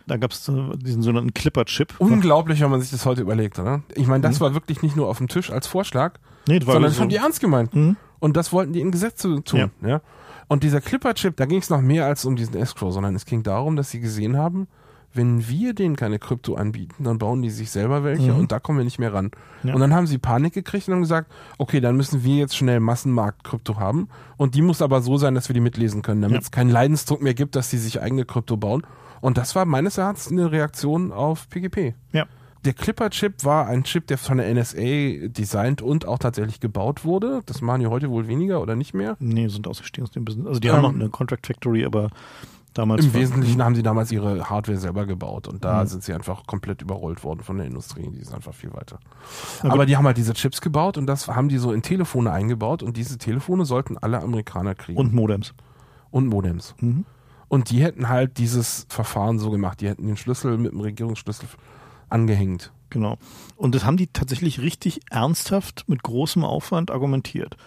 [0.07, 1.95] Da gab es diesen sogenannten Clipper-Chip.
[1.99, 3.81] Unglaublich, wenn man sich das heute überlegt, oder?
[3.95, 4.45] Ich meine, das mhm.
[4.45, 7.01] war wirklich nicht nur auf dem Tisch als Vorschlag, nee, das sondern das so.
[7.01, 7.73] haben die ernst gemeint.
[7.73, 7.95] Mhm.
[8.19, 9.71] Und das wollten die in Gesetze tun.
[9.81, 9.87] Ja.
[9.87, 10.01] ja?
[10.47, 13.41] Und dieser Clipper-Chip, da ging es noch mehr als um diesen Escrow, sondern es ging
[13.41, 14.67] darum, dass sie gesehen haben,
[15.13, 18.39] wenn wir denen keine Krypto anbieten, dann bauen die sich selber welche mhm.
[18.39, 19.31] und da kommen wir nicht mehr ran.
[19.63, 19.73] Ja.
[19.73, 22.79] Und dann haben sie Panik gekriegt und haben gesagt, okay, dann müssen wir jetzt schnell
[22.79, 24.07] Massenmarkt-Krypto haben
[24.37, 26.41] und die muss aber so sein, dass wir die mitlesen können, damit ja.
[26.41, 28.85] es keinen Leidensdruck mehr gibt, dass sie sich eigene Krypto bauen.
[29.19, 31.93] Und das war meines Erachtens eine Reaktion auf PGP.
[32.11, 32.25] Ja.
[32.63, 37.41] Der Clipper-Chip war ein Chip, der von der NSA designt und auch tatsächlich gebaut wurde.
[37.47, 39.17] Das machen die heute wohl weniger oder nicht mehr.
[39.19, 40.47] Nee, sind ausgestiegen aus dem Business.
[40.47, 42.11] Also die ähm, haben noch eine Contract Factory, aber
[42.73, 45.87] Damals Im Wesentlichen haben sie damals ihre Hardware selber gebaut und da mhm.
[45.87, 48.09] sind sie einfach komplett überrollt worden von der Industrie.
[48.09, 48.99] Die ist einfach viel weiter.
[49.59, 52.31] Aber, Aber die haben halt diese Chips gebaut und das haben die so in Telefone
[52.31, 54.97] eingebaut und diese Telefone sollten alle Amerikaner kriegen.
[54.97, 55.53] Und Modems.
[56.11, 56.73] Und Modems.
[56.79, 57.05] Mhm.
[57.49, 59.81] Und die hätten halt dieses Verfahren so gemacht.
[59.81, 61.49] Die hätten den Schlüssel mit dem Regierungsschlüssel
[62.07, 62.71] angehängt.
[62.89, 63.17] Genau.
[63.57, 67.57] Und das haben die tatsächlich richtig ernsthaft mit großem Aufwand argumentiert.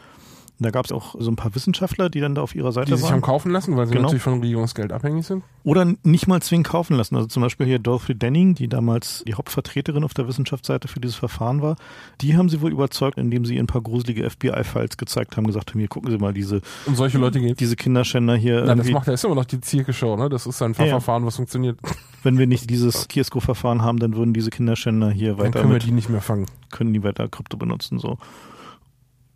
[0.61, 2.95] Da gab es auch so ein paar Wissenschaftler, die dann da auf ihrer Seite Die
[2.95, 3.15] sich waren.
[3.15, 4.05] haben kaufen lassen, weil sie Genau.
[4.05, 5.43] natürlich von Regierungsgeld abhängig sind.
[5.65, 7.17] Oder nicht mal zwingend kaufen lassen.
[7.17, 11.17] Also zum Beispiel hier Dorothy Denning, die damals die Hauptvertreterin auf der Wissenschaftsseite für dieses
[11.17, 11.75] Verfahren war,
[12.21, 15.71] die haben sie wohl überzeugt, indem sie ihr ein paar gruselige FBI-Files gezeigt haben, gesagt
[15.73, 17.59] haben, hier gucken Sie mal diese, Um solche Leute geht.
[17.59, 18.65] diese Kinderschänder hier.
[18.65, 20.29] Nein, das macht er ist immer noch die Zirke-Show, ne?
[20.29, 20.91] Das ist ein Ja, ja.
[20.91, 21.79] Verfahren, was funktioniert.
[22.23, 25.81] Wenn wir nicht dieses Kiosko-Verfahren haben, dann würden diese Kinderschänder hier Dann weiter können wir
[25.81, 26.47] die nicht mehr fangen.
[26.71, 28.19] können die weiter Krypto benutzen, so.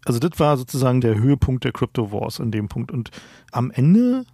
[0.09, 2.91] Also das war sozusagen der Höhepunkt der Crypto Wars in dem Punkt.
[2.91, 3.11] Und
[3.53, 4.25] am Ende,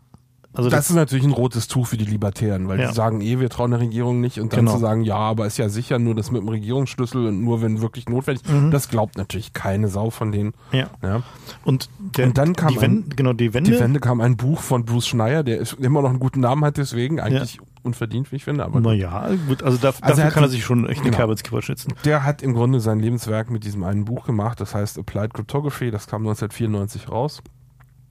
[0.54, 2.88] also das ist natürlich ein rotes Tuch für die Libertären, weil Ja.
[2.88, 4.72] die sagen eh, wir trauen der Regierung nicht und dann Genau.
[4.74, 7.80] zu sagen, ja, aber ist ja sicher nur das mit dem Regierungsschlüssel und nur wenn
[7.80, 8.42] wirklich notwendig.
[8.48, 8.70] Mhm.
[8.70, 10.52] Das glaubt natürlich keine Sau von denen.
[10.72, 10.86] ja.
[11.02, 11.22] Ja.
[11.64, 14.60] Und, der, Und dann kam die Wende, genau, die Wende, Die Wende kam ein Buch
[14.60, 18.36] von Bruce Schneier, der ist- immer noch einen guten Namen hat, deswegen eigentlich unverdient, wie
[18.36, 21.02] ich finde, aber naja, gut, also, da, Also dafür er kann er sich schon echt
[21.02, 21.34] eine genau.
[21.34, 21.92] Kerbe schnitzen.
[22.06, 25.90] der hat im Grunde sein Lebenswerk mit diesem einen Buch gemacht, das heißt Applied Cryptography,
[25.90, 27.42] das kam 1994 raus.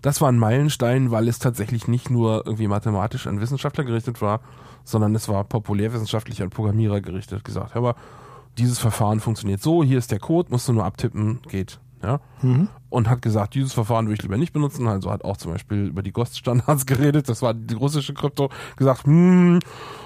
[0.04, 4.42] Das war ein Meilenstein, weil es tatsächlich nicht nur irgendwie mathematisch an Wissenschaftler gerichtet war,
[4.84, 7.46] sondern es war populärwissenschaftlich an Programmierer gerichtet.
[7.46, 7.96] Gesagt, hör mal,
[8.58, 11.80] dieses Verfahren funktioniert so, hier ist der Code, musst du nur abtippen, geht.
[12.04, 12.20] Ja?
[12.42, 12.68] Mhm.
[12.90, 14.90] Und hat gesagt, dieses Verfahren würde ich lieber nicht benutzen.
[14.90, 17.30] Also hat auch zum Beispiel über die GOST-Standards geredet.
[17.30, 18.50] Das war die russische Krypto.
[18.76, 19.60] Gesagt, hm,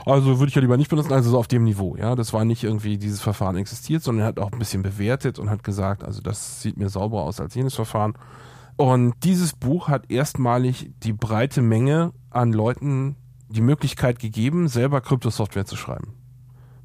[0.06, 1.12] also würde ich ja lieber nicht benutzen.
[1.12, 1.96] Also so auf dem Niveau.
[1.98, 5.40] Ja, das war nicht irgendwie dieses Verfahren existiert, sondern er hat auch ein bisschen bewertet
[5.40, 8.14] und hat gesagt, also das sieht mir sauberer aus als jenes Verfahren.
[8.78, 13.16] Und dieses Buch hat erstmalig die breite Menge an Leuten
[13.50, 16.14] die Möglichkeit gegeben, selber Kryptosoftware zu schreiben.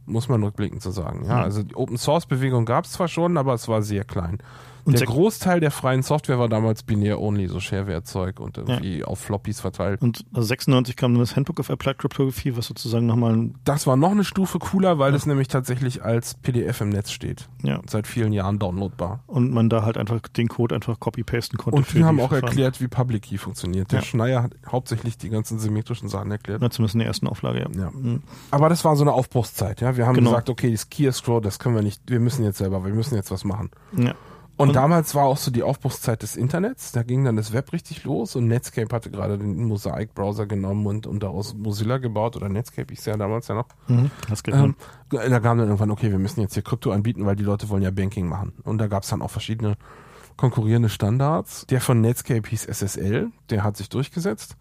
[0.07, 1.25] Muss man rückblickend so sagen.
[1.27, 1.43] Ja, Hm.
[1.45, 4.39] also die Open Source Bewegung gab es zwar schon, aber es war sehr klein.
[4.85, 9.61] Und der Großteil der freien Software war damals binär-only, so Shareware-Zeug und irgendwie auf Floppies
[9.61, 10.03] verteilt.
[10.03, 13.87] Und also 96 kam dann das Handbook of Applied Cryptography, was sozusagen nochmal ein, Das
[13.87, 17.49] war noch eine Stufe cooler, weil es nämlich tatsächlich als PDF im Netz steht.
[17.63, 19.21] ja, Seit vielen Jahren downloadbar.
[19.27, 21.77] und man da halt einfach den Code einfach copy-pasten konnte.
[21.79, 22.49] Und wir haben die auch Verfahren.
[22.49, 23.93] erklärt, wie Public Key funktioniert.
[23.93, 24.05] Der Ja.
[24.05, 26.61] Schneier hat hauptsächlich die ganzen symmetrischen Sachen erklärt.
[26.61, 27.69] Na, zumindest in der ersten Auflage, ja.
[27.81, 27.91] Ja.
[27.91, 28.23] Mhm.
[28.51, 29.97] Aber das war so eine Aufbruchszeit, ja.
[29.97, 30.31] Wir haben Genau.
[30.31, 33.15] gesagt, okay, das Key Scroll, das können wir nicht, wir müssen jetzt selber, wir müssen
[33.15, 33.71] jetzt was machen.
[33.97, 34.15] ja.
[34.63, 36.93] Und, Und- damals war auch so die Aufbruchszeit des Internets.
[36.93, 41.09] Da ging dann das Web richtig los und Netscape hatte gerade den Mosaic-Browser genommen und,
[41.09, 43.67] und daraus Mozilla gebaut oder Netscape, ich sehe ja damals ja noch.
[43.89, 44.13] Mhm.
[44.31, 44.77] Das geht ähm,
[45.11, 47.69] Ähm, da kam dann irgendwann, okay, wir müssen jetzt hier Krypto anbieten, weil die Leute
[47.71, 48.53] wollen ja Banking machen.
[48.63, 49.77] Und da gab es dann auch verschiedene
[50.37, 51.67] konkurrierende Standards.
[51.67, 54.55] Der von Netscape hieß SSL, der hat sich durchgesetzt.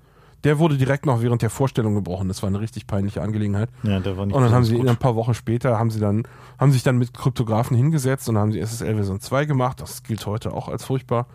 [0.43, 2.27] Der wurde direkt noch während der Vorstellung gebrochen.
[2.27, 3.69] Das war eine richtig peinliche Angelegenheit.
[3.83, 4.87] ja, der war nicht Und dann haben sie gut.
[4.87, 6.23] ein paar Wochen später haben sie dann
[6.57, 9.81] haben sich dann mit Kryptografen hingesetzt und haben die SSL Version 2 gemacht.
[9.81, 11.27] Das gilt heute auch als furchtbar.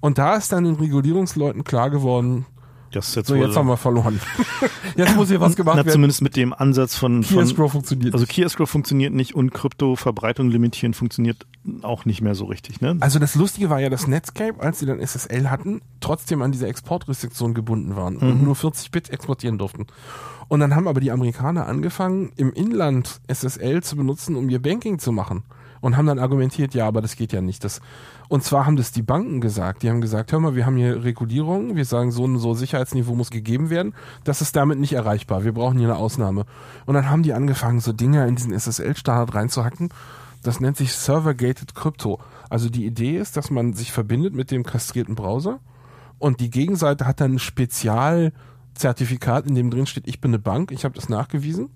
[0.00, 2.46] Und da ist dann den Regulierungsleuten klar geworden,
[2.92, 4.20] Das ist jetzt so jetzt haben wir verloren.
[4.96, 5.92] jetzt muss hier was gemacht Na, werden.
[5.92, 8.14] zumindest mit dem Ansatz von, Key von Escrow funktioniert.
[8.14, 8.26] also.
[8.26, 11.46] Key Escrow funktioniert nicht und Kryptoverbreitung limitieren funktioniert
[11.82, 12.96] auch nicht mehr so richtig, ne?
[13.00, 16.66] Also das Lustige war ja, dass Netscape, als sie dann SSL hatten, trotzdem an diese
[16.66, 19.86] Exportrestriktion gebunden waren und nur 40 Bit exportieren durften.
[20.48, 24.98] Und dann haben aber die Amerikaner angefangen, im Inland SSL zu benutzen, um ihr Banking
[24.98, 25.42] zu machen.
[25.80, 27.64] Und haben dann argumentiert, ja, aber das geht ja nicht.
[27.64, 27.80] Das,
[28.28, 29.82] und zwar haben das die Banken gesagt.
[29.82, 33.14] Die haben gesagt, hör mal, wir haben hier Regulierung, wir sagen, so ein so Sicherheitsniveau
[33.14, 33.94] muss gegeben werden.
[34.24, 35.44] Das ist damit nicht erreichbar.
[35.44, 36.44] Wir brauchen hier eine Ausnahme.
[36.86, 39.90] Und dann haben die angefangen, so Dinge in diesen SSL-Standard reinzuhacken.
[40.42, 42.20] Das nennt sich Server-Gated Crypto.
[42.48, 45.60] Also die Idee ist, dass man sich verbindet mit dem kastrierten Browser
[46.18, 50.72] und die Gegenseite hat dann ein Spezialzertifikat, in dem drin steht, ich bin eine Bank,
[50.72, 51.70] ich habe das nachgewiesen.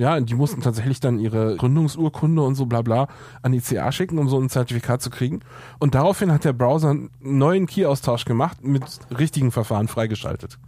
[0.00, 3.06] Ja, die mussten tatsächlich dann ihre Gründungsurkunde und so bla bla
[3.42, 5.40] an die CA schicken, um so ein Zertifikat zu kriegen.
[5.78, 10.58] Und daraufhin hat der Browser einen neuen Key-Austausch gemacht, mit richtigen Verfahren freigeschaltet.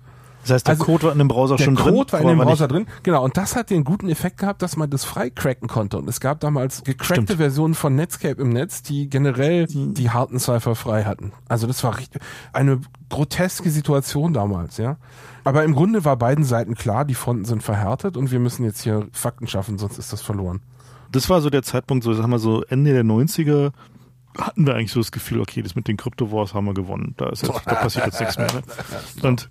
[0.42, 1.94] Das heißt, der also, Code war in dem Browser Der schon drin.
[1.94, 2.86] Code war in dem Browser nicht- drin.
[3.02, 5.98] Genau, und das hat den guten Effekt gehabt, dass man das freicracken konnte.
[5.98, 7.38] Und es gab damals gecrackte Stimmt.
[7.38, 11.32] Versionen von Netscape im Netz, die generell die harten Cypher frei hatten.
[11.48, 12.20] Also das war richtig
[12.52, 14.96] eine groteske Situation damals, ja.
[15.44, 18.82] Aber im Grunde war beiden Seiten klar, die Fronten sind verhärtet und wir müssen jetzt
[18.82, 20.60] hier Fakten schaffen, sonst ist das verloren.
[21.10, 23.72] Das war so der Zeitpunkt, so sagen wir so Ende der 90er
[24.38, 27.14] hatten wir eigentlich so das Gefühl, okay, das mit den Crypto Wars haben wir gewonnen.
[27.18, 28.46] Da ist jetzt, da passiert jetzt nichts mehr.
[28.52, 28.62] Ne?
[29.28, 29.50] Und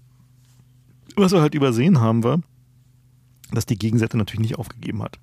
[1.16, 2.40] was wir halt übersehen haben, war,
[3.52, 5.20] dass die Gegenseite natürlich nicht aufgegeben hat.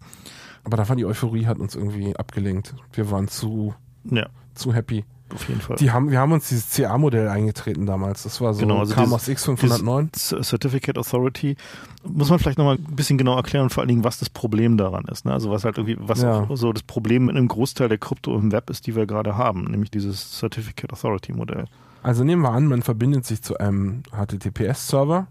[0.64, 2.74] Aber da war die Euphorie hat uns irgendwie abgelenkt.
[2.92, 3.74] Wir waren zu,
[4.04, 5.04] Ja, zu happy.
[5.32, 5.76] auf jeden Fall.
[5.76, 8.24] Die haben, wir haben uns dieses CA-Modell eingetreten damals.
[8.24, 10.08] Das war so, Genau, also kam dieses- aus X509.
[10.12, 11.56] Das Certificate Authority
[12.04, 15.04] muss man vielleicht nochmal ein bisschen genau erklären, vor allen Dingen, was das Problem daran
[15.06, 15.24] ist.
[15.24, 15.32] Ne?
[15.32, 16.46] Also was halt irgendwie, was Ja.
[16.54, 19.64] so das Problem mit einem Großteil der Krypto im Web ist, die wir gerade haben,
[19.64, 21.64] nämlich dieses Certificate Authority Modell.
[22.02, 25.26] Also nehmen wir an, man verbindet sich zu einem HTTPS-Server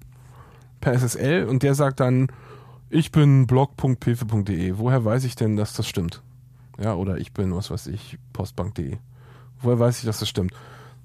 [0.82, 2.28] per SSL und der sagt dann,
[2.90, 4.74] ich bin blog.pilfe.de.
[4.78, 6.22] Woher weiß ich denn, dass das stimmt?
[6.80, 8.98] Ja, oder ich bin, was weiß ich, postbank.de.
[9.62, 10.54] Woher weiß ich, dass das stimmt?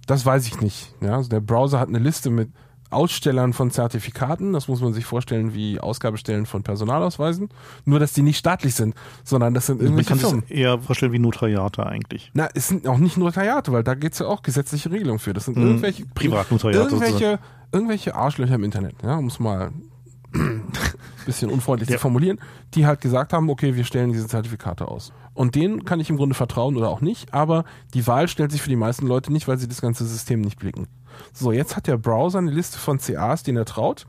[0.07, 0.95] Das weiß ich nicht.
[1.01, 2.51] Ja, also der Browser hat eine Liste mit
[2.91, 4.53] Ausstellern von Zertifikaten.
[4.53, 7.49] Das muss man sich vorstellen wie Ausgabestellen von Personalausweisen.
[7.87, 8.95] Nur, dass die nicht staatlich sind,
[9.25, 10.47] sondern das sind irgendwelche Man kann Firmen.
[10.47, 12.31] sich eher vorstellen wie Notariate eigentlich.
[12.35, 15.33] Na, es sind auch nicht Notariate, weil da gibt's ja auch gesetzliche Regelungen für.
[15.33, 15.67] Das sind Mhm.
[15.69, 17.39] irgendwelche Privatnotariate irgendwelche,
[17.73, 19.73] irgendwelche Arschlöcher im Internet, ja, um es mal
[20.35, 20.63] ein
[21.27, 22.39] bisschen unfreundlich zu formulieren,
[22.75, 25.13] die halt gesagt haben, okay, wir stellen diese Zertifikate aus.
[25.35, 28.63] Und denen kann ich im Grunde vertrauen oder auch nicht, aber die Wahl stellt sich
[28.63, 30.89] für die meisten Leute nicht, weil sie das ganze System nicht blicken.
[31.33, 34.07] So, jetzt hat der Browser eine Liste von CAs, denen er traut.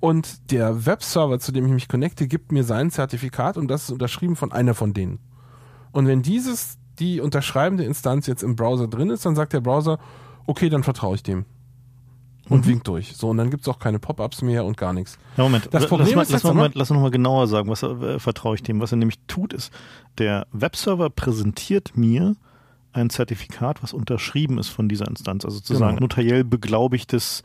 [0.00, 3.90] Und der Webserver, zu dem ich mich connecte, gibt mir sein Zertifikat und das ist
[3.90, 5.18] unterschrieben von einer von denen.
[5.90, 9.98] Und wenn dieses, die unterschreibende Instanz jetzt im Browser drin ist, dann sagt der Browser,
[10.46, 11.46] okay, dann vertraue ich dem.
[12.48, 12.70] Und Mhm.
[12.70, 13.14] winkt durch.
[13.16, 15.18] So, und dann gibt's auch keine Pop-ups mehr und gar nichts.
[15.36, 15.66] Ja, Moment.
[15.66, 17.82] Das lass Problem mal, ist lass jetzt Moment, lass uns noch mal genauer sagen, was
[17.82, 18.80] äh, vertraue ich dem.
[18.80, 19.72] Was er nämlich tut, ist,
[20.18, 22.36] der Webserver präsentiert mir
[22.92, 25.44] ein Zertifikat, was unterschrieben ist von dieser Instanz.
[25.44, 26.00] Also sozusagen Genau.
[26.00, 27.42] notariell beglaubigtes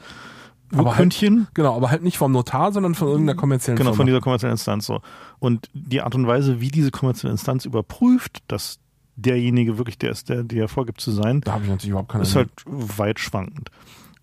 [0.72, 1.48] Aber halt- Urkündchen.
[1.54, 3.98] Genau, aber halt nicht vom Notar, sondern von irgendeiner kommerziellen Genau, Firma.
[3.98, 5.02] von dieser kommerziellen Instanz so.
[5.40, 8.80] Und die Art und Weise, wie diese kommerzielle Instanz überprüft, dass
[9.16, 12.24] derjenige wirklich der ist, der, der vorgibt zu sein, da habe ich natürlich überhaupt keine
[12.24, 13.70] ist halt weit schwankend.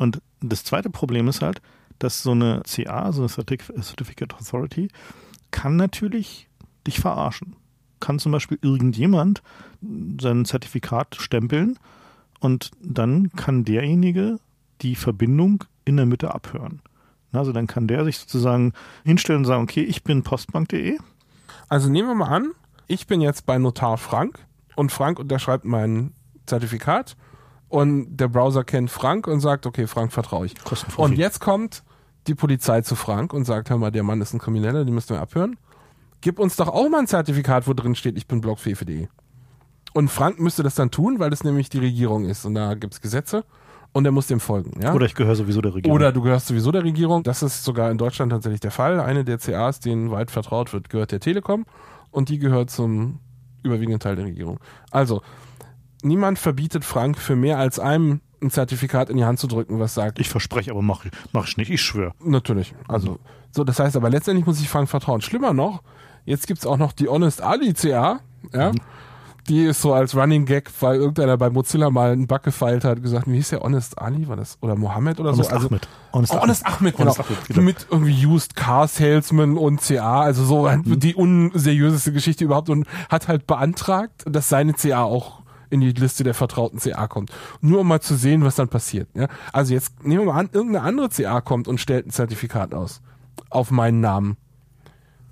[0.01, 1.61] Und das zweite Problem ist halt,
[1.99, 4.89] dass so eine CA, so eine Certif- Certificate Authority,
[5.51, 6.49] kann natürlich
[6.87, 7.55] dich verarschen.
[8.01, 9.43] Kann zum Beispiel irgendjemand
[10.19, 11.79] sein Zertifikat stempeln
[12.41, 14.41] und dann kann derjenige
[14.81, 16.81] die Verbindung in der Mitte abhören.
[17.33, 18.73] Also dann kann der sich sozusagen
[19.05, 20.97] hinstellen und sagen, okay, ich bin postbank.de.
[21.69, 22.53] Also nehmen wir mal an,
[22.87, 24.47] ich bin jetzt bei Notar Frank
[24.77, 26.15] und Frank unterschreibt mein
[26.47, 27.19] Zertifikat
[27.71, 30.55] und der Browser kennt Frank und sagt, okay, Frank vertraue ich.
[30.97, 31.85] Und jetzt kommt
[32.27, 35.11] die Polizei zu Frank und sagt, hör mal, der Mann ist ein Krimineller, den müssen
[35.11, 35.57] wir abhören.
[36.21, 39.07] Gib uns doch auch mal ein Zertifikat, wo drin steht, ich bin blockfefe.de.
[39.95, 43.01] Und Frank müsste das dann tun, weil das nämlich die Regierung ist und da gibt's
[43.01, 43.45] Gesetze
[43.93, 44.81] und er muss dem folgen.
[44.83, 44.93] Ja?
[44.93, 45.95] Oder ich gehöre sowieso der Regierung.
[45.95, 47.23] Oder du gehörst sowieso der Regierung.
[47.23, 49.01] Das ist sogar in Deutschland tatsächlich der Fall.
[49.01, 51.67] Eine der CAs, denen weit vertraut wird, gehört der Telekom
[52.11, 53.21] und die gehört zum
[53.63, 54.59] überwiegenden Teil der Regierung.
[54.91, 55.23] Also,
[56.03, 59.95] niemand verbietet Frank für mehr als einem ein Zertifikat in die Hand zu drücken, was
[59.95, 62.13] sagt, ich verspreche, aber mach, mach ich nicht, ich schwöre.
[62.25, 62.75] natürlich.
[62.89, 63.19] Also,
[63.53, 65.21] so, das heißt aber letztendlich muss ich Frank vertrauen.
[65.21, 65.83] Schlimmer noch,
[66.25, 68.21] jetzt gibt's auch noch die Honest Ali CA,
[68.55, 68.73] ja.
[69.49, 73.03] Die ist so als Running Gag, weil irgendeiner bei Mozilla mal einen Bug gefeilt hat,
[73.03, 74.59] gesagt, wie hieß der Honest Ali, war das?
[74.61, 75.57] Oder Mohammed oder Honest so?
[75.57, 75.89] Also, Ahmed.
[76.13, 77.15] Honest Oh, Honest Ahmed, genau.
[77.17, 77.63] Honest Ahmed, genau.
[77.63, 81.01] Mit irgendwie Used Car Salesman und CA, also so Mhm.
[81.01, 85.40] die unseriöseste Geschichte überhaupt und hat halt beantragt, dass seine CA auch
[85.71, 87.31] in die Liste der vertrauten CA kommt.
[87.61, 89.09] Nur um mal zu sehen, was dann passiert.
[89.15, 89.29] Ja?
[89.53, 93.01] Also jetzt nehmen wir mal an, irgendeine andere CA kommt und stellt ein Zertifikat aus.
[93.49, 94.37] Auf meinen Namen.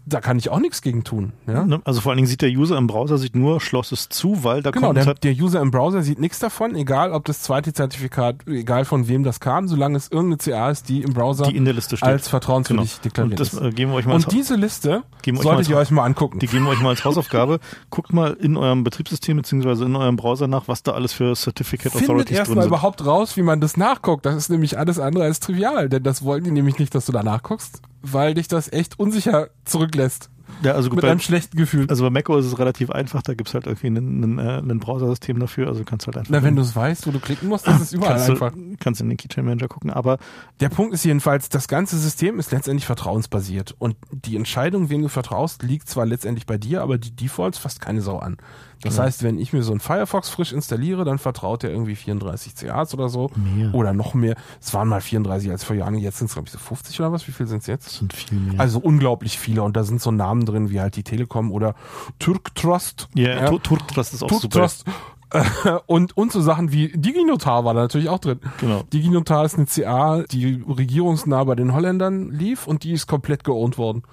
[0.09, 1.33] Da kann ich auch nichts gegen tun.
[1.47, 1.65] Ja?
[1.65, 1.81] Ne?
[1.85, 4.63] Also vor allen Dingen sieht der User im Browser sieht nur Schloss es zu, weil
[4.63, 7.43] da Genau, kommt der, halt, der User im Browser sieht nichts davon, egal ob das
[7.43, 11.45] zweite Zertifikat, egal von wem das kam, solange es irgendeine CA ist, die im Browser
[11.47, 12.09] die in der Liste steht.
[12.09, 13.03] als vertrauenswürdig Genau.
[13.03, 13.61] deklariert Und das ist.
[13.61, 15.03] äh, geben wir euch mal Und diese Liste
[15.43, 16.39] solltet ihr euch mal angucken.
[16.39, 17.59] die geben wir euch mal als Hausaufgabe.
[17.91, 21.93] Guckt mal in eurem Betriebssystem beziehungsweise in eurem Browser nach, was da alles für Certificate
[21.93, 22.69] Findet Authorities drin erstmal sind.
[22.69, 24.25] überhaupt raus, wie man das nachguckt.
[24.25, 27.13] Das ist nämlich alles andere als trivial, denn das wollen die nämlich nicht, dass du
[27.13, 30.31] da nachguckst, weil dich das echt unsicher zurücklässt.
[30.63, 31.87] Ja, also gut, Mit bei, einem schlechten Gefühl.
[31.89, 34.79] also bei macOS ist es relativ einfach, da gibt's halt irgendwie ein, ein, äh, ein
[34.81, 37.49] Browser-System dafür, also du kannst halt einfach Na, wenn du es weißt, wo du klicken
[37.49, 38.53] musst, ist es überall kannst, einfach.
[38.53, 40.19] du, kannst in den Keychain Manager gucken, aber
[40.61, 45.09] Der Punkt ist jedenfalls, das ganze System ist letztendlich vertrauensbasiert und die Entscheidung, wem du
[45.09, 48.39] vertraust, liegt zwar letztendlich bei dir, aber die Defaults fasst keine Sau an.
[48.83, 49.07] Das Genau.
[49.07, 52.95] heißt, wenn ich mir so einen Firefox frisch installiere, dann vertraut er irgendwie 34 CAs
[52.95, 53.75] oder so Mehr.
[53.75, 54.37] oder noch mehr.
[54.61, 57.11] Es waren mal 34 als vor Jahren, jetzt sind es glaube ich so 50 oder
[57.11, 57.27] was?
[57.27, 57.87] Wie viel sind es jetzt?
[57.87, 58.61] das sind viel mehr.
[58.61, 61.75] Also unglaublich viele und da sind so Namen drin wie halt die Telekom oder
[62.21, 63.09] Turk Trust.
[63.15, 63.59] ja, ja.
[63.59, 64.61] Turktrust ist auch Turk super.
[64.61, 64.85] Trust.
[65.87, 68.41] Und, und so Sachen wie DigiNotar war da natürlich auch drin.
[68.61, 68.83] Genau.
[68.95, 73.77] DigiNotar ist eine CA, die regierungsnah bei den Holländern lief und die ist komplett geowned
[73.77, 74.05] worden.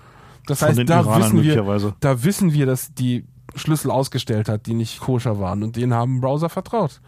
[0.45, 3.23] Das Von heißt, da Iranern wissen, wir, da wissen wir, dass die
[3.55, 7.01] Schlüssel ausgestellt hat, die nicht koscher waren und denen haben Browser vertraut.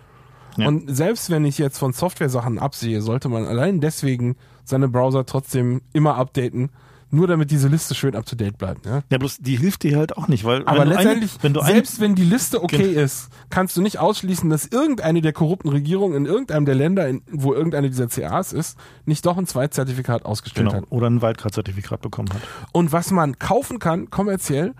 [0.57, 0.67] Ja.
[0.67, 5.81] Und selbst wenn ich jetzt von Software-Sachen absehe, sollte man allein deswegen seine Browser trotzdem
[5.93, 6.71] immer updaten,
[7.09, 8.85] nur damit diese Liste schön up to date bleibt.
[8.85, 9.01] Ja?
[9.09, 12.01] Ja, bloß die hilft dir halt auch nicht, weil Aber letztendlich, eine, wenn du selbst
[12.01, 13.01] wenn die Liste okay Genau.
[13.01, 17.21] ist, kannst du nicht ausschließen, dass irgendeine der korrupten Regierungen in irgendeinem der Länder, in,
[17.31, 20.91] wo irgendeine dieser CAs ist, nicht doch ein Zweitzertifikat ausgestellt genau, hat.
[20.91, 22.41] oder ein Wildcard-Zertifikat bekommen hat.
[22.73, 24.73] Und was man kaufen kann, kommerziell,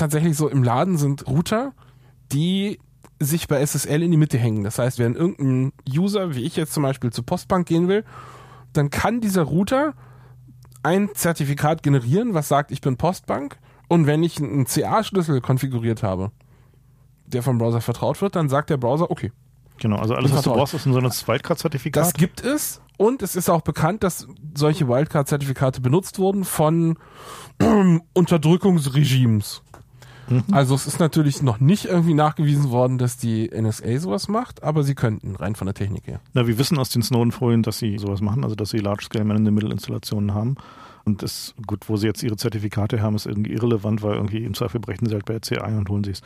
[0.00, 1.72] tatsächlich so im Laden sind Router,
[2.32, 2.80] die
[3.20, 4.64] sich bei SSL in die Mitte hängen.
[4.64, 8.04] Das heißt, wenn irgendein User, wie ich jetzt zum Beispiel, zur Postbank gehen will,
[8.72, 9.94] dann kann dieser Router
[10.82, 13.58] ein Zertifikat generieren, was sagt, ich bin Postbank.
[13.88, 16.30] Und wenn ich einen CA-Schlüssel konfiguriert habe,
[17.26, 19.32] der vom Browser vertraut wird, dann sagt der Browser, okay,
[19.80, 22.04] Genau, also alles, was du brauchst, ist so ein Wildcard-Zertifikat.
[22.04, 26.98] Das gibt es und es ist auch bekannt, dass solche Wildcard-Zertifikate benutzt wurden von
[28.12, 29.62] Unterdrückungsregimes.
[30.52, 34.82] Also es ist natürlich noch nicht irgendwie nachgewiesen worden, dass die NSA sowas macht, aber
[34.82, 36.20] sie könnten, rein von der Technik her.
[36.34, 40.34] Na, wir wissen aus den Snowden-Folien, dass sie sowas machen, also dass sie Large-Scale Man-in-the-Middle-Installationen
[40.34, 40.56] haben.
[41.04, 44.54] Und das, gut, wo sie jetzt ihre Zertifikate haben, ist irgendwie irrelevant, weil irgendwie im
[44.54, 46.22] Zweifel brechen sie halt bei RC ein und holen sie es.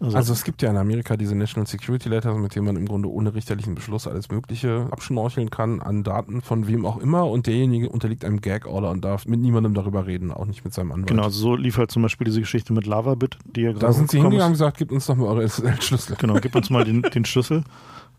[0.00, 2.86] Also, also, es gibt ja in Amerika diese National Security Letters, mit denen man im
[2.86, 7.46] Grunde ohne richterlichen Beschluss alles Mögliche abschnorcheln kann an Daten von wem auch immer und
[7.46, 11.08] derjenige unterliegt einem Gag-Order und darf mit niemandem darüber reden, auch nicht mit seinem Anwalt.
[11.08, 14.20] Genau, so lief halt zum Beispiel diese Geschichte mit LavaBit, die ja Da sind sie
[14.20, 16.16] hingegangen und gesagt, gebt uns doch mal eure SSL-Schlüssel.
[16.18, 17.64] Genau, gebt uns mal den, den Schlüssel.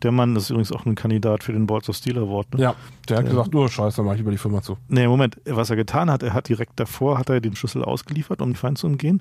[0.02, 2.54] Der Mann ist übrigens auch ein Kandidat für den Balls of Steel Award.
[2.54, 2.62] Ne?
[2.62, 2.74] Ja,
[3.08, 4.78] der hat der, gesagt, oh scheiße, mach ich über die Firma zu.
[4.88, 8.40] Nee, Moment, was er getan hat, er hat direkt davor, hat er den Schlüssel ausgeliefert,
[8.40, 9.20] um den Feind zu umgehen,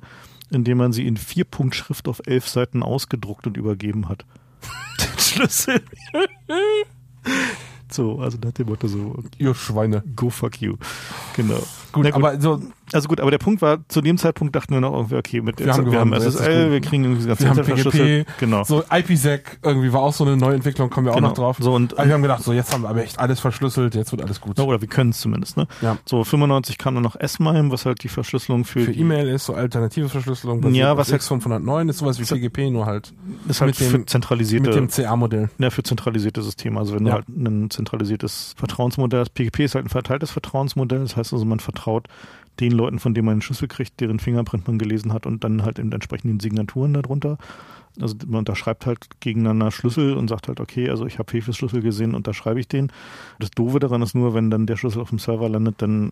[0.50, 4.26] indem man sie in vier Punkt Schrift auf elf Seiten ausgedruckt und übergeben hat.
[5.00, 5.82] den Schlüssel.
[7.90, 9.24] so, also nach dem Motto so.
[9.38, 10.04] Ihr Schweine.
[10.16, 10.78] Go fuck you.
[11.36, 11.64] Genau.
[11.92, 12.62] Gut, gut, aber so.
[12.92, 15.60] Also gut, aber der Punkt war, zu dem Zeitpunkt dachten wir noch irgendwie, okay, mit
[15.60, 18.64] wir, jetzt, haben, wir haben SSL, wir kriegen irgendwie wir haben PGP, genau.
[18.64, 21.28] So IPsec irgendwie war auch so eine neue Entwicklung, kommen wir genau.
[21.28, 21.58] auch noch drauf.
[21.60, 24.12] So und aber wir haben gedacht, so jetzt haben wir aber echt alles verschlüsselt, jetzt
[24.12, 24.58] wird alles gut.
[24.58, 25.68] Ja, oder wir können es zumindest, ne?
[25.82, 25.98] Ja.
[26.06, 29.54] So 95 kam dann noch S-MIME, was halt die Verschlüsselung für für E-Mail ist, so
[29.54, 30.74] alternative Verschlüsselung.
[30.74, 33.14] Ja, was halt 509 ist sowas wie PGP, nur halt
[33.48, 35.50] ist halt mit dem, für zentralisierte mit dem CA-Modell.
[35.60, 36.80] Ja, für zentralisierte Systeme.
[36.80, 37.12] Also wenn ja.
[37.12, 41.46] du halt ein zentralisiertes Vertrauensmodell hast, PGP ist halt ein verteiltes Vertrauensmodell, das heißt also
[41.46, 41.79] man vertraut
[42.60, 45.64] den Leuten, von denen man einen Schlüssel kriegt, deren Fingerprint man gelesen hat und dann
[45.64, 47.38] halt eben entsprechenden Signaturen darunter.
[48.02, 51.82] Also man unterschreibt halt gegeneinander Schlüssel und sagt halt, okay, also ich habe Fefes Schlüssel
[51.82, 52.92] gesehen, unterschreibe ich den.
[53.40, 56.12] Das Doofe daran ist nur, wenn dann der Schlüssel auf dem Server landet, dann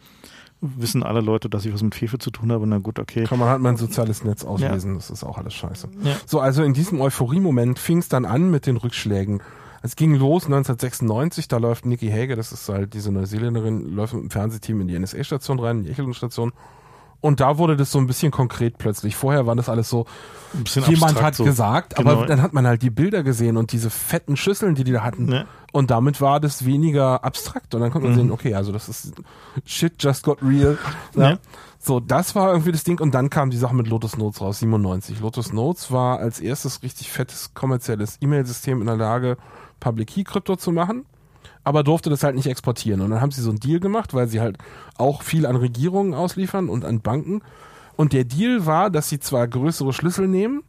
[0.60, 2.66] wissen alle Leute, dass ich was mit Fefe zu tun habe.
[2.66, 3.26] Na gut, okay.
[3.26, 4.96] Kann man halt mal ein soziales Netz auslesen, ja.
[4.98, 5.88] das ist auch alles scheiße.
[6.04, 6.16] Ja.
[6.26, 9.42] So, also in diesem Euphorie-Moment fing es dann an mit den Rückschlägen.
[9.82, 14.24] Es ging los 1996, da läuft Nikki Hager, das ist halt diese Neuseeländerin, läuft mit
[14.24, 16.54] dem Fernsehteam in die NSA-Station rein, in die Echelon-Station.
[17.20, 19.16] Und da wurde das so ein bisschen konkret plötzlich.
[19.16, 20.06] Vorher war das alles so,
[20.88, 21.44] jemand hat so.
[21.44, 22.12] gesagt, genau.
[22.12, 25.02] aber dann hat man halt die Bilder gesehen und diese fetten Schüsseln, die die da
[25.02, 25.26] hatten.
[25.26, 25.48] Ne?
[25.72, 27.74] Und damit war das weniger abstrakt.
[27.74, 28.22] Und dann konnte man mhm.
[28.22, 29.14] sehen, okay, also das ist
[29.66, 30.78] shit just got real.
[31.16, 31.32] Ja.
[31.32, 31.40] Ne?
[31.80, 33.00] So, das war irgendwie das Ding.
[33.00, 35.20] Und dann kam die Sache mit Lotus Notes raus, 97.
[35.20, 39.38] Lotus Notes war als erstes richtig fettes kommerzielles E-Mail-System in der Lage,
[39.80, 41.06] Public Key Krypto zu machen,
[41.64, 43.02] aber durfte das halt nicht exportieren.
[43.02, 44.58] Und dann haben sie so einen Deal gemacht, weil sie halt
[44.98, 47.42] auch viel an Regierungen ausliefern und an Banken.
[47.96, 50.64] Und der Deal war, dass sie zwar größere Schlüssel nehmen,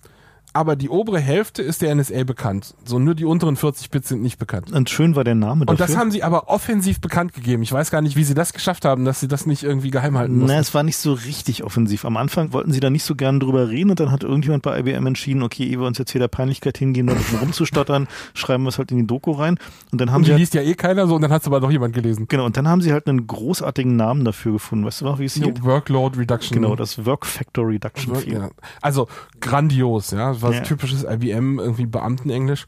[0.53, 2.75] aber die obere Hälfte ist der NSA bekannt.
[2.85, 4.73] So nur die unteren 40 Bits sind nicht bekannt.
[4.73, 5.73] Und schön war der Name dafür.
[5.73, 7.63] Und das haben sie aber offensiv bekannt gegeben.
[7.63, 10.17] Ich weiß gar nicht, wie sie das geschafft haben, dass sie das nicht irgendwie geheim
[10.17, 10.55] halten mussten.
[10.55, 12.05] Na, es war nicht so richtig offensiv.
[12.05, 14.79] Am Anfang wollten sie da nicht so gern drüber reden und dann hat irgendjemand bei
[14.79, 18.69] IBM entschieden, okay, ehe wir uns jetzt hier der Peinlichkeit hingehen, da rumzustottern, schreiben wir
[18.69, 19.59] es halt in die Doku rein.
[19.93, 21.43] Und dann haben und die sie liest halt, ja eh keiner so und dann hat
[21.43, 22.27] es aber doch jemand gelesen.
[22.29, 24.85] Genau, und dann haben sie halt einen großartigen Namen dafür gefunden.
[24.85, 25.63] Weißt du noch, wie es hieß?
[25.63, 26.55] Workload Reduction.
[26.55, 28.15] Genau, das Work Factor Reduction.
[28.15, 28.51] Work, ja.
[28.83, 29.09] Also
[29.41, 30.38] grandios, ja.
[30.43, 30.63] Was ja.
[30.63, 32.67] typisches IBM IBM irgendwie Beamtenenglisch.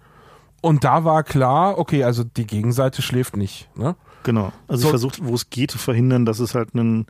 [0.62, 3.68] Und da war klar, okay, also die Gegenseite schläft nicht.
[3.76, 3.96] Ne?
[4.24, 4.52] Genau.
[4.68, 7.06] Also so, ich versucht, wo es geht, zu verhindern, dass es halt einen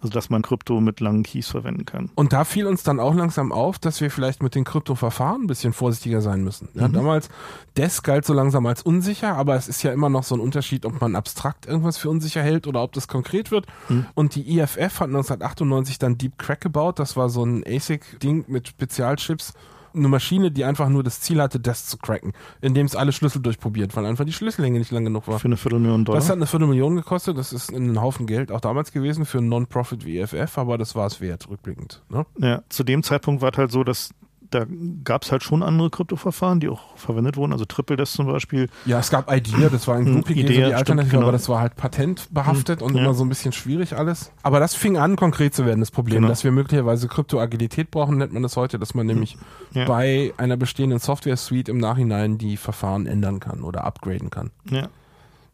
[0.00, 2.08] also dass man Krypto mit langen Keys verwenden kann.
[2.14, 5.46] Und da fiel uns dann auch langsam auf, dass wir vielleicht mit den Kryptoverfahren ein
[5.48, 6.68] bisschen vorsichtiger sein müssen.
[6.74, 6.92] Ja, mhm.
[6.92, 7.28] Damals,
[7.76, 10.86] DES galt so langsam als unsicher, aber es ist ja immer noch so ein Unterschied,
[10.86, 13.66] ob man abstrakt irgendwas für unsicher hält oder ob das konkret wird.
[13.88, 14.06] Mhm.
[14.14, 17.00] Und die IFF hat 1998 dann Deep Crack gebaut.
[17.00, 19.54] Das war so ein ASIC-Ding mit Spezialchips
[19.98, 23.42] eine Maschine, die einfach nur das Ziel hatte, das zu cracken, indem es alle Schlüssel
[23.42, 25.38] durchprobiert, weil einfach die Schlüssellänge nicht lang genug war.
[25.38, 26.20] Für eine Viertelmillion Dollar?
[26.20, 29.48] Das hat eine Viertelmillion gekostet, das ist ein Haufen Geld auch damals gewesen für einen
[29.48, 32.02] Non-Profit wie EFF, aber das war es wert, rückblickend.
[32.08, 32.26] Ne?
[32.38, 34.10] Ja, zu dem Zeitpunkt war es halt so, dass
[34.50, 34.66] da
[35.04, 38.68] gab es halt schon andere Kryptoverfahren, die auch verwendet wurden, also TripleDesk zum Beispiel.
[38.86, 41.22] Ja, es gab IDEA, das war ein GNU PG, so die Alternative, genau.
[41.24, 43.02] aber das war halt patentbehaftet und ja.
[43.02, 44.32] immer so ein bisschen schwierig alles.
[44.42, 46.28] Aber das fing an, konkret zu werden, das Problem, genau.
[46.28, 49.36] dass wir möglicherweise Kryptoagilität brauchen, nennt man das heute, dass man nämlich
[49.72, 49.84] ja.
[49.84, 54.50] bei einer bestehenden Software-Suite im Nachhinein die Verfahren ändern kann oder upgraden kann.
[54.70, 54.88] Ja.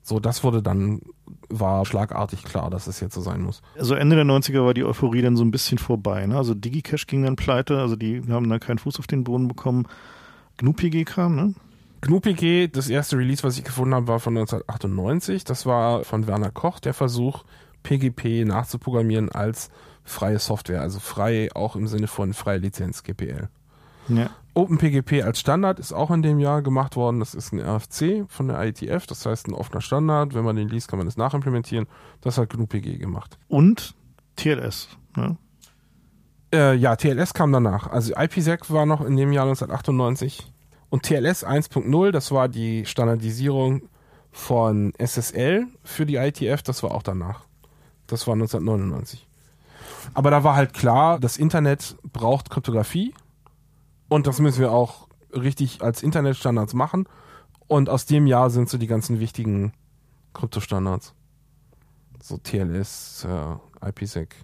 [0.07, 1.01] So, das wurde dann,
[1.49, 3.63] war schlagartig klar, dass es jetzt so sein muss.
[3.79, 6.27] Also Ende der 90er war die Euphorie dann so ein bisschen vorbei.
[6.27, 6.37] Ne?
[6.37, 9.89] Also DigiCash ging dann pleite, also die haben dann keinen Fuß auf den Boden bekommen.
[10.59, 11.55] GNU-PG kam, ne?
[12.03, 15.45] GNU-PG, das erste Release, was ich gefunden habe, war von 1998.
[15.45, 17.45] Das war von Werner Koch, der Versuch,
[17.83, 19.71] PGP nachzuprogrammieren als
[20.05, 23.49] freie Software, also frei auch im Sinne von freie Lizenz, GPL.
[24.09, 24.31] Ja.
[24.55, 27.19] OpenPGP als Standard ist auch in dem Jahr gemacht worden.
[27.19, 30.35] Das ist ein RFC von der IETF, das heißt ein offener Standard.
[30.35, 31.87] Wenn man den liest, kann man das nachimplementieren.
[32.21, 33.37] Das hat GNU-PG gemacht.
[33.49, 33.95] Und
[34.37, 35.37] TLS, ne?
[36.53, 37.89] Äh, ja, TLS kam danach.
[37.89, 40.53] Also IPsec war noch in dem Jahr 1998
[40.89, 43.83] Und TLS 1.0, das war die Standardisierung
[44.31, 47.45] von SSL für die ITF, das war auch danach.
[48.07, 49.27] Das war 1999.
[50.13, 53.15] Aber da war halt klar, das Internet braucht Kryptographie
[54.09, 57.09] und das müssen wir auch richtig als Internetstandards machen.
[57.67, 59.73] Und aus dem Jahr sind so die ganzen wichtigen
[60.35, 61.15] Kryptostandards.
[62.23, 64.35] So TLS, äh, IPsec.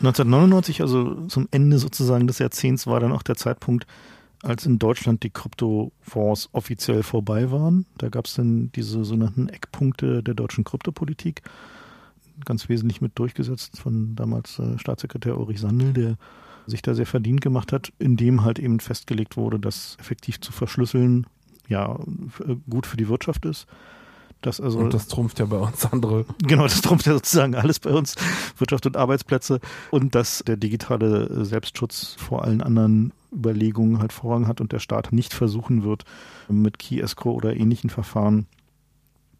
[0.00, 3.86] 1999, also zum Ende sozusagen des Jahrzehnts, war dann auch der Zeitpunkt,
[4.42, 7.86] als in Deutschland die Kryptofonds offiziell vorbei waren.
[7.96, 11.42] Da gab es dann diese sogenannten Eckpunkte der deutschen Kryptopolitik,
[12.44, 16.16] ganz wesentlich mit durchgesetzt von damals äh, Staatssekretär Ulrich Sandel, der
[16.68, 21.26] sich da sehr verdient gemacht hat, indem halt eben festgelegt wurde, dass effektiv zu verschlüsseln
[21.68, 21.98] ja
[22.68, 23.66] gut für die Wirtschaft ist.
[24.40, 26.24] Das also, und das trumpft ja bei uns andere.
[26.44, 28.14] Genau, das trumpft ja sozusagen alles bei uns,
[28.56, 29.60] Wirtschaft und Arbeitsplätze.
[29.90, 35.12] Und dass der digitale Selbstschutz vor allen anderen Überlegungen halt Vorrang hat und der Staat
[35.12, 36.04] nicht versuchen wird,
[36.48, 38.46] mit Key Escrow oder ähnlichen Verfahren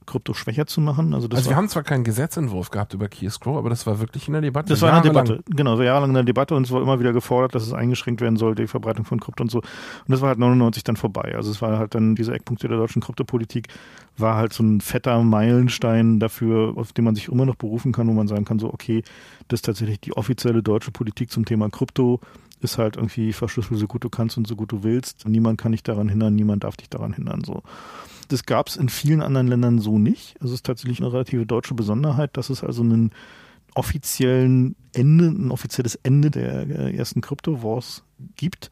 [0.09, 1.15] Krypto schwächer zu machen.
[1.15, 4.01] Also, das also wir haben zwar keinen Gesetzentwurf gehabt über Key Escrow, aber das war
[4.01, 4.71] wirklich in der Debatte.
[4.71, 7.13] Das war in der Debatte, genau, jahrelang in der Debatte und es war immer wieder
[7.13, 9.59] gefordert, dass es eingeschränkt werden soll, die Verbreitung von Krypto und so.
[9.59, 11.35] Und das war halt 99 dann vorbei.
[11.37, 13.69] Also es war halt dann diese Eckpunkte der deutschen Kryptopolitik
[14.17, 18.09] war halt so ein fetter Meilenstein dafür, auf den man sich immer noch berufen kann,
[18.09, 19.03] wo man sagen kann, so okay,
[19.49, 22.21] das ist tatsächlich die offizielle deutsche Politik zum Thema Krypto
[22.61, 25.29] ist halt irgendwie verschlüssel so gut du kannst und so gut du willst.
[25.29, 27.45] Niemand kann dich daran hindern, niemand darf dich daran hindern.
[27.45, 27.63] So.
[28.29, 30.37] Das gab es in vielen anderen Ländern so nicht.
[30.43, 33.13] Es ist tatsächlich eine relative deutsche Besonderheit, dass es also einen
[33.75, 38.03] offiziellen Ende, ein offizielles Ende der ersten Crypto-Wars
[38.37, 38.71] gibt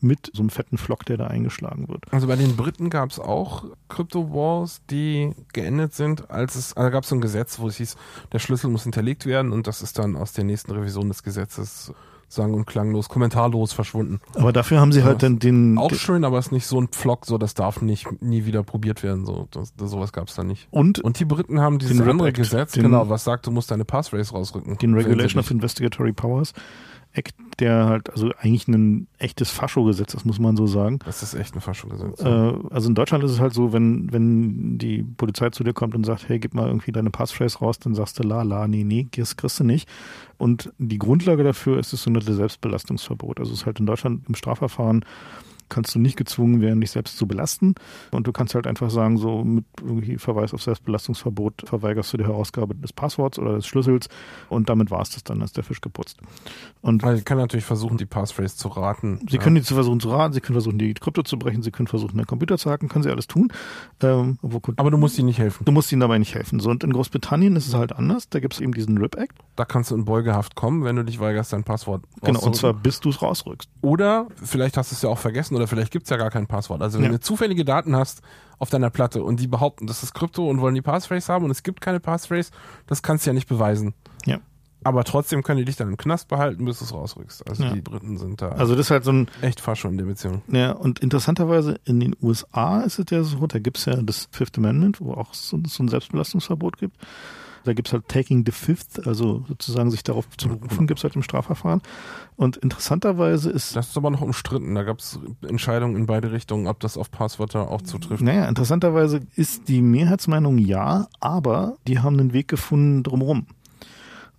[0.00, 2.04] mit so einem fetten Flock, der da eingeschlagen wird.
[2.12, 6.90] Also bei den Briten gab es auch Crypto Wars, die geendet sind, als es, also
[6.90, 7.96] gab es so ein Gesetz, wo es hieß,
[8.32, 11.92] der Schlüssel muss hinterlegt werden und das ist dann aus der nächsten Revision des Gesetzes
[12.28, 14.20] sang- und klanglos, kommentarlos verschwunden.
[14.34, 15.78] Aber dafür haben sie halt dann den.
[15.78, 18.62] Auch schön, aber es ist nicht so ein Pflock, so das darf nicht nie wieder
[18.62, 19.24] probiert werden.
[19.24, 20.68] So, das, das, sowas gab es da nicht.
[20.70, 24.32] Und, und die Briten haben dieses andere Gesetz, genau, was sagt, du musst deine Passphrase
[24.32, 24.76] rausrücken.
[24.78, 26.52] Den Regulation of Investigatory Powers.
[27.18, 31.00] Act, der halt also eigentlich ein echtes Fascho-Gesetz ist, muss man so sagen.
[31.04, 32.20] Das ist echt ein Fascho-Gesetz.
[32.20, 35.94] Äh, also in Deutschland ist es halt so, wenn, wenn die Polizei zu dir kommt
[35.94, 38.84] und sagt, hey, gib mal irgendwie deine Passphrase raus, dann sagst du la, la, nee,
[38.84, 39.88] nee, das kriegst du nicht.
[40.36, 43.40] Und die Grundlage dafür ist das sogenannte Selbstbelastungsverbot.
[43.40, 45.04] Also es ist halt in Deutschland im Strafverfahren
[45.68, 47.74] kannst du nicht gezwungen werden, dich selbst zu belasten.
[48.10, 52.24] Und du kannst halt einfach sagen, so mit irgendwie Verweis auf Selbstbelastungsverbot verweigerst du die
[52.24, 54.08] Herausgabe des Passworts oder des Schlüssels
[54.48, 56.18] und damit war es das dann, ist der Fisch geputzt.
[56.80, 59.20] Und also ich kann natürlich versuchen, die Passphrase zu raten.
[59.28, 59.42] Sie ja.
[59.42, 61.86] können die zu versuchen zu raten, sie können versuchen, die Krypto zu brechen, sie können
[61.86, 63.52] versuchen, den Computer zu hacken, können sie alles tun.
[64.02, 64.38] Ähm,
[64.76, 65.64] Aber du musst ihnen nicht helfen.
[65.64, 66.60] Du musst ihnen dabei nicht helfen.
[66.60, 68.28] So, und in Großbritannien ist es halt anders.
[68.28, 69.38] Da gibt es eben diesen RIP Act.
[69.56, 72.74] Da kannst du in Beugehaft kommen, wenn du dich weigerst, dein Passwort Genau, und zwar
[72.74, 73.68] bis du es rausrückst.
[73.80, 76.46] Oder vielleicht hast du es ja auch vergessen oder vielleicht gibt es ja gar kein
[76.46, 76.80] Passwort.
[76.82, 77.12] Also wenn ja.
[77.12, 78.22] du zufällige Daten hast
[78.58, 81.50] auf deiner Platte und die behaupten, das ist Krypto und wollen die Passphrase haben und
[81.50, 82.50] es gibt keine Passphrase,
[82.86, 83.94] das kannst du ja nicht beweisen.
[84.24, 84.40] Ja.
[84.84, 87.48] Aber trotzdem können die dich dann im Knast behalten, bis du es rausrückst.
[87.48, 87.72] Also ja.
[87.72, 88.50] die Briten sind da.
[88.50, 90.42] Also das ist halt so ein echt fast schon in der Beziehung.
[90.48, 94.28] Ja, und interessanterweise in den USA ist es ja so, da gibt es ja das
[94.30, 96.96] Fifth Amendment, wo auch so, so ein Selbstbelastungsverbot gibt.
[97.68, 101.04] Da gibt es halt Taking the Fifth, also sozusagen sich darauf zu berufen, gibt es
[101.04, 101.82] halt im Strafverfahren.
[102.34, 103.76] Und interessanterweise ist.
[103.76, 104.74] Das ist aber noch umstritten.
[104.74, 108.22] Da gab es Entscheidungen in beide Richtungen, ob das auf Passwörter auch zutrifft.
[108.22, 113.46] Naja, interessanterweise ist die Mehrheitsmeinung ja, aber die haben einen Weg gefunden drumherum.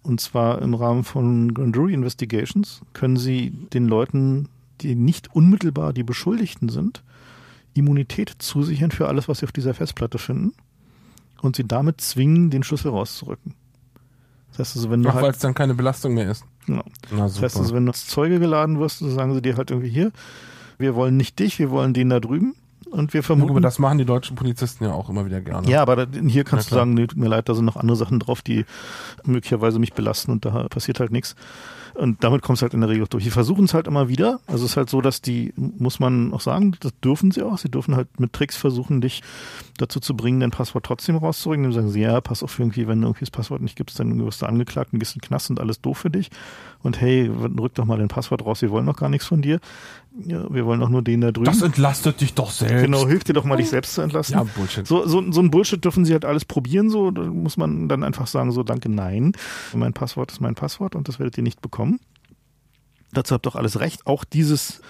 [0.01, 4.49] Und zwar im Rahmen von Grand Jury Investigations können sie den Leuten,
[4.81, 7.03] die nicht unmittelbar die Beschuldigten sind,
[7.75, 10.53] Immunität zusichern für alles, was sie auf dieser Festplatte finden
[11.41, 13.53] und sie damit zwingen, den Schlüssel rauszurücken.
[14.51, 16.43] Das heißt also, wenn du Ach, halt, weil es dann keine Belastung mehr ist.
[16.65, 16.83] Genau.
[17.09, 19.89] das heißt also, wenn du als Zeuge geladen wirst, so sagen sie dir halt irgendwie
[19.89, 20.11] hier,
[20.77, 22.55] wir wollen nicht dich, wir wollen den da drüben.
[22.91, 23.51] Und wir vermuten.
[23.51, 25.69] Aber das machen die deutschen Polizisten ja auch immer wieder gerne.
[25.69, 27.95] Ja, aber hier kannst ja, du sagen, nee, tut mir leid, da sind noch andere
[27.95, 28.65] Sachen drauf, die
[29.23, 31.35] möglicherweise mich belasten und da passiert halt nichts.
[31.99, 33.25] Und damit kommst du halt in der Regel durch.
[33.25, 34.39] Die versuchen es halt immer wieder.
[34.47, 37.57] Also es ist halt so, dass die, muss man auch sagen, das dürfen sie auch.
[37.57, 39.21] Sie dürfen halt mit Tricks versuchen, dich
[39.77, 41.63] dazu zu bringen, dein Passwort trotzdem rauszurücken.
[41.63, 44.23] Dann sagen sie, ja, pass auf irgendwie, wenn du irgendwie das Passwort nicht gibst, dann
[44.25, 46.29] wirst du angeklagt und gehst in den Knast und alles doof für dich.
[46.81, 49.59] Und hey, rück doch mal dein Passwort raus, wir wollen doch gar nichts von dir.
[50.25, 51.45] Ja, wir wollen doch nur den da drüben.
[51.45, 52.83] Das entlastet dich doch selbst.
[52.83, 54.37] Genau, hilft dir doch mal, dich selbst zu entlasten.
[54.37, 54.85] Ja, Bullshit.
[54.85, 57.11] So, so, so ein Bullshit dürfen sie halt alles probieren, so.
[57.11, 59.33] Da muss man dann einfach sagen, so, danke, nein.
[59.73, 61.99] Mein Passwort ist mein Passwort und das werdet ihr nicht bekommen.
[63.11, 64.05] Dazu habt ihr auch alles recht.
[64.05, 64.81] Auch dieses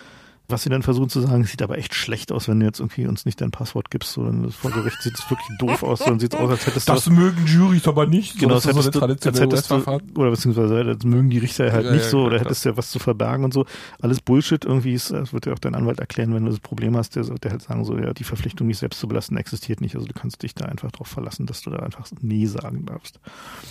[0.50, 3.06] Was sie dann versuchen zu sagen, sieht aber echt schlecht aus, wenn du jetzt irgendwie
[3.06, 6.20] uns nicht dein Passwort gibst, so, dann vor Gericht sieht es wirklich doof aus, dann
[6.20, 6.94] sieht es aus, als hättest du.
[6.94, 8.40] Das mögen Jurys aber nicht.
[8.40, 11.38] Genau, so, das hättest so eine du, als hättest du, oder beziehungsweise das mögen die
[11.38, 13.66] Richter halt ja, nicht ja, so, oder hättest du ja was zu verbergen und so.
[14.02, 16.98] Alles Bullshit irgendwie, ist, das wird dir auch dein Anwalt erklären, wenn du das Problem
[16.98, 19.96] hast, der, der halt sagen so, ja, die Verpflichtung, mich selbst zu belasten, existiert nicht.
[19.96, 23.20] Also du kannst dich da einfach darauf verlassen, dass du da einfach Nee sagen darfst.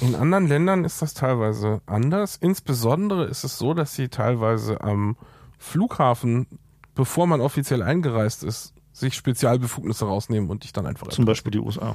[0.00, 2.36] In anderen Ländern ist das teilweise anders.
[2.40, 5.16] Insbesondere ist es so, dass sie teilweise am
[5.58, 6.46] Flughafen
[6.98, 11.06] bevor man offiziell eingereist ist, sich Spezialbefugnisse rausnehmen und dich dann einfach.
[11.08, 11.94] Zum Beispiel die USA.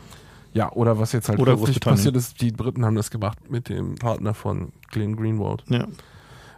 [0.53, 3.95] Ja, oder was jetzt halt oder passiert ist, die Briten haben das gemacht mit dem
[3.95, 5.65] Partner von Glenn Greenwald.
[5.67, 5.87] Ja.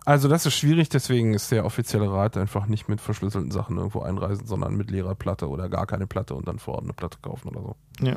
[0.06, 4.02] Also das ist schwierig, deswegen ist der offizielle Rat einfach nicht mit verschlüsselten Sachen irgendwo
[4.02, 7.18] einreisen, sondern mit leerer Platte oder gar keine Platte und dann vor Ort eine Platte
[7.24, 7.76] kaufen oder so.
[8.06, 8.16] Ja.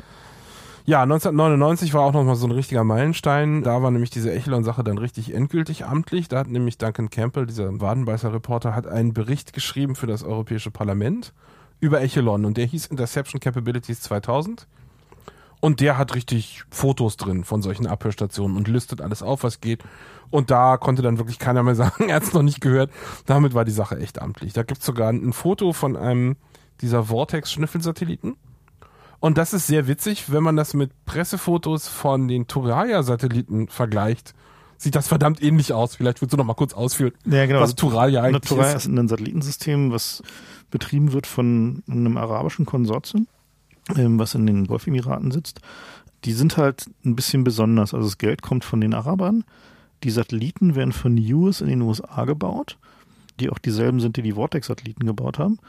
[0.85, 3.63] Ja, 1999 war auch nochmal so ein richtiger Meilenstein.
[3.63, 6.27] Da war nämlich diese Echelon-Sache dann richtig endgültig amtlich.
[6.27, 11.33] Da hat nämlich Duncan Campbell, dieser Wadenbeißer-Reporter, hat einen Bericht geschrieben für das Europäische Parlament
[11.79, 14.67] über Echelon und der hieß Interception Capabilities 2000.
[15.61, 19.83] Und der hat richtig Fotos drin von solchen Abhörstationen und listet alles auf, was geht.
[20.29, 22.91] Und da konnte dann wirklich keiner mehr sagen, er hat es noch nicht gehört.
[23.25, 24.53] Damit war die Sache echt amtlich.
[24.53, 26.37] Da gibt's sogar ein Foto von einem
[26.81, 28.37] dieser Vortex-Schnüffelsatelliten.
[29.19, 34.33] Und das ist sehr witzig, wenn man das mit Pressefotos von den Turaya-Satelliten vergleicht.
[34.77, 35.95] Sieht das verdammt ähnlich aus.
[35.95, 37.59] Vielleicht würdest du noch mal kurz ausführen, ja, genau.
[37.59, 38.85] was Turaya eigentlich Turaya ist.
[38.85, 40.23] Turaya ist ein Satellitensystem, was
[40.71, 43.27] betrieben wird von einem arabischen Konsortium,
[43.97, 45.59] ähm, was in den Golfemiraten sitzt.
[46.23, 47.93] Die sind halt ein bisschen besonders.
[47.93, 49.43] Also das Geld kommt von den Arabern.
[50.03, 52.77] Die Satelliten werden von US in den USA gebaut,
[53.41, 55.59] die auch dieselben sind, die die Vortex-Satelliten gebaut haben.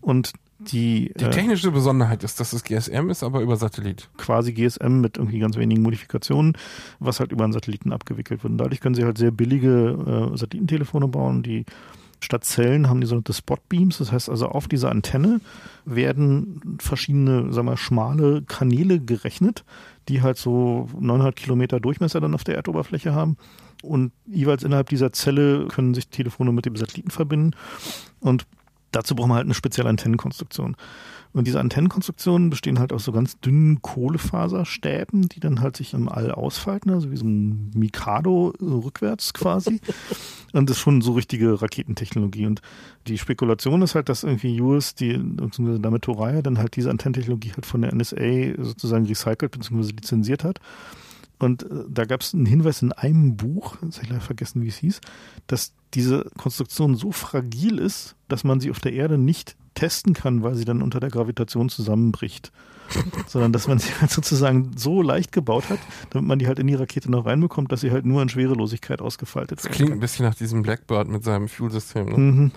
[0.00, 4.10] Und die, die äh, technische äh, Besonderheit ist, dass es GSM ist, aber über Satellit.
[4.18, 6.56] Quasi GSM mit irgendwie ganz wenigen Modifikationen,
[6.98, 8.52] was halt über einen Satelliten abgewickelt wird.
[8.52, 11.64] Und dadurch können sie halt sehr billige äh, Satellitentelefone bauen, die
[12.22, 13.98] statt Zellen haben die sogenannte Spotbeams.
[13.98, 15.40] Das heißt also, auf dieser Antenne
[15.86, 19.64] werden verschiedene, sagen wir, schmale Kanäle gerechnet,
[20.08, 23.38] die halt so 900 Kilometer Durchmesser dann auf der Erdoberfläche haben.
[23.82, 27.52] Und jeweils innerhalb dieser Zelle können sich Telefone mit dem Satelliten verbinden.
[28.20, 28.46] Und
[28.92, 30.76] dazu brauchen wir halt eine spezielle Antennenkonstruktion.
[31.32, 36.08] Und diese Antennenkonstruktionen bestehen halt aus so ganz dünnen Kohlefaserstäben, die dann halt sich im
[36.08, 39.80] All ausfalten, also wie so ein Mikado rückwärts quasi.
[40.52, 42.46] Und das ist schon so richtige Raketentechnologie.
[42.46, 42.62] Und
[43.06, 47.52] die Spekulation ist halt, dass irgendwie US, die, beziehungsweise damit Toraya, dann halt diese Antennentechnologie
[47.52, 49.92] halt von der NSA sozusagen recycelt bzw.
[49.92, 50.58] lizenziert hat.
[51.40, 54.62] Und äh, da gab es einen Hinweis in einem Buch, jetzt habe ich leider vergessen,
[54.62, 55.00] wie es hieß,
[55.48, 60.42] dass diese Konstruktion so fragil ist, dass man sie auf der Erde nicht testen kann,
[60.42, 62.52] weil sie dann unter der Gravitation zusammenbricht.
[63.28, 65.78] Sondern dass man sie halt sozusagen so leicht gebaut hat,
[66.10, 69.00] damit man die halt in die Rakete noch reinbekommt, dass sie halt nur in Schwerelosigkeit
[69.00, 69.70] ausgefaltet wird.
[69.70, 72.06] Das klingt ein bisschen nach diesem Blackbird mit seinem Fuel-System.
[72.06, 72.18] Ne?
[72.18, 72.52] Mhm.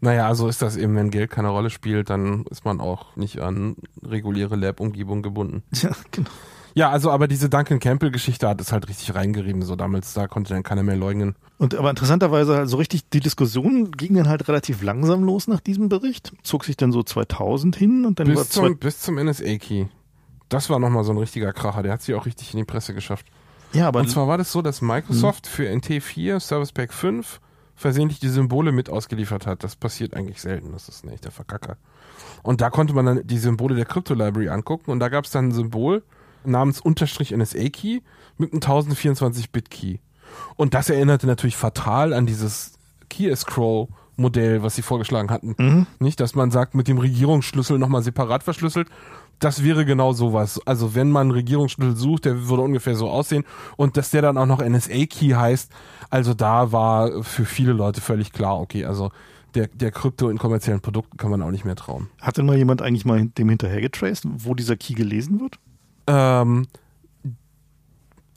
[0.00, 3.40] Naja, so ist das eben, wenn Geld keine Rolle spielt, dann ist man auch nicht
[3.40, 5.62] an reguläre Lab-Umgebung gebunden.
[5.72, 6.30] Ja, genau.
[6.78, 10.54] Ja, also aber diese Duncan Campbell-Geschichte hat es halt richtig reingerieben, so damals, da konnte
[10.54, 11.34] dann keiner mehr leugnen.
[11.58, 15.58] Und aber interessanterweise, so also richtig, die Diskussion ging dann halt relativ langsam los nach
[15.58, 19.16] diesem Bericht, zog sich dann so 2000 hin und dann bis war zum, bis zum
[19.16, 19.86] NSA-Key.
[20.48, 22.94] Das war nochmal so ein richtiger Kracher, der hat sich auch richtig in die Presse
[22.94, 23.26] geschafft.
[23.72, 23.98] Ja, aber.
[23.98, 25.52] Und zwar war das so, dass Microsoft hm.
[25.52, 27.40] für NT4, Service Pack 5,
[27.74, 29.64] versehentlich die Symbole mit ausgeliefert hat.
[29.64, 30.70] Das passiert eigentlich selten.
[30.70, 31.76] Das ist ein echter Verkacker.
[32.44, 35.32] Und da konnte man dann die Symbole der Crypto Library angucken und da gab es
[35.32, 36.04] dann ein Symbol,
[36.48, 38.00] namens Unterstrich NSA Key
[38.36, 39.98] mit einem 1024-Bit Key.
[40.56, 42.74] Und das erinnerte natürlich fatal an dieses
[43.08, 45.54] Key Scroll Modell, was sie vorgeschlagen hatten.
[45.58, 45.86] Mhm.
[46.00, 48.88] Nicht, dass man sagt, mit dem Regierungsschlüssel nochmal separat verschlüsselt.
[49.38, 50.60] Das wäre genau sowas.
[50.66, 53.44] Also wenn man einen Regierungsschlüssel sucht, der würde ungefähr so aussehen
[53.76, 55.70] und dass der dann auch noch NSA-Key heißt,
[56.10, 59.12] also da war für viele Leute völlig klar, okay, also
[59.54, 62.08] der, der Krypto in kommerziellen Produkten kann man auch nicht mehr trauen.
[62.20, 65.60] Hat denn mal jemand eigentlich mal dem hinterher getraced, wo dieser Key gelesen wird?
[66.08, 66.66] Ähm,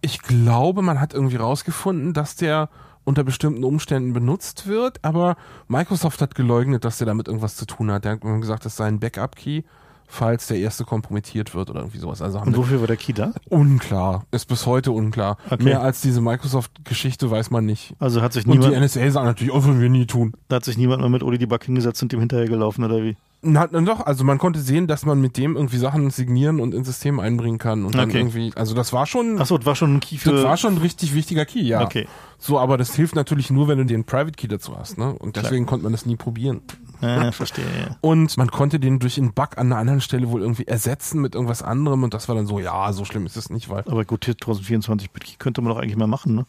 [0.02, 2.70] ich glaube, man hat irgendwie rausgefunden, dass der
[3.04, 5.36] unter bestimmten Umständen benutzt wird, aber
[5.68, 8.06] Microsoft hat geleugnet, dass der damit irgendwas zu tun hat.
[8.06, 9.64] Der hat gesagt, das sei ein Backup-Key,
[10.06, 12.22] falls der erste kompromittiert wird oder irgendwie sowas.
[12.22, 13.32] Also Und wofür war der Key da?
[13.50, 14.26] Unklar.
[14.32, 15.38] Ist bis heute unklar.
[15.50, 15.64] Okay.
[15.64, 17.96] Mehr als diese Microsoft-Geschichte weiß man nicht.
[17.98, 18.66] Also hat sich niemand.
[18.66, 20.34] Und die NSA sagt natürlich, oh, würden wir nie tun.
[20.48, 23.18] Da hat sich niemand mal mit Oli die Bug hingesetzt und dem hinterhergelaufen oder wie?
[23.44, 26.76] Na, na doch, also man konnte sehen, dass man mit dem irgendwie Sachen signieren und
[26.76, 28.20] ins System einbringen kann und dann okay.
[28.20, 29.42] irgendwie, also das war schon.
[29.42, 30.32] Achso, das war schon ein Key für.
[30.32, 31.82] Das war schon ein richtig wichtiger Key, ja.
[31.82, 32.08] Okay.
[32.38, 35.14] So, aber das hilft natürlich nur, wenn du den Private Key dazu hast, ne?
[35.14, 35.70] Und deswegen Klar.
[35.72, 36.62] konnte man das nie probieren.
[37.02, 37.96] Ja, verstehe, ja.
[38.02, 41.34] Und man konnte den durch einen Bug an einer anderen Stelle wohl irgendwie ersetzen mit
[41.34, 43.84] irgendwas anderem und das war dann so, ja, so schlimm ist es nicht, weil.
[43.88, 46.46] Aber gut, 1024 Bit Key könnte man doch eigentlich mal machen, ne?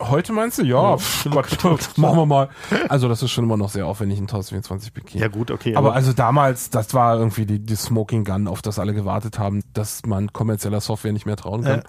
[0.00, 0.62] Heute meinst du?
[0.64, 2.48] Ja, Ja, pff, Gott, Gott, machen wir mal.
[2.88, 5.18] Also das ist schon immer noch sehr aufwendig in 1024 Key.
[5.18, 5.74] Ja gut, okay.
[5.76, 9.62] Aber also damals, das war irgendwie die, die Smoking Gun, auf das alle gewartet haben,
[9.72, 11.78] dass man kommerzieller Software nicht mehr trauen kann.
[11.78, 11.84] Ja.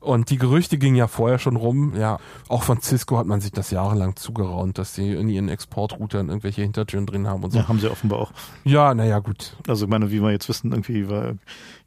[0.00, 1.92] Und die Gerüchte gingen ja vorher schon rum.
[1.94, 2.18] Ja,
[2.48, 6.62] auch von Cisco hat man sich das jahrelang zugeraunt, dass sie in ihren Exportroutern irgendwelche
[6.62, 7.58] Hintertüren drin haben und so.
[7.58, 8.32] ja, haben sie offenbar auch.
[8.64, 9.56] Ja, naja, gut.
[9.68, 11.34] Also ich meine, wie wir jetzt wissen, irgendwie war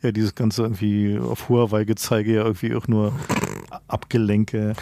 [0.04, 3.14] ja dieses ganze irgendwie auf Huawei-Gezeige ja irgendwie auch nur
[3.88, 4.74] Abgelenke.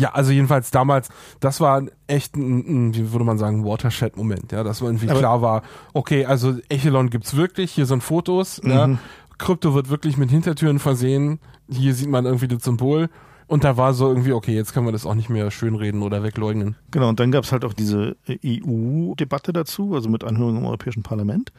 [0.00, 1.08] Ja, also jedenfalls damals,
[1.40, 5.42] das war echt ein, ein wie würde man sagen, Watershed-Moment, ja, dass irgendwie Aber- klar
[5.42, 5.62] war,
[5.92, 8.98] okay, also Echelon gibt's wirklich, hier sind Fotos, ja, Mhm.
[9.38, 11.38] Krypto wird wirklich mit Hintertüren versehen,
[11.68, 13.08] hier sieht man irgendwie das Symbol
[13.46, 16.22] und da war so irgendwie, okay, jetzt können wir das auch nicht mehr schönreden oder
[16.22, 16.76] wegleugnen.
[16.90, 21.02] Genau, und dann gab es halt auch diese EU-Debatte dazu, also mit Anhörung im Europäischen
[21.02, 21.52] Parlament.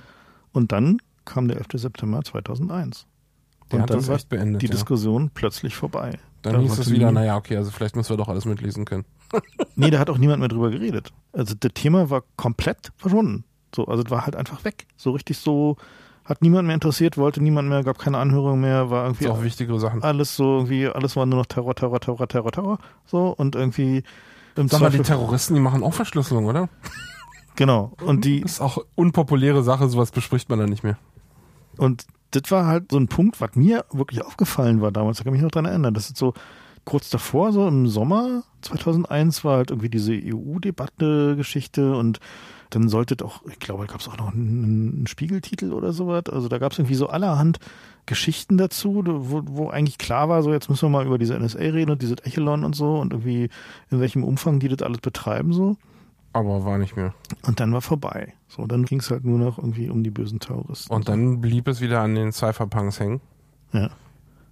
[0.54, 1.80] Und dann kam der 11.
[1.82, 3.06] September 2001.
[3.72, 4.72] Der und dann war die ja.
[4.72, 6.20] Diskussion plötzlich vorbei.
[6.42, 9.06] Dann Da hieß es wieder, naja, okay, also vielleicht müssen wir doch alles mitlesen können.
[9.76, 11.12] Nee, da hat auch niemand mehr drüber geredet.
[11.32, 13.46] Also das Thema war komplett verschwunden.
[13.74, 14.86] So, also es war halt einfach weg.
[14.98, 15.78] So richtig so,
[16.26, 19.80] hat niemand mehr interessiert, wollte niemand mehr, gab keine Anhörung mehr, war irgendwie auch wichtigere
[19.80, 20.04] Sachen.
[20.04, 22.80] alles so irgendwie, alles war nur noch Terror, Terror, Terror, Terror, Terror.
[23.06, 24.04] So und irgendwie
[24.56, 26.70] im Sag mal, die Terroristen, die machen auch Verschlüsselung, oder?
[27.56, 27.94] Genau.
[28.02, 30.98] Und die, Das ist auch unpopuläre Sache, sowas bespricht man dann nicht mehr.
[31.78, 35.18] Und das war halt so ein Punkt, was mir wirklich aufgefallen war damals.
[35.18, 35.94] Da kann ich mich noch dran erinnern.
[35.94, 36.34] Das ist so
[36.86, 42.20] kurz davor, so im Sommer 2001 war halt irgendwie diese EU-Debatte-Geschichte und
[42.72, 46.24] dann sollte doch, ich glaube, da gab es auch noch einen, einen Spiegeltitel oder sowas.
[46.32, 47.60] Also da gab es irgendwie so allerhand
[48.06, 51.60] Geschichten dazu, wo, wo eigentlich klar war, so jetzt müssen wir mal über diese NSA
[51.60, 53.50] reden und dieses Echelon und so und irgendwie
[53.90, 55.78] in welchem Umfang die das alles betreiben so.
[56.34, 57.14] Aber war nicht mehr.
[57.44, 58.34] Und dann war vorbei.
[58.48, 60.94] So, dann ging es halt nur noch irgendwie um die bösen Terroristen.
[60.94, 63.22] Und dann blieb es wieder an den Cypherpunks hängen.
[63.74, 63.90] ja.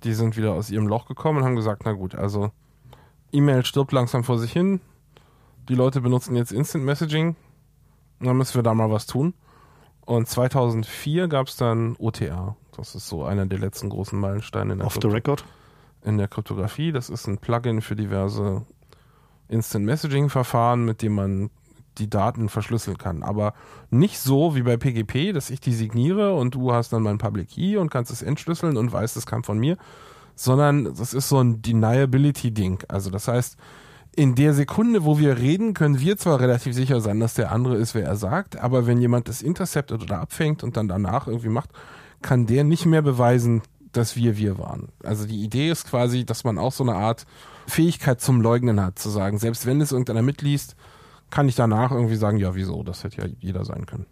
[0.06, 2.51] Die sind wieder aus ihrem Loch gekommen und haben gesagt, na gut, also
[3.33, 4.80] E-Mail stirbt langsam vor sich hin.
[5.67, 7.35] Die Leute benutzen jetzt Instant Messaging.
[8.22, 9.33] Dann müssen wir da mal was tun.
[10.06, 12.56] Und 2004 gab es dann OTA.
[12.77, 15.43] Das ist so einer der letzten großen Meilensteine in der, Off the record.
[16.06, 16.93] in der Kryptographie.
[16.93, 18.66] Das ist ein Plugin für diverse
[19.49, 21.49] Instant Messaging Verfahren, mit dem man
[21.99, 23.23] die Daten verschlüsseln kann.
[23.23, 23.53] Aber
[23.89, 27.49] nicht so wie bei PGP, dass ich die signiere und du hast dann mein Public
[27.49, 29.77] Key und kannst es entschlüsseln und weißt, es kam von mir,
[30.35, 32.83] sondern das ist so ein Deniability-Ding.
[32.87, 33.57] Also das heißt,
[34.15, 37.75] in der Sekunde, wo wir reden, können wir zwar relativ sicher sein, dass der andere
[37.75, 41.49] ist, wer er sagt, aber wenn jemand das interceptet oder abfängt und dann danach irgendwie
[41.49, 41.69] macht,
[42.21, 43.61] kann der nicht mehr beweisen,
[43.91, 44.89] dass wir wir waren.
[45.03, 47.25] Also die Idee ist quasi, dass man auch so eine Art
[47.67, 50.75] Fähigkeit zum Leugnen hat, zu sagen, selbst wenn es irgendeiner mitliest,
[51.30, 54.06] kann ich danach irgendwie sagen, ja, wieso, das hätte ja jeder sein können.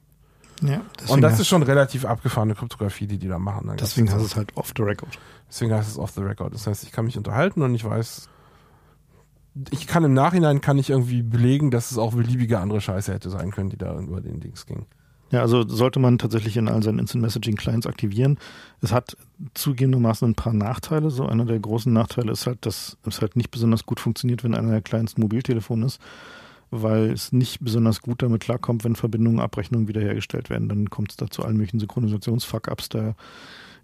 [0.61, 3.67] Ja, Und das ist schon relativ abgefahrene Kryptographie, die die da machen.
[3.67, 5.19] Da gab's Deswegen heißt es halt off the record.
[5.47, 6.53] Deswegen heißt es off the record.
[6.53, 8.27] Das heißt, ich kann mich unterhalten und ich weiß,
[9.71, 13.29] ich kann im Nachhinein kann ich irgendwie belegen, dass es auch beliebige andere Scheiße hätte
[13.29, 14.85] sein können, die da über den Dings ging.
[15.29, 18.39] Ja, also sollte man tatsächlich in all seinen Instant Messaging Clients aktivieren.
[18.81, 19.17] Es hat
[19.55, 21.09] zugegebenermaßen ein paar Nachteile.
[21.09, 24.55] So einer der großen Nachteile ist halt, dass es halt nicht besonders gut funktioniert, wenn
[24.55, 25.99] einer der Clients ein Mobiltelefon ist,
[26.71, 30.69] weil es nicht besonders gut damit klarkommt, wenn Verbindungen, Abrechnungen wiederhergestellt werden.
[30.69, 32.89] Dann kommt es da zu allen möglichen Synchronisationsfuck-ups.
[32.89, 33.15] Da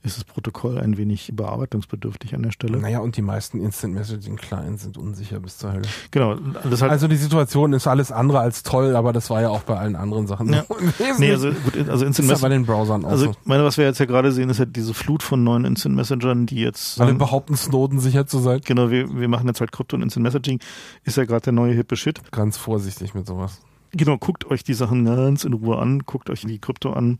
[0.03, 2.77] ist das Protokoll ein wenig bearbeitungsbedürftig an der Stelle.
[2.77, 5.83] Naja, und die meisten Instant Messaging Clients sind unsicher bis zur Hölle.
[6.11, 9.61] Genau, halt Also die Situation ist alles andere als toll, aber das war ja auch
[9.64, 10.65] bei allen anderen Sachen Ja.
[10.67, 11.15] so gewesen.
[11.19, 12.64] Nee, also gut, also Instant ja bei Messaging.
[12.64, 13.32] den Browsern auch Also, so.
[13.32, 15.95] ich meine, was wir jetzt ja gerade sehen, ist ja diese Flut von neuen Instant
[15.95, 18.59] Messengern, die jetzt Alle behaupten, Snowden sicher zu sein.
[18.65, 20.59] Genau, wir, wir machen jetzt halt Krypto und Instant Messaging.
[21.06, 22.19] Ist ja gerade der neue hippe Shit.
[22.32, 23.61] Ganz vorsichtig mit sowas.
[23.95, 27.19] Genau, guckt euch die Sachen ganz in Ruhe an, guckt euch die Krypto an.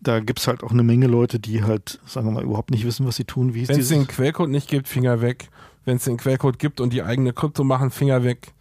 [0.00, 3.06] Da gibt's halt auch eine Menge Leute, die halt, sagen wir mal, überhaupt nicht wissen,
[3.06, 3.54] was sie tun.
[3.54, 5.48] Wenn es den Quellcode nicht gibt, Finger weg.
[5.84, 8.52] Wenn es den Quellcode gibt und die eigene Krypto machen, Finger weg.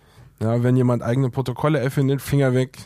[0.41, 2.77] Ja, wenn jemand eigene Protokolle erfindet, Finger weg.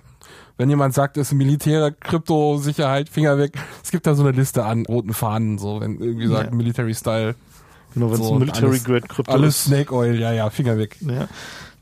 [0.57, 3.53] Wenn jemand sagt, es ist militäre Kryptosicherheit, Finger weg.
[3.83, 6.55] Es gibt da so eine Liste an roten Fahnen, so wenn irgendwie sagt Ja.
[6.55, 7.35] Military Style,
[7.93, 9.63] Genau, wenn es so, Military alles- Grade Krypto alles ist.
[9.65, 10.97] Snake Oil, ja, ja, Finger weg.
[11.01, 11.27] Ja.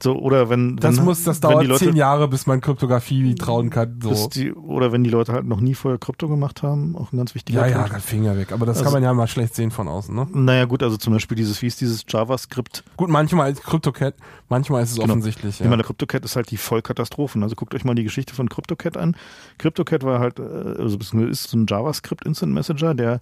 [0.01, 3.69] So, oder wenn, Das wenn, muss, das dauert Leute, zehn Jahre, bis man Kryptographie trauen
[3.69, 3.99] kann.
[4.01, 4.29] So.
[4.29, 7.35] die, oder wenn die Leute halt noch nie vorher Krypto gemacht haben, auch ein ganz
[7.35, 8.01] wichtiger Ja, ja, Punkt.
[8.03, 8.53] Finger weg.
[8.53, 10.25] Aber das Also- kann man ja mal schlecht sehen von außen, ne?
[10.31, 12.85] Naja, gut, also zum Beispiel dieses, wie ist dieses JavaScript?
[12.95, 14.13] Gut, manchmal ist CryptoCat,
[14.47, 15.09] manchmal ist es Genau.
[15.09, 15.55] offensichtlich.
[15.55, 15.69] Ich Ja.
[15.69, 17.43] meine, CryptoCat ist halt die Vollkatastrophen.
[17.43, 19.17] Also guckt euch mal die Geschichte von CryptoCat an.
[19.57, 20.43] CryptoCat war halt, äh,
[20.81, 23.19] also ist so ein JavaScript Instant Messenger, der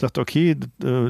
[0.00, 0.56] sagt, okay, äh,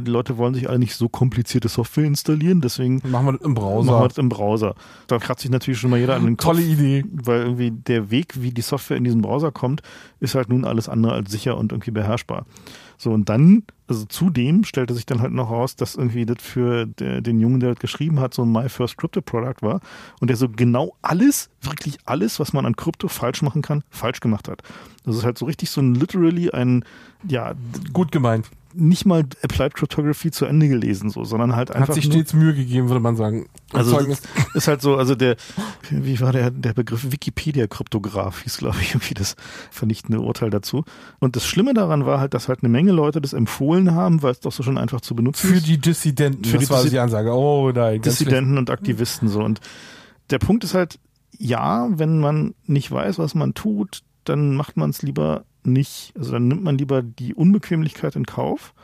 [0.00, 3.54] die Leute wollen sich alle nicht so komplizierte Software installieren, deswegen machen wir das im
[3.54, 3.92] Browser.
[3.92, 4.74] Machen wir das im Browser.
[5.06, 6.56] Da kratzt sich natürlich schon mal jeder an den Kopf.
[6.56, 7.04] Tolle Idee.
[7.10, 9.82] Weil irgendwie der Weg, wie die Software in diesen Browser kommt,
[10.20, 12.46] ist halt nun alles andere als sicher und irgendwie beherrschbar.
[12.98, 16.84] So, und dann, also zudem stellte sich dann halt noch raus, dass irgendwie das für
[16.84, 19.80] der, den Jungen, der das geschrieben hat, so ein My First Crypto Product war
[20.20, 24.20] und der so genau alles, wirklich alles, was man an Krypto falsch machen kann, falsch
[24.20, 24.62] gemacht hat.
[25.04, 26.84] Das ist halt so richtig so ein literally ein,
[27.26, 27.54] ja.
[27.94, 31.88] Gut gemeint nicht mal Applied Cryptography zu Ende gelesen, so, sondern halt einfach.
[31.88, 33.46] Hat sich stets Mühe gegeben, würde man sagen.
[33.72, 33.98] Also
[34.54, 35.36] ist halt so, also der,
[35.90, 39.36] wie war der, der Begriff Wikipedia-Kryptograph hieß, glaube ich, irgendwie das
[39.70, 40.84] vernichtende Urteil dazu.
[41.18, 44.32] Und das Schlimme daran war halt, dass halt eine Menge Leute das empfohlen haben, weil
[44.32, 45.66] es doch so schon einfach zu benutzen Für ist.
[45.66, 47.32] die Dissidenten, für das die war die Ansage.
[47.32, 48.00] Oh nein.
[48.02, 49.40] Dissidenten und Aktivisten so.
[49.40, 49.60] Und
[50.30, 50.98] der Punkt ist halt,
[51.38, 56.32] ja, wenn man nicht weiß, was man tut, dann macht man es lieber nicht, also
[56.32, 58.74] dann nimmt man lieber die Unbequemlichkeit in Kauf.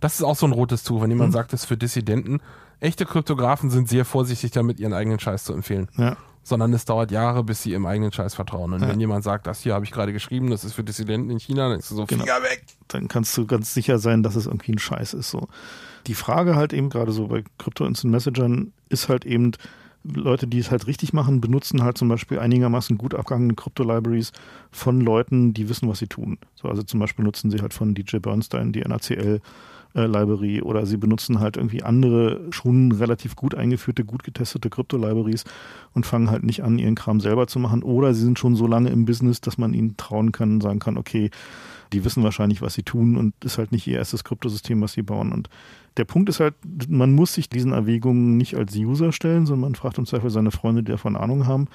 [0.00, 1.34] Das ist auch so ein rotes Tuch, wenn jemand mhm.
[1.34, 2.40] sagt, das ist für Dissidenten.
[2.80, 5.88] Echte Kryptografen sind sehr vorsichtig damit, ihren eigenen Scheiß zu empfehlen.
[5.96, 6.16] Ja.
[6.42, 8.72] Sondern es dauert Jahre, bis sie im eigenen Scheiß vertrauen.
[8.72, 8.88] Und ja.
[8.88, 11.68] wenn jemand sagt, das hier habe ich gerade geschrieben, das ist für Dissidenten in China,
[11.68, 12.24] dann ist du so, genau.
[12.24, 12.64] Finger weg!
[12.88, 15.30] Dann kannst du ganz sicher sein, dass es irgendwie ein Scheiß ist.
[15.30, 15.46] So.
[16.08, 19.52] Die Frage halt eben gerade so bei Crypto Instant Messagern ist halt eben,
[20.04, 24.32] Leute, die es halt richtig machen, benutzen halt zum Beispiel einigermaßen gut abgehangene Krypto-Libraries
[24.70, 26.38] von Leuten, die wissen, was sie tun.
[26.54, 29.40] So, also zum Beispiel nutzen sie halt von DJ Bernstein die NACL
[29.94, 35.44] äh, Library oder sie benutzen halt irgendwie andere schon relativ gut eingeführte, gut getestete Krypto-Libraries
[35.92, 38.66] und fangen halt nicht an, ihren Kram selber zu machen oder sie sind schon so
[38.66, 41.30] lange im Business, dass man ihnen trauen kann und sagen kann, okay,
[41.92, 45.02] die wissen wahrscheinlich, was sie tun und ist halt nicht ihr erstes Kryptosystem, was sie
[45.02, 45.48] bauen und
[45.96, 46.54] der Punkt ist halt,
[46.88, 50.50] man muss sich diesen Erwägungen nicht als User stellen, sondern man fragt im Zweifel seine
[50.50, 51.68] Freunde, die davon Ahnung haben.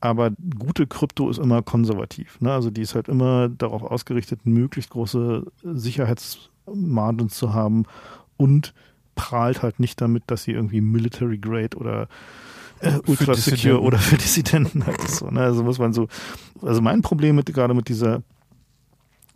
[0.00, 2.40] Aber gute Krypto ist immer konservativ.
[2.40, 2.52] Ne?
[2.52, 7.84] Also die ist halt immer darauf ausgerichtet, möglichst große Sicherheitsmargen zu haben
[8.36, 8.74] und
[9.14, 12.08] prahlt halt nicht damit, dass sie irgendwie Military Grade oder
[12.80, 15.16] äh, Ultra Secure oder für Dissidenten halt ist.
[15.16, 15.40] So, ne?
[15.40, 16.08] Also muss man so,
[16.60, 18.22] also mein Problem mit gerade mit dieser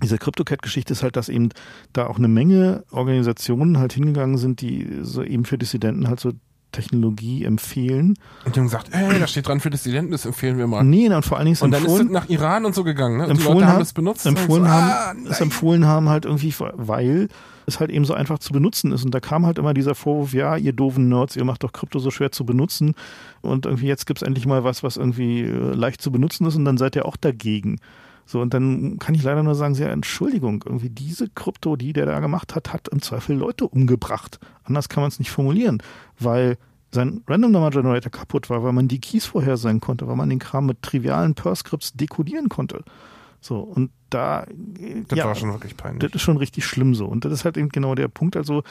[0.02, 1.50] diese CryptoCat-Geschichte ist halt, dass eben
[1.92, 6.32] da auch eine Menge Organisationen halt hingegangen sind, die so eben für Dissidenten halt so
[6.72, 8.18] Technologie empfehlen.
[8.44, 10.84] Und die haben gesagt, ey, da steht dran für Dissidenten, das empfehlen wir mal.
[10.84, 13.18] Nee, und vor allen Dingen ist Und dann ist es nach Iran und so gegangen,
[13.18, 13.28] ne?
[13.28, 14.26] Und die Leute haben das benutzt.
[14.26, 17.28] Empfohlen so, haben, ah, es empfohlen haben halt irgendwie, weil
[17.64, 19.04] es halt eben so einfach zu benutzen ist.
[19.04, 21.98] Und da kam halt immer dieser Vorwurf, ja, ihr doofen Nerds, ihr macht doch Krypto
[21.98, 22.94] so schwer zu benutzen.
[23.40, 26.64] Und irgendwie jetzt gibt's endlich mal was, was irgendwie äh, leicht zu benutzen ist und
[26.66, 27.78] dann seid ihr auch dagegen.
[28.26, 32.06] So, und dann kann ich leider nur sagen, ja, Entschuldigung, irgendwie diese Krypto, die der
[32.06, 34.40] da gemacht hat, hat im Zweifel Leute umgebracht.
[34.64, 35.80] Anders kann man es nicht formulieren,
[36.18, 36.58] weil
[36.90, 40.40] sein Random Number Generator kaputt war, weil man die Keys vorhersagen konnte, weil man den
[40.40, 42.82] Kram mit trivialen Per-Scripts dekodieren konnte.
[43.40, 44.46] So, und da.
[45.08, 46.00] Das ja, war schon wirklich peinlich.
[46.00, 47.06] Das ist schon richtig schlimm so.
[47.06, 48.36] Und das ist halt eben genau der Punkt.
[48.36, 48.64] Also,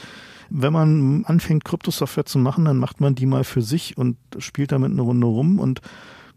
[0.50, 4.74] wenn man anfängt, Kryptosoftware zu machen, dann macht man die mal für sich und spielt
[4.74, 5.82] damit eine Runde rum und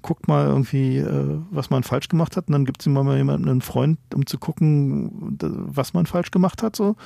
[0.03, 2.49] guckt mal irgendwie, äh, was man falsch gemacht hat.
[2.49, 6.31] Und dann gibt es immer mal jemanden, einen Freund, um zu gucken, was man falsch
[6.31, 6.77] gemacht hat.
[6.77, 6.97] so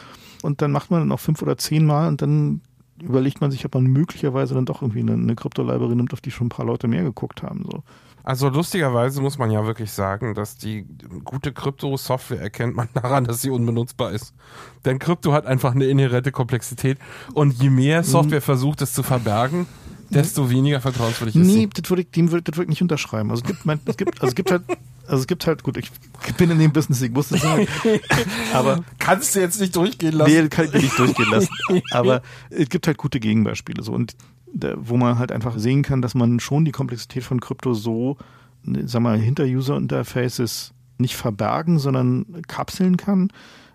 [0.43, 2.61] Und dann macht man dann auch fünf oder zehn Mal und dann
[3.01, 6.31] überlegt man sich, ob man möglicherweise dann doch irgendwie eine, eine Krypto-Library nimmt, auf die
[6.31, 7.65] schon ein paar Leute mehr geguckt haben.
[7.65, 7.83] So.
[8.25, 10.87] Also lustigerweise muss man ja wirklich sagen, dass die
[11.25, 14.35] gute Krypto-Software erkennt man daran, dass sie unbenutzbar ist.
[14.85, 16.99] Denn Krypto hat einfach eine inhärente Komplexität
[17.35, 18.45] und je mehr Software mhm.
[18.45, 19.67] versucht, es zu verbergen,
[20.15, 23.31] desto weniger vertrauenswürdig ist Nee, das würde ich, dem würde, das würde ich nicht unterschreiben.
[23.31, 24.63] Also es gibt, mein, es gibt, also es gibt halt,
[25.07, 25.91] also es gibt halt, gut, ich
[26.37, 27.67] bin in dem Business, ich muss das sagen,
[28.53, 28.85] aber.
[28.99, 30.33] Kannst du jetzt nicht durchgehen lassen?
[30.33, 31.51] Nee, kann ich nicht durchgehen lassen.
[31.91, 33.93] Aber es gibt halt gute Gegenbeispiele, so.
[33.93, 34.15] Und,
[34.77, 38.19] wo man halt einfach sehen kann, dass man schon die Komplexität von Krypto so,
[38.85, 43.33] sag mal, hinter User Interfaces nicht verbergen, sondern kapseln kann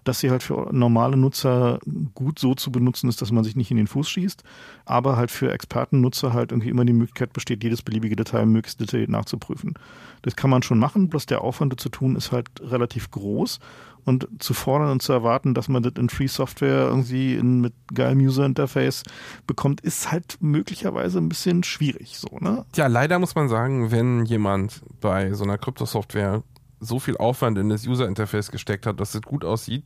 [0.07, 1.79] dass sie halt für normale Nutzer
[2.15, 4.43] gut so zu benutzen ist, dass man sich nicht in den Fuß schießt,
[4.85, 9.09] aber halt für Expertennutzer halt irgendwie immer die Möglichkeit besteht, jedes beliebige Detail möglichst detailliert
[9.09, 9.73] nachzuprüfen.
[10.21, 13.59] Das kann man schon machen, bloß der Aufwand das zu tun ist halt relativ groß
[14.07, 17.73] und zu fordern und zu erwarten, dass man das in Free Software irgendwie in, mit
[17.93, 19.03] geilem User Interface
[19.45, 22.65] bekommt, ist halt möglicherweise ein bisschen schwierig so, ne?
[22.75, 26.41] Ja, leider muss man sagen, wenn jemand bei so einer Kryptosoftware
[26.79, 29.85] so viel Aufwand in das User-Interface gesteckt hat, dass es gut aussieht,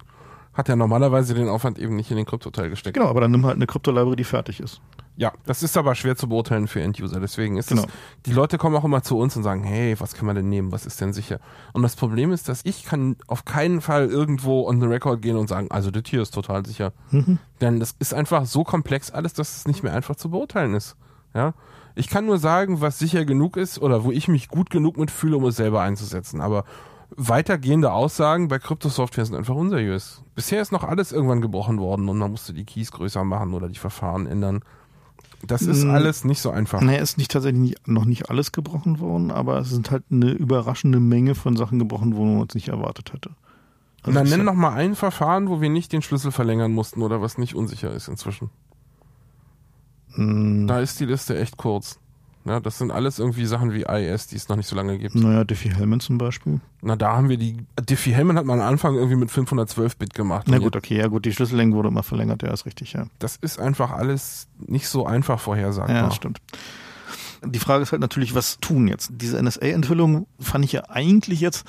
[0.54, 2.96] hat er normalerweise den Aufwand eben nicht in den Kryptoteil gesteckt.
[2.96, 4.82] Genau, aber dann nimm halt eine Krypto-Library, die fertig ist.
[5.16, 7.20] Ja, das ist aber schwer zu beurteilen für End-User.
[7.20, 7.84] Deswegen ist genau.
[7.84, 7.88] es,
[8.26, 10.72] die Leute kommen auch immer zu uns und sagen, hey, was kann man denn nehmen?
[10.72, 11.40] Was ist denn sicher?
[11.74, 15.38] Und das Problem ist, dass ich kann auf keinen Fall irgendwo on the record gehen
[15.38, 16.92] und sagen, also das hier ist total sicher.
[17.12, 17.38] Mhm.
[17.60, 20.96] Denn das ist einfach so komplex alles, dass es nicht mehr einfach zu beurteilen ist.
[21.34, 21.54] Ja.
[21.96, 25.38] Ich kann nur sagen, was sicher genug ist oder wo ich mich gut genug mitfühle,
[25.38, 26.42] um es selber einzusetzen.
[26.42, 26.64] Aber
[27.16, 30.24] weitergehende Aussagen bei Kryptosoftware sind einfach unseriös.
[30.36, 33.68] Bisher ist noch alles irgendwann gebrochen worden und man musste die Keys größer machen oder
[33.68, 34.62] die Verfahren ändern.
[35.46, 35.90] Das ist Mm.
[35.90, 36.82] alles nicht so einfach.
[36.82, 40.32] Naja, ist nicht tatsächlich nicht, noch nicht alles gebrochen worden, aber es sind halt eine
[40.32, 43.32] überraschende Menge von Sachen gebrochen, wo man es nicht erwartet hätte.
[44.06, 47.22] Und dann nenn noch mal ein Verfahren, wo wir nicht den Schlüssel verlängern mussten oder
[47.22, 48.50] was nicht unsicher ist inzwischen.
[50.16, 51.98] Mm, Da ist die Liste echt kurz.
[52.44, 55.14] Ja, das sind alles irgendwie Sachen wie IS, die es noch nicht so lange gibt.
[55.14, 56.60] Naja, Diffie Hellman zum Beispiel.
[56.82, 57.58] Na, da haben wir die.
[57.88, 60.48] Diffie Hellman hat man am Anfang irgendwie mit 512-Bit gemacht.
[60.50, 63.06] Na gut, okay, ja gut, die Schlüssellänge wurde immer verlängert, ja, ist richtig, ja.
[63.20, 65.96] Das ist einfach alles nicht so einfach vorhersagbar.
[65.96, 66.40] Ja, das stimmt.
[67.46, 69.12] Die Frage ist halt natürlich, was tun jetzt?
[69.14, 71.66] Diese NSA-Enthüllung fand ich ja eigentlich jetzt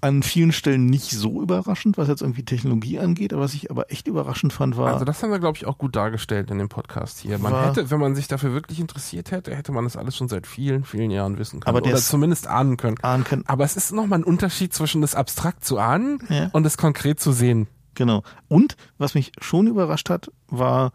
[0.00, 3.90] an vielen Stellen nicht so überraschend, was jetzt irgendwie Technologie angeht, aber was ich aber
[3.90, 6.68] echt überraschend fand, war, Also das haben wir, glaube ich, auch gut dargestellt in dem
[6.68, 7.38] Podcast hier.
[7.38, 10.46] Man hätte, wenn man sich dafür wirklich interessiert hätte, hätte man das alles schon seit
[10.46, 11.68] vielen, vielen Jahren wissen können.
[11.68, 12.96] Aber der oder zumindest ahnen können.
[13.02, 16.48] ahnen können, Aber es ist nochmal ein Unterschied zwischen das abstrakt zu ahnen Ja.
[16.52, 17.66] und das konkret zu sehen.
[17.94, 18.22] Genau.
[18.46, 20.92] Und was mich schon überrascht hat, war,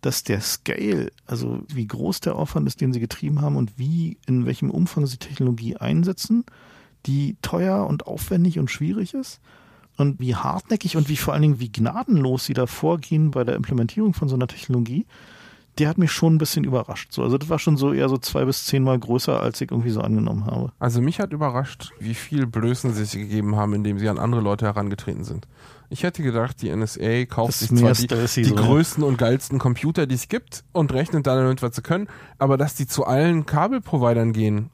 [0.00, 4.18] dass der Scale, also wie groß der Aufwand ist, den sie getrieben haben und wie,
[4.26, 6.44] in welchem Umfang sie Technologie einsetzen,
[7.06, 9.40] die teuer und aufwendig und schwierig ist
[9.96, 13.56] und wie hartnäckig und wie vor allen Dingen wie gnadenlos sie da vorgehen bei der
[13.56, 15.06] Implementierung von so einer Technologie,
[15.78, 17.12] der hat mich schon ein bisschen überrascht.
[17.12, 19.90] So, also das war schon so eher so zwei bis zehnmal größer, als ich irgendwie
[19.90, 20.72] so angenommen habe.
[20.78, 24.42] Also mich hat überrascht, wie viel Blößen sie sich gegeben haben, indem sie an andere
[24.42, 25.48] Leute herangetreten sind.
[25.88, 28.62] Ich hätte gedacht, die NSA kauft sich zwar die, die so, ja.
[28.62, 32.06] größten und geilsten Computer, die es gibt und rechnet dann damit, was sie können,
[32.38, 34.70] aber dass die zu allen Kabelprovidern gehen,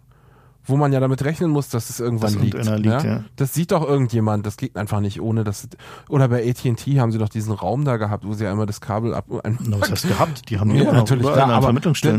[0.65, 2.55] wo man ja damit rechnen muss, dass es irgendwann Dass liegt.
[2.55, 3.25] irgendeiner liegt, ja.
[3.37, 5.67] Das sieht doch irgendjemand, das geht einfach nicht ohne dass
[6.11, 9.15] oder bei AT&T haben sie doch diesen Raum da gehabt, wo sie einmal das Kabel
[9.15, 10.51] ab Na, was hast du gehabt?
[10.51, 11.73] Die haben ja, immer natürlich, an aber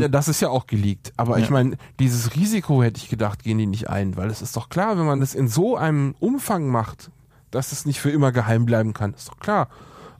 [0.08, 1.12] das ist ja auch geleakt.
[1.16, 1.52] Aber ich Ja.
[1.52, 4.98] meine, dieses Risiko hätte ich gedacht, gehen die nicht ein, weil es ist doch klar,
[4.98, 7.10] wenn man das in so einem Umfang macht,
[7.52, 9.14] dass es nicht für immer geheim bleiben kann.
[9.14, 9.68] Ist doch klar.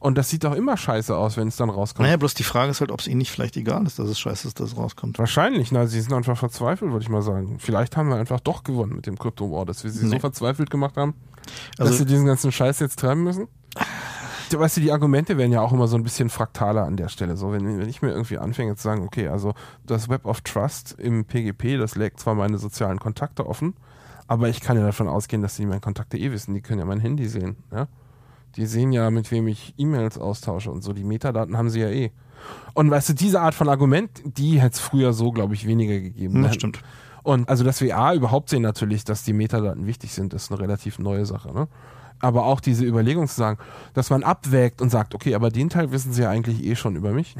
[0.00, 2.06] Und das sieht doch immer scheiße aus, wenn es dann rauskommt.
[2.06, 4.18] Naja, bloß die Frage ist halt, ob es ihnen nicht vielleicht egal ist, dass es
[4.18, 5.18] scheiße ist, dass es rauskommt.
[5.18, 7.58] Wahrscheinlich, na, sie sind einfach verzweifelt, würde ich mal sagen.
[7.58, 10.18] Vielleicht haben wir einfach doch gewonnen mit dem Crypto War, dass wir sie so Nee.
[10.18, 11.14] verzweifelt gemacht haben,
[11.78, 13.46] Also- dass sie diesen ganzen Scheiß jetzt treiben müssen.
[14.52, 17.36] Weißt du, die Argumente werden ja auch immer so ein bisschen fraktaler an der Stelle.
[17.36, 19.54] So, wenn, wenn ich mir irgendwie anfange zu sagen, okay, also
[19.86, 23.74] das Web of Trust im PGP, das legt zwar meine sozialen Kontakte offen,
[24.26, 26.52] aber ich kann ja davon ausgehen, dass die meine Kontakte eh wissen.
[26.54, 27.56] Die können ja mein Handy sehen.
[27.70, 27.86] Ja?
[28.56, 30.92] Die sehen ja, mit wem ich E-Mails austausche und so.
[30.92, 32.10] Die Metadaten haben sie ja eh.
[32.74, 36.00] Und weißt du, diese Art von Argument, die hätte es früher so, glaube ich, weniger
[36.00, 36.42] gegeben.
[36.42, 36.80] Das stimmt.
[37.22, 40.60] Und also, dass wir A überhaupt sehen natürlich, dass die Metadaten wichtig sind, ist eine
[40.60, 41.52] relativ neue Sache.
[41.52, 41.68] Ne?
[42.18, 43.58] Aber auch diese Überlegung zu sagen,
[43.94, 46.96] dass man abwägt und sagt, okay, aber den Teil wissen sie ja eigentlich eh schon
[46.96, 47.34] über mich.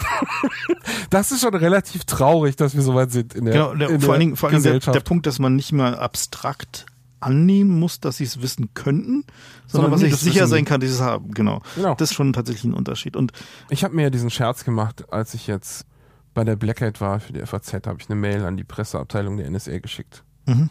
[1.10, 4.00] das ist schon relativ traurig, dass wir so weit sind in der, Genau, der, in
[4.00, 4.94] vor allen Dingen, vor allen Dingen der, Gesellschaft.
[4.94, 6.86] der Punkt, dass man nicht mal abstrakt
[7.20, 9.24] annehmen muss, dass sie es wissen könnten,
[9.66, 11.30] sondern, Sondern was ich sicher sein kann, dass sie es haben.
[11.32, 11.62] Genau.
[11.76, 11.94] Genau.
[11.94, 13.16] Das ist schon tatsächlich ein Unterschied.
[13.16, 13.32] Und
[13.68, 15.86] Ich habe mir ja diesen Scherz gemacht, als ich jetzt
[16.34, 19.50] bei der Blackhead war für die FAZ, habe ich eine Mail an die Presseabteilung der
[19.50, 20.70] NSA geschickt Mhm.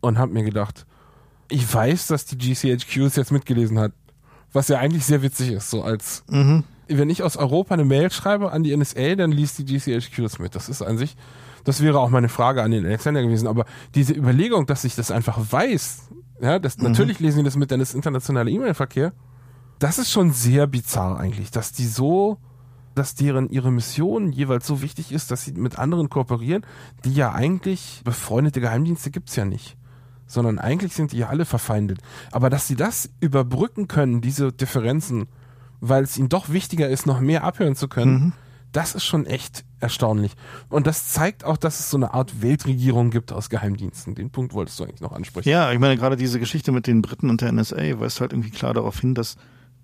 [0.00, 0.86] und habe mir gedacht,
[1.50, 3.92] ich weiß, dass die GCHQ es jetzt mitgelesen hat,
[4.52, 6.64] was ja eigentlich sehr witzig ist, so als Mhm.
[6.88, 10.38] wenn ich aus Europa eine Mail schreibe an die NSA, dann liest die GCHQ das
[10.38, 10.54] mit.
[10.54, 11.16] Das ist an sich,
[11.68, 13.46] das wäre auch meine Frage an den Alexander gewesen.
[13.46, 16.08] Aber diese Überlegung, dass ich das einfach weiß,
[16.40, 19.12] ja, das, natürlich lesen die das mit, denn das ist internationaler E-Mail-Verkehr.
[19.78, 22.38] Das ist schon sehr bizarr eigentlich, dass die so,
[22.94, 26.64] dass deren ihre Mission jeweils so wichtig ist, dass sie mit anderen kooperieren,
[27.04, 29.76] die ja eigentlich befreundete Geheimdienste gibt's ja nicht.
[30.26, 32.00] Sondern eigentlich sind die ja alle verfeindet.
[32.32, 35.26] Aber dass sie das überbrücken können, diese Differenzen,
[35.80, 38.32] weil es ihnen doch wichtiger ist, noch mehr abhören zu können,
[38.72, 40.32] das ist schon echt erstaunlich.
[40.68, 44.14] Und das zeigt auch, dass es so eine Art Weltregierung gibt aus Geheimdiensten.
[44.14, 45.48] Den Punkt wolltest du eigentlich noch ansprechen.
[45.48, 48.50] ja, ich meine, gerade diese Geschichte mit den Briten und der NSA weist halt irgendwie
[48.50, 49.36] klar darauf hin, dass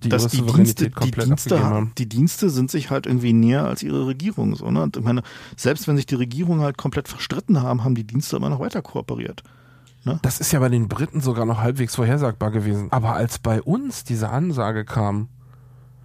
[0.03, 4.07] Die dass die Dienste, die Dienste, die Dienste sind sich halt irgendwie näher als ihre
[4.07, 4.55] Regierung.
[4.57, 4.83] So, ne?
[4.83, 5.23] Und ich meine,
[5.57, 8.83] selbst wenn sich die Regierung halt komplett verstritten haben, haben die Dienste immer noch weiter
[8.83, 9.43] kooperiert.
[10.21, 12.93] Das ist ja bei den Briten sogar noch halbwegs vorhersagbar gewesen.
[12.93, 15.29] Aber als bei uns diese Ansage kam,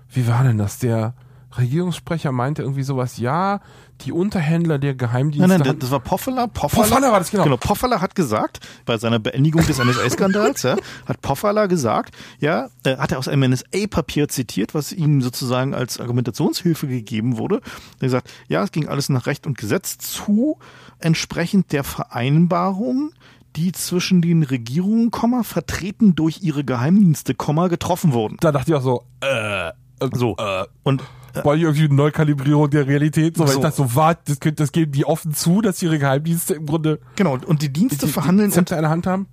[0.09, 0.79] wie war denn das?
[0.79, 1.13] Der
[1.57, 3.59] Regierungssprecher meinte irgendwie sowas, ja,
[4.01, 5.47] die Unterhändler der Geheimdienste.
[5.57, 6.47] Nein, nein, das war Pofferler.
[6.47, 7.43] Pofferler, Pofferler war das, genau.
[7.43, 12.97] Genau, Pofferler hat gesagt, bei seiner Beendigung des NSA-Skandals, ja, hat Pofferler gesagt, ja, äh,
[12.97, 17.55] hat er aus einem NSA-Papier zitiert, was ihm sozusagen als Argumentationshilfe gegeben wurde.
[17.55, 17.61] Er
[17.93, 20.57] hat gesagt, ja, es ging alles nach Recht und Gesetz zu,
[20.99, 23.11] entsprechend der Vereinbarung,
[23.55, 28.37] die zwischen den Regierungen, Komma, vertreten durch ihre Geheimdienste, Komma, getroffen wurden.
[28.39, 29.71] da dachte ich auch so, äh,
[30.13, 30.35] So.
[30.37, 31.03] äh, Und
[31.43, 33.37] war irgendwie eine Neukalibrierung der Realität.
[33.37, 33.59] So, weil So.
[33.59, 36.65] ich dachte so, warte, das, könnt- das geben die offen zu, dass ihre Geheimdienste im
[36.65, 39.27] Grunde genau, und die Dienste die, verhandeln die in der Hand haben.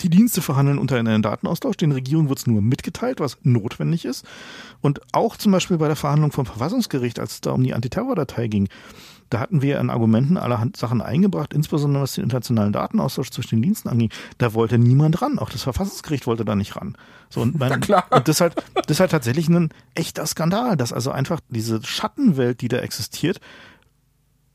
[0.00, 4.24] Die Dienste verhandeln untereinander einen Datenaustausch, den Regierungen wird es nur mitgeteilt, was notwendig ist.
[4.80, 8.46] Und auch zum Beispiel bei der Verhandlung vom Verfassungsgericht, als es da um die Antiterrordatei
[8.46, 8.68] ging,
[9.30, 13.62] da hatten wir an Argumenten allerhand Sachen eingebracht, insbesondere was den internationalen Datenaustausch zwischen den
[13.62, 14.10] Diensten anging.
[14.38, 15.38] Da wollte niemand ran.
[15.38, 16.96] Auch das Verfassungsgericht wollte da nicht ran.
[17.28, 18.06] So, und, mein, klar.
[18.10, 21.82] und das ist halt, das ist halt tatsächlich ein echter Skandal, dass also einfach diese
[21.84, 23.40] Schattenwelt, die da existiert,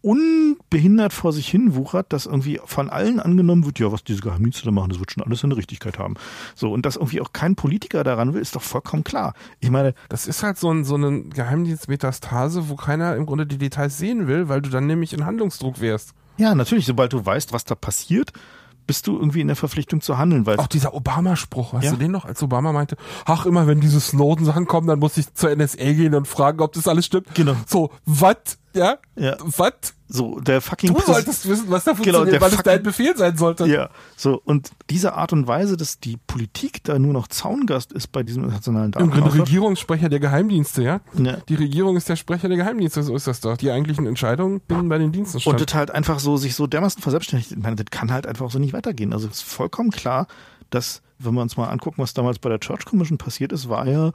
[0.03, 4.65] unbehindert vor sich hin wuchert, dass irgendwie von allen angenommen wird, ja, was diese Geheimdienste
[4.65, 6.15] da machen, das wird schon alles eine Richtigkeit haben.
[6.56, 9.33] So, und dass irgendwie auch kein Politiker daran will, ist doch vollkommen klar.
[9.61, 13.57] Ich meine, Das ist halt so ein, so eine Geheimdienstmetastase, wo keiner im Grunde die
[13.57, 16.14] Details sehen will, weil du dann nämlich in Handlungsdruck wärst.
[16.38, 18.33] ja, natürlich, sobald du weißt, was da passiert,
[18.85, 21.91] bist du irgendwie in der Verpflichtung zu handeln, weil Auch dieser Obama-Spruch, weißt Ja.
[21.91, 25.33] du den noch, als Obama meinte, ach, immer wenn diese Snowden-Sachen kommen, dann muss ich
[25.33, 27.33] zur NSA gehen und fragen, ob das alles stimmt.
[27.35, 27.55] Genau.
[27.67, 28.35] So, was?
[28.75, 28.97] Ja?
[29.15, 29.35] Ja.
[29.39, 29.93] Was?
[30.14, 33.17] So der fucking Du solltest wissen, was da Genau, funktioniert, der weil es dein Befehl
[33.17, 33.66] sein sollte.
[33.66, 38.11] Ja, so und diese Art und Weise, dass die Politik da nur noch Zaungast ist
[38.11, 39.48] bei diesem internationalen Im Grunde Datenaustausch.
[39.48, 41.01] Regierungssprecher der Geheimdienste, ja?
[41.17, 41.38] Ja.
[41.50, 43.58] Die Regierung ist der Sprecher der Geheimdienste, so ist das doch.
[43.58, 45.53] Die eigentlichen Entscheidungen finden bei den Diensten statt.
[45.53, 47.51] Und das halt einfach so sich so dermaßen verselbstständigt.
[47.51, 49.14] Ich meine, das kann halt einfach so nicht weitergehen.
[49.14, 50.27] Also es ist vollkommen klar,
[50.69, 53.88] dass, wenn wir uns mal angucken, was damals bei der Church Commission passiert ist, war
[53.88, 54.11] ja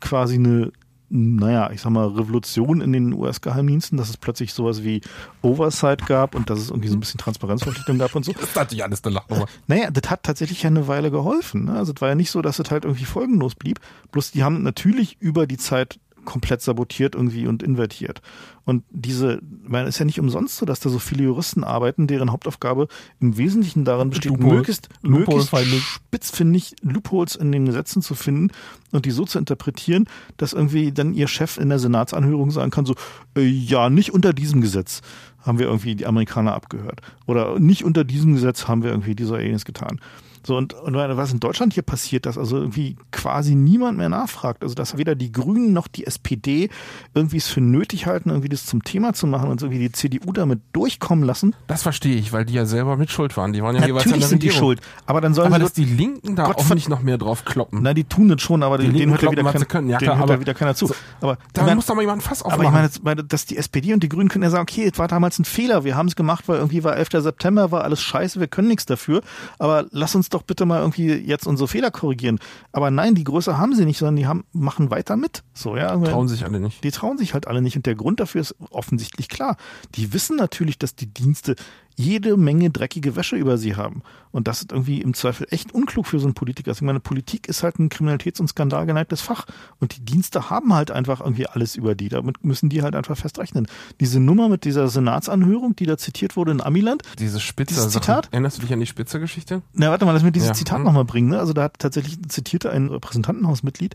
[0.00, 0.72] quasi eine,
[1.14, 5.02] naja, ich sag mal, Revolution in den US-Geheimdiensten, dass es plötzlich sowas wie
[5.42, 8.32] Oversight gab und dass es irgendwie so ein bisschen Transparenzverpflichtung gab und so.
[8.40, 9.46] das ist natürlich alles eine Lachnummer.
[9.66, 11.66] Naja, das hat tatsächlich ja eine Weile geholfen.
[11.66, 11.74] Ne?
[11.74, 13.78] Also es war ja nicht so, dass es halt irgendwie folgenlos blieb.
[14.10, 18.22] Bloß die haben natürlich über die Zeit komplett sabotiert irgendwie und invertiert.
[18.64, 21.64] Und diese, ich meine, es ist ja nicht umsonst so, dass da so viele Juristen
[21.64, 22.86] arbeiten, deren Hauptaufgabe
[23.20, 28.50] im Wesentlichen darin besteht, Loophole- möglichst, Loophole möglichst spitzfindig Loopholes in den Gesetzen zu finden
[28.92, 32.86] und die so zu interpretieren, dass irgendwie dann ihr Chef in der Senatsanhörung sagen kann,
[32.86, 32.94] so,
[33.36, 35.02] äh, ja, nicht unter diesem Gesetz
[35.40, 37.00] haben wir irgendwie die Amerikaner abgehört.
[37.26, 40.00] Oder nicht unter diesem Gesetz haben wir irgendwie dieser Aliens getan.
[40.44, 44.62] So, und, und was in Deutschland hier passiert, dass also irgendwie quasi niemand mehr nachfragt.
[44.62, 46.68] Also, dass weder die Grünen noch die SPD
[47.14, 50.32] irgendwie es für nötig halten, irgendwie das zum Thema zu machen und irgendwie die CDU
[50.32, 51.54] damit durchkommen lassen.
[51.68, 53.52] Das verstehe ich, weil die ja selber mit schuld waren.
[53.52, 54.80] Die waren ja jeweils an Natürlich der sind die schuld.
[55.06, 57.80] Aber dann sollen Aber dass die Linken da Gott auch nicht noch mehr drauf kloppen.
[57.82, 59.88] Na, die tun das schon, aber Die denen Linken hört ja wieder, kein, können.
[59.90, 60.88] Ja, klar, hört aber- wieder keiner zu.
[60.88, 62.66] So, aber Da ich muss doch mal jemand Fass aber aufmachen.
[62.68, 64.98] ich meine, jetzt- meine, dass die SPD und die Grünen können ja sagen, okay, es
[64.98, 67.20] war damals ein Fehler, wir haben es gemacht, weil irgendwie war 11.
[67.22, 69.22] September, war alles scheiße, wir können nichts dafür,
[69.58, 72.38] aber lass uns doch bitte mal irgendwie jetzt unsere Fehler korrigieren.
[72.72, 75.42] Aber nein, die Größe haben sie nicht, sondern die haben, machen weiter mit.
[75.54, 75.96] So, ja.
[75.96, 76.82] Trauen sich alle nicht.
[76.84, 77.76] Die trauen sich halt alle nicht.
[77.76, 79.56] Und der Grund dafür ist offensichtlich klar.
[79.94, 81.56] Die wissen natürlich, dass die Dienste
[81.96, 84.02] jede Menge dreckige Wäsche über sie haben.
[84.30, 86.70] Und das ist irgendwie im Zweifel echt unklug für so einen Politiker.
[86.70, 89.44] Also Ich meine, Politik ist halt ein kriminalitäts- und skandalgeneigtes Fach.
[89.78, 92.08] Und die Dienste haben halt einfach irgendwie alles über die.
[92.08, 93.66] Damit müssen die halt einfach fest rechnen.
[94.00, 97.02] Diese Nummer mit dieser Senatsanhörung, die da zitiert wurde in Amiland.
[97.18, 97.74] Diese Spitze.
[97.74, 98.28] Dieses Zitat?
[98.32, 99.62] Erinnerst du dich an die Spitze-Geschichte?
[99.74, 100.54] Na, warte mal, lass mir dieses Ja.
[100.54, 100.84] Zitat Hm.
[100.84, 101.28] nochmal bringen.
[101.30, 101.38] Ne?
[101.38, 103.94] Also da hat tatsächlich zitierte ein Repräsentantenhausmitglied.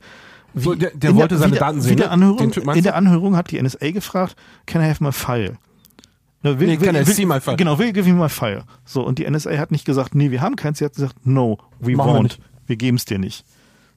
[0.53, 2.11] Wie, So, der- der wollte seine der- Daten sehen, der ne?
[2.13, 4.35] Anhörung, in der Anhörung hat die NSA gefragt,
[4.65, 5.57] can I have my file?
[6.43, 7.57] Will, Nee, can I see my file?
[7.57, 8.63] Genau, will give me my file.
[8.85, 11.57] So, und die NSA hat nicht gesagt, nee, wir haben keins, sie hat gesagt, no,
[11.79, 12.23] we Machen wir won't.
[12.23, 12.39] nicht.
[12.67, 13.43] Wir geben es dir nicht.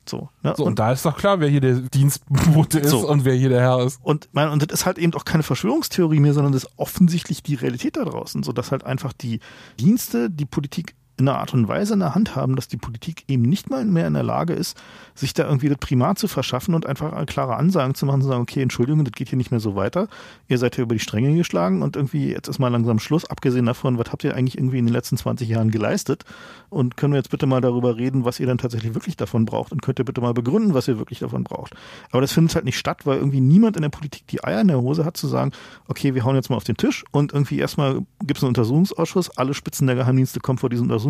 [0.08, 0.54] So, ne?
[0.56, 3.06] So, und, und, da ist doch klar, wer hier der Dienstbote ist So.
[3.08, 4.00] und wer hier der Herr ist.
[4.02, 7.42] und, mein, und das ist halt eben auch keine Verschwörungstheorie mehr, sondern das ist offensichtlich
[7.42, 9.40] die Realität da draußen, so dass halt einfach die
[9.78, 13.24] Dienste, die Politik in einer Art und Weise in der Hand haben, dass die Politik
[13.28, 14.76] eben nicht mal mehr in der Lage ist,
[15.14, 18.42] sich da irgendwie das Primat zu verschaffen und einfach klare Ansagen zu machen, zu sagen,
[18.42, 20.08] okay, Entschuldigung, das geht hier nicht mehr so weiter.
[20.48, 23.66] Ihr seid hier über die Stränge geschlagen und irgendwie jetzt ist mal langsam Schluss, abgesehen
[23.66, 26.24] davon, was habt ihr eigentlich irgendwie in den letzten 20 Jahren geleistet?
[26.70, 29.72] Und können wir jetzt bitte mal darüber reden, was ihr dann tatsächlich wirklich davon braucht
[29.72, 31.74] und könnt ihr bitte mal begründen, was ihr wirklich davon braucht.
[32.10, 34.68] Aber das findet halt nicht statt, weil irgendwie niemand in der Politik die Eier in
[34.68, 35.52] der Hose hat zu sagen,
[35.88, 39.36] okay, wir hauen jetzt mal auf den Tisch und irgendwie erstmal gibt es einen Untersuchungsausschuss,
[39.36, 41.09] alle Spitzen der Geheimdienste kommen vor diesen Untersuchungsausschuss.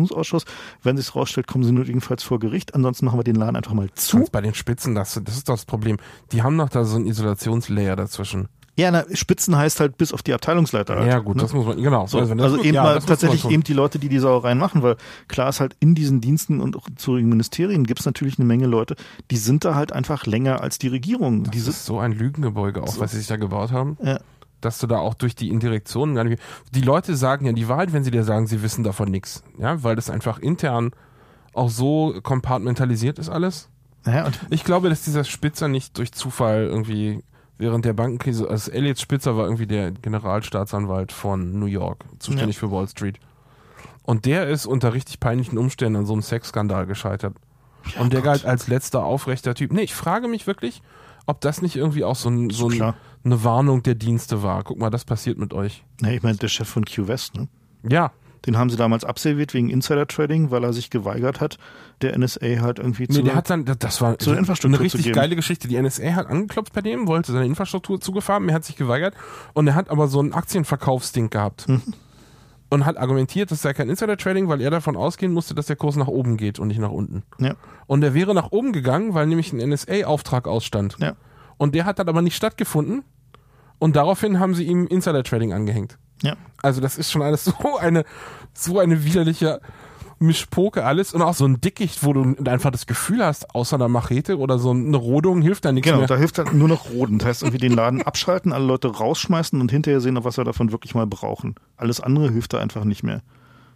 [0.81, 2.73] Wenn sich rausstellt, kommen sie nötigenfalls vor Gericht.
[2.73, 4.17] Ansonsten machen wir den Laden einfach mal zu.
[4.17, 5.97] Ganz bei den Spitzen, das, das ist doch das Problem.
[6.31, 8.47] Die haben doch da so einen Isolationslayer dazwischen.
[8.77, 10.95] Ja, na, Spitzen heißt halt bis auf die Abteilungsleiter.
[10.95, 11.41] halt, Ja, gut, ne?
[11.41, 12.07] das muss man, genau.
[12.07, 14.95] So, also muss- eben ja, mal tatsächlich eben die Leute, die die Sauereien machen, weil
[15.27, 18.45] klar ist halt in diesen Diensten und auch zu den Ministerien gibt es natürlich eine
[18.47, 18.95] Menge Leute,
[19.29, 21.43] die sind da halt einfach länger als die Regierung.
[21.43, 23.97] Das Diese, ist so ein Lügengebäude auch, was sie sich da gebaut haben.
[24.01, 24.19] ja,
[24.61, 26.41] Dass du da auch durch die Indirektionen gar nicht.
[26.73, 29.43] Die Leute sagen ja die Wahrheit, wenn sie dir sagen, sie wissen davon nichts.
[29.57, 30.91] Ja, weil das einfach intern
[31.53, 33.69] auch so kompartmentalisiert ist alles.
[34.05, 37.23] und Ich glaube, dass dieser Spitzer nicht durch Zufall irgendwie
[37.57, 42.71] während der Bankenkrise, also Elliot Spitzer war irgendwie der Generalstaatsanwalt von New York, zuständig für
[42.71, 43.19] Wall Street.
[44.03, 47.35] Und der ist unter richtig peinlichen Umständen an so einem Sexskandal gescheitert.
[47.99, 48.25] und der Gott.
[48.25, 49.71] galt als letzter aufrechter Typ.
[49.71, 50.81] Nee, ich frage mich wirklich,
[51.25, 52.93] ob das nicht irgendwie auch so, ein, so ein,
[53.23, 54.63] eine Warnung der Dienste war.
[54.63, 55.83] Guck mal, das passiert mit euch.
[56.01, 57.47] na, ich meine, der Chef von Q West, ne?
[57.87, 58.11] Ja,
[58.47, 61.57] Den haben sie damals abserviert wegen Insider-Trading, weil er sich geweigert hat,
[62.01, 63.21] der NSA halt irgendwie Nee, zu.
[63.23, 65.67] der hat dann, das war zur Infrastruktur eine zu richtig geile Geschichte.
[65.67, 69.13] Die NSA hat angeklopft bei dem, wollte seine Infrastruktur zugefahren, er hat sich geweigert
[69.53, 71.69] und er hat aber so ein Aktienverkaufsding gehabt.
[71.69, 71.81] Mhm.
[72.71, 75.97] Und hat argumentiert, das sei kein Insider-Trading, weil er davon ausgehen musste, dass der Kurs
[75.97, 77.23] nach oben geht und nicht nach unten.
[77.37, 80.95] ja, Und er wäre nach oben gegangen, weil nämlich ein NSA-Auftrag ausstand.
[80.99, 81.15] ja.
[81.57, 83.03] Und der hat dann aber nicht stattgefunden.
[83.77, 85.97] Und daraufhin haben sie ihm Insider-Trading angehängt.
[86.23, 86.35] Ja.
[86.63, 88.05] Also das ist schon alles so eine,
[88.53, 89.59] so eine widerliche
[90.21, 93.87] Mischpoke alles und auch so ein Dickicht, wo du einfach das Gefühl hast, außer einer
[93.87, 96.07] Machete oder so eine Rodung hilft da nichts Genau, mehr.
[96.07, 97.17] da hilft halt nur noch Roden.
[97.17, 100.71] Das heißt, irgendwie den Laden abschalten, alle Leute rausschmeißen und hinterher sehen, was wir davon
[100.71, 101.55] wirklich mal brauchen.
[101.77, 103.21] Alles andere hilft da einfach nicht mehr.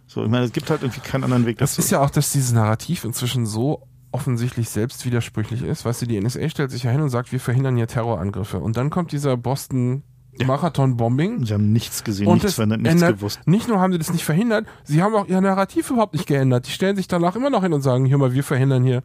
[0.06, 1.80] So, ich meine, es gibt halt irgendwie keinen anderen Weg Das dazu.
[1.82, 5.84] ist ja auch, dass dieses Narrativ inzwischen so offensichtlich selbst widersprüchlich ist.
[5.84, 8.58] Weißt du, die NSA stellt sich ja hin und sagt, wir verhindern hier Terrorangriffe.
[8.60, 10.04] Und dann kommt dieser Boston
[10.44, 11.44] Marathon-Bombing.
[11.46, 13.40] Sie haben nichts gesehen, Und nichts das verändert, nichts ändert, gewusst.
[13.46, 16.66] nicht nur haben sie das nicht verhindert, sie haben auch ihr Narrativ überhaupt nicht geändert.
[16.66, 19.02] Die stellen sich danach immer noch hin und sagen, hier mal, wir verhindern hier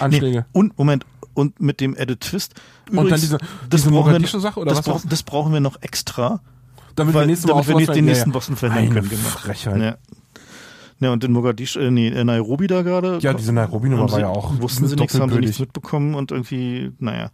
[0.00, 0.38] Anschläge.
[0.40, 1.04] Nee, und, Moment,
[1.34, 2.54] und mit dem Added Twist.
[2.90, 4.84] Und dann übrigens, diese, das diese brauchen wir- Mogadischu-Sache oder das, was?
[4.86, 6.40] brauch, das brauchen wir noch extra,
[6.96, 9.08] damit weil, wir nächstes Mal damit wir nicht den nächsten Ja, Boston verhindern Eine können.
[9.10, 9.28] Genau.
[9.28, 9.80] Frechheit.
[9.80, 9.96] Ja.
[11.00, 13.18] ja, und in Mogadischu, äh, nee, in Nairobi da gerade.
[13.22, 16.14] Ja, diese Nairobi-Nummer haben war sie- ja auch Wussten sie nichts, haben sie nichts mitbekommen
[16.14, 17.30] und irgendwie, naja.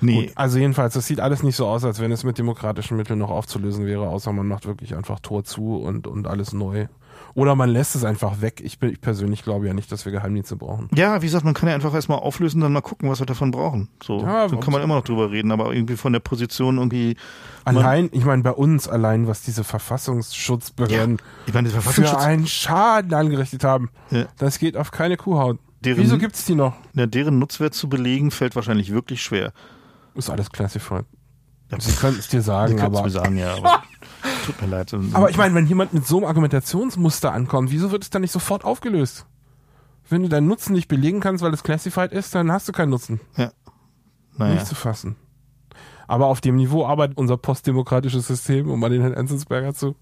[0.00, 0.26] Nee.
[0.26, 3.18] Gut, also jedenfalls, das sieht alles nicht so aus, als wenn es mit demokratischen Mitteln
[3.18, 6.86] noch aufzulösen wäre, außer man macht wirklich einfach Tor zu und, und alles neu.
[7.34, 8.60] Oder man lässt es einfach weg.
[8.64, 10.88] Ich, bin, ich persönlich glaube ja nicht, dass wir Geheimdienste brauchen.
[10.94, 13.50] Ja, wie gesagt, man kann ja einfach erstmal auflösen, dann mal gucken, was wir davon
[13.50, 13.88] brauchen.
[14.02, 16.76] So, Ja, dann warum kann man immer noch drüber reden, aber irgendwie von der Position
[16.78, 17.16] irgendwie.
[17.64, 23.14] Allein, ich meine, bei uns allein, was diese Verfassungsschutzbehörden Ich meine, der für einen Schaden
[23.14, 24.26] angerichtet haben, Ja.
[24.38, 25.58] das geht auf keine Kuhhaut.
[25.84, 26.74] Deren- Wieso gibt's die noch?
[26.94, 29.52] ja, deren Nutzwert zu belegen, fällt wahrscheinlich wirklich schwer.
[30.14, 31.04] Ist alles classified.
[31.70, 33.02] Ja, Sie können es dir sagen, aber.
[33.02, 33.82] mir sagen, ja, aber
[34.46, 34.94] tut mir leid.
[35.12, 38.32] Aber ich meine, wenn jemand mit so einem Argumentationsmuster ankommt, wieso wird es dann nicht
[38.32, 39.26] sofort aufgelöst?
[40.08, 42.90] Wenn du deinen Nutzen nicht belegen kannst, weil es classified ist, dann hast du keinen
[42.90, 43.20] Nutzen.
[44.36, 44.54] naja.
[44.54, 45.16] Nicht zu fassen.
[46.06, 49.96] Aber auf dem Niveau arbeitet unser postdemokratisches System, um mal den Herrn Enzensberger zu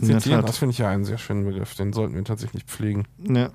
[0.00, 0.44] zitieren.
[0.44, 1.74] Das finde ich ja einen sehr schönen Begriff.
[1.76, 3.06] Den sollten wir tatsächlich pflegen.
[3.18, 3.50] Ja.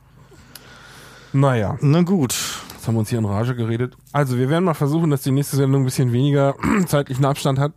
[1.33, 2.35] Naja, Na gut.
[2.81, 3.95] Jetzt haben wir uns hier in Rage geredet.
[4.11, 6.55] Also, wir werden mal versuchen, dass die nächste Sendung ein bisschen weniger
[6.87, 7.73] zeitlichen Abstand hat.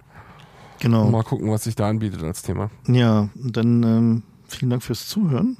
[0.81, 1.11] Genau.
[1.11, 2.71] Mal gucken, was sich da anbietet als Thema.
[2.89, 5.59] Ja, dann ähm, vielen Dank fürs Zuhören.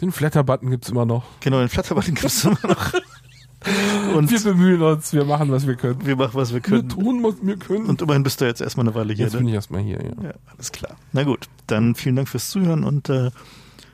[0.00, 1.24] Den Flatter-Button gibt's immer noch.
[1.40, 2.94] Genau, den Flatterbutton gibt es immer noch.
[4.14, 6.04] Und wir bemühen uns, wir machen, was wir können.
[6.06, 6.88] wir machen, was wir Wir können.
[6.88, 7.86] tun, was wir können.
[7.86, 9.24] Und immerhin bist du jetzt erstmal eine Weile hier.
[9.26, 9.40] jetzt ne?
[9.40, 10.22] bin ich erstmal hier, ja.
[10.28, 10.96] Ja, alles klar.
[11.12, 13.30] Na gut, dann vielen Dank fürs Zuhören und äh,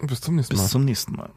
[0.06, 0.62] Bis zum nächsten Mal.
[0.62, 1.30] bis zum nächsten Mal.